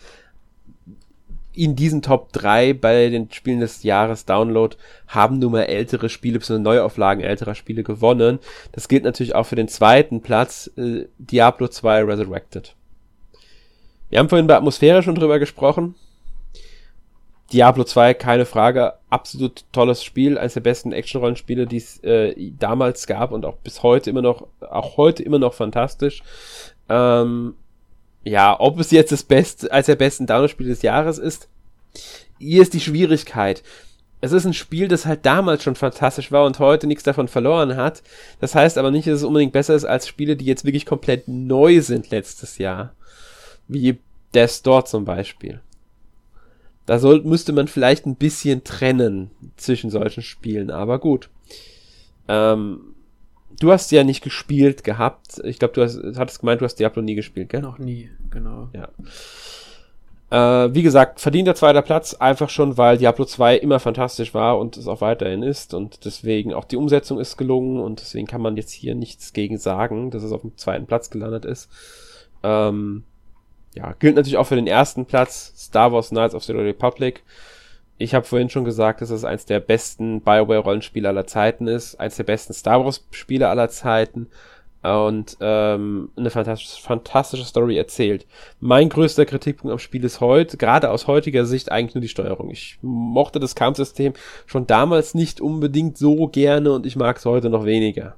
In 1.57 1.75
diesen 1.75 2.03
Top 2.03 2.33
3 2.33 2.75
bei 2.75 3.09
den 3.09 3.33
Spielen 3.33 3.61
des 3.61 3.83
Jahres 3.83 4.27
Download 4.27 4.77
haben 5.09 5.39
nun 5.39 5.53
mal 5.53 5.63
ältere 5.63 6.11
Spiele, 6.11 6.39
bzw. 6.39 6.59
Neuauflagen 6.59 7.25
älterer 7.25 7.55
Spiele 7.55 7.83
gewonnen. 7.83 8.39
Das 8.73 8.89
gilt 8.89 9.05
natürlich 9.05 9.35
auch 9.35 9.47
für 9.47 9.57
den 9.57 9.69
zweiten 9.69 10.21
Platz, 10.21 10.71
äh, 10.77 11.07
Diablo 11.17 11.69
2 11.69 12.05
Resurrected. 12.05 12.75
Wir 14.11 14.19
haben 14.19 14.29
vorhin 14.29 14.47
bei 14.47 14.55
Atmosphäre 14.55 15.03
schon 15.03 15.15
drüber 15.15 15.39
gesprochen. 15.39 15.95
Diablo 17.55 17.85
2, 17.85 18.13
keine 18.15 18.45
Frage, 18.45 18.95
absolut 19.09 19.65
tolles 19.73 20.05
Spiel, 20.05 20.37
eines 20.37 20.55
der 20.55 20.61
besten 20.61 20.93
Action-Rollenspiele, 20.93 21.67
die 21.67 21.79
es 21.79 22.03
äh, 22.05 22.35
damals 22.59 23.07
gab 23.07 23.33
und 23.33 23.47
auch 23.47 23.57
bis 23.57 23.83
heute 23.83 24.11
immer 24.11 24.23
noch, 24.23 24.47
auch 24.61 24.99
heute 24.99 25.23
immer 25.23 25.39
noch 25.39 25.55
fantastisch. 25.55 26.23
Ähm, 26.91 27.55
ja, 28.27 28.59
ob 28.59 28.81
es 28.81 28.91
jetzt 28.91 29.13
das 29.13 29.23
beste, 29.23 29.71
als 29.71 29.87
der 29.87 29.95
besten 29.95 30.27
Download-Spiel 30.27 30.67
des 30.67 30.83
Jahres 30.83 31.19
ist, 31.19 31.49
hier 32.41 32.61
ist 32.61 32.75
die 32.75 32.81
Schwierigkeit. 32.81 33.63
Es 34.21 34.33
ist 34.33 34.45
ein 34.45 34.53
Spiel, 34.53 34.89
das 34.89 35.07
halt 35.07 35.25
damals 35.25 35.63
schon 35.63 35.77
fantastisch 35.77 36.33
war 36.33 36.45
und 36.45 36.59
heute 36.59 36.89
nichts 36.89 37.05
davon 37.05 37.29
verloren 37.29 37.77
hat. 37.77 38.03
Das 38.41 38.57
heißt 38.57 38.79
aber 38.79 38.91
nicht, 38.91 39.07
dass 39.07 39.19
es 39.19 39.23
unbedingt 39.23 39.53
besser 39.53 39.77
ist 39.77 39.85
als 39.85 40.09
Spiele, 40.09 40.35
die 40.35 40.45
jetzt 40.45 40.65
wirklich 40.65 40.87
komplett 40.87 41.29
neu 41.29 41.81
sind 41.81 42.11
letztes 42.11 42.59
Jahr. 42.59 42.95
Wie 43.69 43.99
Death 44.35 44.67
Door 44.67 44.87
zum 44.87 45.05
Beispiel. 45.05 45.61
Da 46.85 46.99
soll, 46.99 47.23
müsste 47.23 47.53
man 47.53 47.69
vielleicht 47.69 48.07
ein 48.07 48.17
bisschen 48.17 48.65
trennen 48.65 49.31
zwischen 49.57 49.91
solchen 49.91 50.25
Spielen, 50.25 50.73
aber 50.73 50.99
gut. 50.99 51.31
Ähm, 52.27 52.96
du 53.61 53.73
hast 53.73 53.91
ja 53.91 54.05
nicht 54.05 54.23
gespielt 54.23 54.85
gehabt. 54.85 55.41
Ich 55.45 55.59
glaube, 55.59 55.75
du 55.75 55.83
hast, 55.83 56.01
hattest 56.17 56.41
gemeint, 56.41 56.61
du 56.61 56.65
hast 56.65 56.77
Diablo 56.77 57.03
nie 57.03 57.15
gespielt, 57.15 57.49
gell? 57.49 57.63
Noch 57.63 57.79
nie, 57.79 58.11
genau. 58.31 58.69
Ja. 58.73 58.89
Äh, 60.29 60.75
wie 60.75 60.83
gesagt, 60.83 61.21
verdienter 61.21 61.55
zweiter 61.55 61.83
Platz, 61.83 62.15
einfach 62.15 62.51
schon, 62.51 62.77
weil 62.77 62.99
Diablo 62.99 63.25
2 63.25 63.59
immer 63.59 63.79
fantastisch 63.79 64.35
war 64.35 64.59
und 64.59 64.77
es 64.77 64.89
auch 64.89 65.01
weiterhin 65.01 65.45
ist 65.45 65.73
und 65.73 66.05
deswegen 66.05 66.53
auch 66.53 66.65
die 66.65 66.77
Umsetzung 66.77 67.21
ist 67.21 67.37
gelungen 67.37 67.81
und 67.81 68.01
deswegen 68.01 68.27
kann 68.27 68.41
man 68.41 68.57
jetzt 68.57 68.73
hier 68.73 68.97
nichts 68.97 69.33
gegen 69.33 69.57
sagen, 69.57 70.11
dass 70.11 70.25
es 70.25 70.33
auf 70.33 70.41
dem 70.41 70.57
zweiten 70.57 70.87
Platz 70.87 71.11
gelandet 71.11 71.45
ist. 71.45 71.71
Ähm, 72.43 73.05
ja, 73.75 73.93
gilt 73.93 74.17
natürlich 74.17 74.39
auch 74.39 74.47
für 74.47 74.57
den 74.57 74.67
ersten 74.67 75.07
Platz, 75.07 75.53
Star 75.57 75.93
Wars 75.93 76.09
Knights 76.09 76.35
of 76.35 76.43
the 76.43 76.53
Republic. 76.53 77.23
Ich 77.99 78.15
habe 78.15 78.27
vorhin 78.27 78.51
schon 78.51 78.65
gesagt, 78.65 79.01
dass 79.01 79.11
es 79.11 79.25
eins 79.25 79.47
der 79.47 79.61
besten 79.61 80.21
Bioware-Rollenspiele 80.21 81.09
aller 81.09 81.27
Zeiten 81.27 81.67
ist, 81.67 81.99
eins 81.99 82.17
der 82.17 82.25
besten 82.25 82.53
Star 82.53 82.85
Wars-Spiele 82.85 83.49
aller 83.49 83.71
Zeiten 83.71 84.29
und 84.83 85.37
ähm, 85.41 86.11
eine 86.17 86.31
fantastische, 86.31 86.81
fantastische 86.81 87.45
Story 87.45 87.77
erzählt. 87.77 88.27
Mein 88.61 88.89
größter 88.89 89.25
Kritikpunkt 89.27 89.73
am 89.73 89.79
Spiel 89.79 90.05
ist 90.05 90.21
heute, 90.21 90.57
gerade 90.59 90.91
aus 90.91 91.07
heutiger 91.07 91.45
Sicht, 91.47 91.73
eigentlich 91.73 91.95
nur 91.95 92.03
die 92.03 92.09
Steuerung. 92.09 92.51
Ich 92.51 92.79
mochte 92.83 93.41
das 93.41 93.55
Kampfsystem 93.55 94.13
schon 94.45 94.67
damals 94.67 95.15
nicht 95.15 95.41
unbedingt 95.41 95.99
so 95.99 96.29
gerne 96.29 96.73
und 96.73 96.87
ich 96.87 96.97
mag 96.97 97.17
es 97.17 97.25
heute 97.25 97.51
noch 97.51 97.65
weniger. 97.65 98.15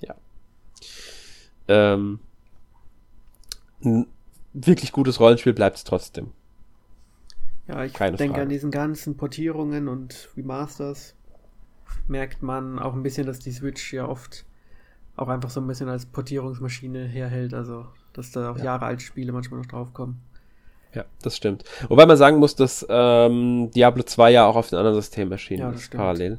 Ja. 0.00 0.14
Ähm, 1.68 2.18
ein 3.82 4.06
wirklich 4.52 4.92
gutes 4.92 5.20
Rollenspiel 5.20 5.54
bleibt 5.54 5.76
es 5.76 5.84
trotzdem. 5.84 6.32
Ja, 7.68 7.84
ich 7.84 7.94
Keine 7.94 8.16
denke 8.16 8.34
Frage. 8.34 8.42
an 8.42 8.48
diesen 8.48 8.70
ganzen 8.70 9.16
Portierungen 9.16 9.88
und 9.88 10.28
Remasters 10.36 11.14
merkt 12.06 12.42
man 12.42 12.78
auch 12.78 12.94
ein 12.94 13.02
bisschen, 13.02 13.26
dass 13.26 13.38
die 13.38 13.52
Switch 13.52 13.92
ja 13.92 14.06
oft 14.06 14.44
auch 15.16 15.28
einfach 15.28 15.50
so 15.50 15.60
ein 15.60 15.66
bisschen 15.66 15.88
als 15.88 16.06
Portierungsmaschine 16.06 17.06
herhält, 17.06 17.54
also 17.54 17.86
dass 18.12 18.32
da 18.32 18.50
auch 18.50 18.58
ja. 18.58 18.64
Jahre 18.64 18.86
alte 18.86 19.04
Spiele 19.04 19.32
manchmal 19.32 19.60
noch 19.60 19.66
draufkommen. 19.66 20.20
Ja, 20.92 21.04
das 21.22 21.36
stimmt. 21.36 21.64
Wobei 21.88 22.06
man 22.06 22.16
sagen 22.16 22.38
muss, 22.38 22.54
dass 22.54 22.86
ähm, 22.88 23.70
Diablo 23.72 24.02
2 24.04 24.30
ja 24.30 24.46
auch 24.46 24.56
auf 24.56 24.68
den 24.68 24.78
anderen 24.78 24.96
Systemen 24.96 25.32
erschienen 25.32 25.60
ja, 25.60 25.70
ist, 25.70 25.90
parallel. 25.90 26.38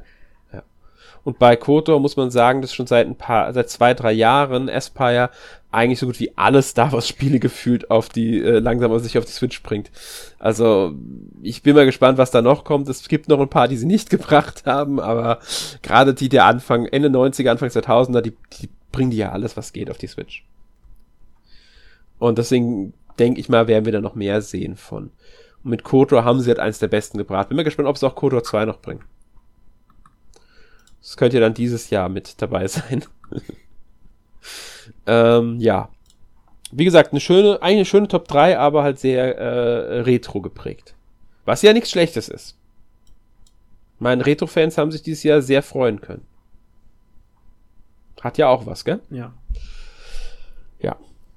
Und 1.26 1.40
bei 1.40 1.56
Kotor 1.56 1.98
muss 1.98 2.16
man 2.16 2.30
sagen, 2.30 2.62
dass 2.62 2.72
schon 2.72 2.86
seit 2.86 3.08
ein 3.08 3.16
paar, 3.16 3.52
seit 3.52 3.68
zwei, 3.68 3.94
drei 3.94 4.12
Jahren 4.12 4.70
Aspire 4.70 5.30
eigentlich 5.72 5.98
so 5.98 6.06
gut 6.06 6.20
wie 6.20 6.30
alle 6.36 6.62
Star 6.62 6.92
Wars 6.92 7.08
Spiele 7.08 7.40
gefühlt 7.40 7.90
auf 7.90 8.08
die, 8.08 8.40
äh, 8.40 8.60
langsam 8.60 8.92
auf 8.92 9.02
sich 9.02 9.18
auf 9.18 9.24
die 9.24 9.32
Switch 9.32 9.60
bringt. 9.64 9.90
Also, 10.38 10.94
ich 11.42 11.64
bin 11.64 11.74
mal 11.74 11.84
gespannt, 11.84 12.16
was 12.16 12.30
da 12.30 12.42
noch 12.42 12.62
kommt. 12.62 12.88
Es 12.88 13.08
gibt 13.08 13.28
noch 13.28 13.40
ein 13.40 13.48
paar, 13.48 13.66
die 13.66 13.76
sie 13.76 13.86
nicht 13.86 14.08
gebracht 14.16 14.66
haben, 14.66 15.00
aber 15.00 15.40
gerade 15.82 16.14
die 16.14 16.28
der 16.28 16.44
Anfang, 16.44 16.86
Ende 16.86 17.08
90er, 17.08 17.50
Anfang 17.50 17.70
2000er, 17.70 18.20
die, 18.20 18.36
die 18.60 18.68
bringen 18.92 19.10
die 19.10 19.16
ja 19.16 19.32
alles, 19.32 19.56
was 19.56 19.72
geht 19.72 19.90
auf 19.90 19.98
die 19.98 20.06
Switch. 20.06 20.44
Und 22.20 22.38
deswegen 22.38 22.94
denke 23.18 23.40
ich 23.40 23.48
mal, 23.48 23.66
werden 23.66 23.84
wir 23.84 23.92
da 23.92 24.00
noch 24.00 24.14
mehr 24.14 24.42
sehen 24.42 24.76
von. 24.76 25.10
Und 25.64 25.70
mit 25.70 25.82
KOTOR 25.82 26.24
haben 26.24 26.38
sie 26.38 26.50
halt 26.50 26.60
eins 26.60 26.78
der 26.78 26.86
besten 26.86 27.18
gebracht. 27.18 27.48
Bin 27.48 27.56
mal 27.56 27.64
gespannt, 27.64 27.88
ob 27.88 27.98
sie 27.98 28.06
auch 28.06 28.14
KOTOR 28.14 28.44
2 28.44 28.64
noch 28.66 28.80
bringen. 28.80 29.02
Das 31.06 31.16
könnte 31.16 31.36
ja 31.36 31.40
dann 31.40 31.54
dieses 31.54 31.90
Jahr 31.90 32.08
mit 32.08 32.42
dabei 32.42 32.66
sein. 32.66 33.04
ähm, 35.06 35.60
ja. 35.60 35.88
Wie 36.72 36.84
gesagt, 36.84 37.12
eine 37.12 37.20
schöne, 37.20 37.62
eigentlich 37.62 37.76
eine 37.76 37.84
schöne 37.84 38.08
Top 38.08 38.26
3, 38.26 38.58
aber 38.58 38.82
halt 38.82 38.98
sehr 38.98 39.38
äh, 39.38 40.00
retro 40.00 40.40
geprägt. 40.40 40.96
Was 41.44 41.62
ja 41.62 41.72
nichts 41.72 41.92
Schlechtes 41.92 42.28
ist. 42.28 42.58
Meine 44.00 44.26
Retro-Fans 44.26 44.76
haben 44.76 44.90
sich 44.90 45.02
dieses 45.02 45.22
Jahr 45.22 45.42
sehr 45.42 45.62
freuen 45.62 46.00
können. 46.00 46.26
Hat 48.20 48.36
ja 48.36 48.48
auch 48.48 48.66
was, 48.66 48.84
gell? 48.84 49.00
Ja. 49.10 49.32
Ja. 50.80 50.96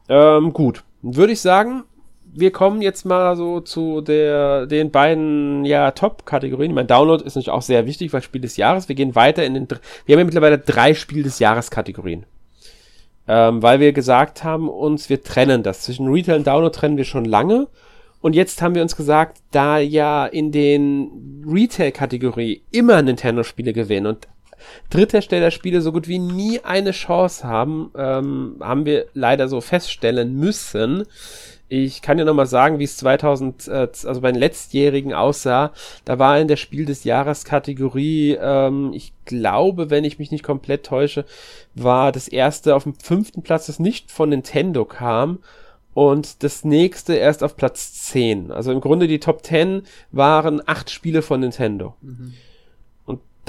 Ähm, 0.09 0.51
gut. 0.51 0.83
Würde 1.03 1.33
ich 1.33 1.41
sagen, 1.41 1.83
wir 2.33 2.51
kommen 2.51 2.81
jetzt 2.81 3.05
mal 3.05 3.35
so 3.35 3.59
zu 3.59 4.01
der, 4.01 4.65
den 4.65 4.91
beiden 4.91 5.65
ja, 5.65 5.91
Top-Kategorien. 5.91 6.73
Mein 6.73 6.87
Download 6.87 7.23
ist 7.23 7.35
natürlich 7.35 7.49
auch 7.49 7.61
sehr 7.61 7.85
wichtig, 7.85 8.13
weil 8.13 8.21
Spiel 8.21 8.41
des 8.41 8.57
Jahres. 8.57 8.87
Wir 8.87 8.95
gehen 8.95 9.15
weiter 9.15 9.43
in 9.45 9.53
den. 9.53 9.67
Wir 10.05 10.13
haben 10.13 10.19
ja 10.19 10.25
mittlerweile 10.25 10.57
drei 10.57 10.93
Spiel 10.93 11.23
des 11.23 11.39
Jahres-Kategorien. 11.39 12.25
Ähm, 13.27 13.61
weil 13.61 13.79
wir 13.79 13.93
gesagt 13.93 14.43
haben 14.43 14.69
uns, 14.69 15.09
wir 15.09 15.23
trennen 15.23 15.63
das. 15.63 15.81
Zwischen 15.81 16.07
Retail 16.07 16.37
und 16.37 16.47
Download 16.47 16.75
trennen 16.75 16.97
wir 16.97 17.05
schon 17.05 17.25
lange. 17.25 17.67
Und 18.21 18.35
jetzt 18.35 18.61
haben 18.61 18.75
wir 18.75 18.81
uns 18.81 18.95
gesagt, 18.95 19.37
da 19.51 19.77
ja 19.77 20.25
in 20.25 20.51
den 20.51 21.43
Retail-Kategorie 21.47 22.63
immer 22.71 23.01
Nintendo-Spiele 23.01 23.71
gewinnen 23.71 24.07
und 24.07 24.27
Drittherstellerspiele 24.89 25.81
so 25.81 25.91
gut 25.91 26.07
wie 26.07 26.19
nie 26.19 26.59
eine 26.63 26.91
Chance 26.91 27.47
haben, 27.47 27.91
ähm, 27.97 28.57
haben 28.59 28.85
wir 28.85 29.05
leider 29.13 29.47
so 29.47 29.61
feststellen 29.61 30.35
müssen, 30.35 31.05
ich 31.71 32.01
kann 32.01 32.17
ja 32.17 32.25
nochmal 32.25 32.47
sagen, 32.47 32.79
wie 32.79 32.83
es 32.83 32.97
2000, 32.97 33.67
äh, 33.67 33.87
also 34.03 34.21
bei 34.21 34.31
den 34.31 34.39
letztjährigen 34.39 35.13
aussah. 35.13 35.71
Da 36.03 36.17
war 36.17 36.39
in 36.39 36.47
der 36.47 36.57
Spiel 36.57 36.85
des 36.85 37.03
Jahres 37.03 37.45
Kategorie, 37.45 38.35
ähm, 38.41 38.91
ich 38.93 39.13
glaube, 39.25 39.91
wenn 39.91 40.03
ich 40.03 40.17
mich 40.17 40.31
nicht 40.31 40.43
komplett 40.43 40.87
täusche, 40.87 41.25
war 41.75 42.11
das 42.11 42.27
erste 42.27 42.75
auf 42.75 42.83
dem 42.83 42.95
fünften 42.95 43.43
Platz, 43.43 43.67
das 43.67 43.77
nicht 43.79 44.11
von 44.11 44.29
Nintendo 44.29 44.83
kam. 44.83 45.39
Und 45.93 46.43
das 46.43 46.65
nächste 46.65 47.15
erst 47.15 47.43
auf 47.43 47.55
Platz 47.55 47.93
10. 48.03 48.51
Also 48.51 48.71
im 48.71 48.81
Grunde 48.81 49.07
die 49.07 49.19
Top 49.19 49.45
10 49.45 49.83
waren 50.11 50.61
acht 50.65 50.89
Spiele 50.89 51.21
von 51.21 51.39
Nintendo. 51.41 51.95
Mhm 52.01 52.33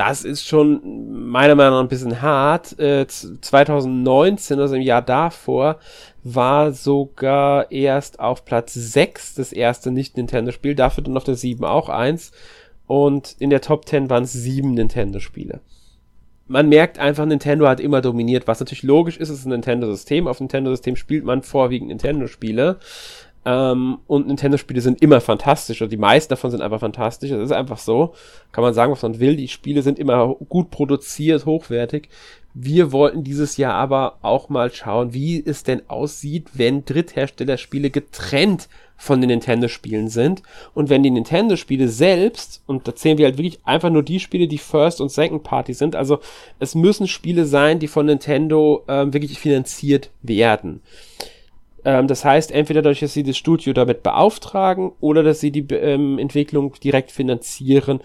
das 0.01 0.25
ist 0.25 0.49
schon 0.49 1.29
meiner 1.29 1.55
Meinung 1.55 1.75
nach 1.75 1.83
ein 1.83 1.89
bisschen 1.89 2.23
hart. 2.23 2.79
Äh, 2.79 3.07
2019, 3.07 4.59
also 4.59 4.75
im 4.75 4.81
Jahr 4.81 5.03
davor, 5.03 5.79
war 6.25 6.73
sogar 6.73 7.71
erst 7.71 8.19
auf 8.19 8.47
Platz 8.47 8.73
6 8.73 9.35
das 9.35 9.53
erste 9.53 9.91
Nicht-Nintendo-Spiel, 9.91 10.75
dafür 10.75 11.05
dann 11.05 11.19
auf 11.19 11.25
der 11.25 11.35
7 11.35 11.63
auch 11.67 11.91
eins. 11.91 12.33
Und 12.87 13.37
in 13.41 13.51
der 13.51 13.61
Top 13.61 13.87
10 13.87 14.09
waren 14.09 14.23
es 14.23 14.33
sieben 14.33 14.73
Nintendo-Spiele. 14.73 15.61
Man 16.47 16.71
merkt 16.71 16.99
einfach, 16.99 17.27
Nintendo 17.27 17.69
hat 17.69 17.79
immer 17.79 18.01
dominiert, 18.01 18.49
was 18.49 18.59
natürlich 18.59 18.83
logisch 18.83 19.19
ist, 19.19 19.29
es 19.29 19.41
ist 19.41 19.45
ein 19.45 19.51
Nintendo-System. 19.51 20.27
Auf 20.27 20.41
Nintendo-System 20.41 20.97
spielt 20.97 21.25
man 21.27 21.43
vorwiegend 21.43 21.89
Nintendo-Spiele. 21.89 22.79
Ähm, 23.45 23.99
und 24.07 24.27
Nintendo-Spiele 24.27 24.81
sind 24.81 25.03
immer 25.03 25.21
fantastisch, 25.21 25.81
oder 25.81 25.89
die 25.89 25.97
meisten 25.97 26.31
davon 26.31 26.51
sind 26.51 26.61
einfach 26.61 26.81
fantastisch. 26.81 27.31
Das 27.31 27.41
ist 27.41 27.53
einfach 27.53 27.79
so. 27.79 28.15
Kann 28.53 28.63
man 28.63 28.75
sagen, 28.75 28.93
was 28.93 29.03
man 29.03 29.19
will. 29.19 29.37
Die 29.37 29.49
Spiele 29.49 29.83
sind 29.83 29.99
immer 29.99 30.35
gut 30.49 30.71
produziert, 30.71 31.47
hochwertig. 31.47 32.09
Wir 32.53 32.91
wollten 32.93 33.23
dieses 33.23 33.57
Jahr 33.57 33.75
aber 33.75 34.19
auch 34.23 34.49
mal 34.49 34.73
schauen, 34.73 35.15
wie 35.15 35.43
es 35.45 35.63
denn 35.63 35.83
aussieht, 35.89 36.49
wenn 36.55 36.85
Drittherstellerspiele 36.85 37.91
getrennt 37.91 38.69
von 38.97 39.21
den 39.21 39.29
Nintendo-Spielen 39.29 40.09
sind. 40.09 40.43
Und 40.75 40.91
wenn 40.91 41.03
die 41.03 41.13
Nintendo-Spiele 41.13 41.89
selbst, 41.89 42.63
und 42.67 42.87
da 42.87 42.95
zählen 42.95 43.17
wir 43.17 43.27
halt 43.27 43.39
wirklich 43.39 43.61
einfach 43.65 43.89
nur 43.89 44.03
die 44.03 44.21
Spiele, 44.21 44.49
die 44.49 44.59
First 44.59 45.01
und 45.01 45.11
Second 45.11 45.45
Party 45.45 45.73
sind, 45.73 45.97
also 45.97 46.19
es 46.59 46.75
müssen 46.75 47.07
Spiele 47.07 47.47
sein, 47.47 47.79
die 47.79 47.89
von 47.89 48.05
Nintendo 48.05 48.85
ähm, 48.89 49.15
wirklich 49.15 49.39
finanziert 49.39 50.11
werden 50.23 50.83
Ähm, 51.85 52.07
das 52.07 52.25
heißt, 52.25 52.53
entweder 52.53 52.83
dadurch, 52.83 53.01
dass 53.01 53.13
sie 53.13 53.23
das 53.23 53.37
Studio 53.37 53.73
damit 53.73 54.03
beauftragen 54.03 54.93
oder 55.01 55.23
dass 55.23 55.41
sie 55.41 55.51
die 55.51 55.67
ähm, 55.75 56.19
Entwicklung 56.19 56.75
direkt 56.83 57.11
finanzieren. 57.11 58.01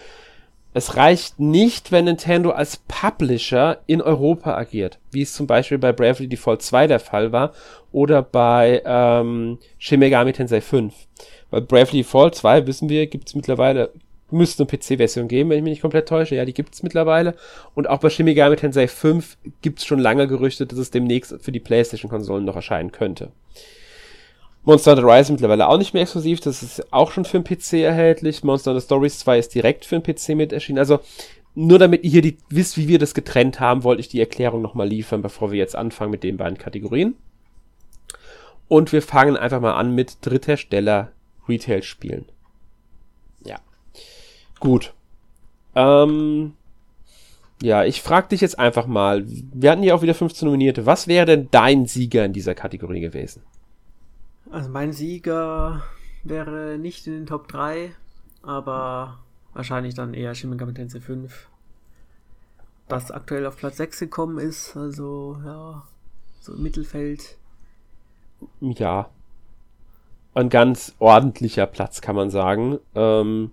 Es 0.73 0.97
reicht 0.97 1.39
nicht, 1.39 1.93
wenn 1.93 2.05
Nintendo 2.05 2.51
als 2.51 2.77
Publisher 2.87 3.79
in 3.87 4.01
Europa 4.01 4.57
agiert, 4.57 4.99
wie 5.11 5.21
es 5.21 5.33
zum 5.33 5.47
Beispiel 5.47 5.77
bei 5.77 5.93
Bravely 5.93 6.27
Default 6.27 6.61
2 6.61 6.87
der 6.87 6.99
Fall 6.99 7.31
war 7.31 7.53
oder 7.93 8.21
bei 8.21 8.81
ähm, 8.85 9.57
Shin 9.77 10.01
Megami 10.01 10.33
Tensei 10.33 10.59
5. 10.59 10.93
Bei 11.49 11.61
Bravely 11.61 11.99
Default 11.99 12.35
2, 12.35 12.67
wissen 12.67 12.89
wir, 12.89 13.07
gibt 13.07 13.29
es 13.29 13.35
mittlerweile 13.35 13.91
müsste 14.35 14.63
eine 14.63 14.77
PC-Version 14.77 15.27
geben, 15.27 15.49
wenn 15.49 15.57
ich 15.57 15.63
mich 15.63 15.71
nicht 15.71 15.81
komplett 15.81 16.07
täusche. 16.07 16.35
Ja, 16.35 16.45
die 16.45 16.53
gibt's 16.53 16.83
mittlerweile. 16.83 17.35
Und 17.73 17.89
auch 17.89 17.99
bei 17.99 18.09
Shin 18.09 18.25
Megami 18.25 18.55
Tensei 18.55 18.87
5 18.87 19.37
gibt's 19.61 19.85
schon 19.85 19.99
lange 19.99 20.27
Gerüchte, 20.27 20.65
dass 20.65 20.77
es 20.77 20.91
demnächst 20.91 21.35
für 21.41 21.51
die 21.51 21.59
PlayStation-Konsolen 21.59 22.45
noch 22.45 22.55
erscheinen 22.55 22.91
könnte. 22.91 23.31
Monster 24.63 24.95
Hunter 24.95 25.07
Rise 25.07 25.31
mittlerweile 25.31 25.67
auch 25.67 25.77
nicht 25.77 25.93
mehr 25.93 26.01
exklusiv, 26.01 26.39
das 26.39 26.63
ist 26.63 26.91
auch 26.91 27.11
schon 27.11 27.23
für 27.23 27.39
den 27.39 27.43
PC 27.43 27.73
erhältlich. 27.83 28.43
Monster 28.43 28.71
Hunter 28.71 28.83
Stories 28.83 29.19
2 29.19 29.37
ist 29.37 29.53
direkt 29.53 29.85
für 29.85 29.99
den 29.99 30.03
PC 30.03 30.29
mit 30.29 30.51
erschienen. 30.51 30.79
Also 30.79 30.99
nur 31.53 31.79
damit 31.79 32.03
ihr 32.03 32.09
hier 32.09 32.21
die, 32.21 32.37
wisst, 32.49 32.77
wie 32.77 32.87
wir 32.87 32.99
das 32.99 33.13
getrennt 33.13 33.59
haben, 33.59 33.83
wollte 33.83 34.01
ich 34.01 34.09
die 34.09 34.19
Erklärung 34.19 34.61
nochmal 34.61 34.87
liefern, 34.87 35.21
bevor 35.21 35.51
wir 35.51 35.59
jetzt 35.59 35.75
anfangen 35.75 36.11
mit 36.11 36.23
den 36.23 36.37
beiden 36.37 36.57
Kategorien. 36.57 37.15
Und 38.67 38.91
wir 38.91 39.01
fangen 39.01 39.37
einfach 39.37 39.61
mal 39.61 39.75
an 39.75 39.93
mit 39.93 40.17
Dritthersteller 40.21 41.11
Retail-Spielen. 41.47 42.25
Gut. 44.65 44.95
Ähm, 45.75 46.53
ja, 47.61 47.83
ich 47.85 48.01
frage 48.01 48.29
dich 48.29 48.41
jetzt 48.41 48.57
einfach 48.57 48.87
mal. 48.87 49.23
Wir 49.27 49.69
hatten 49.69 49.83
hier 49.83 49.93
auch 49.93 50.01
wieder 50.01 50.15
15 50.15 50.47
Nominierte. 50.47 50.87
Was 50.87 51.07
wäre 51.07 51.27
denn 51.27 51.49
dein 51.51 51.85
Sieger 51.85 52.25
in 52.25 52.33
dieser 52.33 52.55
Kategorie 52.55 52.99
gewesen? 52.99 53.43
Also 54.49 54.71
mein 54.71 54.91
Sieger 54.91 55.83
wäre 56.23 56.79
nicht 56.79 57.05
in 57.05 57.13
den 57.13 57.25
Top 57.27 57.47
3, 57.47 57.93
aber 58.41 59.19
wahrscheinlich 59.53 59.93
dann 59.93 60.15
eher 60.15 60.33
Shin 60.33 60.49
Megami 60.49 60.73
Tensei 60.73 60.99
5. 60.99 61.47
Das 62.87 63.11
aktuell 63.11 63.45
auf 63.45 63.57
Platz 63.57 63.77
6 63.77 63.99
gekommen 63.99 64.39
ist, 64.39 64.75
also 64.75 65.37
ja, 65.45 65.83
so 66.39 66.53
im 66.55 66.63
Mittelfeld. 66.63 67.37
Ja. 68.61 69.11
Ein 70.33 70.49
ganz 70.49 70.95
ordentlicher 70.97 71.67
Platz, 71.67 72.01
kann 72.01 72.15
man 72.15 72.31
sagen. 72.31 72.79
Ähm, 72.95 73.51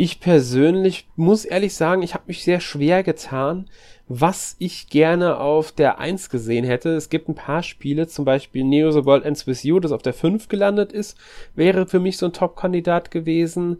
ich 0.00 0.18
persönlich 0.18 1.06
muss 1.14 1.44
ehrlich 1.44 1.74
sagen, 1.74 2.00
ich 2.00 2.14
habe 2.14 2.24
mich 2.28 2.42
sehr 2.42 2.60
schwer 2.60 3.02
getan, 3.02 3.68
was 4.08 4.56
ich 4.58 4.88
gerne 4.88 5.38
auf 5.38 5.72
der 5.72 5.98
1 5.98 6.30
gesehen 6.30 6.64
hätte. 6.64 6.96
Es 6.96 7.10
gibt 7.10 7.28
ein 7.28 7.34
paar 7.34 7.62
Spiele, 7.62 8.08
zum 8.08 8.24
Beispiel 8.24 8.64
Neo 8.64 8.90
The 8.92 9.04
World 9.04 9.26
Ends 9.26 9.46
With 9.46 9.62
You, 9.62 9.78
das 9.78 9.92
auf 9.92 10.00
der 10.00 10.14
5 10.14 10.48
gelandet 10.48 10.90
ist, 10.90 11.18
wäre 11.54 11.86
für 11.86 12.00
mich 12.00 12.16
so 12.16 12.24
ein 12.24 12.32
Top-Kandidat 12.32 13.10
gewesen 13.10 13.76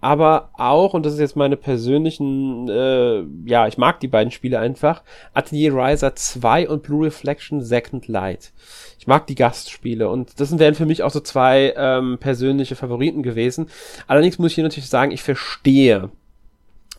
aber 0.00 0.50
auch, 0.54 0.94
und 0.94 1.04
das 1.04 1.14
ist 1.14 1.20
jetzt 1.20 1.36
meine 1.36 1.56
persönlichen, 1.56 2.68
äh, 2.68 3.22
ja, 3.44 3.66
ich 3.66 3.78
mag 3.78 4.00
die 4.00 4.08
beiden 4.08 4.30
Spiele 4.30 4.58
einfach, 4.58 5.02
Atelier 5.34 5.74
Riser 5.74 6.14
2 6.14 6.68
und 6.68 6.82
Blue 6.82 7.04
Reflection 7.06 7.62
Second 7.62 8.08
Light. 8.08 8.52
Ich 8.98 9.06
mag 9.06 9.26
die 9.26 9.34
Gastspiele 9.34 10.08
und 10.08 10.40
das 10.40 10.58
wären 10.58 10.74
für 10.74 10.86
mich 10.86 11.02
auch 11.02 11.10
so 11.10 11.20
zwei 11.20 11.74
ähm, 11.76 12.18
persönliche 12.18 12.76
Favoriten 12.76 13.22
gewesen. 13.22 13.68
Allerdings 14.06 14.38
muss 14.38 14.52
ich 14.52 14.54
hier 14.56 14.64
natürlich 14.64 14.88
sagen, 14.88 15.12
ich 15.12 15.22
verstehe, 15.22 16.10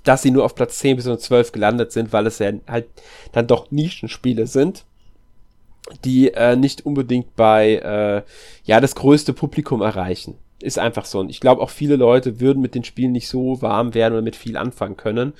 dass 0.03 0.21
sie 0.21 0.31
nur 0.31 0.45
auf 0.45 0.55
Platz 0.55 0.79
10 0.79 0.95
bis 0.95 1.05
12 1.05 1.51
gelandet 1.51 1.91
sind, 1.91 2.11
weil 2.11 2.25
es 2.25 2.39
ja 2.39 2.51
halt 2.67 2.87
dann 3.33 3.47
doch 3.47 3.69
Nischenspiele 3.71 4.47
sind 4.47 4.85
die 6.03 6.33
äh, 6.33 6.55
nicht 6.55 6.85
unbedingt 6.85 7.35
bei 7.35 7.75
äh, 7.75 8.23
ja 8.63 8.79
das 8.79 8.95
größte 8.95 9.33
Publikum 9.33 9.81
erreichen. 9.81 10.37
Ist 10.61 10.77
einfach 10.77 11.05
so. 11.05 11.19
Und 11.19 11.29
ich 11.29 11.39
glaube 11.39 11.61
auch 11.61 11.69
viele 11.69 11.95
Leute 11.95 12.39
würden 12.39 12.61
mit 12.61 12.75
den 12.75 12.83
Spielen 12.83 13.11
nicht 13.11 13.27
so 13.27 13.61
warm 13.61 13.93
werden 13.93 14.13
oder 14.13 14.21
mit 14.21 14.35
viel 14.35 14.57
anfangen 14.57 14.97
können. 14.97 15.33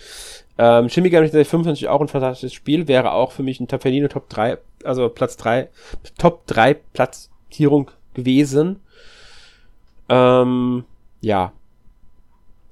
Ähm, 0.57 0.89
Shin 0.89 1.03
Megami 1.03 1.27
Tensei 1.27 1.45
5 1.45 1.65
natürlich 1.65 1.89
auch 1.89 2.02
ein 2.02 2.07
fantastisches 2.07 2.53
Spiel, 2.53 2.88
wäre 2.88 3.14
auch 3.14 3.31
für 3.31 3.43
mich 3.43 3.60
ein 3.60 3.68
Verdiene 3.68 4.10
Top 4.10 4.30
3, 4.30 4.57
also 4.84 5.10
Platz 5.10 5.38
3, 5.38 5.69
Top 6.18 6.45
3 6.48 6.76
Platzierung 6.93 7.91
gewesen. 8.14 8.80
Ähm, 10.10 10.84
ja. 11.22 11.53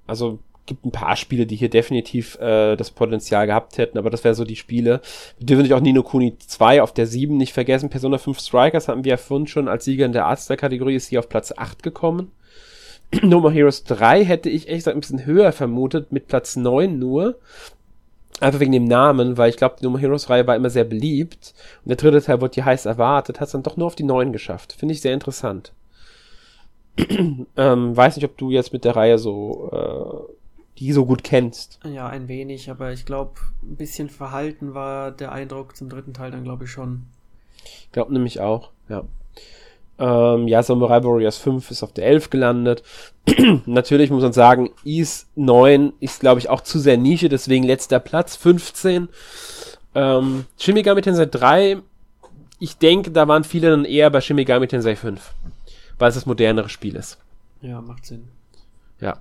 Also 0.07 0.39
gibt 0.69 0.85
ein 0.85 0.91
paar 0.91 1.15
Spiele, 1.15 1.47
die 1.47 1.55
hier 1.55 1.69
definitiv 1.69 2.37
äh, 2.39 2.75
das 2.75 2.91
Potenzial 2.91 3.47
gehabt 3.47 3.77
hätten, 3.77 3.97
aber 3.97 4.09
das 4.11 4.23
wäre 4.23 4.35
so 4.35 4.45
die 4.45 4.55
Spiele. 4.55 5.01
Wir 5.39 5.47
dürfen 5.47 5.61
natürlich 5.61 5.73
auch 5.73 5.83
Nino 5.83 6.03
Kuni 6.03 6.37
2 6.37 6.83
auf 6.83 6.93
der 6.93 7.07
7 7.07 7.35
nicht 7.35 7.53
vergessen. 7.53 7.89
Persona 7.89 8.19
5 8.19 8.39
Strikers 8.39 8.87
hatten 8.87 9.03
wir 9.03 9.11
ja 9.11 9.17
vorhin 9.17 9.47
schon 9.47 9.67
als 9.67 9.85
Sieger 9.85 10.05
in 10.05 10.13
der 10.13 10.27
Arzt 10.27 10.49
der 10.49 10.57
Kategorie, 10.57 10.95
ist 10.95 11.07
hier 11.07 11.19
auf 11.19 11.27
Platz 11.27 11.51
8 11.55 11.81
gekommen. 11.81 12.31
no 13.23 13.39
More 13.39 13.53
Heroes 13.53 13.83
3 13.83 14.23
hätte 14.23 14.49
ich 14.49 14.69
echt 14.69 14.87
ein 14.87 14.99
bisschen 14.99 15.25
höher 15.25 15.51
vermutet, 15.51 16.11
mit 16.11 16.27
Platz 16.27 16.55
9 16.55 16.97
nur. 16.97 17.39
Einfach 18.39 18.59
wegen 18.61 18.71
dem 18.71 18.85
Namen, 18.85 19.37
weil 19.37 19.49
ich 19.49 19.57
glaube, 19.57 19.75
die 19.79 19.83
No 19.83 19.91
More 19.91 20.01
Heroes 20.01 20.29
Reihe 20.29 20.47
war 20.47 20.55
immer 20.55 20.69
sehr 20.69 20.85
beliebt. 20.85 21.53
Und 21.83 21.89
der 21.89 21.97
dritte 21.97 22.21
Teil 22.21 22.41
wurde 22.41 22.55
hier 22.55 22.65
heiß 22.65 22.85
erwartet, 22.85 23.39
hat 23.39 23.47
es 23.47 23.51
dann 23.51 23.63
doch 23.63 23.77
nur 23.77 23.87
auf 23.87 23.95
die 23.95 24.03
9 24.03 24.31
geschafft. 24.31 24.73
Finde 24.73 24.93
ich 24.93 25.01
sehr 25.01 25.13
interessant. 25.13 25.73
ähm, 27.57 27.97
weiß 27.97 28.15
nicht, 28.15 28.25
ob 28.25 28.37
du 28.37 28.51
jetzt 28.51 28.73
mit 28.73 28.85
der 28.85 28.95
Reihe 28.95 29.17
so 29.17 29.69
äh, 29.71 30.33
die 30.79 30.93
so 30.93 31.05
gut 31.05 31.23
kennst. 31.23 31.79
Ja, 31.83 32.07
ein 32.07 32.27
wenig, 32.27 32.71
aber 32.71 32.93
ich 32.93 33.05
glaube, 33.05 33.33
ein 33.61 33.75
bisschen 33.75 34.09
verhalten 34.09 34.73
war 34.73 35.11
der 35.11 35.31
Eindruck 35.31 35.75
zum 35.75 35.89
dritten 35.89 36.13
Teil 36.13 36.31
dann, 36.31 36.45
glaube 36.45 36.63
ich, 36.63 36.71
schon. 36.71 37.05
Ich 37.63 37.91
glaube 37.91 38.13
nämlich 38.13 38.39
auch, 38.39 38.71
ja. 38.87 39.03
Ähm, 39.99 40.47
ja, 40.47 40.63
Samurai 40.63 41.03
Warriors 41.03 41.37
5 41.37 41.71
ist 41.71 41.83
auf 41.83 41.91
der 41.91 42.05
11 42.05 42.29
gelandet. 42.29 42.83
Natürlich 43.65 44.09
muss 44.09 44.23
man 44.23 44.33
sagen, 44.33 44.69
Is 44.85 45.27
9 45.35 45.93
ist, 45.99 46.21
glaube 46.21 46.39
ich, 46.39 46.49
auch 46.49 46.61
zu 46.61 46.79
sehr 46.79 46.97
Nische, 46.97 47.27
deswegen 47.27 47.65
letzter 47.65 47.99
Platz, 47.99 48.37
15. 48.37 49.09
Ähm, 49.95 50.45
Shin 50.57 50.75
Megami 50.75 51.01
Tensei 51.01 51.25
3, 51.25 51.77
ich 52.59 52.77
denke, 52.77 53.11
da 53.11 53.27
waren 53.27 53.43
viele 53.43 53.71
dann 53.71 53.85
eher 53.85 54.09
bei 54.09 54.21
Shin 54.21 54.37
Megami 54.37 54.67
Tensei 54.67 54.95
5, 54.95 55.33
weil 55.97 56.09
es 56.09 56.15
das 56.15 56.25
modernere 56.25 56.69
Spiel 56.69 56.95
ist. 56.95 57.17
Ja, 57.61 57.81
macht 57.81 58.05
Sinn. 58.05 58.29
Ja. 59.01 59.17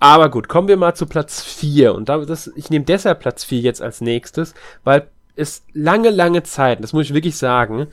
Aber 0.00 0.30
gut, 0.30 0.48
kommen 0.48 0.68
wir 0.68 0.76
mal 0.76 0.94
zu 0.94 1.06
Platz 1.06 1.42
4. 1.42 1.94
Und 1.94 2.08
da, 2.08 2.18
das, 2.18 2.50
ich 2.56 2.70
nehme 2.70 2.84
deshalb 2.84 3.20
Platz 3.20 3.44
4 3.44 3.60
jetzt 3.60 3.82
als 3.82 4.00
nächstes, 4.00 4.54
weil 4.84 5.06
es 5.36 5.64
lange, 5.72 6.10
lange 6.10 6.42
Zeit, 6.42 6.82
das 6.82 6.92
muss 6.92 7.06
ich 7.06 7.14
wirklich 7.14 7.36
sagen, 7.36 7.86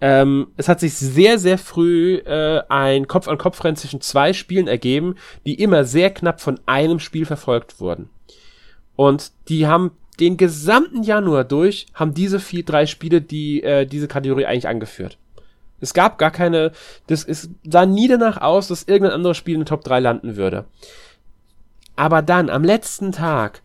ähm, 0.00 0.48
es 0.56 0.68
hat 0.68 0.80
sich 0.80 0.94
sehr, 0.94 1.38
sehr 1.38 1.56
früh 1.56 2.16
äh, 2.16 2.62
ein 2.68 3.08
Kopf-an-Kopf-Rennen 3.08 3.76
zwischen 3.76 4.00
zwei 4.00 4.32
Spielen 4.32 4.68
ergeben, 4.68 5.14
die 5.46 5.54
immer 5.54 5.84
sehr 5.84 6.10
knapp 6.10 6.40
von 6.40 6.60
einem 6.66 7.00
Spiel 7.00 7.24
verfolgt 7.24 7.80
wurden. 7.80 8.10
Und 8.96 9.32
die 9.48 9.66
haben 9.66 9.92
den 10.20 10.36
gesamten 10.36 11.02
Januar 11.02 11.44
durch, 11.44 11.86
haben 11.94 12.14
diese 12.14 12.38
vier, 12.38 12.64
drei 12.64 12.86
Spiele, 12.86 13.20
die 13.20 13.62
äh, 13.62 13.86
diese 13.86 14.08
Kategorie 14.08 14.46
eigentlich 14.46 14.68
angeführt. 14.68 15.18
Es 15.80 15.92
gab 15.92 16.18
gar 16.18 16.30
keine, 16.30 16.72
das 17.08 17.24
ist, 17.24 17.50
sah 17.68 17.84
nie 17.84 18.08
danach 18.08 18.40
aus, 18.40 18.68
dass 18.68 18.84
irgendein 18.84 19.16
anderes 19.16 19.36
Spiel 19.36 19.54
in 19.54 19.60
den 19.60 19.66
Top 19.66 19.84
3 19.84 20.00
landen 20.00 20.36
würde. 20.36 20.66
Aber 21.96 22.22
dann, 22.22 22.48
am 22.48 22.64
letzten 22.64 23.12
Tag, 23.12 23.62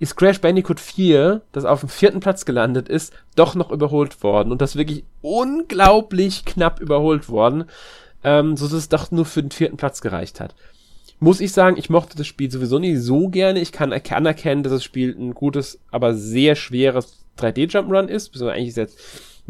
ist 0.00 0.16
Crash 0.16 0.40
Bandicoot 0.40 0.80
4, 0.80 1.42
das 1.52 1.66
auf 1.66 1.80
dem 1.80 1.90
vierten 1.90 2.20
Platz 2.20 2.46
gelandet 2.46 2.88
ist, 2.88 3.12
doch 3.36 3.54
noch 3.54 3.70
überholt 3.70 4.22
worden. 4.22 4.50
Und 4.50 4.62
das 4.62 4.76
wirklich 4.76 5.04
unglaublich 5.20 6.46
knapp 6.46 6.80
überholt 6.80 7.28
worden, 7.28 7.64
ähm, 8.24 8.56
so 8.56 8.64
dass 8.64 8.74
es 8.74 8.88
doch 8.88 9.10
nur 9.10 9.26
für 9.26 9.42
den 9.42 9.50
vierten 9.50 9.76
Platz 9.76 10.00
gereicht 10.00 10.40
hat. 10.40 10.54
Muss 11.20 11.42
ich 11.42 11.52
sagen, 11.52 11.76
ich 11.76 11.90
mochte 11.90 12.16
das 12.16 12.26
Spiel 12.26 12.50
sowieso 12.50 12.78
nicht 12.78 12.98
so 13.00 13.28
gerne. 13.28 13.60
Ich 13.60 13.72
kann 13.72 13.92
anerkennen, 13.92 14.62
dass 14.62 14.72
das 14.72 14.84
Spiel 14.84 15.14
ein 15.18 15.34
gutes, 15.34 15.78
aber 15.90 16.14
sehr 16.14 16.56
schweres 16.56 17.18
3D-Jump'n'Run 17.38 18.06
ist. 18.06 18.30
Beziehungsweise 18.30 18.56
eigentlich 18.56 18.68
ist 18.70 18.76
jetzt 18.76 18.98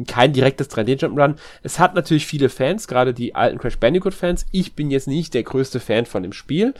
kein 0.08 0.32
direktes 0.32 0.68
3D-Jump'n'Run. 0.68 1.36
Es 1.62 1.78
hat 1.78 1.94
natürlich 1.94 2.26
viele 2.26 2.48
Fans, 2.48 2.88
gerade 2.88 3.14
die 3.14 3.36
alten 3.36 3.58
Crash 3.58 3.78
Bandicoot-Fans. 3.78 4.46
Ich 4.50 4.74
bin 4.74 4.90
jetzt 4.90 5.06
nicht 5.06 5.32
der 5.32 5.44
größte 5.44 5.78
Fan 5.78 6.06
von 6.06 6.24
dem 6.24 6.32
Spiel 6.32 6.74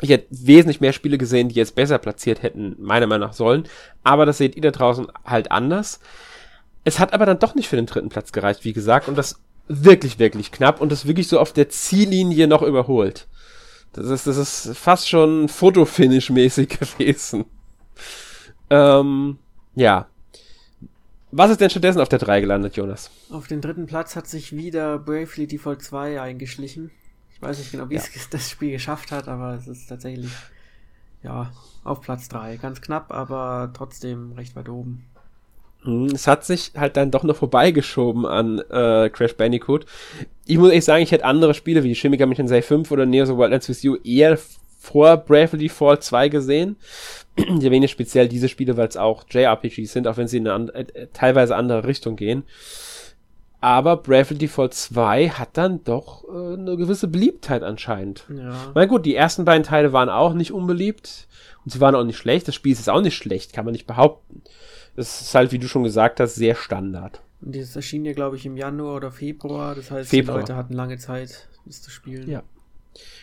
ich 0.00 0.10
hätte 0.10 0.26
wesentlich 0.30 0.80
mehr 0.80 0.92
Spiele 0.92 1.18
gesehen, 1.18 1.48
die 1.48 1.56
jetzt 1.56 1.74
besser 1.74 1.98
platziert 1.98 2.42
hätten, 2.42 2.76
meiner 2.78 3.06
Meinung 3.06 3.28
nach 3.28 3.34
sollen. 3.34 3.64
Aber 4.04 4.26
das 4.26 4.38
seht 4.38 4.54
ihr 4.54 4.62
da 4.62 4.70
draußen 4.70 5.08
halt 5.24 5.50
anders. 5.50 6.00
Es 6.84 6.98
hat 6.98 7.12
aber 7.12 7.26
dann 7.26 7.38
doch 7.38 7.54
nicht 7.54 7.68
für 7.68 7.76
den 7.76 7.86
dritten 7.86 8.08
Platz 8.08 8.32
gereicht, 8.32 8.64
wie 8.64 8.72
gesagt, 8.72 9.08
und 9.08 9.18
das 9.18 9.40
wirklich, 9.66 10.18
wirklich 10.18 10.52
knapp 10.52 10.80
und 10.80 10.90
das 10.92 11.06
wirklich 11.06 11.28
so 11.28 11.38
auf 11.38 11.52
der 11.52 11.68
Ziellinie 11.68 12.46
noch 12.46 12.62
überholt. 12.62 13.26
Das 13.92 14.06
ist, 14.06 14.26
das 14.26 14.36
ist 14.36 14.76
fast 14.76 15.08
schon 15.08 15.48
Fotofinish-mäßig 15.48 16.68
gewesen. 16.98 17.44
Ähm, 18.70 19.38
ja. 19.74 20.06
Was 21.30 21.50
ist 21.50 21.60
denn 21.60 21.70
stattdessen 21.70 22.00
auf 22.00 22.08
der 22.08 22.18
3 22.18 22.40
gelandet, 22.40 22.76
Jonas? 22.76 23.10
Auf 23.30 23.48
den 23.48 23.60
dritten 23.60 23.86
Platz 23.86 24.16
hat 24.16 24.26
sich 24.26 24.56
wieder 24.56 24.98
Bravely 24.98 25.46
Default 25.46 25.82
2 25.82 26.20
eingeschlichen. 26.20 26.90
Ich 27.38 27.42
weiß 27.42 27.58
nicht 27.58 27.70
genau, 27.70 27.88
wie 27.88 27.94
ja. 27.94 28.00
es 28.00 28.30
das 28.30 28.50
Spiel 28.50 28.72
geschafft 28.72 29.12
hat, 29.12 29.28
aber 29.28 29.54
es 29.54 29.68
ist 29.68 29.86
tatsächlich 29.86 30.32
ja 31.22 31.52
auf 31.84 32.00
Platz 32.00 32.28
3. 32.28 32.56
Ganz 32.56 32.80
knapp, 32.80 33.12
aber 33.12 33.70
trotzdem 33.72 34.32
recht 34.32 34.56
weit 34.56 34.68
oben. 34.68 35.04
Hm, 35.84 36.06
es 36.06 36.26
hat 36.26 36.44
sich 36.44 36.72
halt 36.76 36.96
dann 36.96 37.12
doch 37.12 37.22
noch 37.22 37.36
vorbeigeschoben 37.36 38.26
an 38.26 38.58
äh, 38.58 39.08
Crash 39.10 39.36
Bandicoot. 39.36 39.86
Ich 40.46 40.58
muss 40.58 40.70
ehrlich 40.70 40.84
sagen, 40.84 41.02
ich 41.04 41.12
hätte 41.12 41.24
andere 41.24 41.54
Spiele 41.54 41.84
wie 41.84 41.94
Shin 41.94 42.10
Megami 42.10 42.34
Tensei 42.34 42.60
5 42.60 42.90
oder 42.90 43.06
Neo 43.06 43.24
The 43.24 43.36
Wild 43.36 43.52
Lands 43.52 43.68
With 43.68 43.82
You 43.82 43.96
eher 44.02 44.36
vor 44.80 45.16
Bravely 45.18 45.68
Default 45.68 46.02
2 46.02 46.28
gesehen. 46.28 46.76
Ich 47.36 47.64
erwähne 47.64 47.86
speziell 47.86 48.26
diese 48.26 48.48
Spiele, 48.48 48.76
weil 48.76 48.88
es 48.88 48.96
auch 48.96 49.24
JRPGs 49.30 49.92
sind, 49.92 50.08
auch 50.08 50.16
wenn 50.16 50.26
sie 50.26 50.38
in 50.38 50.48
eine 50.48 50.74
äh, 50.74 51.06
teilweise 51.12 51.54
andere 51.54 51.86
Richtung 51.86 52.16
gehen. 52.16 52.42
Aber 53.60 53.96
Bravely 53.96 54.38
Default 54.38 54.74
2 54.74 55.30
hat 55.30 55.56
dann 55.56 55.82
doch 55.82 56.24
äh, 56.24 56.54
eine 56.54 56.76
gewisse 56.76 57.08
Beliebtheit 57.08 57.62
anscheinend. 57.62 58.24
Ja. 58.34 58.70
Na 58.74 58.84
gut, 58.86 59.04
die 59.04 59.16
ersten 59.16 59.44
beiden 59.44 59.64
Teile 59.64 59.92
waren 59.92 60.08
auch 60.08 60.32
nicht 60.34 60.52
unbeliebt 60.52 61.26
und 61.64 61.72
sie 61.72 61.80
waren 61.80 61.96
auch 61.96 62.04
nicht 62.04 62.18
schlecht. 62.18 62.46
Das 62.46 62.54
Spiel 62.54 62.72
ist 62.72 62.88
auch 62.88 63.00
nicht 63.00 63.16
schlecht, 63.16 63.52
kann 63.52 63.64
man 63.64 63.72
nicht 63.72 63.86
behaupten. 63.86 64.42
Es 64.94 65.20
ist 65.20 65.34
halt, 65.34 65.50
wie 65.52 65.58
du 65.58 65.68
schon 65.68 65.82
gesagt 65.82 66.20
hast, 66.20 66.36
sehr 66.36 66.54
Standard. 66.54 67.20
Und 67.40 67.54
dieses 67.54 67.74
erschien 67.74 68.04
ja, 68.04 68.12
glaube 68.12 68.36
ich, 68.36 68.46
im 68.46 68.56
Januar 68.56 68.96
oder 68.96 69.10
Februar. 69.10 69.74
Das 69.74 69.90
heißt, 69.90 70.10
Februar. 70.10 70.36
die 70.36 70.40
Leute 70.42 70.56
hatten 70.56 70.74
lange 70.74 70.98
Zeit, 70.98 71.48
es 71.68 71.82
zu 71.82 71.90
spielen. 71.90 72.28
Ja. 72.28 72.42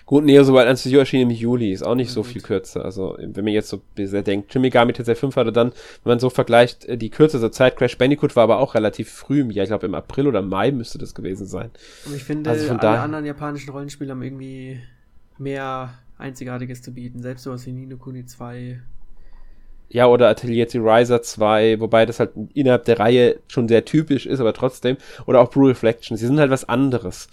Gut, 0.05 0.23
Neo 0.23 0.43
so 0.43 0.53
weit 0.53 0.67
ans 0.67 0.85
erschien 0.85 1.21
im 1.21 1.31
Juli, 1.31 1.71
ist 1.71 1.83
auch 1.83 1.95
nicht 1.95 2.09
ja, 2.09 2.13
so 2.13 2.21
gut. 2.21 2.31
viel 2.31 2.41
kürzer. 2.41 2.85
Also, 2.85 3.17
wenn 3.19 3.43
man 3.43 3.53
jetzt 3.53 3.69
so 3.69 3.81
sehr 3.95 4.21
denkt, 4.21 4.53
Jimmy 4.53 4.67
Megami 4.67 4.93
Tensei 4.93 5.15
5 5.15 5.35
hatte 5.35 5.51
dann, 5.51 5.71
wenn 6.03 6.11
man 6.11 6.19
so 6.19 6.29
vergleicht, 6.29 6.85
äh, 6.85 6.97
die 6.97 7.09
kürzeste 7.09 7.49
Zeit, 7.51 7.75
Crash 7.75 7.97
Bandicoot 7.97 8.35
war 8.35 8.43
aber 8.43 8.59
auch 8.59 8.75
relativ 8.75 9.09
früh 9.09 9.41
im 9.41 9.51
Jahr, 9.51 9.63
ich 9.63 9.69
glaube 9.69 9.85
im 9.85 9.95
April 9.95 10.27
oder 10.27 10.41
Mai 10.41 10.71
müsste 10.71 10.97
das 10.97 11.15
gewesen 11.15 11.47
sein. 11.47 11.71
Und 12.05 12.15
ich 12.15 12.23
finde, 12.23 12.49
also 12.49 12.67
von 12.67 12.79
alle 12.79 12.99
anderen 12.99 13.25
japanischen 13.25 13.71
Rollenspiele 13.71 14.11
haben 14.11 14.21
irgendwie 14.21 14.79
mehr 15.37 15.93
Einzigartiges 16.17 16.81
zu 16.81 16.93
bieten. 16.93 17.21
Selbst 17.21 17.43
sowas 17.43 17.65
wie 17.65 17.71
Nino 17.71 17.97
Kuni 17.97 18.25
2 18.25 18.79
ja, 19.89 20.07
oder 20.07 20.29
Atelier 20.29 20.67
The 20.67 20.79
Riser 20.79 21.21
2, 21.21 21.79
wobei 21.79 22.05
das 22.05 22.19
halt 22.19 22.31
innerhalb 22.53 22.85
der 22.85 22.99
Reihe 22.99 23.39
schon 23.47 23.67
sehr 23.67 23.85
typisch 23.85 24.25
ist, 24.25 24.39
aber 24.39 24.53
trotzdem. 24.53 24.97
Oder 25.25 25.39
auch 25.39 25.49
Blue 25.49 25.69
Reflection. 25.69 26.17
Sie 26.17 26.25
sind 26.25 26.39
halt 26.39 26.51
was 26.51 26.67
anderes. 26.67 27.29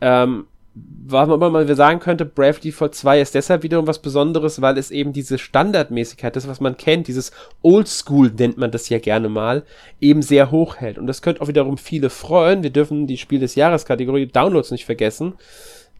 Ähm, 0.00 0.46
was 0.74 1.28
man 1.28 1.52
mal 1.52 1.76
sagen 1.76 2.00
könnte, 2.00 2.24
Brave 2.24 2.58
Default 2.60 2.94
2 2.94 3.20
ist 3.20 3.34
deshalb 3.34 3.62
wiederum 3.62 3.86
was 3.86 4.00
Besonderes, 4.00 4.60
weil 4.60 4.76
es 4.76 4.90
eben 4.90 5.12
diese 5.12 5.38
Standardmäßigkeit, 5.38 6.34
das 6.34 6.48
was 6.48 6.60
man 6.60 6.76
kennt, 6.76 7.06
dieses 7.06 7.30
Oldschool 7.62 8.32
nennt 8.36 8.58
man 8.58 8.72
das 8.72 8.88
ja 8.88 8.98
gerne 8.98 9.28
mal, 9.28 9.62
eben 10.00 10.22
sehr 10.22 10.50
hoch 10.50 10.76
hält. 10.76 10.98
Und 10.98 11.06
das 11.06 11.22
könnte 11.22 11.42
auch 11.42 11.48
wiederum 11.48 11.78
viele 11.78 12.10
freuen. 12.10 12.62
Wir 12.62 12.70
dürfen 12.70 13.06
die 13.06 13.18
Spiel 13.18 13.38
des 13.38 13.54
Jahres 13.54 13.84
Kategorie 13.84 14.26
Downloads 14.26 14.72
nicht 14.72 14.84
vergessen. 14.84 15.34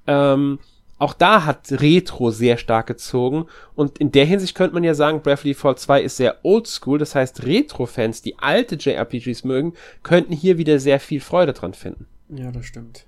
Ähm, 0.07 0.59
auch 0.99 1.15
da 1.15 1.45
hat 1.45 1.71
Retro 1.71 2.31
sehr 2.31 2.57
stark 2.57 2.87
gezogen 2.87 3.47
und 3.75 3.99
in 3.99 4.13
der 4.13 4.25
Hinsicht 4.25 4.55
könnte 4.55 4.75
man 4.75 4.85
ja 4.85 4.95
sagen, 4.95 5.23
Bravely 5.23 5.53
Default 5.53 5.79
2 5.79 6.03
ist 6.03 6.17
sehr 6.17 6.37
oldschool, 6.45 6.99
das 6.99 7.15
heißt 7.15 7.45
Retro-Fans, 7.45 8.23
die 8.23 8.39
alte 8.39 8.77
JRPGs 8.77 9.45
mögen, 9.45 9.75
könnten 10.03 10.33
hier 10.33 10.57
wieder 10.57 10.79
sehr 10.79 11.01
viel 11.01 11.21
Freude 11.21 11.53
dran 11.53 11.75
finden. 11.75 12.07
Ja, 12.29 12.53
das 12.53 12.67
stimmt. 12.67 13.07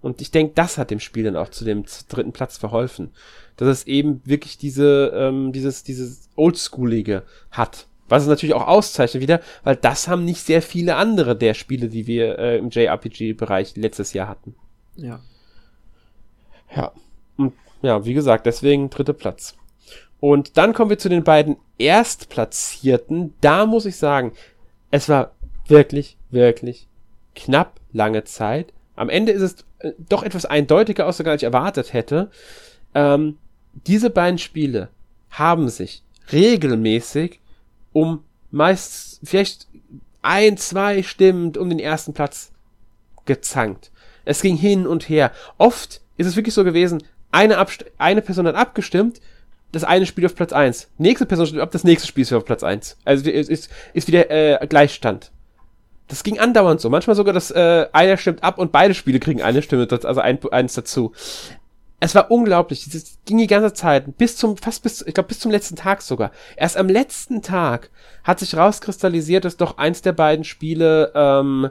Und 0.00 0.20
ich 0.20 0.30
denke, 0.30 0.52
das 0.54 0.78
hat 0.78 0.90
dem 0.90 1.00
Spiel 1.00 1.24
dann 1.24 1.36
auch 1.36 1.48
zu 1.48 1.64
dem 1.64 1.84
dritten 2.08 2.32
Platz 2.32 2.56
verholfen. 2.56 3.10
Dass 3.56 3.68
es 3.68 3.86
eben 3.86 4.22
wirklich 4.24 4.58
diese, 4.58 5.12
ähm, 5.14 5.52
dieses, 5.52 5.82
dieses 5.82 6.28
Oldschoolige 6.36 7.24
hat. 7.50 7.86
Was 8.08 8.22
es 8.22 8.28
natürlich 8.28 8.54
auch 8.54 8.66
auszeichnet 8.66 9.22
wieder, 9.22 9.40
weil 9.64 9.76
das 9.76 10.08
haben 10.08 10.24
nicht 10.24 10.40
sehr 10.40 10.62
viele 10.62 10.96
andere 10.96 11.36
der 11.36 11.54
Spiele, 11.54 11.88
die 11.88 12.06
wir 12.06 12.38
äh, 12.38 12.58
im 12.58 12.70
JRPG-Bereich 12.70 13.76
letztes 13.76 14.12
Jahr 14.12 14.28
hatten. 14.28 14.54
Ja. 14.96 15.20
Ja. 16.74 16.92
Und 17.36 17.52
ja, 17.82 18.04
wie 18.04 18.14
gesagt, 18.14 18.46
deswegen 18.46 18.90
dritter 18.90 19.12
Platz. 19.12 19.56
Und 20.20 20.56
dann 20.56 20.72
kommen 20.72 20.90
wir 20.90 20.98
zu 20.98 21.08
den 21.08 21.24
beiden 21.24 21.56
Erstplatzierten. 21.78 23.34
Da 23.40 23.66
muss 23.66 23.86
ich 23.86 23.96
sagen, 23.96 24.32
es 24.90 25.08
war 25.08 25.32
wirklich, 25.66 26.16
wirklich 26.30 26.88
knapp 27.34 27.80
lange 27.92 28.24
Zeit. 28.24 28.72
Am 28.96 29.08
Ende 29.08 29.32
ist 29.32 29.42
es 29.42 29.64
äh, 29.80 29.92
doch 30.08 30.22
etwas 30.22 30.44
eindeutiger 30.44 31.06
ausgegangen, 31.06 31.32
als 31.32 31.42
ich 31.42 31.46
erwartet 31.46 31.92
hätte. 31.92 32.30
Ähm, 32.94 33.38
diese 33.86 34.10
beiden 34.10 34.38
Spiele 34.38 34.88
haben 35.30 35.68
sich 35.68 36.02
regelmäßig 36.32 37.40
um 37.92 38.24
meist 38.50 39.20
vielleicht 39.24 39.68
ein, 40.22 40.56
zwei 40.56 41.02
Stimmen 41.02 41.56
um 41.56 41.68
den 41.68 41.78
ersten 41.78 42.12
Platz 42.12 42.52
gezankt. 43.24 43.90
Es 44.24 44.42
ging 44.42 44.56
hin 44.56 44.86
und 44.86 45.08
her. 45.08 45.32
Oft 45.58 46.00
ist 46.16 46.26
es 46.26 46.36
wirklich 46.36 46.54
so 46.54 46.64
gewesen, 46.64 47.02
eine, 47.30 47.58
Abst 47.58 47.84
eine 47.98 48.22
Person 48.22 48.46
hat 48.46 48.54
abgestimmt, 48.54 49.20
das 49.72 49.84
eine 49.84 50.06
Spiel 50.06 50.24
auf 50.26 50.34
Platz 50.34 50.52
1. 50.52 50.88
Nächste 50.98 51.26
Person 51.26 51.46
stimmt 51.46 51.62
ab, 51.62 51.70
das 51.70 51.84
nächste 51.84 52.08
Spiel 52.08 52.22
ist 52.22 52.32
auf 52.32 52.44
Platz 52.44 52.62
1. 52.62 52.96
Also 53.04 53.30
ist, 53.30 53.70
ist 53.92 54.08
wieder 54.08 54.30
äh, 54.30 54.66
Gleichstand. 54.66 55.30
Das 56.08 56.24
ging 56.24 56.38
andauernd 56.38 56.80
so. 56.80 56.90
Manchmal 56.90 57.16
sogar, 57.16 57.34
dass 57.34 57.50
äh, 57.50 57.86
einer 57.92 58.16
stimmt 58.16 58.42
ab 58.42 58.58
und 58.58 58.72
beide 58.72 58.94
Spiele 58.94 59.20
kriegen 59.20 59.42
eine 59.42 59.62
Stimme, 59.62 59.86
also 59.90 60.20
ein, 60.20 60.38
eins 60.50 60.74
dazu. 60.74 61.12
Es 62.00 62.14
war 62.14 62.30
unglaublich. 62.30 62.88
Das 62.90 63.18
ging 63.24 63.38
die 63.38 63.46
ganze 63.46 63.72
Zeit. 63.74 64.16
Bis 64.16 64.36
zum, 64.36 64.56
fast 64.56 64.82
bis, 64.82 65.02
ich 65.02 65.14
glaube, 65.14 65.28
bis 65.28 65.40
zum 65.40 65.50
letzten 65.50 65.76
Tag 65.76 66.00
sogar. 66.00 66.30
Erst 66.56 66.76
am 66.76 66.88
letzten 66.88 67.42
Tag 67.42 67.90
hat 68.24 68.38
sich 68.38 68.56
rauskristallisiert, 68.56 69.44
dass 69.44 69.56
doch 69.56 69.78
eins 69.78 70.00
der 70.00 70.12
beiden 70.12 70.44
Spiele 70.44 71.12
ähm, 71.14 71.70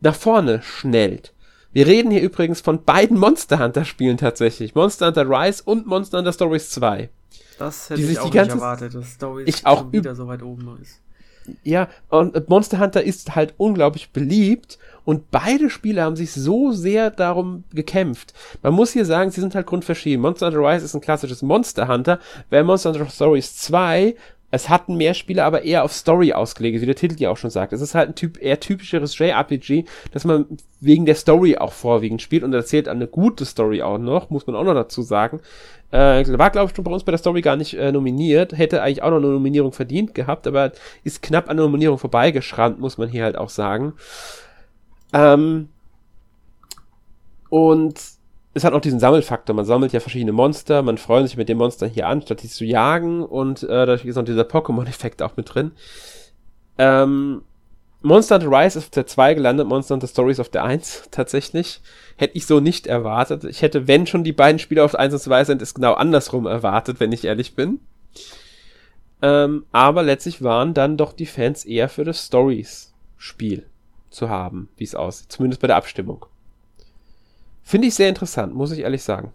nach 0.00 0.14
vorne 0.14 0.62
schnellt. 0.62 1.32
Wir 1.72 1.86
reden 1.86 2.10
hier 2.10 2.20
übrigens 2.20 2.60
von 2.60 2.84
beiden 2.84 3.18
Monster 3.18 3.58
Hunter 3.58 3.86
Spielen 3.86 4.18
tatsächlich. 4.18 4.74
Monster 4.74 5.06
Hunter 5.06 5.28
Rise 5.28 5.62
und 5.64 5.86
Monster 5.86 6.18
Hunter 6.18 6.32
Stories 6.32 6.70
2. 6.70 7.08
Das 7.58 7.88
hätte 7.88 8.02
ich 8.02 8.18
auch 8.18 8.32
nicht 8.32 8.34
erwartet, 8.34 8.94
dass 8.94 9.14
Stories 9.14 9.48
ich 9.48 9.66
auch 9.66 9.90
wieder 9.90 10.14
so 10.14 10.26
weit 10.26 10.42
oben 10.42 10.78
ist. 10.82 11.00
Ja, 11.64 11.88
und 12.08 12.48
Monster 12.48 12.78
Hunter 12.78 13.02
ist 13.02 13.34
halt 13.34 13.54
unglaublich 13.56 14.10
beliebt 14.10 14.78
und 15.04 15.30
beide 15.30 15.70
Spiele 15.70 16.02
haben 16.02 16.16
sich 16.16 16.32
so 16.32 16.72
sehr 16.72 17.10
darum 17.10 17.64
gekämpft. 17.72 18.34
Man 18.62 18.74
muss 18.74 18.92
hier 18.92 19.04
sagen, 19.04 19.30
sie 19.30 19.40
sind 19.40 19.54
halt 19.54 19.66
grundverschieden. 19.66 20.20
Monster 20.20 20.46
Hunter 20.46 20.60
Rise 20.60 20.84
ist 20.84 20.94
ein 20.94 21.00
klassisches 21.00 21.42
Monster 21.42 21.88
Hunter, 21.88 22.20
während 22.50 22.68
Monster 22.68 22.92
Hunter 22.92 23.10
Stories 23.10 23.56
2 23.56 24.14
es 24.52 24.68
hatten 24.68 24.96
mehr 24.96 25.14
Spiele, 25.14 25.44
aber 25.44 25.62
eher 25.62 25.82
auf 25.82 25.94
Story 25.94 26.34
ausgelegt, 26.34 26.82
wie 26.82 26.86
der 26.86 26.94
Titel 26.94 27.16
ja 27.18 27.30
auch 27.30 27.38
schon 27.38 27.48
sagt. 27.48 27.72
Es 27.72 27.80
ist 27.80 27.94
halt 27.94 28.10
ein 28.10 28.14
typ, 28.14 28.40
eher 28.40 28.60
typischeres 28.60 29.18
JRPG, 29.18 29.86
dass 30.12 30.26
man 30.26 30.44
wegen 30.78 31.06
der 31.06 31.14
Story 31.14 31.56
auch 31.56 31.72
vorwiegend 31.72 32.20
spielt 32.20 32.44
und 32.44 32.52
erzählt 32.52 32.86
eine 32.86 33.06
gute 33.06 33.46
Story 33.46 33.80
auch 33.80 33.96
noch, 33.96 34.28
muss 34.28 34.46
man 34.46 34.54
auch 34.54 34.64
noch 34.64 34.74
dazu 34.74 35.00
sagen. 35.00 35.40
Äh, 35.90 36.38
war, 36.38 36.50
glaube 36.50 36.70
ich, 36.70 36.76
schon 36.76 36.84
bei 36.84 36.90
uns 36.90 37.02
bei 37.02 37.12
der 37.12 37.18
Story 37.18 37.40
gar 37.40 37.56
nicht 37.56 37.72
äh, 37.72 37.92
nominiert, 37.92 38.56
hätte 38.56 38.82
eigentlich 38.82 39.02
auch 39.02 39.10
noch 39.10 39.16
eine 39.16 39.28
Nominierung 39.28 39.72
verdient 39.72 40.14
gehabt, 40.14 40.46
aber 40.46 40.72
ist 41.02 41.22
knapp 41.22 41.48
an 41.48 41.56
der 41.56 41.64
Nominierung 41.64 41.96
vorbeigeschrammt, 41.96 42.78
muss 42.78 42.98
man 42.98 43.08
hier 43.08 43.24
halt 43.24 43.38
auch 43.38 43.48
sagen. 43.48 43.94
Ähm, 45.14 45.70
und 47.48 47.98
es 48.54 48.64
hat 48.64 48.74
auch 48.74 48.80
diesen 48.80 49.00
Sammelfaktor. 49.00 49.54
Man 49.56 49.64
sammelt 49.64 49.92
ja 49.92 50.00
verschiedene 50.00 50.32
Monster, 50.32 50.82
man 50.82 50.98
freut 50.98 51.26
sich 51.26 51.36
mit 51.36 51.48
den 51.48 51.58
Monstern 51.58 51.90
hier 51.90 52.06
an, 52.06 52.22
statt 52.22 52.42
die 52.42 52.48
zu 52.48 52.64
jagen 52.64 53.24
und 53.24 53.62
äh, 53.62 53.68
dadurch 53.68 54.04
ist 54.04 54.16
noch 54.16 54.24
dieser 54.24 54.42
Pokémon-Effekt 54.42 55.22
auch 55.22 55.36
mit 55.36 55.54
drin. 55.54 55.72
Ähm, 56.78 57.42
Monster 58.02 58.40
Hunter 58.40 58.50
Rise 58.50 58.78
ist 58.78 58.86
auf 58.86 58.90
der 58.90 59.06
2 59.06 59.34
gelandet, 59.34 59.66
Monster 59.66 59.94
Hunter 59.94 60.08
Stories 60.08 60.40
auf 60.40 60.48
der 60.48 60.64
1 60.64 61.08
tatsächlich. 61.10 61.80
Hätte 62.16 62.36
ich 62.36 62.46
so 62.46 62.60
nicht 62.60 62.86
erwartet. 62.86 63.44
Ich 63.44 63.62
hätte, 63.62 63.86
wenn 63.86 64.06
schon 64.06 64.24
die 64.24 64.32
beiden 64.32 64.58
Spiele 64.58 64.82
auf 64.82 64.92
der 64.92 65.00
1 65.00 65.14
und 65.14 65.20
2 65.20 65.44
sind, 65.44 65.62
es 65.62 65.74
genau 65.74 65.94
andersrum 65.94 66.46
erwartet, 66.46 67.00
wenn 67.00 67.12
ich 67.12 67.24
ehrlich 67.24 67.54
bin. 67.54 67.80
Ähm, 69.22 69.66
aber 69.70 70.02
letztlich 70.02 70.42
waren 70.42 70.74
dann 70.74 70.96
doch 70.96 71.12
die 71.12 71.26
Fans 71.26 71.64
eher 71.64 71.88
für 71.88 72.04
das 72.04 72.26
Stories-Spiel 72.26 73.66
zu 74.10 74.28
haben, 74.28 74.68
wie 74.76 74.84
es 74.84 74.96
aussieht. 74.96 75.30
Zumindest 75.30 75.62
bei 75.62 75.68
der 75.68 75.76
Abstimmung. 75.76 76.26
Finde 77.62 77.88
ich 77.88 77.94
sehr 77.94 78.08
interessant, 78.08 78.54
muss 78.54 78.72
ich 78.72 78.80
ehrlich 78.80 79.02
sagen. 79.02 79.32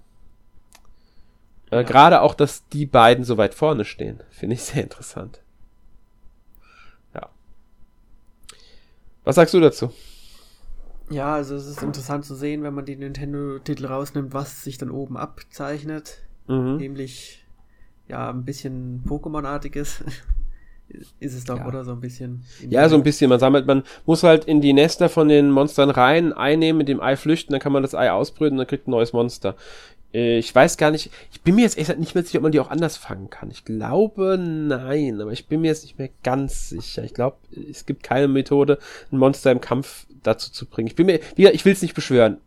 Äh, 1.71 1.77
ja. 1.77 1.81
Gerade 1.83 2.21
auch, 2.21 2.33
dass 2.33 2.67
die 2.69 2.85
beiden 2.85 3.23
so 3.23 3.37
weit 3.37 3.53
vorne 3.53 3.85
stehen, 3.85 4.21
finde 4.29 4.55
ich 4.55 4.63
sehr 4.63 4.83
interessant. 4.83 5.41
Ja. 7.13 7.29
Was 9.23 9.35
sagst 9.35 9.53
du 9.53 9.59
dazu? 9.59 9.91
Ja, 11.09 11.35
also 11.35 11.55
es 11.55 11.67
ist 11.67 11.81
interessant 11.81 12.25
zu 12.25 12.35
sehen, 12.35 12.63
wenn 12.63 12.73
man 12.73 12.85
die 12.85 12.97
Nintendo-Titel 12.97 13.85
rausnimmt, 13.85 14.33
was 14.33 14.63
sich 14.63 14.77
dann 14.77 14.91
oben 14.91 15.15
abzeichnet. 15.15 16.19
Mhm. 16.47 16.77
Nämlich, 16.77 17.45
ja, 18.07 18.29
ein 18.29 18.43
bisschen 18.43 19.03
Pokémon-artiges. 19.07 20.03
Ist 21.19 21.35
es 21.35 21.43
doch, 21.43 21.57
ja. 21.57 21.67
oder? 21.67 21.83
So 21.83 21.91
ein 21.91 22.01
bisschen. 22.01 22.43
Ja, 22.69 22.87
so 22.89 22.95
ein 22.95 23.03
bisschen. 23.03 23.29
Man 23.29 23.39
sammelt, 23.39 23.65
man 23.65 23.83
muss 24.05 24.23
halt 24.23 24.45
in 24.45 24.61
die 24.61 24.73
Nester 24.73 25.09
von 25.09 25.27
den 25.27 25.51
Monstern 25.51 25.89
rein, 25.89 26.33
einnehmen, 26.33 26.77
mit 26.77 26.87
dem 26.87 27.01
Ei 27.01 27.15
flüchten, 27.15 27.51
dann 27.51 27.61
kann 27.61 27.71
man 27.71 27.83
das 27.83 27.95
Ei 27.95 28.11
ausbrüten 28.11 28.57
dann 28.57 28.67
kriegt 28.67 28.87
ein 28.87 28.91
neues 28.91 29.13
Monster. 29.13 29.55
Äh, 30.13 30.37
ich 30.37 30.53
weiß 30.53 30.77
gar 30.77 30.91
nicht, 30.91 31.11
ich 31.31 31.41
bin 31.41 31.55
mir 31.55 31.61
jetzt 31.61 31.77
echt 31.77 31.97
nicht 31.97 32.15
mehr 32.15 32.23
sicher, 32.23 32.39
ob 32.39 32.43
man 32.43 32.51
die 32.51 32.59
auch 32.59 32.69
anders 32.69 32.97
fangen 32.97 33.29
kann. 33.29 33.51
Ich 33.51 33.65
glaube, 33.65 34.37
nein, 34.39 35.21
aber 35.21 35.31
ich 35.31 35.47
bin 35.47 35.61
mir 35.61 35.67
jetzt 35.67 35.83
nicht 35.83 35.99
mehr 35.99 36.09
ganz 36.23 36.69
sicher. 36.69 37.03
Ich 37.03 37.13
glaube, 37.13 37.37
es 37.69 37.85
gibt 37.85 38.03
keine 38.03 38.27
Methode, 38.27 38.79
ein 39.11 39.17
Monster 39.17 39.51
im 39.51 39.61
Kampf 39.61 40.05
dazu 40.23 40.51
zu 40.51 40.65
bringen. 40.65 40.87
Ich 40.87 40.95
bin 40.95 41.05
mir, 41.05 41.19
ich 41.35 41.65
will 41.65 41.73
es 41.73 41.81
nicht 41.81 41.95
beschwören. 41.95 42.37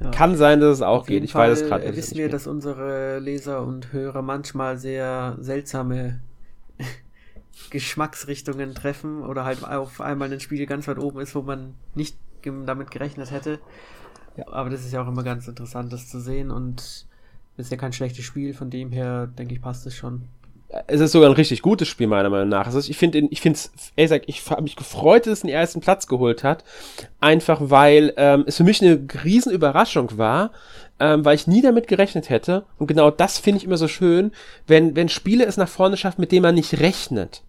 Ja. 0.00 0.10
Kann 0.10 0.36
sein, 0.36 0.60
dass 0.60 0.76
es 0.76 0.82
auch 0.82 1.00
Auf 1.00 1.06
geht. 1.06 1.22
Ich 1.22 1.32
Fall 1.32 1.50
weiß 1.50 1.60
es 1.60 1.68
gerade 1.68 1.86
nicht. 1.86 1.96
Wissen 1.96 2.18
wir, 2.18 2.28
dass 2.28 2.46
unsere 2.46 3.20
Leser 3.20 3.62
und 3.62 3.92
Hörer 3.92 4.22
manchmal 4.22 4.76
sehr 4.78 5.36
seltsame 5.38 6.20
Geschmacksrichtungen 7.70 8.74
treffen 8.74 9.22
oder 9.22 9.44
halt 9.44 9.64
auf 9.64 10.00
einmal 10.00 10.32
ein 10.32 10.40
Spiel 10.40 10.64
ganz 10.66 10.88
weit 10.88 10.98
oben 10.98 11.20
ist, 11.20 11.34
wo 11.34 11.42
man 11.42 11.74
nicht 11.94 12.16
damit 12.42 12.90
gerechnet 12.90 13.30
hätte. 13.30 13.60
Ja. 14.36 14.48
Aber 14.48 14.70
das 14.70 14.84
ist 14.84 14.92
ja 14.92 15.02
auch 15.02 15.08
immer 15.08 15.22
ganz 15.22 15.46
interessant, 15.46 15.92
das 15.92 16.08
zu 16.08 16.20
sehen 16.20 16.50
und 16.50 17.06
ist 17.56 17.70
ja 17.70 17.76
kein 17.76 17.92
schlechtes 17.92 18.24
Spiel, 18.24 18.54
von 18.54 18.70
dem 18.70 18.90
her 18.90 19.26
denke 19.26 19.54
ich, 19.54 19.60
passt 19.60 19.86
es 19.86 19.94
schon 19.94 20.28
es 20.86 21.00
ist 21.00 21.12
sogar 21.12 21.28
ein 21.28 21.36
richtig 21.36 21.62
gutes 21.62 21.88
Spiel, 21.88 22.06
meiner 22.06 22.30
Meinung 22.30 22.48
nach. 22.48 22.66
Also 22.66 22.78
ich 22.78 22.96
finde, 22.96 23.18
ich 23.30 23.40
finde 23.40 23.58
es, 23.58 23.92
ich 24.26 24.50
habe 24.50 24.62
mich 24.62 24.76
gefreut, 24.76 25.26
dass 25.26 25.34
es 25.34 25.40
den 25.40 25.50
ersten 25.50 25.80
Platz 25.80 26.06
geholt 26.06 26.44
hat. 26.44 26.64
Einfach 27.20 27.58
weil 27.60 28.12
ähm, 28.16 28.44
es 28.46 28.56
für 28.56 28.64
mich 28.64 28.82
eine 28.82 29.06
riesen 29.24 29.52
Überraschung 29.52 30.16
war, 30.16 30.50
ähm, 31.02 31.24
weil 31.24 31.34
ich 31.34 31.48
nie 31.48 31.60
damit 31.60 31.88
gerechnet 31.88 32.30
hätte. 32.30 32.64
Und 32.78 32.86
genau 32.86 33.10
das 33.10 33.38
finde 33.38 33.58
ich 33.58 33.64
immer 33.64 33.76
so 33.76 33.88
schön, 33.88 34.30
wenn, 34.68 34.94
wenn 34.94 35.08
Spiele 35.08 35.44
es 35.44 35.56
nach 35.56 35.68
vorne 35.68 35.96
schaffen, 35.96 36.20
mit 36.20 36.30
denen 36.30 36.42
man 36.42 36.54
nicht 36.54 36.78
rechnet. 36.78 37.42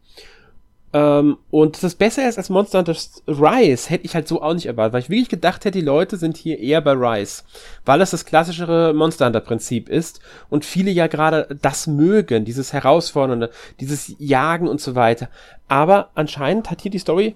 Ähm, 0.91 1.37
und 1.51 1.83
das 1.83 1.93
besser 1.93 2.27
ist 2.27 2.39
als 2.39 2.49
Monster 2.49 2.79
Hunter 2.79 2.95
Rise, 3.27 3.91
hätte 3.91 4.05
ich 4.05 4.15
halt 4.15 4.27
so 4.27 4.41
auch 4.41 4.55
nicht 4.55 4.65
erwartet, 4.65 4.93
weil 4.93 5.01
ich 5.01 5.09
wirklich 5.11 5.29
gedacht 5.29 5.65
hätte, 5.65 5.77
die 5.77 5.85
Leute 5.85 6.17
sind 6.17 6.35
hier 6.35 6.57
eher 6.57 6.81
bei 6.81 6.93
Rise, 6.93 7.43
weil 7.85 8.01
es 8.01 8.09
das 8.09 8.25
klassischere 8.25 8.91
Monster 8.95 9.27
Hunter 9.27 9.41
Prinzip 9.41 9.87
ist 9.87 10.19
und 10.49 10.65
viele 10.65 10.89
ja 10.89 11.05
gerade 11.05 11.55
das 11.61 11.85
mögen, 11.85 12.45
dieses 12.45 12.73
Herausfordernde, 12.73 13.51
dieses 13.79 14.15
Jagen 14.17 14.67
und 14.67 14.81
so 14.81 14.95
weiter. 14.95 15.29
Aber 15.67 16.09
anscheinend 16.15 16.71
hat 16.71 16.81
hier 16.81 16.91
die 16.91 16.99
Story 16.99 17.35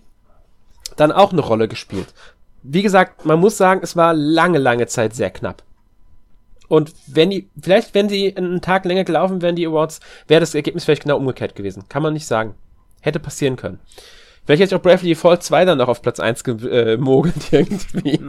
dann 0.95 1.11
auch 1.11 1.31
eine 1.31 1.41
Rolle 1.41 1.67
gespielt. 1.67 2.07
Wie 2.63 2.81
gesagt, 2.81 3.23
man 3.25 3.39
muss 3.39 3.55
sagen, 3.55 3.81
es 3.83 3.95
war 3.95 4.15
lange, 4.15 4.57
lange 4.57 4.87
Zeit 4.87 5.13
sehr 5.13 5.29
knapp. 5.29 5.61
Und 6.67 6.93
wenn 7.07 7.29
die, 7.29 7.47
vielleicht, 7.61 7.93
wenn 7.93 8.09
sie 8.09 8.35
einen 8.35 8.61
Tag 8.61 8.85
länger 8.85 9.03
gelaufen 9.03 9.41
wären, 9.41 9.55
die 9.55 9.65
Awards, 9.65 9.99
wäre 10.27 10.41
das 10.41 10.55
Ergebnis 10.55 10.85
vielleicht 10.85 11.03
genau 11.03 11.17
umgekehrt 11.17 11.55
gewesen. 11.55 11.85
Kann 11.89 12.03
man 12.03 12.13
nicht 12.13 12.27
sagen. 12.27 12.55
Hätte 13.01 13.19
passieren 13.19 13.55
können. 13.55 13.79
Vielleicht 14.45 14.61
hätte 14.61 14.75
ich 14.75 14.79
auch 14.79 14.83
Bravely 14.83 15.09
Default 15.09 15.43
2 15.43 15.65
dann 15.65 15.77
noch 15.77 15.87
auf 15.87 16.01
Platz 16.01 16.19
1 16.19 16.43
gemogelt 16.43 17.53
äh, 17.53 17.57
irgendwie. 17.59 18.19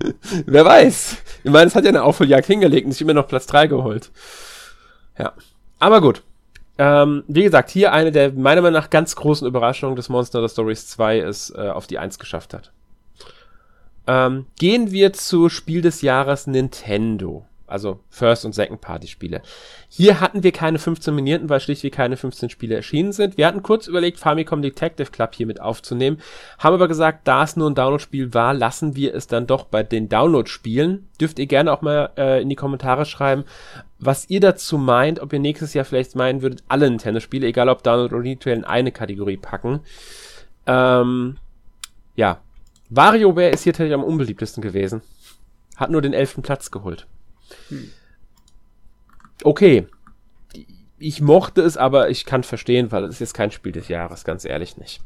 Wer 0.46 0.64
weiß. 0.64 1.16
Ich 1.44 1.50
meine, 1.50 1.66
es 1.66 1.74
hat 1.74 1.84
ja 1.84 1.90
eine 1.90 2.02
Aufholjagd 2.02 2.46
hingelegt 2.46 2.86
und 2.86 2.92
ich 2.92 3.00
immer 3.00 3.14
noch 3.14 3.28
Platz 3.28 3.46
3 3.46 3.68
geholt. 3.68 4.10
Ja. 5.18 5.32
Aber 5.78 6.00
gut. 6.00 6.22
Ähm, 6.78 7.24
wie 7.26 7.44
gesagt, 7.44 7.70
hier 7.70 7.92
eine 7.92 8.12
der 8.12 8.32
meiner 8.32 8.60
Meinung 8.60 8.80
nach 8.80 8.90
ganz 8.90 9.16
großen 9.16 9.46
Überraschungen 9.46 9.96
des 9.96 10.08
Monster 10.08 10.40
Hunter 10.40 10.52
Stories 10.52 10.88
2 10.88 11.20
ist 11.20 11.50
äh, 11.50 11.68
auf 11.68 11.86
die 11.86 11.98
1 11.98 12.18
geschafft 12.18 12.52
hat. 12.52 12.72
Ähm, 14.06 14.46
gehen 14.58 14.92
wir 14.92 15.12
zu 15.12 15.48
Spiel 15.48 15.82
des 15.82 16.02
Jahres 16.02 16.46
Nintendo. 16.46 17.46
Also 17.68 17.98
First- 18.10 18.44
und 18.44 18.54
Second-Party-Spiele. 18.54 19.42
Hier 19.88 20.20
hatten 20.20 20.44
wir 20.44 20.52
keine 20.52 20.78
15 20.78 21.12
Nominierten, 21.12 21.48
weil 21.48 21.58
schlichtweg 21.58 21.94
keine 21.94 22.16
15 22.16 22.48
Spiele 22.48 22.76
erschienen 22.76 23.10
sind. 23.10 23.36
Wir 23.36 23.46
hatten 23.46 23.62
kurz 23.62 23.88
überlegt, 23.88 24.20
Famicom 24.20 24.62
Detective 24.62 25.10
Club 25.10 25.34
hier 25.34 25.46
mit 25.46 25.60
aufzunehmen, 25.60 26.18
haben 26.58 26.74
aber 26.74 26.86
gesagt, 26.86 27.26
da 27.26 27.42
es 27.42 27.56
nur 27.56 27.68
ein 27.68 27.74
Download-Spiel 27.74 28.34
war, 28.34 28.54
lassen 28.54 28.94
wir 28.94 29.14
es 29.14 29.26
dann 29.26 29.48
doch 29.48 29.64
bei 29.64 29.82
den 29.82 30.08
Download-Spielen. 30.08 31.08
Dürft 31.20 31.40
ihr 31.40 31.46
gerne 31.46 31.72
auch 31.72 31.82
mal 31.82 32.10
äh, 32.16 32.40
in 32.40 32.48
die 32.48 32.56
Kommentare 32.56 33.04
schreiben, 33.04 33.44
was 33.98 34.30
ihr 34.30 34.40
dazu 34.40 34.78
meint, 34.78 35.18
ob 35.18 35.32
ihr 35.32 35.40
nächstes 35.40 35.74
Jahr 35.74 35.84
vielleicht 35.84 36.14
meinen 36.14 36.42
würdet, 36.42 36.62
alle 36.68 36.88
Nintendo-Spiele, 36.88 37.48
egal 37.48 37.68
ob 37.68 37.82
Download 37.82 38.14
oder 38.14 38.24
Retail, 38.24 38.58
in 38.58 38.64
eine 38.64 38.92
Kategorie 38.92 39.38
packen. 39.38 39.80
Ähm, 40.66 41.38
ja. 42.14 42.40
WarioWare 42.90 43.50
ist 43.50 43.64
hier 43.64 43.72
tatsächlich 43.72 43.94
am 43.94 44.04
unbeliebtesten 44.04 44.62
gewesen. 44.62 45.02
Hat 45.76 45.90
nur 45.90 46.02
den 46.02 46.12
elften 46.12 46.42
Platz 46.42 46.70
geholt. 46.70 47.06
Hm. 47.68 47.90
Okay. 49.42 49.86
Ich 50.98 51.20
mochte 51.20 51.60
es, 51.60 51.76
aber 51.76 52.08
ich 52.08 52.24
kann 52.24 52.42
verstehen, 52.42 52.90
weil 52.90 53.04
es 53.04 53.16
ist 53.16 53.20
jetzt 53.20 53.34
kein 53.34 53.50
Spiel 53.50 53.72
des 53.72 53.88
Jahres, 53.88 54.24
ganz 54.24 54.46
ehrlich 54.46 54.78
nicht. 54.78 55.02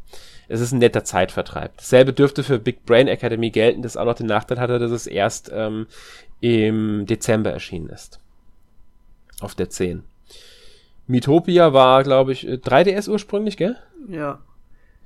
Es 0.48 0.60
ist 0.60 0.72
ein 0.72 0.78
netter 0.78 1.04
Zeitvertreib. 1.04 1.76
Dasselbe 1.76 2.12
dürfte 2.12 2.44
für 2.44 2.60
Big 2.60 2.84
Brain 2.84 3.08
Academy 3.08 3.50
gelten, 3.50 3.82
das 3.82 3.96
auch 3.96 4.04
noch 4.04 4.14
den 4.14 4.26
Nachteil 4.26 4.60
hatte, 4.60 4.78
dass 4.78 4.92
es 4.92 5.08
erst 5.08 5.50
ähm, 5.52 5.86
im 6.40 7.06
Dezember 7.06 7.50
erschienen 7.50 7.88
ist. 7.88 8.20
Auf 9.40 9.54
der 9.54 9.70
10. 9.70 10.04
Mitopia 11.06 11.72
war, 11.72 12.04
glaube 12.04 12.32
ich, 12.32 12.46
3DS 12.46 13.08
äh, 13.08 13.12
ursprünglich, 13.12 13.56
gell? 13.56 13.76
Ja. 14.08 14.40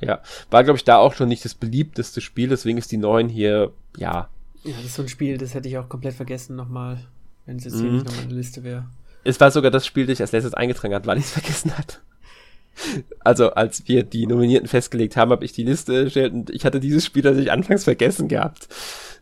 Ja, 0.01 0.21
war, 0.51 0.65
glaube 0.65 0.77
ich, 0.77 0.85
da 0.85 0.99
auch 0.99 1.15
schon 1.15 1.29
nicht 1.29 1.45
das 1.45 1.55
beliebteste 1.55 2.21
Spiel, 2.21 2.49
deswegen 2.49 2.79
ist 2.79 2.93
die 2.93 2.97
9 2.97 3.29
hier, 3.29 3.73
ja. 3.97 4.29
Ja, 4.65 4.77
das 4.77 4.87
ist 4.87 4.95
so 4.95 5.03
ein 5.03 5.09
Spiel, 5.09 5.39
das 5.39 5.55
hätte 5.55 5.69
ich 5.69 5.79
auch 5.79 5.89
komplett 5.89 6.15
vergessen 6.15 6.57
nochmal. 6.57 6.99
Wenn 7.47 7.57
es 7.57 7.65
jetzt 7.65 7.75
hier 7.75 7.85
mhm. 7.85 7.97
nicht 7.97 8.07
nochmal 8.07 8.25
eine 8.25 8.35
Liste 8.35 8.65
wäre. 8.65 8.87
Es 9.23 9.41
war 9.41 9.51
sogar 9.51 9.71
das 9.71 9.87
Spiel, 9.87 10.07
das 10.07 10.15
ich 10.15 10.21
als 10.21 10.33
letztes 10.33 10.55
eingetragen 10.55 10.95
hat, 10.95 11.07
weil 11.07 11.19
ich 11.19 11.25
es 11.25 11.31
vergessen 11.33 11.77
hatte. 11.77 11.99
Also, 13.21 13.51
als 13.51 13.87
wir 13.87 14.03
die 14.03 14.27
Nominierten 14.27 14.69
festgelegt 14.69 15.17
haben, 15.17 15.31
habe 15.31 15.45
ich 15.45 15.53
die 15.53 15.63
Liste 15.63 16.05
erstellt 16.05 16.33
und 16.33 16.51
ich 16.51 16.65
hatte 16.65 16.81
dieses 16.81 17.05
Spiel 17.07 17.23
tatsächlich 17.23 17.53
anfangs 17.53 17.85
vergessen 17.85 18.29
gehabt. 18.29 18.69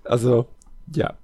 Also, 0.04 0.48
ja. 0.94 1.14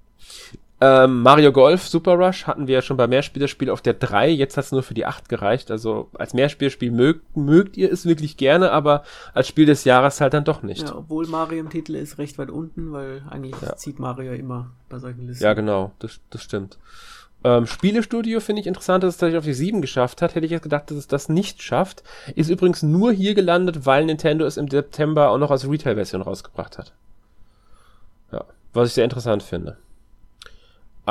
Ähm, 0.81 1.23
Mario 1.23 1.51
Golf 1.51 1.87
Super 1.87 2.13
Rush 2.13 2.47
hatten 2.47 2.67
wir 2.67 2.75
ja 2.75 2.81
schon 2.81 2.95
bei 2.95 3.05
Mehrspielerspiel 3.07 3.69
auf 3.69 3.81
der 3.81 3.95
3, 3.95 4.29
jetzt 4.29 4.55
hat 4.55 4.65
es 4.65 4.71
nur 4.71 4.81
für 4.81 4.93
die 4.93 5.05
8 5.05 5.27
gereicht. 5.27 5.71
Also 5.71 6.09
als 6.13 6.33
Mehrspielerspiel 6.33 6.91
mögt, 6.91 7.35
mögt 7.35 7.75
ihr 7.75 7.91
es 7.91 8.05
wirklich 8.05 8.37
gerne, 8.37 8.71
aber 8.71 9.03
als 9.33 9.49
Spiel 9.49 9.65
des 9.65 9.83
Jahres 9.83 10.21
halt 10.21 10.33
dann 10.33 10.45
doch 10.45 10.63
nicht. 10.63 10.87
Ja, 10.87 10.95
obwohl 10.95 11.27
Mario 11.27 11.59
im 11.59 11.69
Titel 11.69 11.95
ist 11.95 12.17
recht 12.17 12.37
weit 12.37 12.49
unten, 12.49 12.93
weil 12.93 13.23
eigentlich 13.29 13.55
ja. 13.61 13.75
zieht 13.75 13.99
Mario 13.99 14.33
immer 14.33 14.71
bei 14.87 14.99
solchen 14.99 15.27
Listen. 15.27 15.43
Ja, 15.43 15.53
genau, 15.53 15.91
das, 15.99 16.21
das 16.29 16.43
stimmt. 16.43 16.77
Ähm, 17.43 17.65
Spielestudio 17.65 18.39
finde 18.39 18.61
ich 18.61 18.67
interessant, 18.67 19.03
dass 19.03 19.15
es 19.15 19.17
tatsächlich 19.17 19.37
auf 19.37 19.45
die 19.45 19.53
7 19.53 19.81
geschafft 19.81 20.21
hat. 20.21 20.35
Hätte 20.35 20.45
ich 20.45 20.51
jetzt 20.51 20.63
gedacht, 20.63 20.91
dass 20.91 20.97
es 20.97 21.07
das 21.07 21.27
nicht 21.27 21.61
schafft. 21.61 22.03
Ist 22.35 22.49
übrigens 22.49 22.83
nur 22.83 23.11
hier 23.11 23.33
gelandet, 23.33 23.85
weil 23.85 24.05
Nintendo 24.05 24.45
es 24.45 24.57
im 24.57 24.69
September 24.69 25.29
auch 25.29 25.37
noch 25.37 25.51
als 25.51 25.69
Retail-Version 25.69 26.21
rausgebracht 26.21 26.77
hat. 26.77 26.93
Ja, 28.31 28.45
was 28.73 28.89
ich 28.89 28.93
sehr 28.93 29.05
interessant 29.05 29.43
finde. 29.43 29.77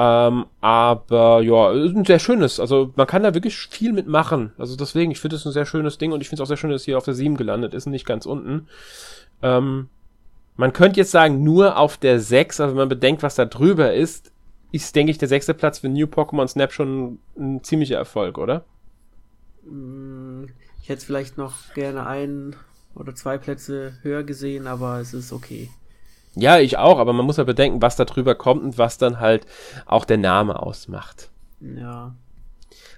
Ähm, 0.01 0.47
aber 0.61 1.43
ja, 1.43 1.73
ist 1.73 1.97
ein 1.97 2.05
sehr 2.05 2.21
schönes. 2.21 2.61
Also 2.61 2.93
man 2.95 3.09
kann 3.09 3.25
da 3.25 3.35
wirklich 3.35 3.57
viel 3.57 3.93
mitmachen. 3.93 4.53
Also 4.57 4.77
deswegen, 4.77 5.11
ich 5.11 5.19
finde 5.19 5.35
es 5.35 5.45
ein 5.45 5.51
sehr 5.51 5.67
schönes 5.67 5.99
Ding 5.99 6.13
und 6.13 6.21
ich 6.21 6.29
finde 6.29 6.41
es 6.41 6.47
auch 6.47 6.49
sehr 6.49 6.57
schön, 6.57 6.71
dass 6.71 6.85
hier 6.85 6.97
auf 6.97 7.05
der 7.05 7.15
7 7.15 7.37
gelandet 7.37 7.75
ist 7.75 7.87
und 7.87 7.93
nicht 7.93 8.07
ganz 8.07 8.25
unten. 8.25 8.69
Ähm, 9.43 9.89
man 10.57 10.73
könnte 10.73 11.01
jetzt 11.01 11.11
sagen, 11.11 11.43
nur 11.43 11.77
auf 11.77 11.97
der 11.97 12.21
6, 12.21 12.61
aber 12.61 12.71
wenn 12.71 12.79
man 12.79 12.89
bedenkt, 12.89 13.25
was 13.25 13.35
da 13.35 13.45
drüber 13.45 13.93
ist, 13.93 14.31
ist, 14.71 14.95
denke 14.95 15.11
ich, 15.11 15.19
der 15.19 15.27
sechste 15.27 15.53
Platz 15.53 15.81
für 15.81 15.89
New 15.89 16.07
Pokémon 16.07 16.47
Snap 16.47 16.73
schon 16.73 17.19
ein 17.37 17.65
ziemlicher 17.65 17.97
Erfolg, 17.97 18.39
oder? 18.39 18.65
Mm, 19.65 20.45
ich 20.81 20.89
hätte 20.89 21.05
vielleicht 21.05 21.39
noch 21.39 21.75
gerne 21.75 22.07
ein 22.07 22.55
oder 22.95 23.17
zwei 23.17 23.37
Plätze 23.37 23.95
höher 24.03 24.23
gesehen, 24.23 24.69
aber 24.69 25.01
es 25.01 25.13
ist 25.13 25.33
okay. 25.33 25.71
Ja, 26.39 26.59
ich 26.59 26.79
auch, 26.79 26.99
aber 26.99 27.13
man 27.13 27.27
muss 27.27 27.37
ja 27.37 27.45
bedenken, 27.45 27.83
was 27.83 27.97
da 27.97 28.05
drüber 28.05 28.35
kommt 28.37 28.63
und 28.63 28.79
was 28.79 28.97
dann 28.97 29.19
halt 29.19 29.47
auch 29.87 30.05
der 30.05 30.19
Name 30.19 30.63
ausmacht. 30.63 31.31
Ja. 31.61 32.15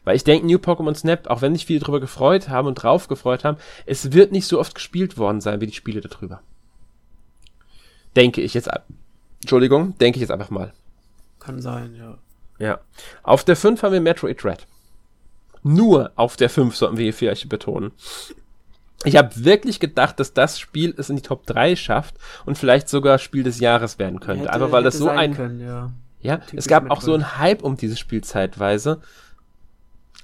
Weil 0.04 0.16
ich 0.16 0.24
denke, 0.24 0.46
New 0.46 0.58
Pokémon 0.58 0.94
Snap, 0.94 1.28
auch 1.28 1.40
wenn 1.40 1.54
sich 1.54 1.64
viele 1.64 1.80
drüber 1.80 2.00
gefreut 2.00 2.50
haben 2.50 2.68
und 2.68 2.74
drauf 2.74 3.08
gefreut 3.08 3.44
haben, 3.44 3.56
es 3.86 4.12
wird 4.12 4.32
nicht 4.32 4.46
so 4.46 4.60
oft 4.60 4.74
gespielt 4.74 5.16
worden 5.16 5.40
sein 5.40 5.60
wie 5.60 5.66
die 5.66 5.72
Spiele 5.72 6.02
darüber. 6.02 6.42
Denke 8.14 8.42
ich 8.42 8.54
jetzt. 8.54 8.68
Entschuldigung, 9.40 9.96
denke 9.98 10.18
ich 10.18 10.20
jetzt 10.20 10.32
einfach 10.32 10.50
mal. 10.50 10.72
Kann 11.38 11.62
sein, 11.62 11.94
ja. 11.94 12.18
Ja. 12.58 12.80
Auf 13.22 13.44
der 13.44 13.56
5 13.56 13.82
haben 13.82 13.92
wir 13.92 14.02
Metroid 14.02 14.44
Red. 14.44 14.66
Nur 15.62 16.12
auf 16.16 16.36
der 16.36 16.50
5 16.50 16.76
sollten 16.76 16.98
wir 16.98 17.04
hier 17.04 17.14
vielleicht 17.14 17.48
betonen. 17.48 17.92
Ich 19.05 19.16
habe 19.16 19.31
wirklich 19.44 19.81
gedacht, 19.81 20.20
dass 20.20 20.35
das 20.35 20.59
Spiel 20.59 20.94
es 20.97 21.09
in 21.09 21.16
die 21.16 21.22
Top 21.22 21.47
3 21.47 21.74
schafft 21.77 22.16
und 22.44 22.59
vielleicht 22.59 22.89
sogar 22.89 23.18
Spiel 23.18 23.43
des 23.43 23.59
Jahres 23.59 23.98
werden 23.98 24.20
könnte. 24.20 24.44
Hätte, 24.44 24.52
Einfach 24.52 24.72
weil 24.72 24.82
das 24.82 24.98
so 24.98 25.09
ein. 25.09 25.35
Können, 25.35 25.60
ja, 25.60 25.90
ja 26.20 26.40
es 26.55 26.68
gab 26.68 26.82
Metroid. 26.82 26.98
auch 26.98 27.02
so 27.02 27.14
einen 27.14 27.39
Hype 27.39 27.62
um 27.62 27.77
dieses 27.77 27.98
Spiel 27.98 28.22
zeitweise. 28.22 29.01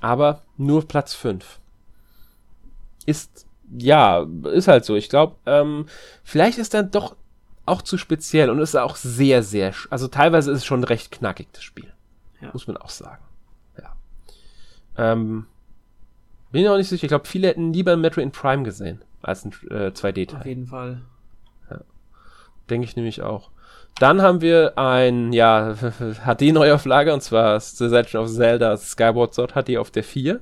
Aber 0.00 0.42
nur 0.58 0.86
Platz 0.86 1.14
5. 1.14 1.58
Ist, 3.06 3.46
ja, 3.78 4.26
ist 4.52 4.68
halt 4.68 4.84
so. 4.84 4.94
Ich 4.94 5.08
glaube, 5.08 5.36
ähm, 5.46 5.86
vielleicht 6.22 6.58
ist 6.58 6.74
dann 6.74 6.90
doch 6.90 7.16
auch 7.64 7.82
zu 7.82 7.98
speziell 7.98 8.50
und 8.50 8.60
ist 8.60 8.76
auch 8.76 8.96
sehr, 8.96 9.42
sehr, 9.42 9.74
also 9.90 10.06
teilweise 10.08 10.52
ist 10.52 10.58
es 10.58 10.64
schon 10.64 10.84
recht 10.84 11.10
knackig, 11.10 11.48
das 11.52 11.64
Spiel. 11.64 11.92
Ja. 12.40 12.50
Muss 12.52 12.66
man 12.66 12.76
auch 12.76 12.90
sagen. 12.90 13.22
Ja. 13.78 13.96
Ähm, 14.96 15.46
bin 16.52 16.62
ich 16.62 16.68
auch 16.68 16.76
nicht 16.76 16.88
sicher. 16.88 17.04
Ich 17.04 17.08
glaube, 17.08 17.26
viele 17.26 17.48
hätten 17.48 17.72
lieber 17.72 17.96
Metro 17.96 18.20
in 18.20 18.32
Prime 18.32 18.62
gesehen 18.62 19.02
als 19.22 19.44
ein 19.44 19.52
äh, 19.70 19.88
2D-Teil. 19.88 20.40
Auf 20.40 20.46
jeden 20.46 20.66
Fall. 20.66 21.02
Ja. 21.70 21.80
Denke 22.70 22.84
ich 22.84 22.96
nämlich 22.96 23.22
auch. 23.22 23.50
Dann 23.98 24.20
haben 24.20 24.40
wir 24.42 24.78
ein, 24.78 25.32
ja, 25.32 25.74
HD-Neuauflage 26.24 27.12
und 27.12 27.22
zwar 27.22 27.58
The 27.60 27.86
Legend 27.86 28.14
of 28.16 28.30
Zelda 28.30 28.76
Skyward 28.76 29.34
Sword 29.34 29.52
HD 29.54 29.78
auf 29.78 29.90
der 29.90 30.04
4. 30.04 30.40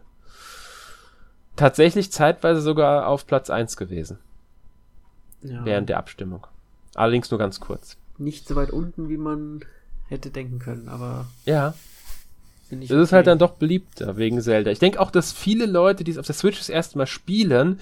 Tatsächlich 1.56 2.10
zeitweise 2.10 2.60
sogar 2.60 3.06
auf 3.06 3.26
Platz 3.26 3.48
1 3.48 3.76
gewesen. 3.76 4.18
Ja. 5.42 5.64
Während 5.64 5.88
der 5.88 5.98
Abstimmung. 5.98 6.46
Allerdings 6.94 7.30
nur 7.30 7.38
ganz 7.38 7.60
kurz. 7.60 7.96
Nicht 8.18 8.48
so 8.48 8.56
weit 8.56 8.70
unten, 8.70 9.08
wie 9.08 9.16
man 9.16 9.64
hätte 10.08 10.30
denken 10.30 10.58
können, 10.58 10.88
aber. 10.88 11.26
Ja. 11.44 11.74
Finde 12.74 12.84
ich. 12.84 12.90
Es 12.90 13.08
ist 13.08 13.12
halt 13.12 13.26
dann 13.26 13.38
doch 13.38 13.52
beliebter 13.52 14.16
wegen 14.16 14.40
Zelda. 14.40 14.70
Ich 14.70 14.78
denke 14.78 15.00
auch, 15.00 15.10
dass 15.10 15.32
viele 15.32 15.66
Leute, 15.66 16.04
die 16.04 16.10
es 16.10 16.18
auf 16.18 16.26
der 16.26 16.34
Switch 16.34 16.58
das 16.58 16.68
erste 16.68 16.98
Mal 16.98 17.06
spielen, 17.06 17.80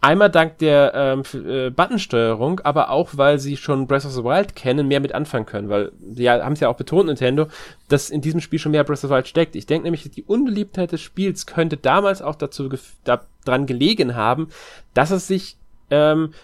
einmal 0.00 0.30
dank 0.30 0.58
der 0.58 0.92
ähm, 0.94 1.22
äh, 1.46 1.70
Buttonsteuerung, 1.70 2.60
aber 2.60 2.90
auch, 2.90 3.10
weil 3.12 3.38
sie 3.38 3.56
schon 3.56 3.86
Breath 3.86 4.04
of 4.04 4.12
the 4.12 4.22
Wild 4.22 4.54
kennen, 4.54 4.86
mehr 4.86 5.00
mit 5.00 5.14
anfangen 5.14 5.46
können, 5.46 5.70
weil 5.70 5.92
sie 6.14 6.24
ja, 6.24 6.44
haben 6.44 6.52
es 6.52 6.60
ja 6.60 6.68
auch 6.68 6.76
betont, 6.76 7.06
Nintendo, 7.06 7.48
dass 7.88 8.10
in 8.10 8.20
diesem 8.20 8.40
Spiel 8.40 8.58
schon 8.58 8.72
mehr 8.72 8.84
Breath 8.84 9.02
of 9.02 9.08
the 9.08 9.10
Wild 9.10 9.26
steckt. 9.26 9.56
Ich 9.56 9.66
denke 9.66 9.84
nämlich, 9.84 10.08
die 10.10 10.24
Unbeliebtheit 10.24 10.92
des 10.92 11.00
Spiels 11.00 11.46
könnte 11.46 11.78
damals 11.78 12.20
auch 12.20 12.34
dazu 12.34 12.68
daran 13.04 13.66
gelegen 13.66 14.14
haben, 14.14 14.48
dass 14.92 15.10
es 15.10 15.26
sich 15.26 15.56
ähm, 15.90 16.34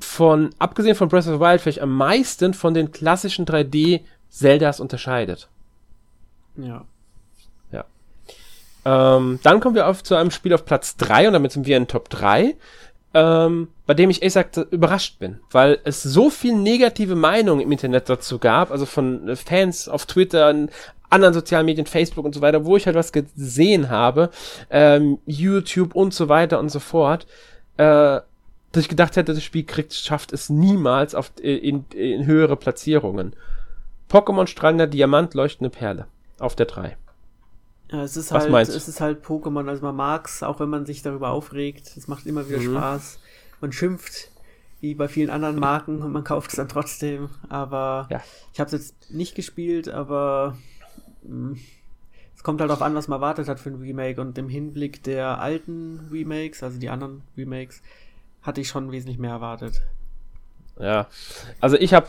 von, 0.00 0.50
abgesehen 0.58 0.96
von 0.96 1.08
Breath 1.08 1.26
of 1.26 1.34
the 1.34 1.40
Wild, 1.40 1.60
vielleicht 1.60 1.82
am 1.82 1.94
meisten 1.94 2.54
von 2.54 2.74
den 2.74 2.90
klassischen 2.90 3.44
3D 3.44 4.00
Zeldas 4.30 4.80
unterscheidet. 4.80 5.48
Ja. 6.56 6.86
Ähm, 8.84 9.38
dann 9.42 9.60
kommen 9.60 9.74
wir 9.74 9.86
auf 9.86 10.02
zu 10.02 10.14
einem 10.14 10.30
Spiel 10.30 10.54
auf 10.54 10.64
Platz 10.64 10.96
3 10.96 11.28
und 11.28 11.34
damit 11.34 11.52
sind 11.52 11.66
wir 11.66 11.76
in 11.76 11.86
Top 11.86 12.08
3, 12.08 12.56
ähm, 13.14 13.68
bei 13.86 13.94
dem 13.94 14.10
ich 14.10 14.22
ehrlich 14.22 14.34
gesagt 14.34 14.72
überrascht 14.72 15.18
bin, 15.18 15.40
weil 15.50 15.78
es 15.84 16.02
so 16.02 16.30
viel 16.30 16.54
negative 16.54 17.14
Meinungen 17.14 17.60
im 17.60 17.72
Internet 17.72 18.08
dazu 18.08 18.38
gab, 18.38 18.70
also 18.70 18.86
von 18.86 19.36
Fans 19.36 19.88
auf 19.88 20.06
Twitter, 20.06 20.68
anderen 21.10 21.34
sozialen 21.34 21.66
Medien, 21.66 21.86
Facebook 21.86 22.24
und 22.24 22.34
so 22.34 22.40
weiter, 22.40 22.64
wo 22.64 22.76
ich 22.76 22.86
halt 22.86 22.96
was 22.96 23.12
gesehen 23.12 23.90
habe, 23.90 24.30
ähm, 24.70 25.18
YouTube 25.26 25.94
und 25.94 26.14
so 26.14 26.28
weiter 26.28 26.58
und 26.58 26.70
so 26.70 26.80
fort, 26.80 27.26
äh, 27.76 28.20
dass 28.72 28.82
ich 28.84 28.88
gedacht 28.88 29.16
hätte, 29.16 29.34
das 29.34 29.42
Spiel 29.44 29.64
kriegt, 29.64 29.92
schafft 29.92 30.32
es 30.32 30.48
niemals 30.48 31.14
auf, 31.14 31.32
in, 31.40 31.84
in 31.94 32.24
höhere 32.24 32.56
Platzierungen. 32.56 33.36
Pokémon 34.10 34.46
strahlender 34.46 34.86
Diamant, 34.86 35.34
leuchtende 35.34 35.70
Perle. 35.70 36.06
Auf 36.38 36.56
der 36.56 36.66
3. 36.66 36.96
Ja, 37.92 38.02
es 38.02 38.16
ist 38.16 38.32
Was 38.32 38.44
halt, 38.44 38.52
meinst? 38.52 38.74
es 38.74 38.88
ist 38.88 39.00
halt 39.02 39.24
Pokémon, 39.24 39.68
also 39.68 39.82
man 39.82 39.94
mag's, 39.94 40.42
auch 40.42 40.60
wenn 40.60 40.70
man 40.70 40.86
sich 40.86 41.02
darüber 41.02 41.30
aufregt. 41.30 41.94
Es 41.96 42.08
macht 42.08 42.26
immer 42.26 42.48
wieder 42.48 42.58
mhm. 42.58 42.76
Spaß. 42.76 43.18
Man 43.60 43.70
schimpft, 43.70 44.30
wie 44.80 44.94
bei 44.94 45.08
vielen 45.08 45.28
anderen 45.28 45.56
Marken, 45.56 46.02
und 46.02 46.10
man 46.10 46.24
kauft 46.24 46.50
es 46.50 46.56
dann 46.56 46.68
trotzdem. 46.68 47.28
Aber 47.50 48.08
ja. 48.10 48.22
ich 48.52 48.60
habe 48.60 48.66
es 48.66 48.72
jetzt 48.72 49.10
nicht 49.10 49.34
gespielt, 49.34 49.90
aber 49.90 50.56
mh, 51.22 51.50
hm, 51.50 51.60
es 52.34 52.42
kommt 52.42 52.60
halt 52.60 52.70
darauf 52.70 52.82
an, 52.82 52.94
was 52.94 53.08
man 53.08 53.18
erwartet 53.18 53.46
hat 53.46 53.60
für 53.60 53.68
ein 53.68 53.80
Remake. 53.80 54.20
Und 54.20 54.38
im 54.38 54.48
Hinblick 54.48 55.02
der 55.02 55.40
alten 55.40 56.08
Remakes, 56.10 56.62
also 56.62 56.80
die 56.80 56.88
anderen 56.88 57.22
Remakes, 57.36 57.82
hatte 58.40 58.62
ich 58.62 58.68
schon 58.68 58.90
wesentlich 58.90 59.18
mehr 59.18 59.30
erwartet. 59.30 59.82
Ja, 60.80 61.06
also 61.60 61.76
ich 61.76 61.92
habe, 61.94 62.08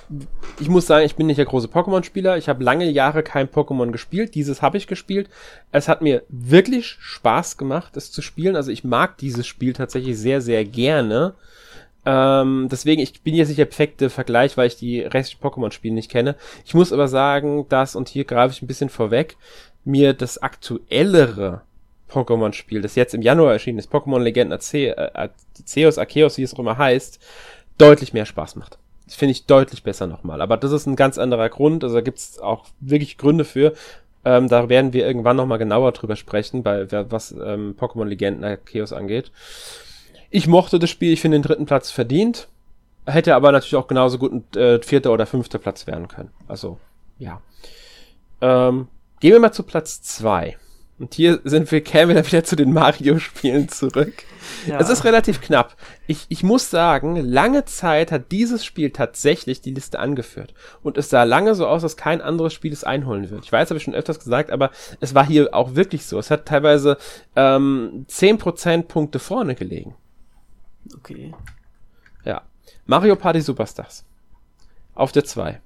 ich 0.59 0.69
muss 0.69 0.87
sagen, 0.87 1.05
ich 1.05 1.15
bin 1.15 1.27
nicht 1.27 1.37
der 1.37 1.45
große 1.45 1.67
Pokémon-Spieler. 1.67 2.37
Ich 2.37 2.47
habe 2.49 2.63
lange 2.63 2.89
Jahre 2.89 3.21
kein 3.21 3.47
Pokémon 3.47 3.91
gespielt. 3.91 4.35
Dieses 4.35 4.61
habe 4.61 4.77
ich 4.77 4.87
gespielt. 4.87 5.29
Es 5.71 5.87
hat 5.87 6.01
mir 6.01 6.23
wirklich 6.29 6.97
Spaß 6.99 7.57
gemacht, 7.57 7.97
es 7.97 8.11
zu 8.11 8.21
spielen. 8.21 8.55
Also 8.55 8.71
ich 8.71 8.83
mag 8.83 9.17
dieses 9.17 9.45
Spiel 9.45 9.73
tatsächlich 9.73 10.17
sehr, 10.17 10.41
sehr 10.41 10.63
gerne. 10.65 11.33
Ähm, 12.05 12.67
deswegen, 12.71 13.01
ich 13.01 13.21
bin 13.21 13.35
jetzt 13.35 13.49
nicht 13.49 13.59
der 13.59 13.65
perfekte 13.65 14.09
Vergleich, 14.09 14.57
weil 14.57 14.67
ich 14.67 14.77
die 14.77 15.01
restlichen 15.01 15.41
Pokémon-Spiele 15.41 15.93
nicht 15.93 16.11
kenne. 16.11 16.35
Ich 16.65 16.73
muss 16.73 16.93
aber 16.93 17.07
sagen, 17.07 17.67
dass, 17.69 17.95
und 17.95 18.09
hier 18.09 18.25
greife 18.25 18.53
ich 18.53 18.61
ein 18.61 18.67
bisschen 18.67 18.89
vorweg, 18.89 19.37
mir 19.85 20.13
das 20.13 20.37
aktuellere 20.41 21.61
Pokémon-Spiel, 22.09 22.81
das 22.81 22.95
jetzt 22.95 23.13
im 23.13 23.21
Januar 23.21 23.53
erschienen 23.53 23.79
ist, 23.79 23.91
Pokémon 23.91 24.19
Legenden 24.19 24.53
Arceus, 24.53 25.97
Arceus, 25.97 26.37
wie 26.37 26.43
es 26.43 26.53
auch 26.53 26.59
immer 26.59 26.77
heißt, 26.77 27.19
deutlich 27.77 28.13
mehr 28.13 28.25
Spaß 28.25 28.55
macht. 28.55 28.77
Das 29.05 29.15
finde 29.15 29.31
ich 29.31 29.45
deutlich 29.45 29.83
besser 29.83 30.07
nochmal. 30.07 30.41
Aber 30.41 30.57
das 30.57 30.71
ist 30.71 30.85
ein 30.85 30.95
ganz 30.95 31.17
anderer 31.17 31.49
Grund. 31.49 31.83
Also 31.83 31.95
da 31.95 32.01
gibt 32.01 32.19
es 32.19 32.39
auch 32.39 32.65
wirklich 32.79 33.17
Gründe 33.17 33.45
für. 33.45 33.73
Ähm, 34.25 34.47
da 34.47 34.69
werden 34.69 34.93
wir 34.93 35.05
irgendwann 35.05 35.35
nochmal 35.35 35.57
genauer 35.57 35.91
drüber 35.91 36.15
sprechen, 36.15 36.63
bei 36.63 36.87
was 37.11 37.31
ähm, 37.31 37.75
Pokémon 37.77 38.05
Legenden 38.05 38.45
Arceus 38.45 38.93
angeht. 38.93 39.31
Ich 40.29 40.47
mochte 40.47 40.79
das 40.79 40.89
Spiel, 40.89 41.13
ich 41.13 41.21
finde 41.21 41.37
den 41.37 41.43
dritten 41.43 41.65
Platz 41.65 41.91
verdient. 41.91 42.47
Hätte 43.05 43.35
aber 43.35 43.51
natürlich 43.51 43.75
auch 43.75 43.87
genauso 43.87 44.17
gut 44.17 44.31
ein 44.31 44.59
äh, 44.59 44.81
vierter 44.81 45.11
oder 45.11 45.25
fünfter 45.25 45.59
Platz 45.59 45.85
werden 45.87 46.07
können. 46.07 46.31
Also, 46.47 46.79
ja. 47.19 47.41
Ähm, 48.39 48.87
gehen 49.19 49.33
wir 49.33 49.39
mal 49.41 49.51
zu 49.51 49.63
Platz 49.63 50.01
zwei. 50.01 50.57
Und 51.03 51.15
hier 51.15 51.41
sind 51.43 51.69
wir, 51.69 51.83
kämen 51.83 52.15
wir 52.15 52.25
wieder 52.25 52.45
zu 52.45 52.55
den 52.55 52.71
Mario-Spielen 52.71 53.67
zurück. 53.67 54.23
Ja. 54.65 54.79
Es 54.79 54.87
ist 54.87 55.03
relativ 55.03 55.41
knapp. 55.41 55.75
Ich, 56.07 56.27
ich 56.29 56.43
muss 56.43 56.69
sagen, 56.69 57.17
lange 57.17 57.65
Zeit 57.65 58.09
hat 58.09 58.31
dieses 58.31 58.63
Spiel 58.63 58.91
tatsächlich 58.91 59.59
die 59.59 59.73
Liste 59.73 59.99
angeführt. 59.99 60.53
Und 60.81 60.97
es 60.97 61.09
sah 61.09 61.23
lange 61.23 61.55
so 61.55 61.67
aus, 61.67 61.81
dass 61.81 61.97
kein 61.97 62.21
anderes 62.21 62.53
Spiel 62.53 62.71
es 62.71 62.85
einholen 62.85 63.29
wird. 63.29 63.43
Ich 63.43 63.51
weiß, 63.51 63.69
habe 63.69 63.79
ich 63.79 63.83
schon 63.83 63.93
öfters 63.93 64.19
gesagt, 64.19 64.49
aber 64.49 64.71
es 65.01 65.13
war 65.13 65.27
hier 65.27 65.53
auch 65.53 65.75
wirklich 65.75 66.05
so. 66.05 66.17
Es 66.17 66.31
hat 66.31 66.45
teilweise 66.45 66.97
ähm, 67.35 68.05
10% 68.09 68.83
Punkte 68.83 69.19
vorne 69.19 69.55
gelegen. 69.55 69.95
Okay. 70.95 71.33
Ja. 72.23 72.43
Mario 72.85 73.17
Party 73.17 73.41
Superstars. 73.41 74.05
Auf 74.95 75.11
der 75.11 75.25
2. 75.25 75.59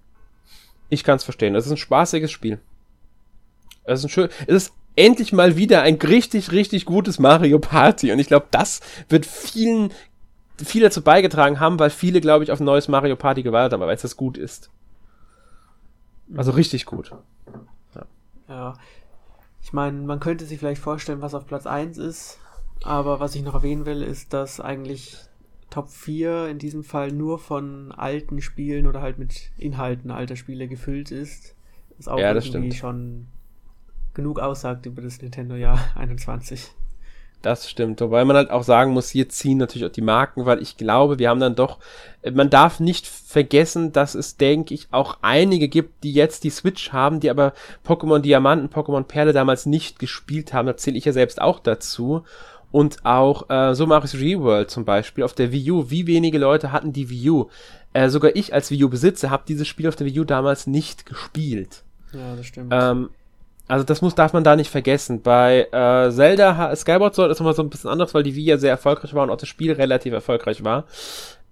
Ich 0.89 1.03
kann 1.03 1.17
es 1.17 1.23
verstehen. 1.23 1.53
Es 1.53 1.67
ist 1.67 1.71
ein 1.73 1.77
spaßiges 1.77 2.31
Spiel. 2.31 2.59
Es 3.83 3.99
ist 3.99 4.05
ein 4.05 4.09
schön, 4.09 4.29
es 4.47 4.55
ist 4.55 4.73
endlich 4.97 5.31
mal 5.31 5.55
wieder 5.55 5.83
ein 5.83 5.95
richtig, 5.95 6.51
richtig 6.51 6.85
gutes 6.85 7.19
Mario 7.19 7.59
Party. 7.59 8.11
Und 8.11 8.19
ich 8.19 8.27
glaube, 8.27 8.47
das 8.51 8.81
wird 9.07 9.25
vielen, 9.25 9.93
viel 10.57 10.81
dazu 10.81 11.01
beigetragen 11.01 11.59
haben, 11.59 11.79
weil 11.79 11.89
viele, 11.89 12.19
glaube 12.19 12.43
ich, 12.43 12.51
auf 12.51 12.59
ein 12.59 12.65
neues 12.65 12.87
Mario 12.87 13.15
Party 13.15 13.43
gewartet 13.43 13.73
haben, 13.73 13.87
weil 13.87 13.95
es 13.95 14.01
das 14.01 14.17
gut 14.17 14.37
ist. 14.37 14.69
Also 16.35 16.51
richtig 16.51 16.85
gut. 16.85 17.11
Ja. 17.95 18.05
ja. 18.49 18.73
Ich 19.61 19.71
meine, 19.71 20.01
man 20.01 20.19
könnte 20.19 20.45
sich 20.45 20.59
vielleicht 20.59 20.81
vorstellen, 20.81 21.21
was 21.21 21.33
auf 21.33 21.45
Platz 21.45 21.65
1 21.67 21.97
ist. 21.97 22.39
Aber 22.83 23.19
was 23.19 23.35
ich 23.35 23.43
noch 23.43 23.53
erwähnen 23.53 23.85
will, 23.85 24.01
ist, 24.01 24.33
dass 24.33 24.59
eigentlich 24.59 25.17
Top 25.69 25.89
4 25.89 26.47
in 26.47 26.59
diesem 26.59 26.83
Fall 26.83 27.11
nur 27.11 27.39
von 27.39 27.91
alten 27.91 28.41
Spielen 28.41 28.87
oder 28.87 29.01
halt 29.01 29.17
mit 29.17 29.51
Inhalten 29.57 30.11
alter 30.11 30.35
Spiele 30.35 30.67
gefüllt 30.67 31.11
ist. 31.11 31.55
Das 31.97 32.07
auch 32.07 32.19
ja, 32.19 32.33
das 32.33 32.45
irgendwie 32.45 32.71
stimmt. 32.71 32.75
schon 32.75 33.27
genug 34.17 34.39
aussagt 34.39 34.85
über 34.85 35.01
das 35.01 35.21
Nintendo-Jahr 35.21 35.79
21. 35.95 36.71
Das 37.43 37.69
stimmt, 37.69 38.01
wobei 38.01 38.25
man 38.25 38.35
halt 38.35 38.49
auch 38.49 38.63
sagen 38.63 38.93
muss, 38.93 39.11
hier 39.11 39.29
ziehen 39.29 39.59
natürlich 39.59 39.85
auch 39.85 39.93
die 39.93 40.01
Marken, 40.01 40.47
weil 40.47 40.59
ich 40.59 40.75
glaube, 40.75 41.19
wir 41.19 41.29
haben 41.29 41.39
dann 41.39 41.53
doch, 41.53 41.77
man 42.33 42.49
darf 42.49 42.79
nicht 42.79 43.05
vergessen, 43.05 43.91
dass 43.91 44.15
es, 44.15 44.37
denke 44.37 44.73
ich, 44.73 44.87
auch 44.89 45.19
einige 45.21 45.67
gibt, 45.67 46.03
die 46.03 46.13
jetzt 46.13 46.43
die 46.43 46.49
Switch 46.49 46.91
haben, 46.93 47.19
die 47.19 47.29
aber 47.29 47.53
Pokémon 47.85 48.19
Diamanten, 48.19 48.69
Pokémon 48.69 49.03
Perle 49.03 49.33
damals 49.33 49.67
nicht 49.67 49.99
gespielt 49.99 50.51
haben. 50.51 50.65
Da 50.65 50.77
zähle 50.77 50.97
ich 50.97 51.05
ja 51.05 51.13
selbst 51.13 51.39
auch 51.39 51.59
dazu. 51.59 52.23
Und 52.71 53.05
auch 53.05 53.49
äh, 53.51 53.75
so 53.75 53.85
Mario's 53.85 54.15
Reworld 54.15 54.71
zum 54.71 54.83
Beispiel 54.83 55.23
auf 55.23 55.33
der 55.33 55.51
Wii 55.51 55.71
U. 55.71 55.89
Wie 55.91 56.07
wenige 56.07 56.39
Leute 56.39 56.71
hatten 56.71 56.91
die 56.91 57.09
Wii 57.09 57.29
U? 57.29 57.49
Äh, 57.93 58.09
sogar 58.09 58.35
ich 58.35 58.53
als 58.53 58.71
Wii 58.71 58.83
U-Besitzer 58.83 59.29
habe 59.29 59.43
dieses 59.47 59.67
Spiel 59.67 59.87
auf 59.87 59.95
der 59.95 60.07
Wii 60.07 60.21
U 60.21 60.23
damals 60.23 60.65
nicht 60.65 61.05
gespielt. 61.05 61.83
Ja, 62.13 62.35
das 62.35 62.47
stimmt. 62.47 62.73
Ähm, 62.73 63.09
also 63.67 63.83
das 63.83 64.01
muss, 64.01 64.15
darf 64.15 64.33
man 64.33 64.43
da 64.43 64.55
nicht 64.55 64.69
vergessen. 64.69 65.21
Bei 65.21 65.67
äh, 65.71 66.11
Zelda 66.11 66.75
Skyward 66.75 67.15
Sword 67.15 67.31
ist 67.31 67.39
nochmal 67.39 67.53
so 67.53 67.63
ein 67.63 67.69
bisschen 67.69 67.89
anders, 67.89 68.13
weil 68.13 68.23
die 68.23 68.35
Wii 68.35 68.45
ja 68.45 68.57
sehr 68.57 68.71
erfolgreich 68.71 69.13
war 69.13 69.23
und 69.23 69.29
auch 69.29 69.37
das 69.37 69.49
Spiel 69.49 69.73
relativ 69.73 70.13
erfolgreich 70.13 70.63
war. 70.63 70.85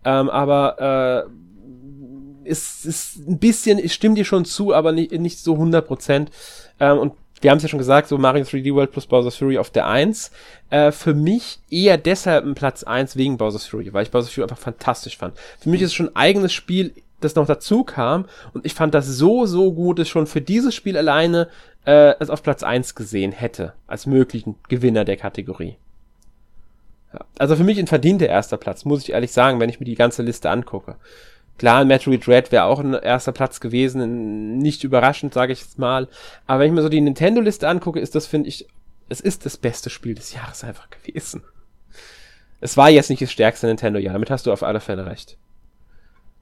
Ähm, 0.05 0.29
aber 0.29 1.27
äh, 1.27 2.49
es 2.49 2.85
ist 2.85 3.17
ein 3.27 3.39
bisschen, 3.39 3.79
ich 3.79 3.93
stimme 3.93 4.15
dir 4.15 4.25
schon 4.25 4.45
zu, 4.45 4.73
aber 4.73 4.91
nicht, 4.91 5.11
nicht 5.13 5.39
so 5.39 5.53
100 5.53 5.85
Prozent. 5.85 6.31
Ähm, 6.79 6.99
und 6.99 7.13
wir 7.41 7.51
haben 7.51 7.57
es 7.57 7.63
ja 7.63 7.69
schon 7.69 7.79
gesagt, 7.79 8.07
so 8.07 8.17
Mario 8.17 8.43
3D 8.43 8.73
World 8.73 8.91
plus 8.91 9.07
Bowser's 9.07 9.35
Fury 9.35 9.57
auf 9.57 9.69
der 9.69 9.87
1. 9.87 10.31
Äh, 10.69 10.91
für 10.91 11.13
mich 11.13 11.59
eher 11.69 11.97
deshalb 11.97 12.45
ein 12.45 12.55
Platz 12.55 12.83
1 12.83 13.17
wegen 13.17 13.37
Bowser's 13.37 13.67
Fury, 13.67 13.93
weil 13.93 14.03
ich 14.03 14.11
Bowser's 14.11 14.33
Fury 14.33 14.43
einfach 14.43 14.57
fantastisch 14.57 15.17
fand. 15.17 15.37
Für 15.59 15.69
mich 15.69 15.81
ist 15.81 15.89
es 15.89 15.93
schon 15.93 16.09
ein 16.09 16.15
eigenes 16.15 16.53
Spiel, 16.53 16.93
das 17.21 17.35
noch 17.35 17.45
dazu 17.45 17.83
kam 17.83 18.25
und 18.53 18.65
ich 18.65 18.73
fand 18.73 18.93
das 18.93 19.07
so, 19.07 19.45
so 19.45 19.73
gut, 19.73 19.99
dass 19.99 20.09
schon 20.09 20.27
für 20.27 20.41
dieses 20.41 20.75
Spiel 20.75 20.97
alleine 20.97 21.49
äh, 21.85 22.13
es 22.19 22.29
auf 22.29 22.43
Platz 22.43 22.63
1 22.63 22.95
gesehen 22.95 23.31
hätte, 23.31 23.73
als 23.87 24.05
möglichen 24.05 24.55
Gewinner 24.67 25.05
der 25.05 25.17
Kategorie. 25.17 25.77
Ja. 27.13 27.25
Also 27.37 27.55
für 27.55 27.63
mich 27.63 27.79
ein 27.79 27.87
verdienter 27.87 28.27
erster 28.27 28.57
Platz, 28.57 28.85
muss 28.85 29.03
ich 29.03 29.11
ehrlich 29.11 29.31
sagen, 29.31 29.59
wenn 29.59 29.69
ich 29.69 29.79
mir 29.79 29.85
die 29.85 29.95
ganze 29.95 30.23
Liste 30.23 30.49
angucke. 30.49 30.95
Klar, 31.57 31.85
Metroid 31.85 32.27
Red 32.27 32.51
wäre 32.51 32.65
auch 32.65 32.79
ein 32.79 32.93
erster 32.93 33.31
Platz 33.31 33.61
gewesen, 33.61 34.57
nicht 34.57 34.83
überraschend, 34.83 35.33
sage 35.33 35.53
ich 35.53 35.61
jetzt 35.61 35.79
mal. 35.79 36.09
Aber 36.47 36.59
wenn 36.59 36.67
ich 36.67 36.73
mir 36.73 36.81
so 36.81 36.89
die 36.89 36.99
Nintendo-Liste 36.99 37.67
angucke, 37.67 37.99
ist 37.99 38.13
das, 38.13 38.27
finde 38.27 38.49
ich, 38.49 38.67
es 39.07 39.21
ist 39.21 39.45
das 39.45 39.55
beste 39.55 39.89
Spiel 39.89 40.15
des 40.15 40.33
Jahres 40.33 40.65
einfach 40.65 40.89
gewesen. 40.89 41.43
Es 42.59 42.75
war 42.75 42.89
jetzt 42.89 43.09
nicht 43.09 43.21
das 43.21 43.31
stärkste 43.31 43.67
Nintendo-Jahr, 43.67 44.13
damit 44.13 44.31
hast 44.31 44.47
du 44.47 44.51
auf 44.51 44.63
alle 44.63 44.81
Fälle 44.81 45.05
recht. 45.05 45.37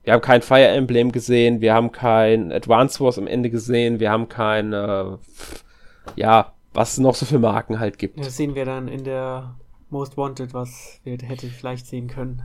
Wir 0.03 0.13
haben 0.13 0.21
kein 0.21 0.41
Fire 0.41 0.67
Emblem 0.67 1.11
gesehen, 1.11 1.61
wir 1.61 1.73
haben 1.73 1.91
kein 1.91 2.51
Advance 2.51 2.99
Wars 2.99 3.17
am 3.17 3.27
Ende 3.27 3.49
gesehen, 3.49 3.99
wir 3.99 4.11
haben 4.11 4.27
kein, 4.27 4.73
äh, 4.73 5.05
ja, 6.15 6.53
was 6.73 6.93
es 6.93 6.97
noch 6.99 7.15
so 7.15 7.25
für 7.25 7.39
Marken 7.39 7.79
halt 7.79 7.97
gibt. 7.97 8.19
Das 8.19 8.35
sehen 8.35 8.55
wir 8.55 8.65
dann 8.65 8.87
in 8.89 9.03
der 9.05 9.55
Most 9.89 10.17
Wanted, 10.17 10.53
was 10.53 10.99
wir 11.03 11.17
hätte 11.17 11.47
vielleicht 11.47 11.87
sehen 11.87 12.07
können. 12.07 12.41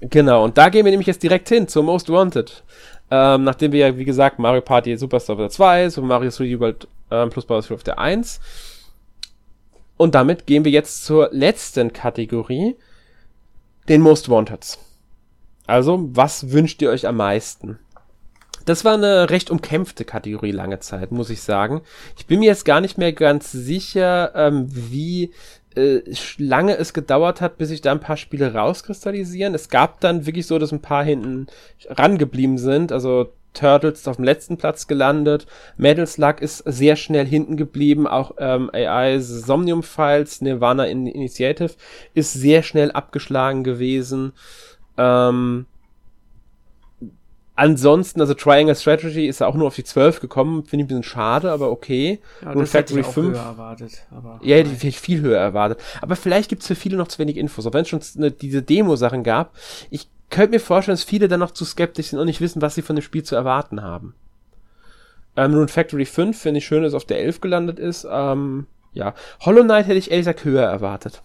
Genau, 0.00 0.44
und 0.44 0.56
da 0.56 0.70
gehen 0.70 0.84
wir 0.84 0.90
nämlich 0.90 1.08
jetzt 1.08 1.22
direkt 1.22 1.48
hin 1.48 1.68
zur 1.68 1.82
Most 1.82 2.08
Wanted. 2.08 2.62
Ähm, 3.10 3.44
nachdem 3.44 3.72
wir 3.72 3.88
ja, 3.88 3.98
wie 3.98 4.06
gesagt, 4.06 4.38
Mario 4.38 4.62
Party 4.62 4.96
Superstar 4.96 5.34
auf 5.34 5.40
der 5.40 5.50
2, 5.50 5.90
Super 5.90 6.06
Mario 6.06 6.30
3D 6.30 6.58
World 6.60 6.88
ähm, 7.10 7.28
plus 7.28 7.44
Bowser 7.44 7.74
auf 7.74 7.82
der 7.82 7.98
1. 7.98 8.40
Und 9.98 10.14
damit 10.14 10.46
gehen 10.46 10.64
wir 10.64 10.72
jetzt 10.72 11.04
zur 11.04 11.28
letzten 11.30 11.92
Kategorie, 11.92 12.76
den 13.88 14.00
Most 14.00 14.30
Wanteds. 14.30 14.78
Also, 15.66 16.08
was 16.12 16.52
wünscht 16.52 16.82
ihr 16.82 16.90
euch 16.90 17.06
am 17.06 17.16
meisten? 17.16 17.78
Das 18.64 18.84
war 18.84 18.94
eine 18.94 19.30
recht 19.30 19.50
umkämpfte 19.50 20.04
Kategorie 20.04 20.52
lange 20.52 20.78
Zeit, 20.80 21.10
muss 21.10 21.30
ich 21.30 21.42
sagen. 21.42 21.82
Ich 22.16 22.26
bin 22.26 22.40
mir 22.40 22.46
jetzt 22.46 22.64
gar 22.64 22.80
nicht 22.80 22.96
mehr 22.96 23.12
ganz 23.12 23.50
sicher, 23.50 24.32
ähm, 24.36 24.66
wie 24.70 25.32
äh, 25.74 26.00
lange 26.38 26.76
es 26.76 26.92
gedauert 26.92 27.40
hat, 27.40 27.58
bis 27.58 27.70
sich 27.70 27.80
da 27.80 27.92
ein 27.92 28.00
paar 28.00 28.16
Spiele 28.16 28.54
rauskristallisieren. 28.54 29.54
Es 29.54 29.68
gab 29.68 30.00
dann 30.00 30.26
wirklich 30.26 30.46
so, 30.46 30.58
dass 30.58 30.72
ein 30.72 30.82
paar 30.82 31.04
hinten 31.04 31.46
rangeblieben 31.88 32.58
sind. 32.58 32.92
Also 32.92 33.32
Turtles 33.54 34.00
ist 34.00 34.08
auf 34.08 34.16
dem 34.16 34.24
letzten 34.24 34.56
Platz 34.56 34.86
gelandet. 34.86 35.46
Metal 35.76 36.06
Slug 36.06 36.40
ist 36.40 36.58
sehr 36.58 36.96
schnell 36.96 37.26
hinten 37.26 37.56
geblieben. 37.56 38.06
Auch 38.06 38.32
ähm, 38.38 38.70
AI 38.72 39.18
Somnium 39.18 39.82
Files, 39.82 40.40
Nirvana 40.40 40.86
Initiative 40.86 41.72
ist 42.14 42.32
sehr 42.32 42.62
schnell 42.62 42.92
abgeschlagen 42.92 43.64
gewesen. 43.64 44.32
Ähm, 44.96 45.66
ansonsten, 47.54 48.20
also 48.20 48.34
Triangle 48.34 48.74
Strategy 48.74 49.26
ist 49.26 49.42
auch 49.42 49.54
nur 49.54 49.66
auf 49.66 49.74
die 49.74 49.84
12 49.84 50.20
gekommen, 50.20 50.64
finde 50.64 50.82
ich 50.82 50.84
ein 50.84 50.88
bisschen 50.88 51.02
schade, 51.02 51.52
aber 51.52 51.70
okay. 51.70 52.20
Ja, 52.42 52.52
Rune 52.52 52.66
Factory 52.66 53.02
5. 53.02 53.36
erwartet, 53.36 54.06
ja, 54.42 54.56
hätte 54.56 54.86
ich 54.86 54.98
viel 54.98 55.20
höher 55.20 55.38
erwartet. 55.38 55.80
Aber 56.00 56.16
vielleicht 56.16 56.48
gibt 56.48 56.62
es 56.62 56.68
für 56.68 56.74
viele 56.74 56.96
noch 56.96 57.08
zu 57.08 57.18
wenig 57.18 57.36
Infos, 57.36 57.66
auch 57.66 57.72
wenn 57.72 57.82
es 57.82 57.88
schon 57.88 58.00
eine, 58.16 58.30
diese 58.30 58.62
Demo-Sachen 58.62 59.22
gab. 59.22 59.54
Ich 59.90 60.08
könnte 60.30 60.52
mir 60.52 60.60
vorstellen, 60.60 60.96
dass 60.96 61.04
viele 61.04 61.28
dann 61.28 61.40
noch 61.40 61.50
zu 61.50 61.64
skeptisch 61.64 62.08
sind 62.08 62.18
und 62.18 62.26
nicht 62.26 62.40
wissen, 62.40 62.62
was 62.62 62.74
sie 62.74 62.82
von 62.82 62.96
dem 62.96 63.02
Spiel 63.02 63.22
zu 63.22 63.36
erwarten 63.36 63.82
haben. 63.82 64.14
Ähm, 65.36 65.54
Rune 65.54 65.68
Factory 65.68 66.04
5 66.04 66.38
finde 66.38 66.58
ich 66.58 66.66
schön, 66.66 66.82
dass 66.82 66.92
es 66.92 66.96
auf 66.96 67.04
der 67.04 67.20
11 67.20 67.40
gelandet 67.40 67.78
ist. 67.78 68.06
Ähm, 68.10 68.66
ja. 68.92 69.14
Hollow 69.40 69.62
Knight 69.62 69.86
hätte 69.86 69.98
ich 69.98 70.10
ehrlich 70.10 70.26
gesagt 70.26 70.44
höher 70.44 70.64
erwartet. 70.64 71.22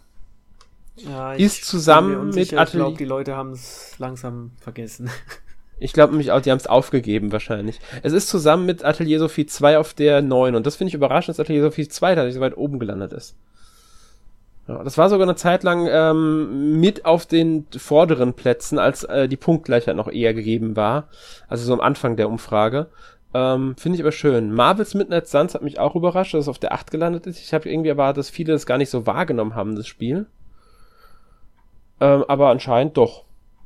Ja, 0.98 1.34
ist 1.34 1.66
zusammen 1.66 2.30
mit 2.30 2.54
Atelier. 2.54 2.64
Ich 2.64 2.72
glaube, 2.72 2.98
die 2.98 3.06
Leute 3.06 3.36
haben 3.36 3.52
es 3.52 3.94
langsam 3.98 4.52
vergessen. 4.60 5.10
Ich 5.80 5.94
glaube 5.94 6.14
nämlich 6.14 6.32
auch, 6.32 6.42
die 6.42 6.50
haben 6.50 6.58
es 6.58 6.66
aufgegeben 6.66 7.32
wahrscheinlich. 7.32 7.80
Es 8.02 8.12
ist 8.12 8.30
zusammen 8.30 8.66
mit 8.66 8.84
Atelier 8.84 9.20
Sophie 9.20 9.46
2 9.46 9.78
auf 9.78 9.94
der 9.94 10.24
9 10.24 10.56
und 10.56 10.66
das 10.66 10.76
finde 10.76 10.90
ich 10.90 10.96
überraschend, 10.96 11.38
dass 11.38 11.40
Atelier 11.40 11.62
Sophie 11.62 11.88
2 11.88 12.16
tatsächlich 12.16 12.34
so 12.34 12.42
weit 12.42 12.58
oben 12.58 12.80
gelandet 12.80 13.14
ist. 13.14 13.36
Ja, 14.68 14.84
das 14.84 14.98
war 14.98 15.10
sogar 15.10 15.28
eine 15.28 15.36
Zeit 15.36 15.64
lang 15.64 15.88
ähm, 15.90 16.80
mit 16.80 17.06
auf 17.06 17.26
den 17.26 17.68
vorderen 17.78 18.34
Plätzen, 18.34 18.80
als 18.80 19.04
äh, 19.04 19.30
die 19.30 19.38
Punktgleichheit 19.38 19.96
noch 19.96 20.10
eher 20.12 20.34
gegeben 20.34 20.76
war. 20.76 21.10
Also 21.48 21.66
so 21.66 21.74
am 21.74 21.80
Anfang 21.80 22.18
der 22.18 22.28
Umfrage. 22.28 22.88
Ähm, 23.34 23.76
finde 23.78 23.98
ich 23.98 24.02
aber 24.02 24.12
schön. 24.12 24.54
Marvels 24.54 24.94
Midnight 24.94 25.28
Suns 25.28 25.54
hat 25.54 25.62
mich 25.62 25.80
auch 25.80 25.96
überrascht, 25.96 26.34
dass 26.34 26.46
es 26.46 26.50
auf 26.50 26.60
der 26.60 26.74
8 26.74 26.92
gelandet 26.92 27.28
ist. 27.28 27.40
Ich 27.40 27.54
habe 27.54 27.70
irgendwie 27.70 27.90
erwartet, 27.90 28.18
dass 28.18 28.30
viele 28.30 28.54
das 28.54 28.66
gar 28.66 28.78
nicht 28.78 28.90
so 28.90 29.06
wahrgenommen 29.06 29.56
haben, 29.56 29.76
das 29.76 29.88
Spiel. 29.88 30.26
Ähm, 32.00 32.24
aber 32.28 32.50
anscheinend 32.50 32.98
doch, 32.98 33.24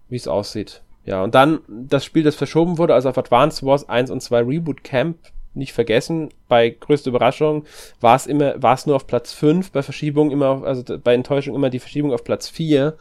wie 0.09 0.15
es 0.15 0.27
aussieht. 0.27 0.81
Ja, 1.05 1.23
und 1.23 1.33
dann 1.33 1.59
das 1.67 2.05
Spiel, 2.05 2.23
das 2.23 2.35
verschoben 2.35 2.77
wurde, 2.77 2.93
also 2.93 3.09
auf 3.09 3.17
Advance 3.17 3.65
Wars 3.65 3.89
1 3.89 4.11
und 4.11 4.21
2 4.21 4.41
Reboot 4.43 4.83
Camp, 4.83 5.17
nicht 5.53 5.73
vergessen, 5.73 6.29
bei 6.47 6.69
größter 6.69 7.09
Überraschung 7.09 7.65
war 7.99 8.15
es 8.15 8.25
immer, 8.25 8.61
war 8.61 8.75
es 8.75 8.85
nur 8.85 8.95
auf 8.95 9.07
Platz 9.07 9.33
5, 9.33 9.71
bei 9.71 9.83
Verschiebung 9.83 10.31
immer, 10.31 10.47
auf, 10.47 10.63
also 10.63 10.97
bei 10.99 11.13
Enttäuschung 11.13 11.55
immer 11.55 11.69
die 11.69 11.79
Verschiebung 11.79 12.13
auf 12.13 12.23
Platz 12.23 12.47
4. 12.47 12.95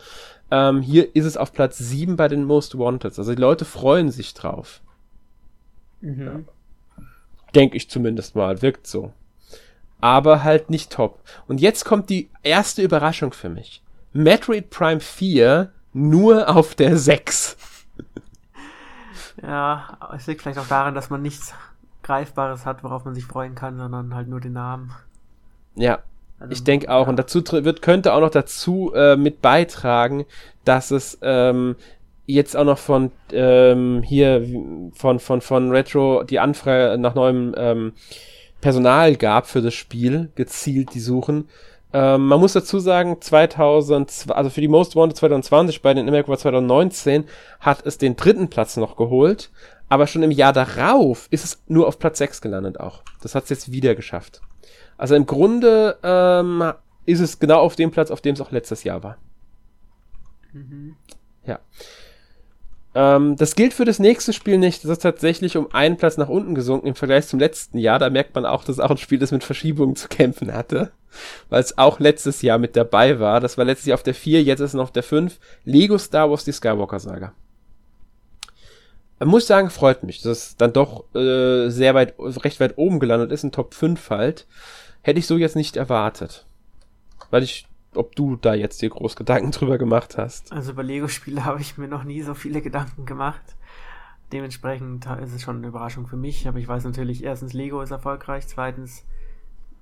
Ähm, 0.51 0.82
hier 0.82 1.15
ist 1.15 1.27
es 1.27 1.36
auf 1.36 1.52
Platz 1.52 1.78
7 1.78 2.16
bei 2.16 2.27
den 2.27 2.44
Most 2.44 2.77
Wanted. 2.77 3.16
Also 3.16 3.35
die 3.35 3.40
Leute 3.40 3.65
freuen 3.65 4.11
sich 4.11 4.35
drauf. 4.35 4.81
Mhm. 6.01 6.27
Ja. 6.27 6.40
Denke 7.55 7.77
ich 7.77 7.89
zumindest 7.89 8.35
mal, 8.35 8.62
wirkt 8.62 8.86
so. 8.86 9.12
Aber 10.01 10.43
halt 10.43 10.70
nicht 10.70 10.90
top. 10.90 11.20
Und 11.47 11.61
jetzt 11.61 11.85
kommt 11.85 12.11
die 12.11 12.31
erste 12.43 12.82
Überraschung 12.82 13.32
für 13.32 13.48
mich. 13.48 13.82
Metroid 14.12 14.70
Prime 14.70 15.01
4 15.01 15.70
nur 15.93 16.49
auf 16.49 16.74
der 16.74 16.97
6. 16.97 17.57
Ja, 19.43 19.99
es 20.15 20.27
liegt 20.27 20.43
vielleicht 20.43 20.59
auch 20.59 20.69
daran, 20.69 20.95
dass 20.95 21.11
man 21.11 21.23
nichts 21.23 21.55
Greifbares 22.03 22.66
hat, 22.66 22.82
worauf 22.85 23.05
man 23.05 23.15
sich 23.15 23.24
freuen 23.24 23.55
kann, 23.55 23.78
sondern 23.78 24.15
halt 24.15 24.28
nur 24.28 24.41
den 24.41 24.53
Namen. 24.53 24.93
Ja, 25.77 26.01
also, 26.39 26.53
ich 26.53 26.65
denke 26.65 26.91
auch. 26.91 27.05
Ja. 27.05 27.11
Und 27.11 27.16
dazu 27.16 27.43
wird, 27.45 27.82
könnte 27.82 28.12
auch 28.12 28.20
noch 28.20 28.31
dazu 28.31 28.93
äh, 28.95 29.16
mit 29.16 29.43
beitragen, 29.43 30.24
dass 30.65 30.91
es 30.91 31.19
ähm, 31.23 31.77
jetzt 32.27 32.57
auch 32.57 32.65
noch 32.65 32.78
von 32.78 33.12
ähm, 33.32 34.03
hier 34.03 34.45
von, 34.95 35.19
von, 35.19 35.41
von 35.41 35.70
Retro 35.70 36.23
die 36.24 36.39
Anfrage 36.39 36.99
nach 36.99 37.15
neuem 37.15 37.55
ähm, 37.57 37.93
Personal 38.61 39.16
gab 39.16 39.47
für 39.47 39.62
das 39.62 39.74
Spiel, 39.74 40.31
gezielt 40.35 40.95
die 40.95 41.01
suchen. 41.01 41.49
Ähm, 41.93 42.27
man 42.27 42.39
muss 42.39 42.53
dazu 42.53 42.79
sagen, 42.79 43.21
2000, 43.21 44.27
also 44.29 44.51
für 44.51 44.61
die 44.61 44.69
Most 44.69 44.95
Wanted 44.95 45.17
2020 45.17 45.83
bei 45.83 45.93
den 45.93 46.09
America 46.09 46.37
2019 46.37 47.25
hat 47.59 47.85
es 47.85 47.99
den 47.99 48.17
dritten 48.17 48.49
Platz 48.49 48.77
noch 48.77 48.97
geholt, 48.97 49.51
aber 49.89 50.07
schon 50.07 50.23
im 50.23 50.31
Jahr 50.31 50.53
darauf 50.53 51.27
ist 51.31 51.45
es 51.45 51.62
nur 51.67 51.89
auf 51.89 51.99
Platz 51.99 52.19
6 52.19 52.41
gelandet 52.41 52.79
auch. 52.79 53.03
Das 53.23 53.35
hat 53.35 53.45
es 53.45 53.51
jetzt 53.51 53.73
wieder 53.73 53.95
geschafft. 53.95 54.41
Also 54.97 55.15
im 55.17 55.27
Grunde 55.27 55.99
ähm, 56.03 56.73
ist 57.07 57.21
es 57.21 57.39
genau 57.39 57.61
auf 57.61 57.75
dem 57.75 57.91
Platz, 57.91 58.11
auf 58.11 58.21
dem 58.21 58.35
es 58.35 58.41
auch 58.41 58.53
letztes 58.53 58.85
Jahr 58.85 59.03
war. 59.03 59.17
Mhm. 60.53 60.95
Ja. 61.45 61.59
Ähm, 62.95 63.37
das 63.37 63.55
gilt 63.55 63.73
für 63.73 63.85
das 63.85 63.99
nächste 63.99 64.33
Spiel 64.33 64.59
nicht. 64.59 64.85
Das 64.85 64.91
ist 64.91 65.03
tatsächlich 65.03 65.57
um 65.57 65.73
einen 65.73 65.97
Platz 65.97 66.17
nach 66.17 66.29
unten 66.29 66.55
gesunken 66.55 66.89
im 66.89 66.95
Vergleich 66.95 67.27
zum 67.27 67.39
letzten 67.39 67.79
Jahr. 67.79 67.99
Da 67.99 68.11
merkt 68.11 68.35
man 68.35 68.47
auch, 68.47 68.65
dass 68.65 68.81
auch 68.81 68.91
ein 68.91 68.99
Spiel 68.99 69.23
ist, 69.23 69.31
mit 69.31 69.45
Verschiebungen 69.45 69.97
zu 69.97 70.09
kämpfen 70.09 70.53
hatte. 70.53 70.91
Weil 71.49 71.61
es 71.61 71.79
auch 71.79 72.01
letztes 72.01 72.43
Jahr 72.43 72.59
mit 72.59 72.77
dabei 72.77 73.21
war. 73.21 73.41
Das 73.41 73.59
war 73.59 73.65
letztes 73.65 73.87
Jahr 73.87 73.95
auf 73.95 74.03
der 74.03 74.15
4, 74.15 74.43
jetzt 74.43 74.61
ist 74.61 74.71
es 74.71 74.75
noch 74.75 74.85
auf 74.85 74.93
der 74.93 75.03
5. 75.03 75.39
Lego 75.65 75.99
Star 75.99 76.31
Wars, 76.31 76.45
die 76.45 76.53
Skywalker-Saga. 76.53 77.33
Muss 79.23 79.47
sagen, 79.47 79.69
freut 79.69 80.03
mich, 80.03 80.23
dass 80.23 80.39
es 80.39 80.57
dann 80.57 80.73
doch 80.73 81.05
äh, 81.15 81.69
sehr 81.69 81.95
weit, 81.95 82.15
recht 82.19 82.59
weit 82.59 82.79
oben 82.79 83.01
gelandet 83.01 83.33
ist, 83.33 83.45
in 83.45 83.53
Top 83.53 83.75
5 83.75 84.09
halt. 84.09 84.47
Hätte 85.03 85.19
ich 85.19 85.27
so 85.27 85.37
jetzt 85.37 85.57
nicht 85.57 85.77
erwartet. 85.77 86.47
Weil 87.31 87.43
ich 87.43 87.67
ob 87.95 88.15
du 88.15 88.37
da 88.37 88.55
jetzt 88.55 88.83
dir 88.83 88.91
groß 88.91 89.17
Gedanken 89.17 89.51
drüber 89.51 89.79
gemacht 89.79 90.17
hast. 90.17 90.53
Also 90.53 90.73
über 90.73 90.83
Lego-Spiele 90.83 91.45
habe 91.45 91.61
ich 91.61 91.79
mir 91.79 91.89
noch 91.89 92.05
nie 92.05 92.23
so 92.23 92.35
viele 92.35 92.62
Gedanken 92.62 93.07
gemacht. 93.07 93.57
Dementsprechend 94.33 95.07
ist 95.07 95.35
es 95.35 95.43
schon 95.43 95.57
eine 95.57 95.67
Überraschung 95.67 96.07
für 96.07 96.17
mich, 96.17 96.47
aber 96.47 96.59
ich 96.59 96.69
weiß 96.69 96.85
natürlich, 96.85 97.25
erstens 97.25 97.53
Lego 97.53 97.83
ist 97.83 97.91
erfolgreich, 97.91 98.47
zweitens 98.47 99.05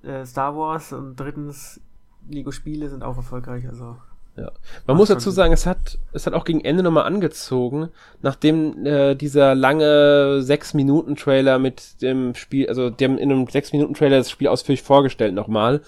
äh, 0.03 0.25
Star 0.25 0.57
Wars 0.57 0.93
und 0.95 1.17
drittens 1.17 1.83
Lego-Spiele 2.27 2.89
sind 2.89 3.03
auch 3.03 3.17
erfolgreich, 3.17 3.69
also 3.69 3.99
ja. 4.39 4.53
Man 4.87 4.97
muss 4.97 5.09
dazu 5.09 5.31
sagen, 5.31 5.53
es 5.53 5.67
hat, 5.67 5.99
es 6.13 6.27
hat 6.27 6.35
auch 6.35 6.45
gegen 6.45 6.65
Ende 6.65 6.83
nochmal 6.83 7.05
angezogen, 7.05 7.89
nachdem 8.23 8.87
äh, 8.87 9.15
dieser 9.15 9.55
lange 9.55 10.41
6-Minuten-Trailer 10.43 11.59
mit 11.59 12.01
dem 12.03 12.35
Spiel, 12.35 12.69
also 12.69 12.91
dem 12.91 13.19
in 13.19 13.33
einem 13.33 13.45
6-Minuten-Trailer 13.45 14.19
das 14.19 14.31
Spiel 14.31 14.49
ausführlich 14.49 14.83
vorgestellt 14.83 15.35
nochmal. 15.35 15.81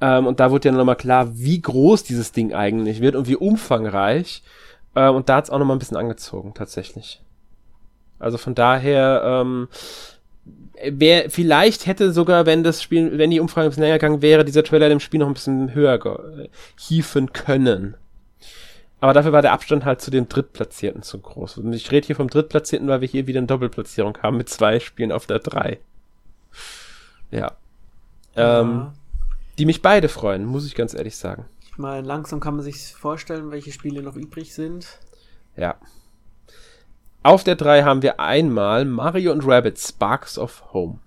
Ähm, 0.00 0.26
und 0.26 0.40
da 0.40 0.50
wurde 0.50 0.68
ja 0.68 0.74
nochmal 0.74 0.96
klar, 0.96 1.28
wie 1.32 1.60
groß 1.60 2.02
dieses 2.02 2.32
Ding 2.32 2.52
eigentlich 2.52 3.00
wird 3.00 3.14
und 3.14 3.28
wie 3.28 3.36
umfangreich. 3.36 4.42
Ähm, 4.96 5.14
und 5.14 5.28
da 5.28 5.36
hat 5.36 5.44
es 5.44 5.50
auch 5.50 5.58
nochmal 5.58 5.76
ein 5.76 5.80
bisschen 5.80 5.96
angezogen, 5.96 6.54
tatsächlich. 6.54 7.22
Also 8.18 8.38
von 8.38 8.54
daher, 8.54 9.22
ähm, 9.24 9.68
wer, 10.90 11.30
vielleicht 11.30 11.86
hätte 11.86 12.12
sogar, 12.12 12.46
wenn 12.46 12.62
das 12.62 12.82
Spiel, 12.82 13.18
wenn 13.18 13.30
die 13.30 13.40
Umfrage 13.40 13.66
ein 13.66 13.70
bisschen 13.70 13.84
länger 13.84 13.98
gegangen 13.98 14.22
wäre, 14.22 14.44
dieser 14.44 14.64
Trailer 14.64 14.88
dem 14.88 15.00
Spiel 15.00 15.20
noch 15.20 15.28
ein 15.28 15.34
bisschen 15.34 15.74
höher 15.74 16.48
hieven 16.78 17.32
können. 17.32 17.96
Aber 19.00 19.12
dafür 19.12 19.32
war 19.32 19.42
der 19.42 19.52
Abstand 19.52 19.84
halt 19.84 20.00
zu 20.00 20.12
dem 20.12 20.28
Drittplatzierten 20.28 21.02
zu 21.02 21.18
groß. 21.18 21.58
Und 21.58 21.72
ich 21.72 21.90
rede 21.90 22.06
hier 22.06 22.14
vom 22.14 22.30
Drittplatzierten, 22.30 22.86
weil 22.86 23.00
wir 23.00 23.08
hier 23.08 23.26
wieder 23.26 23.38
eine 23.38 23.48
Doppelplatzierung 23.48 24.16
haben 24.22 24.36
mit 24.36 24.48
zwei 24.48 24.78
Spielen 24.78 25.10
auf 25.10 25.26
der 25.26 25.40
drei. 25.40 25.80
Ja. 27.32 27.52
ja. 28.36 28.60
Ähm, 28.60 28.92
die 29.58 29.66
mich 29.66 29.82
beide 29.82 30.08
freuen, 30.08 30.44
muss 30.44 30.66
ich 30.66 30.76
ganz 30.76 30.94
ehrlich 30.94 31.16
sagen. 31.16 31.46
Ich 31.64 31.78
meine, 31.78 32.06
langsam 32.06 32.38
kann 32.38 32.54
man 32.54 32.64
sich 32.64 32.94
vorstellen, 32.94 33.50
welche 33.50 33.72
Spiele 33.72 34.02
noch 34.02 34.14
übrig 34.14 34.54
sind. 34.54 34.86
Ja. 35.56 35.74
Auf 37.22 37.44
der 37.44 37.56
3 37.56 37.84
haben 37.84 38.02
wir 38.02 38.18
einmal 38.18 38.84
Mario 38.84 39.32
und 39.32 39.46
Rabbit 39.46 39.78
Sparks 39.78 40.38
of 40.38 40.72
Home. 40.72 40.98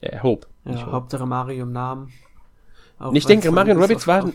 Äh, 0.00 0.20
Hope. 0.20 0.46
Ja, 0.64 0.82
Hope. 0.82 0.92
Hauptsache 0.92 1.26
Mario 1.26 1.64
im 1.64 1.72
Namen. 1.72 2.12
Auch 2.98 3.12
ich 3.12 3.26
denke, 3.26 3.50
Mario 3.50 3.74
und 3.74 3.82
Rabbits 3.82 4.06
waren, 4.06 4.32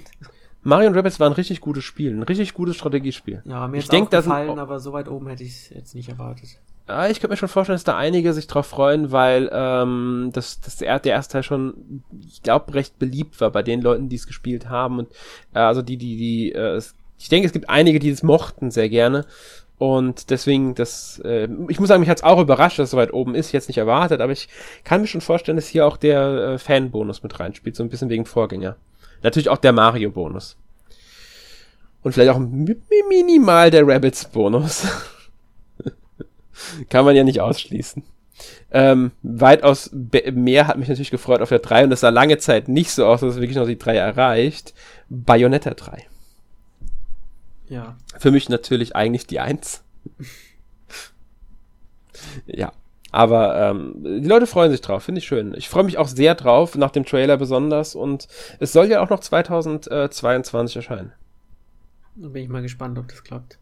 Mario 0.62 0.90
und 0.90 0.96
Rabbits 0.96 1.20
war 1.20 1.30
ein 1.30 1.34
richtig 1.34 1.60
gutes 1.60 1.84
Spiel, 1.84 2.16
ein 2.16 2.24
richtig 2.24 2.54
gutes 2.54 2.78
Strategiespiel. 2.78 3.42
Ja, 3.46 3.68
mir 3.68 3.78
ich 3.78 3.90
denk, 3.90 4.12
gefallen, 4.12 4.60
aber 4.60 4.80
so 4.80 4.94
weit 4.94 5.10
oben 5.10 5.28
hätte 5.28 5.44
ich 5.44 5.52
es 5.52 5.70
jetzt 5.70 5.96
nicht 5.96 6.10
erwartet. 6.10 6.60
Ja, 6.88 7.08
ich 7.08 7.20
könnte 7.20 7.34
mir 7.34 7.38
schon 7.38 7.50
vorstellen, 7.50 7.76
dass 7.76 7.86
da 7.86 7.98
einige 7.98 8.34
sich 8.34 8.48
drauf 8.48 8.68
freuen, 8.68 9.12
weil 9.12 9.50
ähm, 9.54 10.32
das, 10.34 10.60
das 10.60 10.78
der, 10.78 11.00
der 11.00 11.14
erste 11.14 11.34
Teil 11.34 11.44
schon, 11.44 12.04
ich 12.28 12.44
glaube, 12.44 12.74
recht 12.74 13.00
beliebt 13.00 13.40
war 13.40 13.52
bei 13.52 13.64
den 13.64 13.82
Leuten, 13.82 14.10
die 14.10 14.18
es 14.18 14.28
gespielt 14.28 14.70
haben. 14.70 15.00
Und 15.00 15.10
äh, 15.54 15.60
also 15.60 15.82
die, 15.82 15.98
die, 15.98 16.18
die, 16.18 16.52
äh, 16.52 16.82
ich 17.18 17.30
denke, 17.30 17.48
es 17.48 17.54
gibt 17.54 17.70
einige, 17.70 18.00
die 18.00 18.10
es 18.10 18.22
mochten 18.22 18.70
sehr 18.70 18.90
gerne. 18.90 19.26
Und 19.84 20.30
deswegen, 20.30 20.76
das, 20.76 21.22
äh, 21.26 21.50
ich 21.68 21.78
muss 21.78 21.90
sagen, 21.90 22.00
mich 22.00 22.10
hat 22.10 22.20
es 22.20 22.24
auch 22.24 22.40
überrascht, 22.40 22.80
dass 22.80 22.86
es 22.86 22.92
so 22.92 22.98
weit 22.98 23.12
oben 23.12 23.36
ist, 23.36 23.52
jetzt 23.52 23.68
nicht 23.68 23.80
erwartet, 23.80 24.22
aber 24.22 24.32
ich 24.32 24.48
kann 24.86 25.02
mir 25.02 25.08
schon 25.08 25.20
vorstellen, 25.20 25.58
dass 25.58 25.68
hier 25.68 25.86
auch 25.86 25.98
der 25.98 26.22
äh, 26.54 26.58
Fan-Bonus 26.58 27.22
mit 27.22 27.38
reinspielt, 27.38 27.76
so 27.76 27.84
ein 27.84 27.90
bisschen 27.90 28.08
wegen 28.08 28.26
Vorgänger. 28.26 28.78
Natürlich 29.24 29.50
auch 29.50 29.58
der 29.58 29.74
Mario-Bonus. 29.74 30.56
Und 32.02 32.14
vielleicht 32.14 32.32
auch 32.32 32.40
minimal 32.40 33.72
der 33.72 33.86
Rabbits-Bonus. 33.86 34.88
Kann 36.90 37.04
man 37.04 37.18
ja 37.18 37.26
nicht 37.26 37.42
ausschließen. 37.42 38.04
Ähm, 38.72 39.12
weitaus 39.22 39.90
mehr 39.92 40.68
hat 40.68 40.78
mich 40.78 40.88
natürlich 40.88 41.12
gefreut 41.12 41.42
auf 41.42 41.50
der 41.50 41.60
3 41.60 41.84
und 41.84 41.90
das 41.90 42.00
sah 42.00 42.10
lange 42.10 42.38
Zeit 42.38 42.70
nicht 42.70 42.92
so 42.92 43.06
aus, 43.06 43.20
dass 43.20 43.32
es 43.36 43.42
wirklich 43.42 43.58
noch 43.58 43.68
die 43.68 43.78
3 43.78 43.98
erreicht. 43.98 44.74
Bayonetta 45.10 45.74
3. 45.74 46.08
Ja. 47.74 47.98
Für 48.20 48.30
mich 48.30 48.50
natürlich 48.50 48.96
eigentlich 48.96 49.26
die 49.26 49.40
1. 49.40 49.84
ja. 52.46 52.72
Aber 53.12 53.60
ähm, 53.60 53.96
die 54.04 54.28
Leute 54.28 54.48
freuen 54.48 54.72
sich 54.72 54.82
drauf, 54.82 55.04
finde 55.04 55.20
ich 55.20 55.28
schön. 55.28 55.54
Ich 55.56 55.70
freue 55.70 55.84
mich 55.84 56.00
auch 56.00 56.08
sehr 56.08 56.34
drauf, 56.34 56.76
nach 56.76 56.90
dem 56.90 57.06
Trailer 57.06 57.38
besonders. 57.38 57.96
Und 57.96 58.28
es 58.60 58.74
soll 58.74 58.88
ja 58.88 59.02
auch 59.02 59.10
noch 59.10 59.20
2022 59.20 60.76
erscheinen. 60.76 61.14
Da 62.16 62.28
bin 62.28 62.44
ich 62.44 62.50
mal 62.50 62.62
gespannt, 62.62 62.98
ob 62.98 63.08
das 63.08 63.24
klappt. 63.24 63.58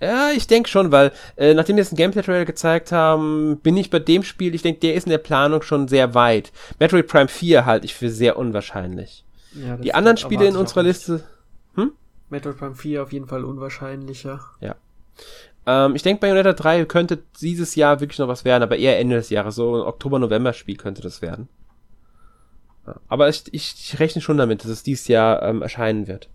Ja, 0.00 0.30
ich 0.30 0.46
denke 0.46 0.68
schon, 0.68 0.92
weil 0.92 1.12
äh, 1.36 1.54
nachdem 1.54 1.76
wir 1.76 1.82
jetzt 1.82 1.92
einen 1.92 1.98
Gameplay-Trailer 1.98 2.44
gezeigt 2.44 2.92
haben, 2.92 3.58
bin 3.62 3.76
ich 3.76 3.90
bei 3.90 3.98
dem 3.98 4.22
Spiel, 4.22 4.54
ich 4.54 4.62
denke, 4.62 4.80
der 4.80 4.94
ist 4.94 5.06
in 5.06 5.10
der 5.10 5.18
Planung 5.18 5.62
schon 5.62 5.88
sehr 5.88 6.14
weit. 6.14 6.52
Metroid 6.78 7.08
Prime 7.08 7.28
4 7.28 7.66
halte 7.66 7.84
ich 7.84 7.94
für 7.94 8.10
sehr 8.10 8.36
unwahrscheinlich. 8.36 9.24
Ja, 9.54 9.76
die 9.76 9.94
anderen 9.94 10.16
Spiele 10.16 10.46
in 10.46 10.56
unserer 10.56 10.84
Liste. 10.84 11.14
Hm? 11.14 11.37
Metroid 12.30 12.58
Prime 12.58 12.74
4 12.74 13.02
auf 13.02 13.12
jeden 13.12 13.26
Fall 13.26 13.44
unwahrscheinlicher. 13.44 14.40
Ja. 14.60 14.76
Ähm, 15.66 15.94
ich 15.94 16.02
denke, 16.02 16.20
Bayonetta 16.20 16.52
3 16.52 16.84
könnte 16.84 17.22
dieses 17.40 17.74
Jahr 17.74 18.00
wirklich 18.00 18.18
noch 18.18 18.28
was 18.28 18.44
werden, 18.44 18.62
aber 18.62 18.76
eher 18.76 18.98
Ende 18.98 19.16
des 19.16 19.30
Jahres. 19.30 19.54
So 19.54 19.76
ein 19.76 19.82
Oktober-November-Spiel 19.82 20.76
könnte 20.76 21.02
das 21.02 21.22
werden. 21.22 21.48
Aber 23.08 23.28
ich, 23.28 23.44
ich, 23.52 23.74
ich, 23.78 24.00
rechne 24.00 24.22
schon 24.22 24.38
damit, 24.38 24.64
dass 24.64 24.70
es 24.70 24.82
dieses 24.82 25.08
Jahr 25.08 25.42
ähm, 25.42 25.60
erscheinen 25.60 26.08
wird. 26.08 26.30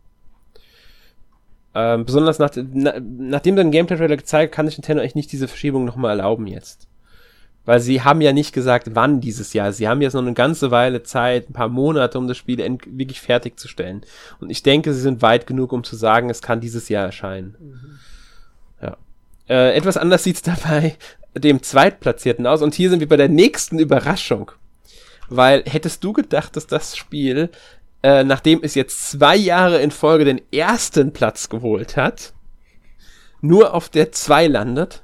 Ähm, 1.74 2.06
besonders 2.06 2.38
nach, 2.38 2.52
na, 2.56 2.94
nachdem 3.00 3.56
dann 3.56 3.72
Gameplay-Trailer 3.72 4.18
gezeigt, 4.18 4.54
kann 4.54 4.68
sich 4.68 4.78
Nintendo 4.78 5.02
eigentlich 5.02 5.16
nicht 5.16 5.32
diese 5.32 5.48
Verschiebung 5.48 5.86
nochmal 5.86 6.12
erlauben 6.12 6.46
jetzt. 6.46 6.88
Weil 7.66 7.80
sie 7.80 8.02
haben 8.02 8.20
ja 8.22 8.34
nicht 8.34 8.54
gesagt, 8.54 8.90
wann 8.94 9.22
dieses 9.22 9.54
Jahr. 9.54 9.72
Sie 9.72 9.88
haben 9.88 10.02
jetzt 10.02 10.14
noch 10.14 10.22
eine 10.22 10.34
ganze 10.34 10.70
Weile 10.70 11.04
Zeit, 11.04 11.50
ein 11.50 11.54
paar 11.54 11.70
Monate, 11.70 12.18
um 12.18 12.28
das 12.28 12.38
Spiel 12.38 12.58
wirklich 12.58 13.22
fertigzustellen. 13.22 14.02
Und 14.40 14.50
ich 14.50 14.64
denke, 14.64 14.94
sie 14.94 15.00
sind 15.00 15.22
weit 15.22 15.48
genug, 15.48 15.72
um 15.72 15.84
zu 15.84 15.96
sagen, 15.96 16.30
es 16.30 16.42
kann 16.42 16.60
dieses 16.60 16.90
Jahr 16.90 17.06
erscheinen. 17.06 17.56
Mhm. 17.60 18.00
Ja. 18.82 18.98
Äh, 19.48 19.78
etwas 19.78 19.98
anders 19.98 20.24
sieht's 20.24 20.42
dabei 20.42 20.96
dem 21.36 21.64
Zweitplatzierten 21.64 22.46
aus. 22.46 22.62
Und 22.62 22.76
hier 22.76 22.90
sind 22.90 23.00
wir 23.00 23.10
bei 23.10 23.18
der 23.18 23.30
nächsten 23.30 23.80
Überraschung. 23.80 24.52
Weil 25.30 25.64
hättest 25.66 26.04
du 26.04 26.14
gedacht, 26.14 26.56
dass 26.58 26.68
das 26.68 26.98
Spiel 26.98 27.50
äh, 28.04 28.26
nachdem 28.26 28.60
es 28.62 28.76
jetzt 28.76 29.10
zwei 29.10 29.36
Jahre 29.36 29.82
in 29.82 29.90
Folge 29.90 30.26
den 30.26 30.42
ersten 30.52 31.14
Platz 31.14 31.48
geholt 31.48 31.96
hat, 31.96 32.34
nur 33.42 33.74
auf 33.74 33.90
der 33.90 34.12
2 34.12 34.48
landet? 34.48 35.03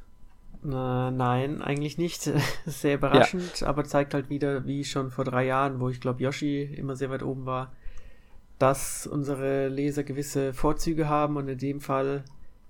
Na, 0.70 1.10
nein, 1.10 1.62
eigentlich 1.62 1.98
nicht. 1.98 2.30
Sehr 2.66 2.96
überraschend, 2.96 3.62
ja. 3.62 3.68
aber 3.68 3.86
zeigt 3.86 4.14
halt 4.14 4.30
wieder, 4.30 4.66
wie 4.68 4.84
schon 4.84 5.10
vor 5.10 5.26
drei 5.26 5.46
Jahren, 5.46 5.80
wo 5.80 5.90
ich 5.90 6.00
glaube, 6.00 6.22
Yoshi 6.22 6.62
immer 6.64 6.96
sehr 6.96 7.10
weit 7.10 7.24
oben 7.24 7.46
war, 7.46 7.72
dass 8.60 9.08
unsere 9.08 9.68
Leser 9.68 10.04
gewisse 10.04 10.54
Vorzüge 10.54 11.10
haben 11.10 11.38
und 11.38 11.48
in 11.48 11.58
dem 11.58 11.82
Fall 11.82 12.24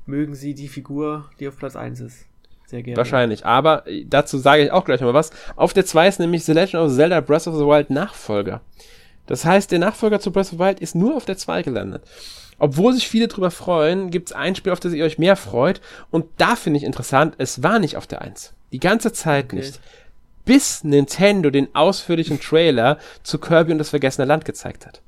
mögen 0.06 0.34
sie 0.34 0.54
die 0.54 0.70
Figur, 0.70 1.30
die 1.40 1.48
auf 1.48 1.58
Platz 1.58 1.76
1 1.76 2.00
ist. 2.00 2.26
Sehr 2.68 2.84
gerne. 2.84 2.98
Wahrscheinlich. 2.98 3.46
Aber 3.46 3.84
dazu 4.06 4.38
sage 4.38 4.64
ich 4.64 4.72
auch 4.72 4.86
gleich 4.86 5.02
mal 5.02 5.14
was. 5.14 5.32
Auf 5.56 5.74
der 5.74 5.86
2 5.86 6.08
ist 6.08 6.20
nämlich 6.20 6.46
The 6.46 6.54
Legend 6.54 6.84
of 6.84 6.94
Zelda 6.94 7.20
Breath 7.20 7.48
of 7.48 7.56
the 7.56 7.66
Wild 7.66 7.90
Nachfolger. 7.90 8.62
Das 9.26 9.44
heißt, 9.44 9.72
der 9.72 9.80
Nachfolger 9.80 10.20
zu 10.20 10.32
Breath 10.32 10.48
of 10.48 10.52
the 10.52 10.60
Wild 10.60 10.80
ist 10.80 10.96
nur 10.96 11.16
auf 11.16 11.26
der 11.26 11.38
2 11.38 11.64
gelandet. 11.64 12.04
Obwohl 12.60 12.94
sich 12.94 13.08
viele 13.08 13.28
drüber 13.28 13.52
freuen, 13.52 14.12
gibt 14.12 14.30
es 14.30 14.36
ein 14.36 14.56
Spiel, 14.56 14.72
auf 14.72 14.80
das 14.80 14.94
ihr 14.94 15.06
euch 15.06 15.18
mehr 15.18 15.36
freut. 15.36 15.82
Und 16.12 16.26
da 16.38 16.56
finde 16.56 16.78
ich 16.78 16.84
interessant, 16.84 17.36
es 17.38 17.64
war 17.64 17.80
nicht 17.80 17.98
auf 17.98 18.06
der 18.06 18.22
1. 18.22 18.54
Die 18.72 18.80
ganze 18.80 19.12
Zeit 19.14 19.46
okay. 19.46 19.56
nicht. 19.58 19.80
Bis 20.46 20.84
Nintendo 20.84 21.50
den 21.50 21.74
ausführlichen 21.76 22.40
Trailer 22.40 22.98
zu 23.24 23.40
Kirby 23.40 23.72
und 23.72 23.78
das 23.78 23.90
vergessene 23.90 24.26
Land 24.26 24.46
gezeigt 24.46 24.86
hat. 24.86 25.02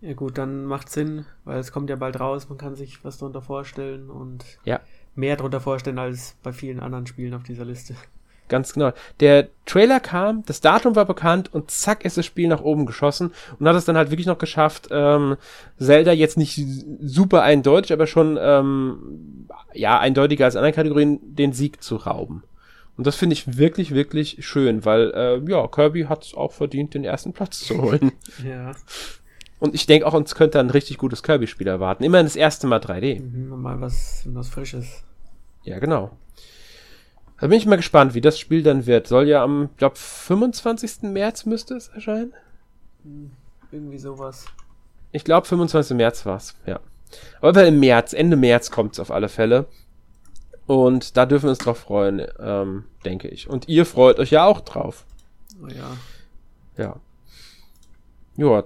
Ja 0.00 0.14
gut, 0.14 0.38
dann 0.38 0.64
macht 0.64 0.90
Sinn, 0.90 1.26
weil 1.44 1.58
es 1.58 1.72
kommt 1.72 1.90
ja 1.90 1.96
bald 1.96 2.18
raus, 2.18 2.48
man 2.48 2.56
kann 2.56 2.74
sich 2.74 3.04
was 3.04 3.18
darunter 3.18 3.42
vorstellen 3.42 4.08
und 4.08 4.44
ja. 4.64 4.80
mehr 5.14 5.36
darunter 5.36 5.60
vorstellen 5.60 5.98
als 5.98 6.36
bei 6.42 6.52
vielen 6.52 6.80
anderen 6.80 7.06
Spielen 7.06 7.34
auf 7.34 7.42
dieser 7.42 7.66
Liste. 7.66 7.94
Ganz 8.50 8.74
genau. 8.74 8.92
Der 9.20 9.48
Trailer 9.64 10.00
kam, 10.00 10.42
das 10.44 10.60
Datum 10.60 10.96
war 10.96 11.06
bekannt 11.06 11.54
und 11.54 11.70
zack 11.70 12.04
ist 12.04 12.18
das 12.18 12.26
Spiel 12.26 12.48
nach 12.48 12.60
oben 12.60 12.84
geschossen 12.84 13.32
und 13.58 13.68
hat 13.68 13.76
es 13.76 13.84
dann 13.84 13.96
halt 13.96 14.10
wirklich 14.10 14.26
noch 14.26 14.38
geschafft, 14.38 14.88
ähm, 14.90 15.36
Zelda 15.78 16.12
jetzt 16.12 16.36
nicht 16.36 16.60
super 17.00 17.42
eindeutig, 17.42 17.92
aber 17.92 18.08
schon 18.08 18.36
ähm, 18.40 19.46
ja 19.72 20.00
eindeutiger 20.00 20.46
als 20.46 20.56
anderen 20.56 20.74
Kategorien 20.74 21.20
den 21.22 21.52
Sieg 21.52 21.82
zu 21.82 21.96
rauben. 21.96 22.42
Und 22.96 23.06
das 23.06 23.14
finde 23.14 23.34
ich 23.34 23.56
wirklich, 23.56 23.94
wirklich 23.94 24.36
schön, 24.40 24.84
weil 24.84 25.12
äh, 25.14 25.50
ja, 25.50 25.66
Kirby 25.68 26.02
hat 26.02 26.24
es 26.24 26.34
auch 26.34 26.52
verdient, 26.52 26.92
den 26.92 27.04
ersten 27.04 27.32
Platz 27.32 27.60
zu 27.60 27.80
holen. 27.80 28.12
ja. 28.44 28.72
Und 29.60 29.76
ich 29.76 29.86
denke 29.86 30.06
auch, 30.06 30.14
uns 30.14 30.34
könnte 30.34 30.58
ein 30.58 30.70
richtig 30.70 30.98
gutes 30.98 31.22
Kirby-Spiel 31.22 31.68
erwarten. 31.68 32.02
Immerhin 32.02 32.26
das 32.26 32.36
erste 32.36 32.66
Mal 32.66 32.80
3D. 32.80 33.22
Mhm, 33.22 33.62
mal 33.62 33.80
was, 33.80 34.24
was 34.26 34.48
Frisches. 34.48 35.04
Ja, 35.62 35.78
genau. 35.78 36.10
Da 37.40 37.46
bin 37.46 37.56
ich 37.56 37.64
mal 37.64 37.76
gespannt, 37.76 38.14
wie 38.14 38.20
das 38.20 38.38
Spiel 38.38 38.62
dann 38.62 38.86
wird. 38.86 39.06
Soll 39.06 39.26
ja 39.26 39.42
am, 39.42 39.70
glaube 39.78 39.96
25. 39.96 41.02
März 41.10 41.46
müsste 41.46 41.74
es 41.74 41.88
erscheinen. 41.88 42.34
Irgendwie 43.72 43.98
sowas. 43.98 44.44
Ich 45.10 45.24
glaube 45.24 45.46
25. 45.46 45.96
März 45.96 46.26
war's, 46.26 46.54
ja. 46.66 46.80
Aber 47.40 47.66
im 47.66 47.80
März, 47.80 48.12
Ende 48.12 48.36
März 48.36 48.70
kommt's 48.70 49.00
auf 49.00 49.10
alle 49.10 49.28
Fälle. 49.28 49.66
Und 50.66 51.16
da 51.16 51.26
dürfen 51.26 51.46
wir 51.46 51.50
uns 51.50 51.58
drauf 51.58 51.78
freuen, 51.78 52.26
ähm, 52.38 52.84
denke 53.04 53.28
ich. 53.28 53.48
Und 53.48 53.68
ihr 53.68 53.86
freut 53.86 54.18
euch 54.18 54.30
ja 54.30 54.44
auch 54.44 54.60
drauf. 54.60 55.06
Oh 55.62 55.66
ja. 55.66 55.96
Ja. 56.76 56.96
Ja, 58.36 58.64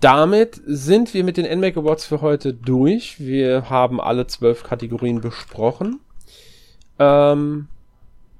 damit 0.00 0.60
sind 0.66 1.14
wir 1.14 1.22
mit 1.22 1.36
den 1.36 1.58
NMAC 1.58 1.76
Awards 1.76 2.06
für 2.06 2.20
heute 2.20 2.52
durch. 2.52 3.20
Wir 3.20 3.70
haben 3.70 4.00
alle 4.00 4.26
zwölf 4.26 4.64
Kategorien 4.64 5.20
besprochen. 5.20 6.00
Ähm, 6.98 7.68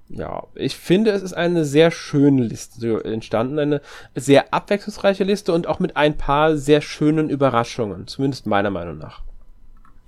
ja, 0.09 0.45
ich 0.55 0.77
finde, 0.77 1.11
es 1.11 1.23
ist 1.23 1.33
eine 1.33 1.65
sehr 1.65 1.91
schöne 1.91 2.43
Liste 2.43 3.05
entstanden, 3.05 3.59
eine 3.59 3.81
sehr 4.15 4.55
abwechslungsreiche 4.55 5.25
Liste 5.25 5.53
und 5.53 5.67
auch 5.67 5.81
mit 5.81 5.97
ein 5.97 6.17
paar 6.17 6.57
sehr 6.57 6.81
schönen 6.81 7.29
Überraschungen, 7.29 8.07
zumindest 8.07 8.47
meiner 8.47 8.71
Meinung 8.71 8.99
nach. 8.99 9.23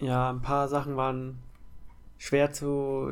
Ja, 0.01 0.31
ein 0.31 0.43
paar 0.43 0.69
Sachen 0.69 0.97
waren 0.97 1.39
schwer 2.16 2.53
zu, 2.53 3.11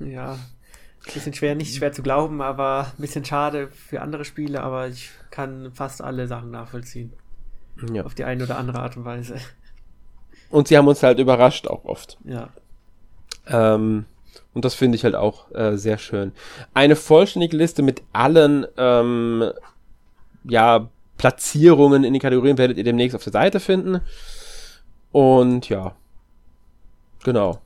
ja, 0.00 0.32
ein 0.32 1.14
bisschen 1.14 1.34
schwer, 1.34 1.54
nicht 1.54 1.76
schwer 1.76 1.92
zu 1.92 2.02
glauben, 2.02 2.42
aber 2.42 2.92
ein 2.96 3.00
bisschen 3.00 3.24
schade 3.24 3.68
für 3.68 4.02
andere 4.02 4.24
Spiele, 4.24 4.62
aber 4.62 4.88
ich 4.88 5.10
kann 5.30 5.70
fast 5.72 6.02
alle 6.02 6.26
Sachen 6.26 6.50
nachvollziehen. 6.50 7.12
Ja. 7.92 8.04
Auf 8.04 8.14
die 8.14 8.24
eine 8.24 8.42
oder 8.42 8.58
andere 8.58 8.80
Art 8.80 8.96
und 8.96 9.04
Weise. 9.04 9.36
Und 10.50 10.68
sie 10.68 10.76
haben 10.76 10.88
uns 10.88 11.02
halt 11.02 11.18
überrascht 11.18 11.68
auch 11.68 11.84
oft. 11.84 12.18
Ja. 12.24 12.48
Ähm, 13.46 14.06
und 14.56 14.64
das 14.64 14.74
finde 14.74 14.96
ich 14.96 15.04
halt 15.04 15.14
auch 15.14 15.54
äh, 15.54 15.76
sehr 15.76 15.98
schön. 15.98 16.32
Eine 16.72 16.96
vollständige 16.96 17.58
Liste 17.58 17.82
mit 17.82 18.02
allen 18.14 18.66
ähm, 18.78 19.52
ja, 20.44 20.88
Platzierungen 21.18 22.04
in 22.04 22.14
den 22.14 22.22
Kategorien 22.22 22.56
werdet 22.56 22.78
ihr 22.78 22.84
demnächst 22.84 23.14
auf 23.14 23.22
der 23.22 23.34
Seite 23.34 23.60
finden. 23.60 24.00
Und 25.12 25.68
ja, 25.68 25.94
genau. 27.22 27.60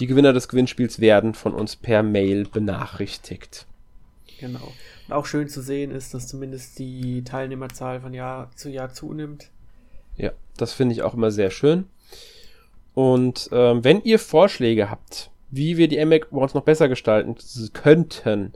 Die 0.00 0.08
Gewinner 0.08 0.32
des 0.32 0.48
Gewinnspiels 0.48 0.98
werden 0.98 1.34
von 1.34 1.54
uns 1.54 1.76
per 1.76 2.02
Mail 2.02 2.48
benachrichtigt. 2.48 3.68
Genau. 4.40 4.72
Und 5.06 5.14
auch 5.14 5.26
schön 5.26 5.48
zu 5.48 5.62
sehen 5.62 5.92
ist, 5.92 6.12
dass 6.12 6.26
zumindest 6.26 6.76
die 6.80 7.22
Teilnehmerzahl 7.22 8.00
von 8.00 8.14
Jahr 8.14 8.50
zu 8.56 8.68
Jahr 8.68 8.92
zunimmt. 8.92 9.48
Ja, 10.16 10.32
das 10.56 10.72
finde 10.72 10.92
ich 10.92 11.02
auch 11.02 11.14
immer 11.14 11.30
sehr 11.30 11.52
schön. 11.52 11.84
Und 12.94 13.48
ähm, 13.52 13.84
wenn 13.84 14.02
ihr 14.02 14.18
Vorschläge 14.18 14.90
habt, 14.90 15.30
wie 15.52 15.76
wir 15.76 15.86
die 15.86 16.04
MAC 16.04 16.26
Awards 16.32 16.54
noch 16.54 16.64
besser 16.64 16.88
gestalten 16.88 17.36
könnten. 17.72 18.52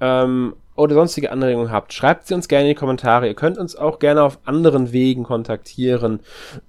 Ähm, 0.00 0.54
oder 0.76 0.94
sonstige 0.96 1.30
Anregungen 1.30 1.70
habt, 1.70 1.92
schreibt 1.92 2.26
sie 2.26 2.34
uns 2.34 2.48
gerne 2.48 2.64
in 2.64 2.74
die 2.74 2.78
Kommentare. 2.78 3.28
Ihr 3.28 3.34
könnt 3.34 3.58
uns 3.58 3.76
auch 3.76 4.00
gerne 4.00 4.24
auf 4.24 4.40
anderen 4.44 4.92
Wegen 4.92 5.22
kontaktieren. 5.22 6.18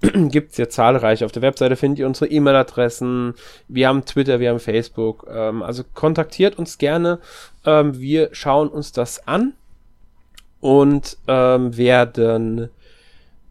Gibt 0.00 0.52
es 0.52 0.58
ja 0.58 0.68
zahlreich. 0.68 1.24
Auf 1.24 1.32
der 1.32 1.42
Webseite 1.42 1.74
findet 1.74 1.98
ihr 1.98 2.06
unsere 2.06 2.30
E-Mail-Adressen. 2.30 3.34
Wir 3.66 3.88
haben 3.88 4.04
Twitter, 4.04 4.38
wir 4.38 4.50
haben 4.50 4.60
Facebook. 4.60 5.26
Ähm, 5.28 5.62
also 5.62 5.82
kontaktiert 5.92 6.56
uns 6.56 6.78
gerne. 6.78 7.18
Ähm, 7.64 7.98
wir 7.98 8.28
schauen 8.30 8.68
uns 8.68 8.92
das 8.92 9.26
an 9.26 9.54
und 10.60 11.18
ähm, 11.26 11.76
werden 11.76 12.70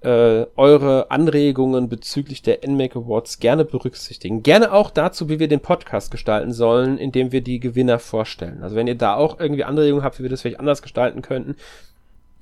äh, 0.05 0.45
eure 0.55 1.09
Anregungen 1.09 1.89
bezüglich 1.89 2.43
der 2.43 2.59
NMAC 2.65 2.95
Awards 2.95 3.39
gerne 3.39 3.65
berücksichtigen. 3.65 4.43
Gerne 4.43 4.71
auch 4.71 4.91
dazu, 4.91 5.29
wie 5.29 5.39
wir 5.39 5.47
den 5.47 5.61
Podcast 5.61 6.11
gestalten 6.11 6.53
sollen, 6.53 6.97
indem 6.99 7.31
wir 7.31 7.41
die 7.41 7.59
Gewinner 7.59 7.97
vorstellen. 7.97 8.61
Also 8.61 8.75
wenn 8.75 8.87
ihr 8.87 8.95
da 8.95 9.15
auch 9.15 9.39
irgendwie 9.39 9.63
Anregungen 9.63 10.03
habt, 10.03 10.19
wie 10.19 10.23
wir 10.23 10.29
das 10.29 10.41
vielleicht 10.41 10.59
anders 10.59 10.83
gestalten 10.83 11.23
könnten, 11.23 11.55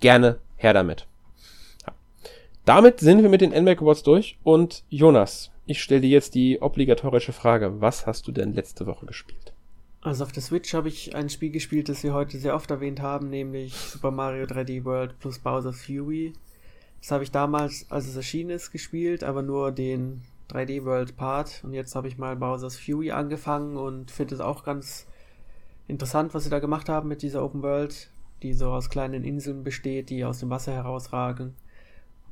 gerne 0.01 0.37
her 0.57 0.73
damit. 0.73 1.07
Ja. 1.87 1.93
Damit 2.65 2.99
sind 2.99 3.23
wir 3.23 3.29
mit 3.29 3.41
den 3.41 3.51
NMAC 3.51 3.81
Awards 3.81 4.03
durch 4.03 4.37
und 4.43 4.83
Jonas, 4.89 5.49
ich 5.65 5.81
stelle 5.81 6.01
dir 6.01 6.09
jetzt 6.09 6.35
die 6.35 6.61
obligatorische 6.61 7.31
Frage. 7.31 7.79
Was 7.79 8.05
hast 8.05 8.27
du 8.27 8.33
denn 8.33 8.53
letzte 8.53 8.85
Woche 8.85 9.05
gespielt? 9.05 9.53
Also 10.01 10.25
auf 10.25 10.33
der 10.33 10.43
Switch 10.43 10.73
habe 10.73 10.89
ich 10.89 11.15
ein 11.15 11.29
Spiel 11.29 11.49
gespielt, 11.49 11.87
das 11.87 12.03
wir 12.03 12.13
heute 12.13 12.37
sehr 12.37 12.55
oft 12.55 12.69
erwähnt 12.69 12.99
haben, 12.99 13.29
nämlich 13.29 13.73
Super 13.73 14.11
Mario 14.11 14.43
3D 14.43 14.83
World 14.83 15.17
plus 15.19 15.39
Bowser's 15.39 15.81
Fury. 15.81 16.33
Das 17.03 17.11
habe 17.11 17.25
ich 17.25 17.31
damals, 17.31 17.85
als 17.91 18.07
es 18.07 18.15
erschienen 18.15 18.51
ist, 18.51 18.71
gespielt, 18.71 19.25
aber 19.25 19.41
nur 19.41 19.73
den 19.73 20.21
3D 20.49 20.85
World 20.85 21.17
Part. 21.17 21.61
Und 21.65 21.73
jetzt 21.73 21.97
habe 21.97 22.07
ich 22.07 22.17
mal 22.17 22.37
Bowser's 22.37 22.79
Fury 22.79 23.11
angefangen 23.11 23.75
und 23.75 24.09
finde 24.09 24.35
es 24.35 24.39
auch 24.39 24.63
ganz 24.63 25.05
interessant, 25.89 26.33
was 26.33 26.45
sie 26.45 26.49
da 26.49 26.59
gemacht 26.59 26.87
haben 26.87 27.09
mit 27.09 27.21
dieser 27.21 27.43
Open 27.43 27.61
World, 27.61 28.09
die 28.41 28.53
so 28.53 28.71
aus 28.71 28.89
kleinen 28.89 29.25
Inseln 29.25 29.65
besteht, 29.65 30.09
die 30.09 30.23
aus 30.23 30.39
dem 30.39 30.49
Wasser 30.49 30.71
herausragen. 30.71 31.55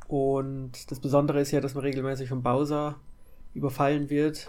Und 0.08 0.90
das 0.90 1.02
Besondere 1.02 1.42
ist 1.42 1.52
ja, 1.52 1.60
dass 1.60 1.76
man 1.76 1.84
regelmäßig 1.84 2.30
von 2.30 2.42
Bowser 2.42 2.96
überfallen 3.54 4.10
wird 4.10 4.48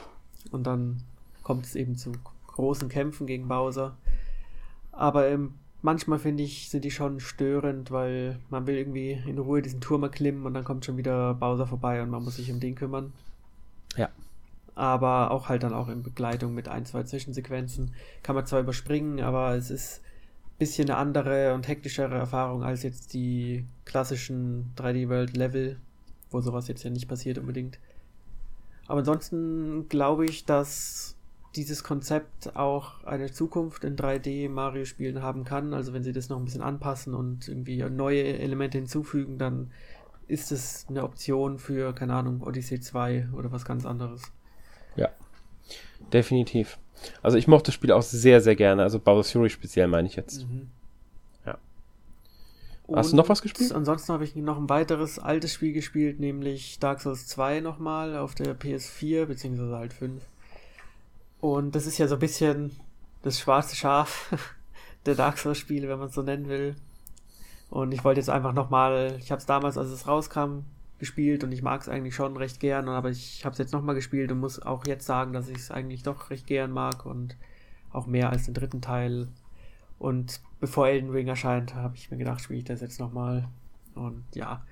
und 0.53 0.69
dann 0.69 1.03
kommt 1.43 1.67
es 1.67 1.75
eben 1.75 1.97
zu 1.97 2.13
großen 2.47 2.89
Kämpfen 2.89 3.27
gegen 3.27 3.49
Bowser. 3.49 3.97
Aber 4.93 5.29
im 5.29 5.55
manchmal 5.83 6.19
finde 6.19 6.45
ich, 6.45 6.71
sind 6.71 6.85
die 6.85 6.91
schon 6.91 7.21
störend, 7.21 7.91
weil 7.91 8.39
man 8.49 8.67
will 8.67 8.77
irgendwie 8.77 9.21
in 9.27 9.39
Ruhe 9.39 9.63
diesen 9.63 9.81
Turm 9.81 10.05
erklimmen 10.05 10.47
und 10.47 10.55
dann 10.55 10.65
kommt 10.65 10.85
schon 10.85 10.97
wieder 10.97 11.35
Bowser 11.35 11.67
vorbei 11.67 12.03
und 12.03 12.11
man 12.11 12.25
muss 12.25 12.37
sich 12.37 12.51
um 12.51 12.61
den 12.61 12.75
kümmern. 12.75 13.13
Ja. 13.97 14.09
Aber 14.75 15.31
auch 15.33 15.49
halt 15.49 15.65
dann 15.65 15.75
auch 15.75 15.89
in 15.89 16.03
Begleitung 16.03 16.55
mit 16.55 16.69
ein, 16.69 16.87
zwei 16.87 17.03
Zwischensequenzen. 17.03 17.93
Kann 18.23 18.35
man 18.35 18.47
zwar 18.47 18.61
überspringen, 18.61 19.21
aber 19.21 19.55
es 19.55 19.71
ist 19.71 20.01
ein 20.03 20.59
bisschen 20.59 20.89
eine 20.89 20.99
andere 20.99 21.53
und 21.53 21.69
hektischere 21.69 22.15
Erfahrung 22.15 22.63
als 22.63 22.83
jetzt 22.83 23.13
die 23.13 23.67
klassischen 23.85 24.73
3D-World-Level, 24.77 25.77
wo 26.31 26.41
sowas 26.41 26.69
jetzt 26.69 26.85
ja 26.85 26.91
nicht 26.91 27.09
passiert 27.09 27.39
unbedingt. 27.39 27.79
Aber 28.87 29.01
ansonsten 29.01 29.89
glaube 29.89 30.27
ich, 30.27 30.45
dass 30.45 31.17
dieses 31.57 31.85
Konzept 31.85 32.57
auch 32.57 33.05
eine 33.05 33.31
Zukunft 33.31 33.85
in 33.85 33.97
3D 33.97 34.49
Mario-Spielen 34.49 35.23
haben 35.23 35.45
kann. 35.45 35.75
Also 35.75 35.93
wenn 35.93 36.03
sie 36.03 36.13
das 36.13 36.29
noch 36.29 36.39
ein 36.39 36.45
bisschen 36.45 36.63
anpassen 36.63 37.15
und 37.15 37.49
irgendwie 37.49 37.83
neue 37.85 38.39
Elemente 38.39 38.79
hinzufügen, 38.79 39.39
dann 39.39 39.71
ist 40.29 40.51
es 40.51 40.87
eine 40.89 41.03
Option 41.03 41.59
für, 41.59 41.93
keine 41.93 42.15
Ahnung, 42.15 42.43
Odyssey 42.43 42.81
2 42.81 43.29
oder 43.37 43.53
was 43.53 43.65
ganz 43.65 43.85
anderes. 43.85 44.23
Ja, 44.97 45.11
definitiv. 46.13 46.79
Also 47.23 47.37
ich 47.37 47.49
mochte 47.49 47.67
das 47.67 47.75
Spiel 47.75 47.93
auch 47.93 48.03
sehr, 48.03 48.41
sehr 48.41 48.57
gerne. 48.57 48.83
Also 48.83 48.99
Bowser's 48.99 49.33
Fury 49.33 49.51
speziell 49.51 49.89
meine 49.89 50.09
ich 50.09 50.17
jetzt. 50.17 50.49
Mhm. 50.49 50.69
Ja. 51.45 51.59
Hast 52.95 53.07
und 53.07 53.13
du 53.13 53.17
noch 53.17 53.29
was 53.29 53.43
gespielt? 53.43 53.73
Ansonsten 53.73 54.13
habe 54.13 54.25
ich 54.25 54.35
noch 54.37 54.57
ein 54.57 54.69
weiteres 54.69 55.19
altes 55.19 55.53
Spiel 55.53 55.73
gespielt, 55.73 56.21
nämlich 56.21 56.79
Dark 56.79 57.01
Souls 57.01 57.27
2 57.27 57.61
nochmal 57.61 58.17
auf 58.17 58.35
der 58.35 58.59
PS4, 58.59 59.27
beziehungsweise 59.27 59.77
halt 59.77 59.93
5. 59.93 60.23
Und 61.43 61.75
das 61.75 61.87
ist 61.87 61.99
ja 61.99 62.07
so 62.07 62.15
ein 62.15 62.21
bisschen 62.21 62.71
das 63.23 63.41
schwarze 63.41 63.75
Schaf 63.75 64.33
der 65.07 65.17
Dark 65.17 65.39
Souls-Spiele, 65.39 65.89
wenn 65.89 65.99
man 65.99 66.09
es 66.09 66.15
so 66.15 66.23
nennen 66.23 66.49
will. 66.49 66.77
Und 67.69 67.91
ich 67.91 68.05
wollte 68.05 68.21
jetzt 68.21 68.31
einfach 68.31 68.53
nochmal, 68.53 69.17
ich 69.19 69.33
habe 69.33 69.41
es 69.41 69.47
damals, 69.47 69.77
als 69.77 69.91
es 69.91 70.07
rauskam, 70.07 70.61
gespielt 71.01 71.43
und 71.43 71.51
ich 71.51 71.63
mag 71.63 71.81
es 71.81 71.89
eigentlich 71.89 72.15
schon 72.15 72.37
recht 72.37 72.61
gern, 72.61 72.89
aber 72.89 73.11
ich 73.11 73.45
habe 73.45 73.55
es 73.55 73.59
jetzt 73.59 73.73
nochmal 73.73 73.97
gespielt 73.97 74.31
und 74.31 74.39
muss 74.39 74.63
auch 74.63 74.87
jetzt 74.87 75.05
sagen, 75.05 75.33
dass 75.33 75.49
ich 75.49 75.57
es 75.57 75.73
eigentlich 75.73 76.05
doch 76.05 76.31
recht 76.31 76.47
gern 76.47 76.71
mag 76.71 77.05
und 77.07 77.37
auch 77.91 78.07
mehr 78.07 78.31
als 78.31 78.45
den 78.45 78.55
dritten 78.55 78.81
Teil. 78.81 79.27
Und 79.99 80.41
bevor 80.61 80.87
Elden 80.87 81.11
Ring 81.11 81.27
erscheint, 81.27 81.75
habe 81.75 81.97
ich 81.97 82.13
mir 82.13 82.19
gedacht, 82.19 82.41
spiele 82.41 82.61
ich 82.61 82.67
das 82.67 82.81
jetzt 82.81 83.01
nochmal. 83.01 83.49
Und 83.97 84.23
ja, 84.35 84.65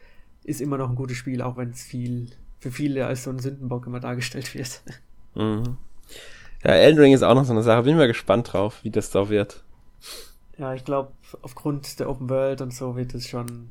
ist 0.45 0.61
immer 0.61 0.79
noch 0.79 0.89
ein 0.89 0.95
gutes 0.95 1.17
Spiel, 1.17 1.43
auch 1.43 1.57
wenn 1.57 1.71
es 1.71 1.83
viel 1.83 2.31
für 2.61 2.71
viele 2.71 3.07
als 3.07 3.25
so 3.25 3.31
ein 3.31 3.41
Sündenbock 3.41 3.89
immer 3.89 3.99
dargestellt 3.99 4.55
wird. 4.55 4.83
Mhm. 5.35 5.79
Ja, 6.63 6.73
Elden 6.73 7.01
Ring 7.01 7.13
ist 7.15 7.23
auch 7.23 7.35
noch 7.35 7.45
so 7.45 7.53
eine 7.53 7.63
Sache. 7.63 7.83
Bin 7.83 7.97
mal 7.97 8.07
gespannt 8.07 8.53
drauf, 8.53 8.81
wie 8.83 8.91
das 8.91 9.11
da 9.11 9.29
wird. 9.29 9.65
Ja, 10.59 10.75
ich 10.75 10.85
glaube, 10.85 11.13
aufgrund 11.43 11.99
der 12.01 12.11
Open 12.11 12.29
World 12.29 12.61
und 12.61 12.75
so 12.75 12.97
wird 12.97 13.15
es 13.15 13.27
schon 13.27 13.71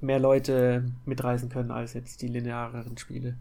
mehr 0.00 0.18
Leute 0.18 0.84
mitreisen 1.04 1.48
können 1.48 1.70
als 1.70 1.94
jetzt 1.94 2.22
die 2.22 2.28
lineareren 2.28 2.96
Spiele. 2.96 3.36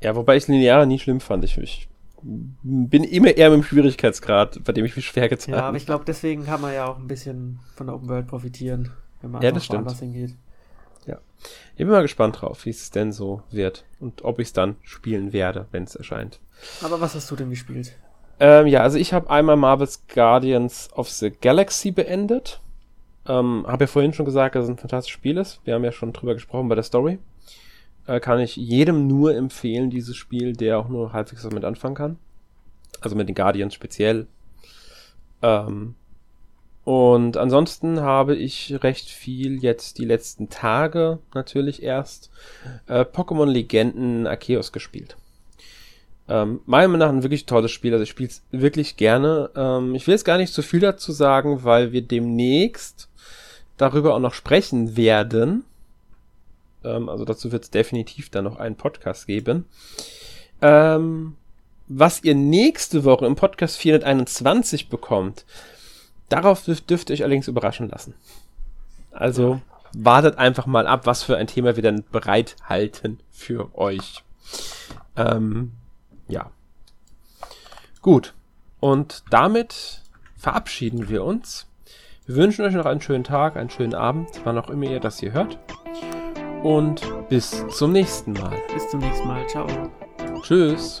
Ja, 0.00 0.16
wobei 0.16 0.36
ich 0.36 0.48
lineare 0.48 0.86
nie 0.86 0.98
schlimm 0.98 1.20
fand. 1.20 1.44
Ich, 1.44 1.56
ich 1.58 1.88
bin 2.22 3.04
immer 3.04 3.36
eher 3.36 3.50
mit 3.50 3.60
dem 3.60 3.62
Schwierigkeitsgrad, 3.62 4.64
bei 4.64 4.72
dem 4.72 4.84
ich 4.84 4.96
mich 4.96 5.06
schwer 5.06 5.28
getan 5.28 5.54
habe. 5.54 5.62
Ja, 5.62 5.68
aber 5.68 5.76
ich 5.76 5.86
glaube, 5.86 6.04
deswegen 6.04 6.44
kann 6.44 6.60
man 6.60 6.74
ja 6.74 6.86
auch 6.86 6.98
ein 6.98 7.06
bisschen 7.06 7.60
von 7.74 7.86
der 7.86 7.94
Open 7.94 8.08
World 8.08 8.26
profitieren, 8.26 8.92
wenn 9.22 9.30
man 9.30 9.42
ja, 9.42 9.52
das 9.52 9.64
stimmt. 9.64 9.90
hingeht. 9.98 10.34
Ja. 11.06 11.18
Ich 11.72 11.78
bin 11.78 11.88
mal 11.88 12.02
gespannt 12.02 12.40
drauf, 12.40 12.64
wie 12.64 12.70
es 12.70 12.90
denn 12.90 13.12
so 13.12 13.42
wird 13.50 13.84
und 14.00 14.24
ob 14.24 14.40
ich 14.40 14.48
es 14.48 14.52
dann 14.52 14.76
spielen 14.82 15.32
werde, 15.32 15.66
wenn 15.70 15.84
es 15.84 15.94
erscheint. 15.94 16.40
Aber 16.82 17.00
was 17.00 17.14
hast 17.14 17.30
du 17.30 17.36
denn 17.36 17.50
gespielt? 17.50 17.96
Ähm, 18.38 18.66
ja, 18.66 18.80
also 18.82 18.98
ich 18.98 19.12
habe 19.12 19.30
einmal 19.30 19.56
Marvel's 19.56 20.06
Guardians 20.08 20.90
of 20.94 21.08
the 21.08 21.30
Galaxy 21.30 21.90
beendet. 21.90 22.60
Ähm, 23.26 23.64
habe 23.66 23.84
ja 23.84 23.88
vorhin 23.88 24.12
schon 24.12 24.26
gesagt, 24.26 24.54
dass 24.54 24.64
es 24.64 24.70
ein 24.70 24.78
fantastisches 24.78 25.14
Spiel 25.14 25.38
ist. 25.38 25.60
Wir 25.64 25.74
haben 25.74 25.84
ja 25.84 25.92
schon 25.92 26.12
drüber 26.12 26.34
gesprochen 26.34 26.68
bei 26.68 26.74
der 26.74 26.84
Story. 26.84 27.18
Äh, 28.06 28.20
kann 28.20 28.38
ich 28.38 28.56
jedem 28.56 29.06
nur 29.06 29.34
empfehlen, 29.34 29.90
dieses 29.90 30.16
Spiel, 30.16 30.52
der 30.52 30.78
auch 30.78 30.88
nur 30.88 31.12
halbwegs 31.12 31.42
damit 31.42 31.64
anfangen 31.64 31.94
kann. 31.94 32.18
Also 33.00 33.16
mit 33.16 33.28
den 33.28 33.34
Guardians 33.34 33.74
speziell. 33.74 34.26
Ähm, 35.42 35.94
und 36.84 37.36
ansonsten 37.36 38.00
habe 38.00 38.36
ich 38.36 38.78
recht 38.84 39.08
viel 39.08 39.60
jetzt 39.60 39.98
die 39.98 40.04
letzten 40.04 40.48
Tage 40.50 41.18
natürlich 41.34 41.82
erst 41.82 42.30
äh, 42.86 43.00
Pokémon 43.00 43.46
Legenden 43.46 44.28
Arceus 44.28 44.70
gespielt. 44.70 45.16
Ähm, 46.28 46.60
meiner 46.66 46.88
Meinung 46.88 47.06
nach 47.06 47.14
ein 47.14 47.22
wirklich 47.22 47.46
tolles 47.46 47.70
Spiel. 47.70 47.92
Also 47.92 48.02
ich 48.02 48.10
spiele 48.10 48.28
es 48.28 48.42
wirklich 48.50 48.96
gerne. 48.96 49.50
Ähm, 49.54 49.94
ich 49.94 50.06
will 50.06 50.12
jetzt 50.14 50.24
gar 50.24 50.38
nicht 50.38 50.52
zu 50.52 50.62
viel 50.62 50.80
dazu 50.80 51.12
sagen, 51.12 51.62
weil 51.62 51.92
wir 51.92 52.02
demnächst 52.02 53.08
darüber 53.76 54.14
auch 54.14 54.20
noch 54.20 54.34
sprechen 54.34 54.96
werden. 54.96 55.64
Ähm, 56.84 57.08
also 57.08 57.24
dazu 57.24 57.52
wird 57.52 57.64
es 57.64 57.70
definitiv 57.70 58.30
dann 58.30 58.44
noch 58.44 58.58
einen 58.58 58.76
Podcast 58.76 59.26
geben. 59.26 59.66
Ähm, 60.60 61.36
was 61.88 62.24
ihr 62.24 62.34
nächste 62.34 63.04
Woche 63.04 63.26
im 63.26 63.36
Podcast 63.36 63.76
421 63.76 64.88
bekommt, 64.88 65.44
darauf 66.28 66.64
dürft, 66.64 66.90
dürft 66.90 67.10
ihr 67.10 67.14
euch 67.14 67.22
allerdings 67.22 67.46
überraschen 67.46 67.88
lassen. 67.88 68.14
Also 69.12 69.54
ja. 69.54 69.60
wartet 69.94 70.38
einfach 70.38 70.66
mal 70.66 70.88
ab, 70.88 71.06
was 71.06 71.22
für 71.22 71.36
ein 71.36 71.46
Thema 71.46 71.76
wir 71.76 71.82
dann 71.82 72.04
bereithalten 72.10 73.20
für 73.30 73.76
euch. 73.78 74.24
Ähm, 75.16 75.72
ja. 76.28 76.50
Gut. 78.02 78.34
Und 78.80 79.24
damit 79.30 80.02
verabschieden 80.36 81.08
wir 81.08 81.24
uns. 81.24 81.66
Wir 82.26 82.36
wünschen 82.36 82.64
euch 82.64 82.74
noch 82.74 82.86
einen 82.86 83.00
schönen 83.00 83.24
Tag, 83.24 83.56
einen 83.56 83.70
schönen 83.70 83.94
Abend, 83.94 84.28
wann 84.44 84.58
auch 84.58 84.70
immer 84.70 84.86
ihr 84.86 85.00
das 85.00 85.18
hier 85.18 85.32
hört. 85.32 85.58
Und 86.62 87.02
bis 87.28 87.64
zum 87.68 87.92
nächsten 87.92 88.32
Mal. 88.32 88.56
Bis 88.74 88.88
zum 88.90 89.00
nächsten 89.00 89.26
Mal. 89.28 89.46
Ciao. 89.48 89.66
Tschüss. 90.42 91.00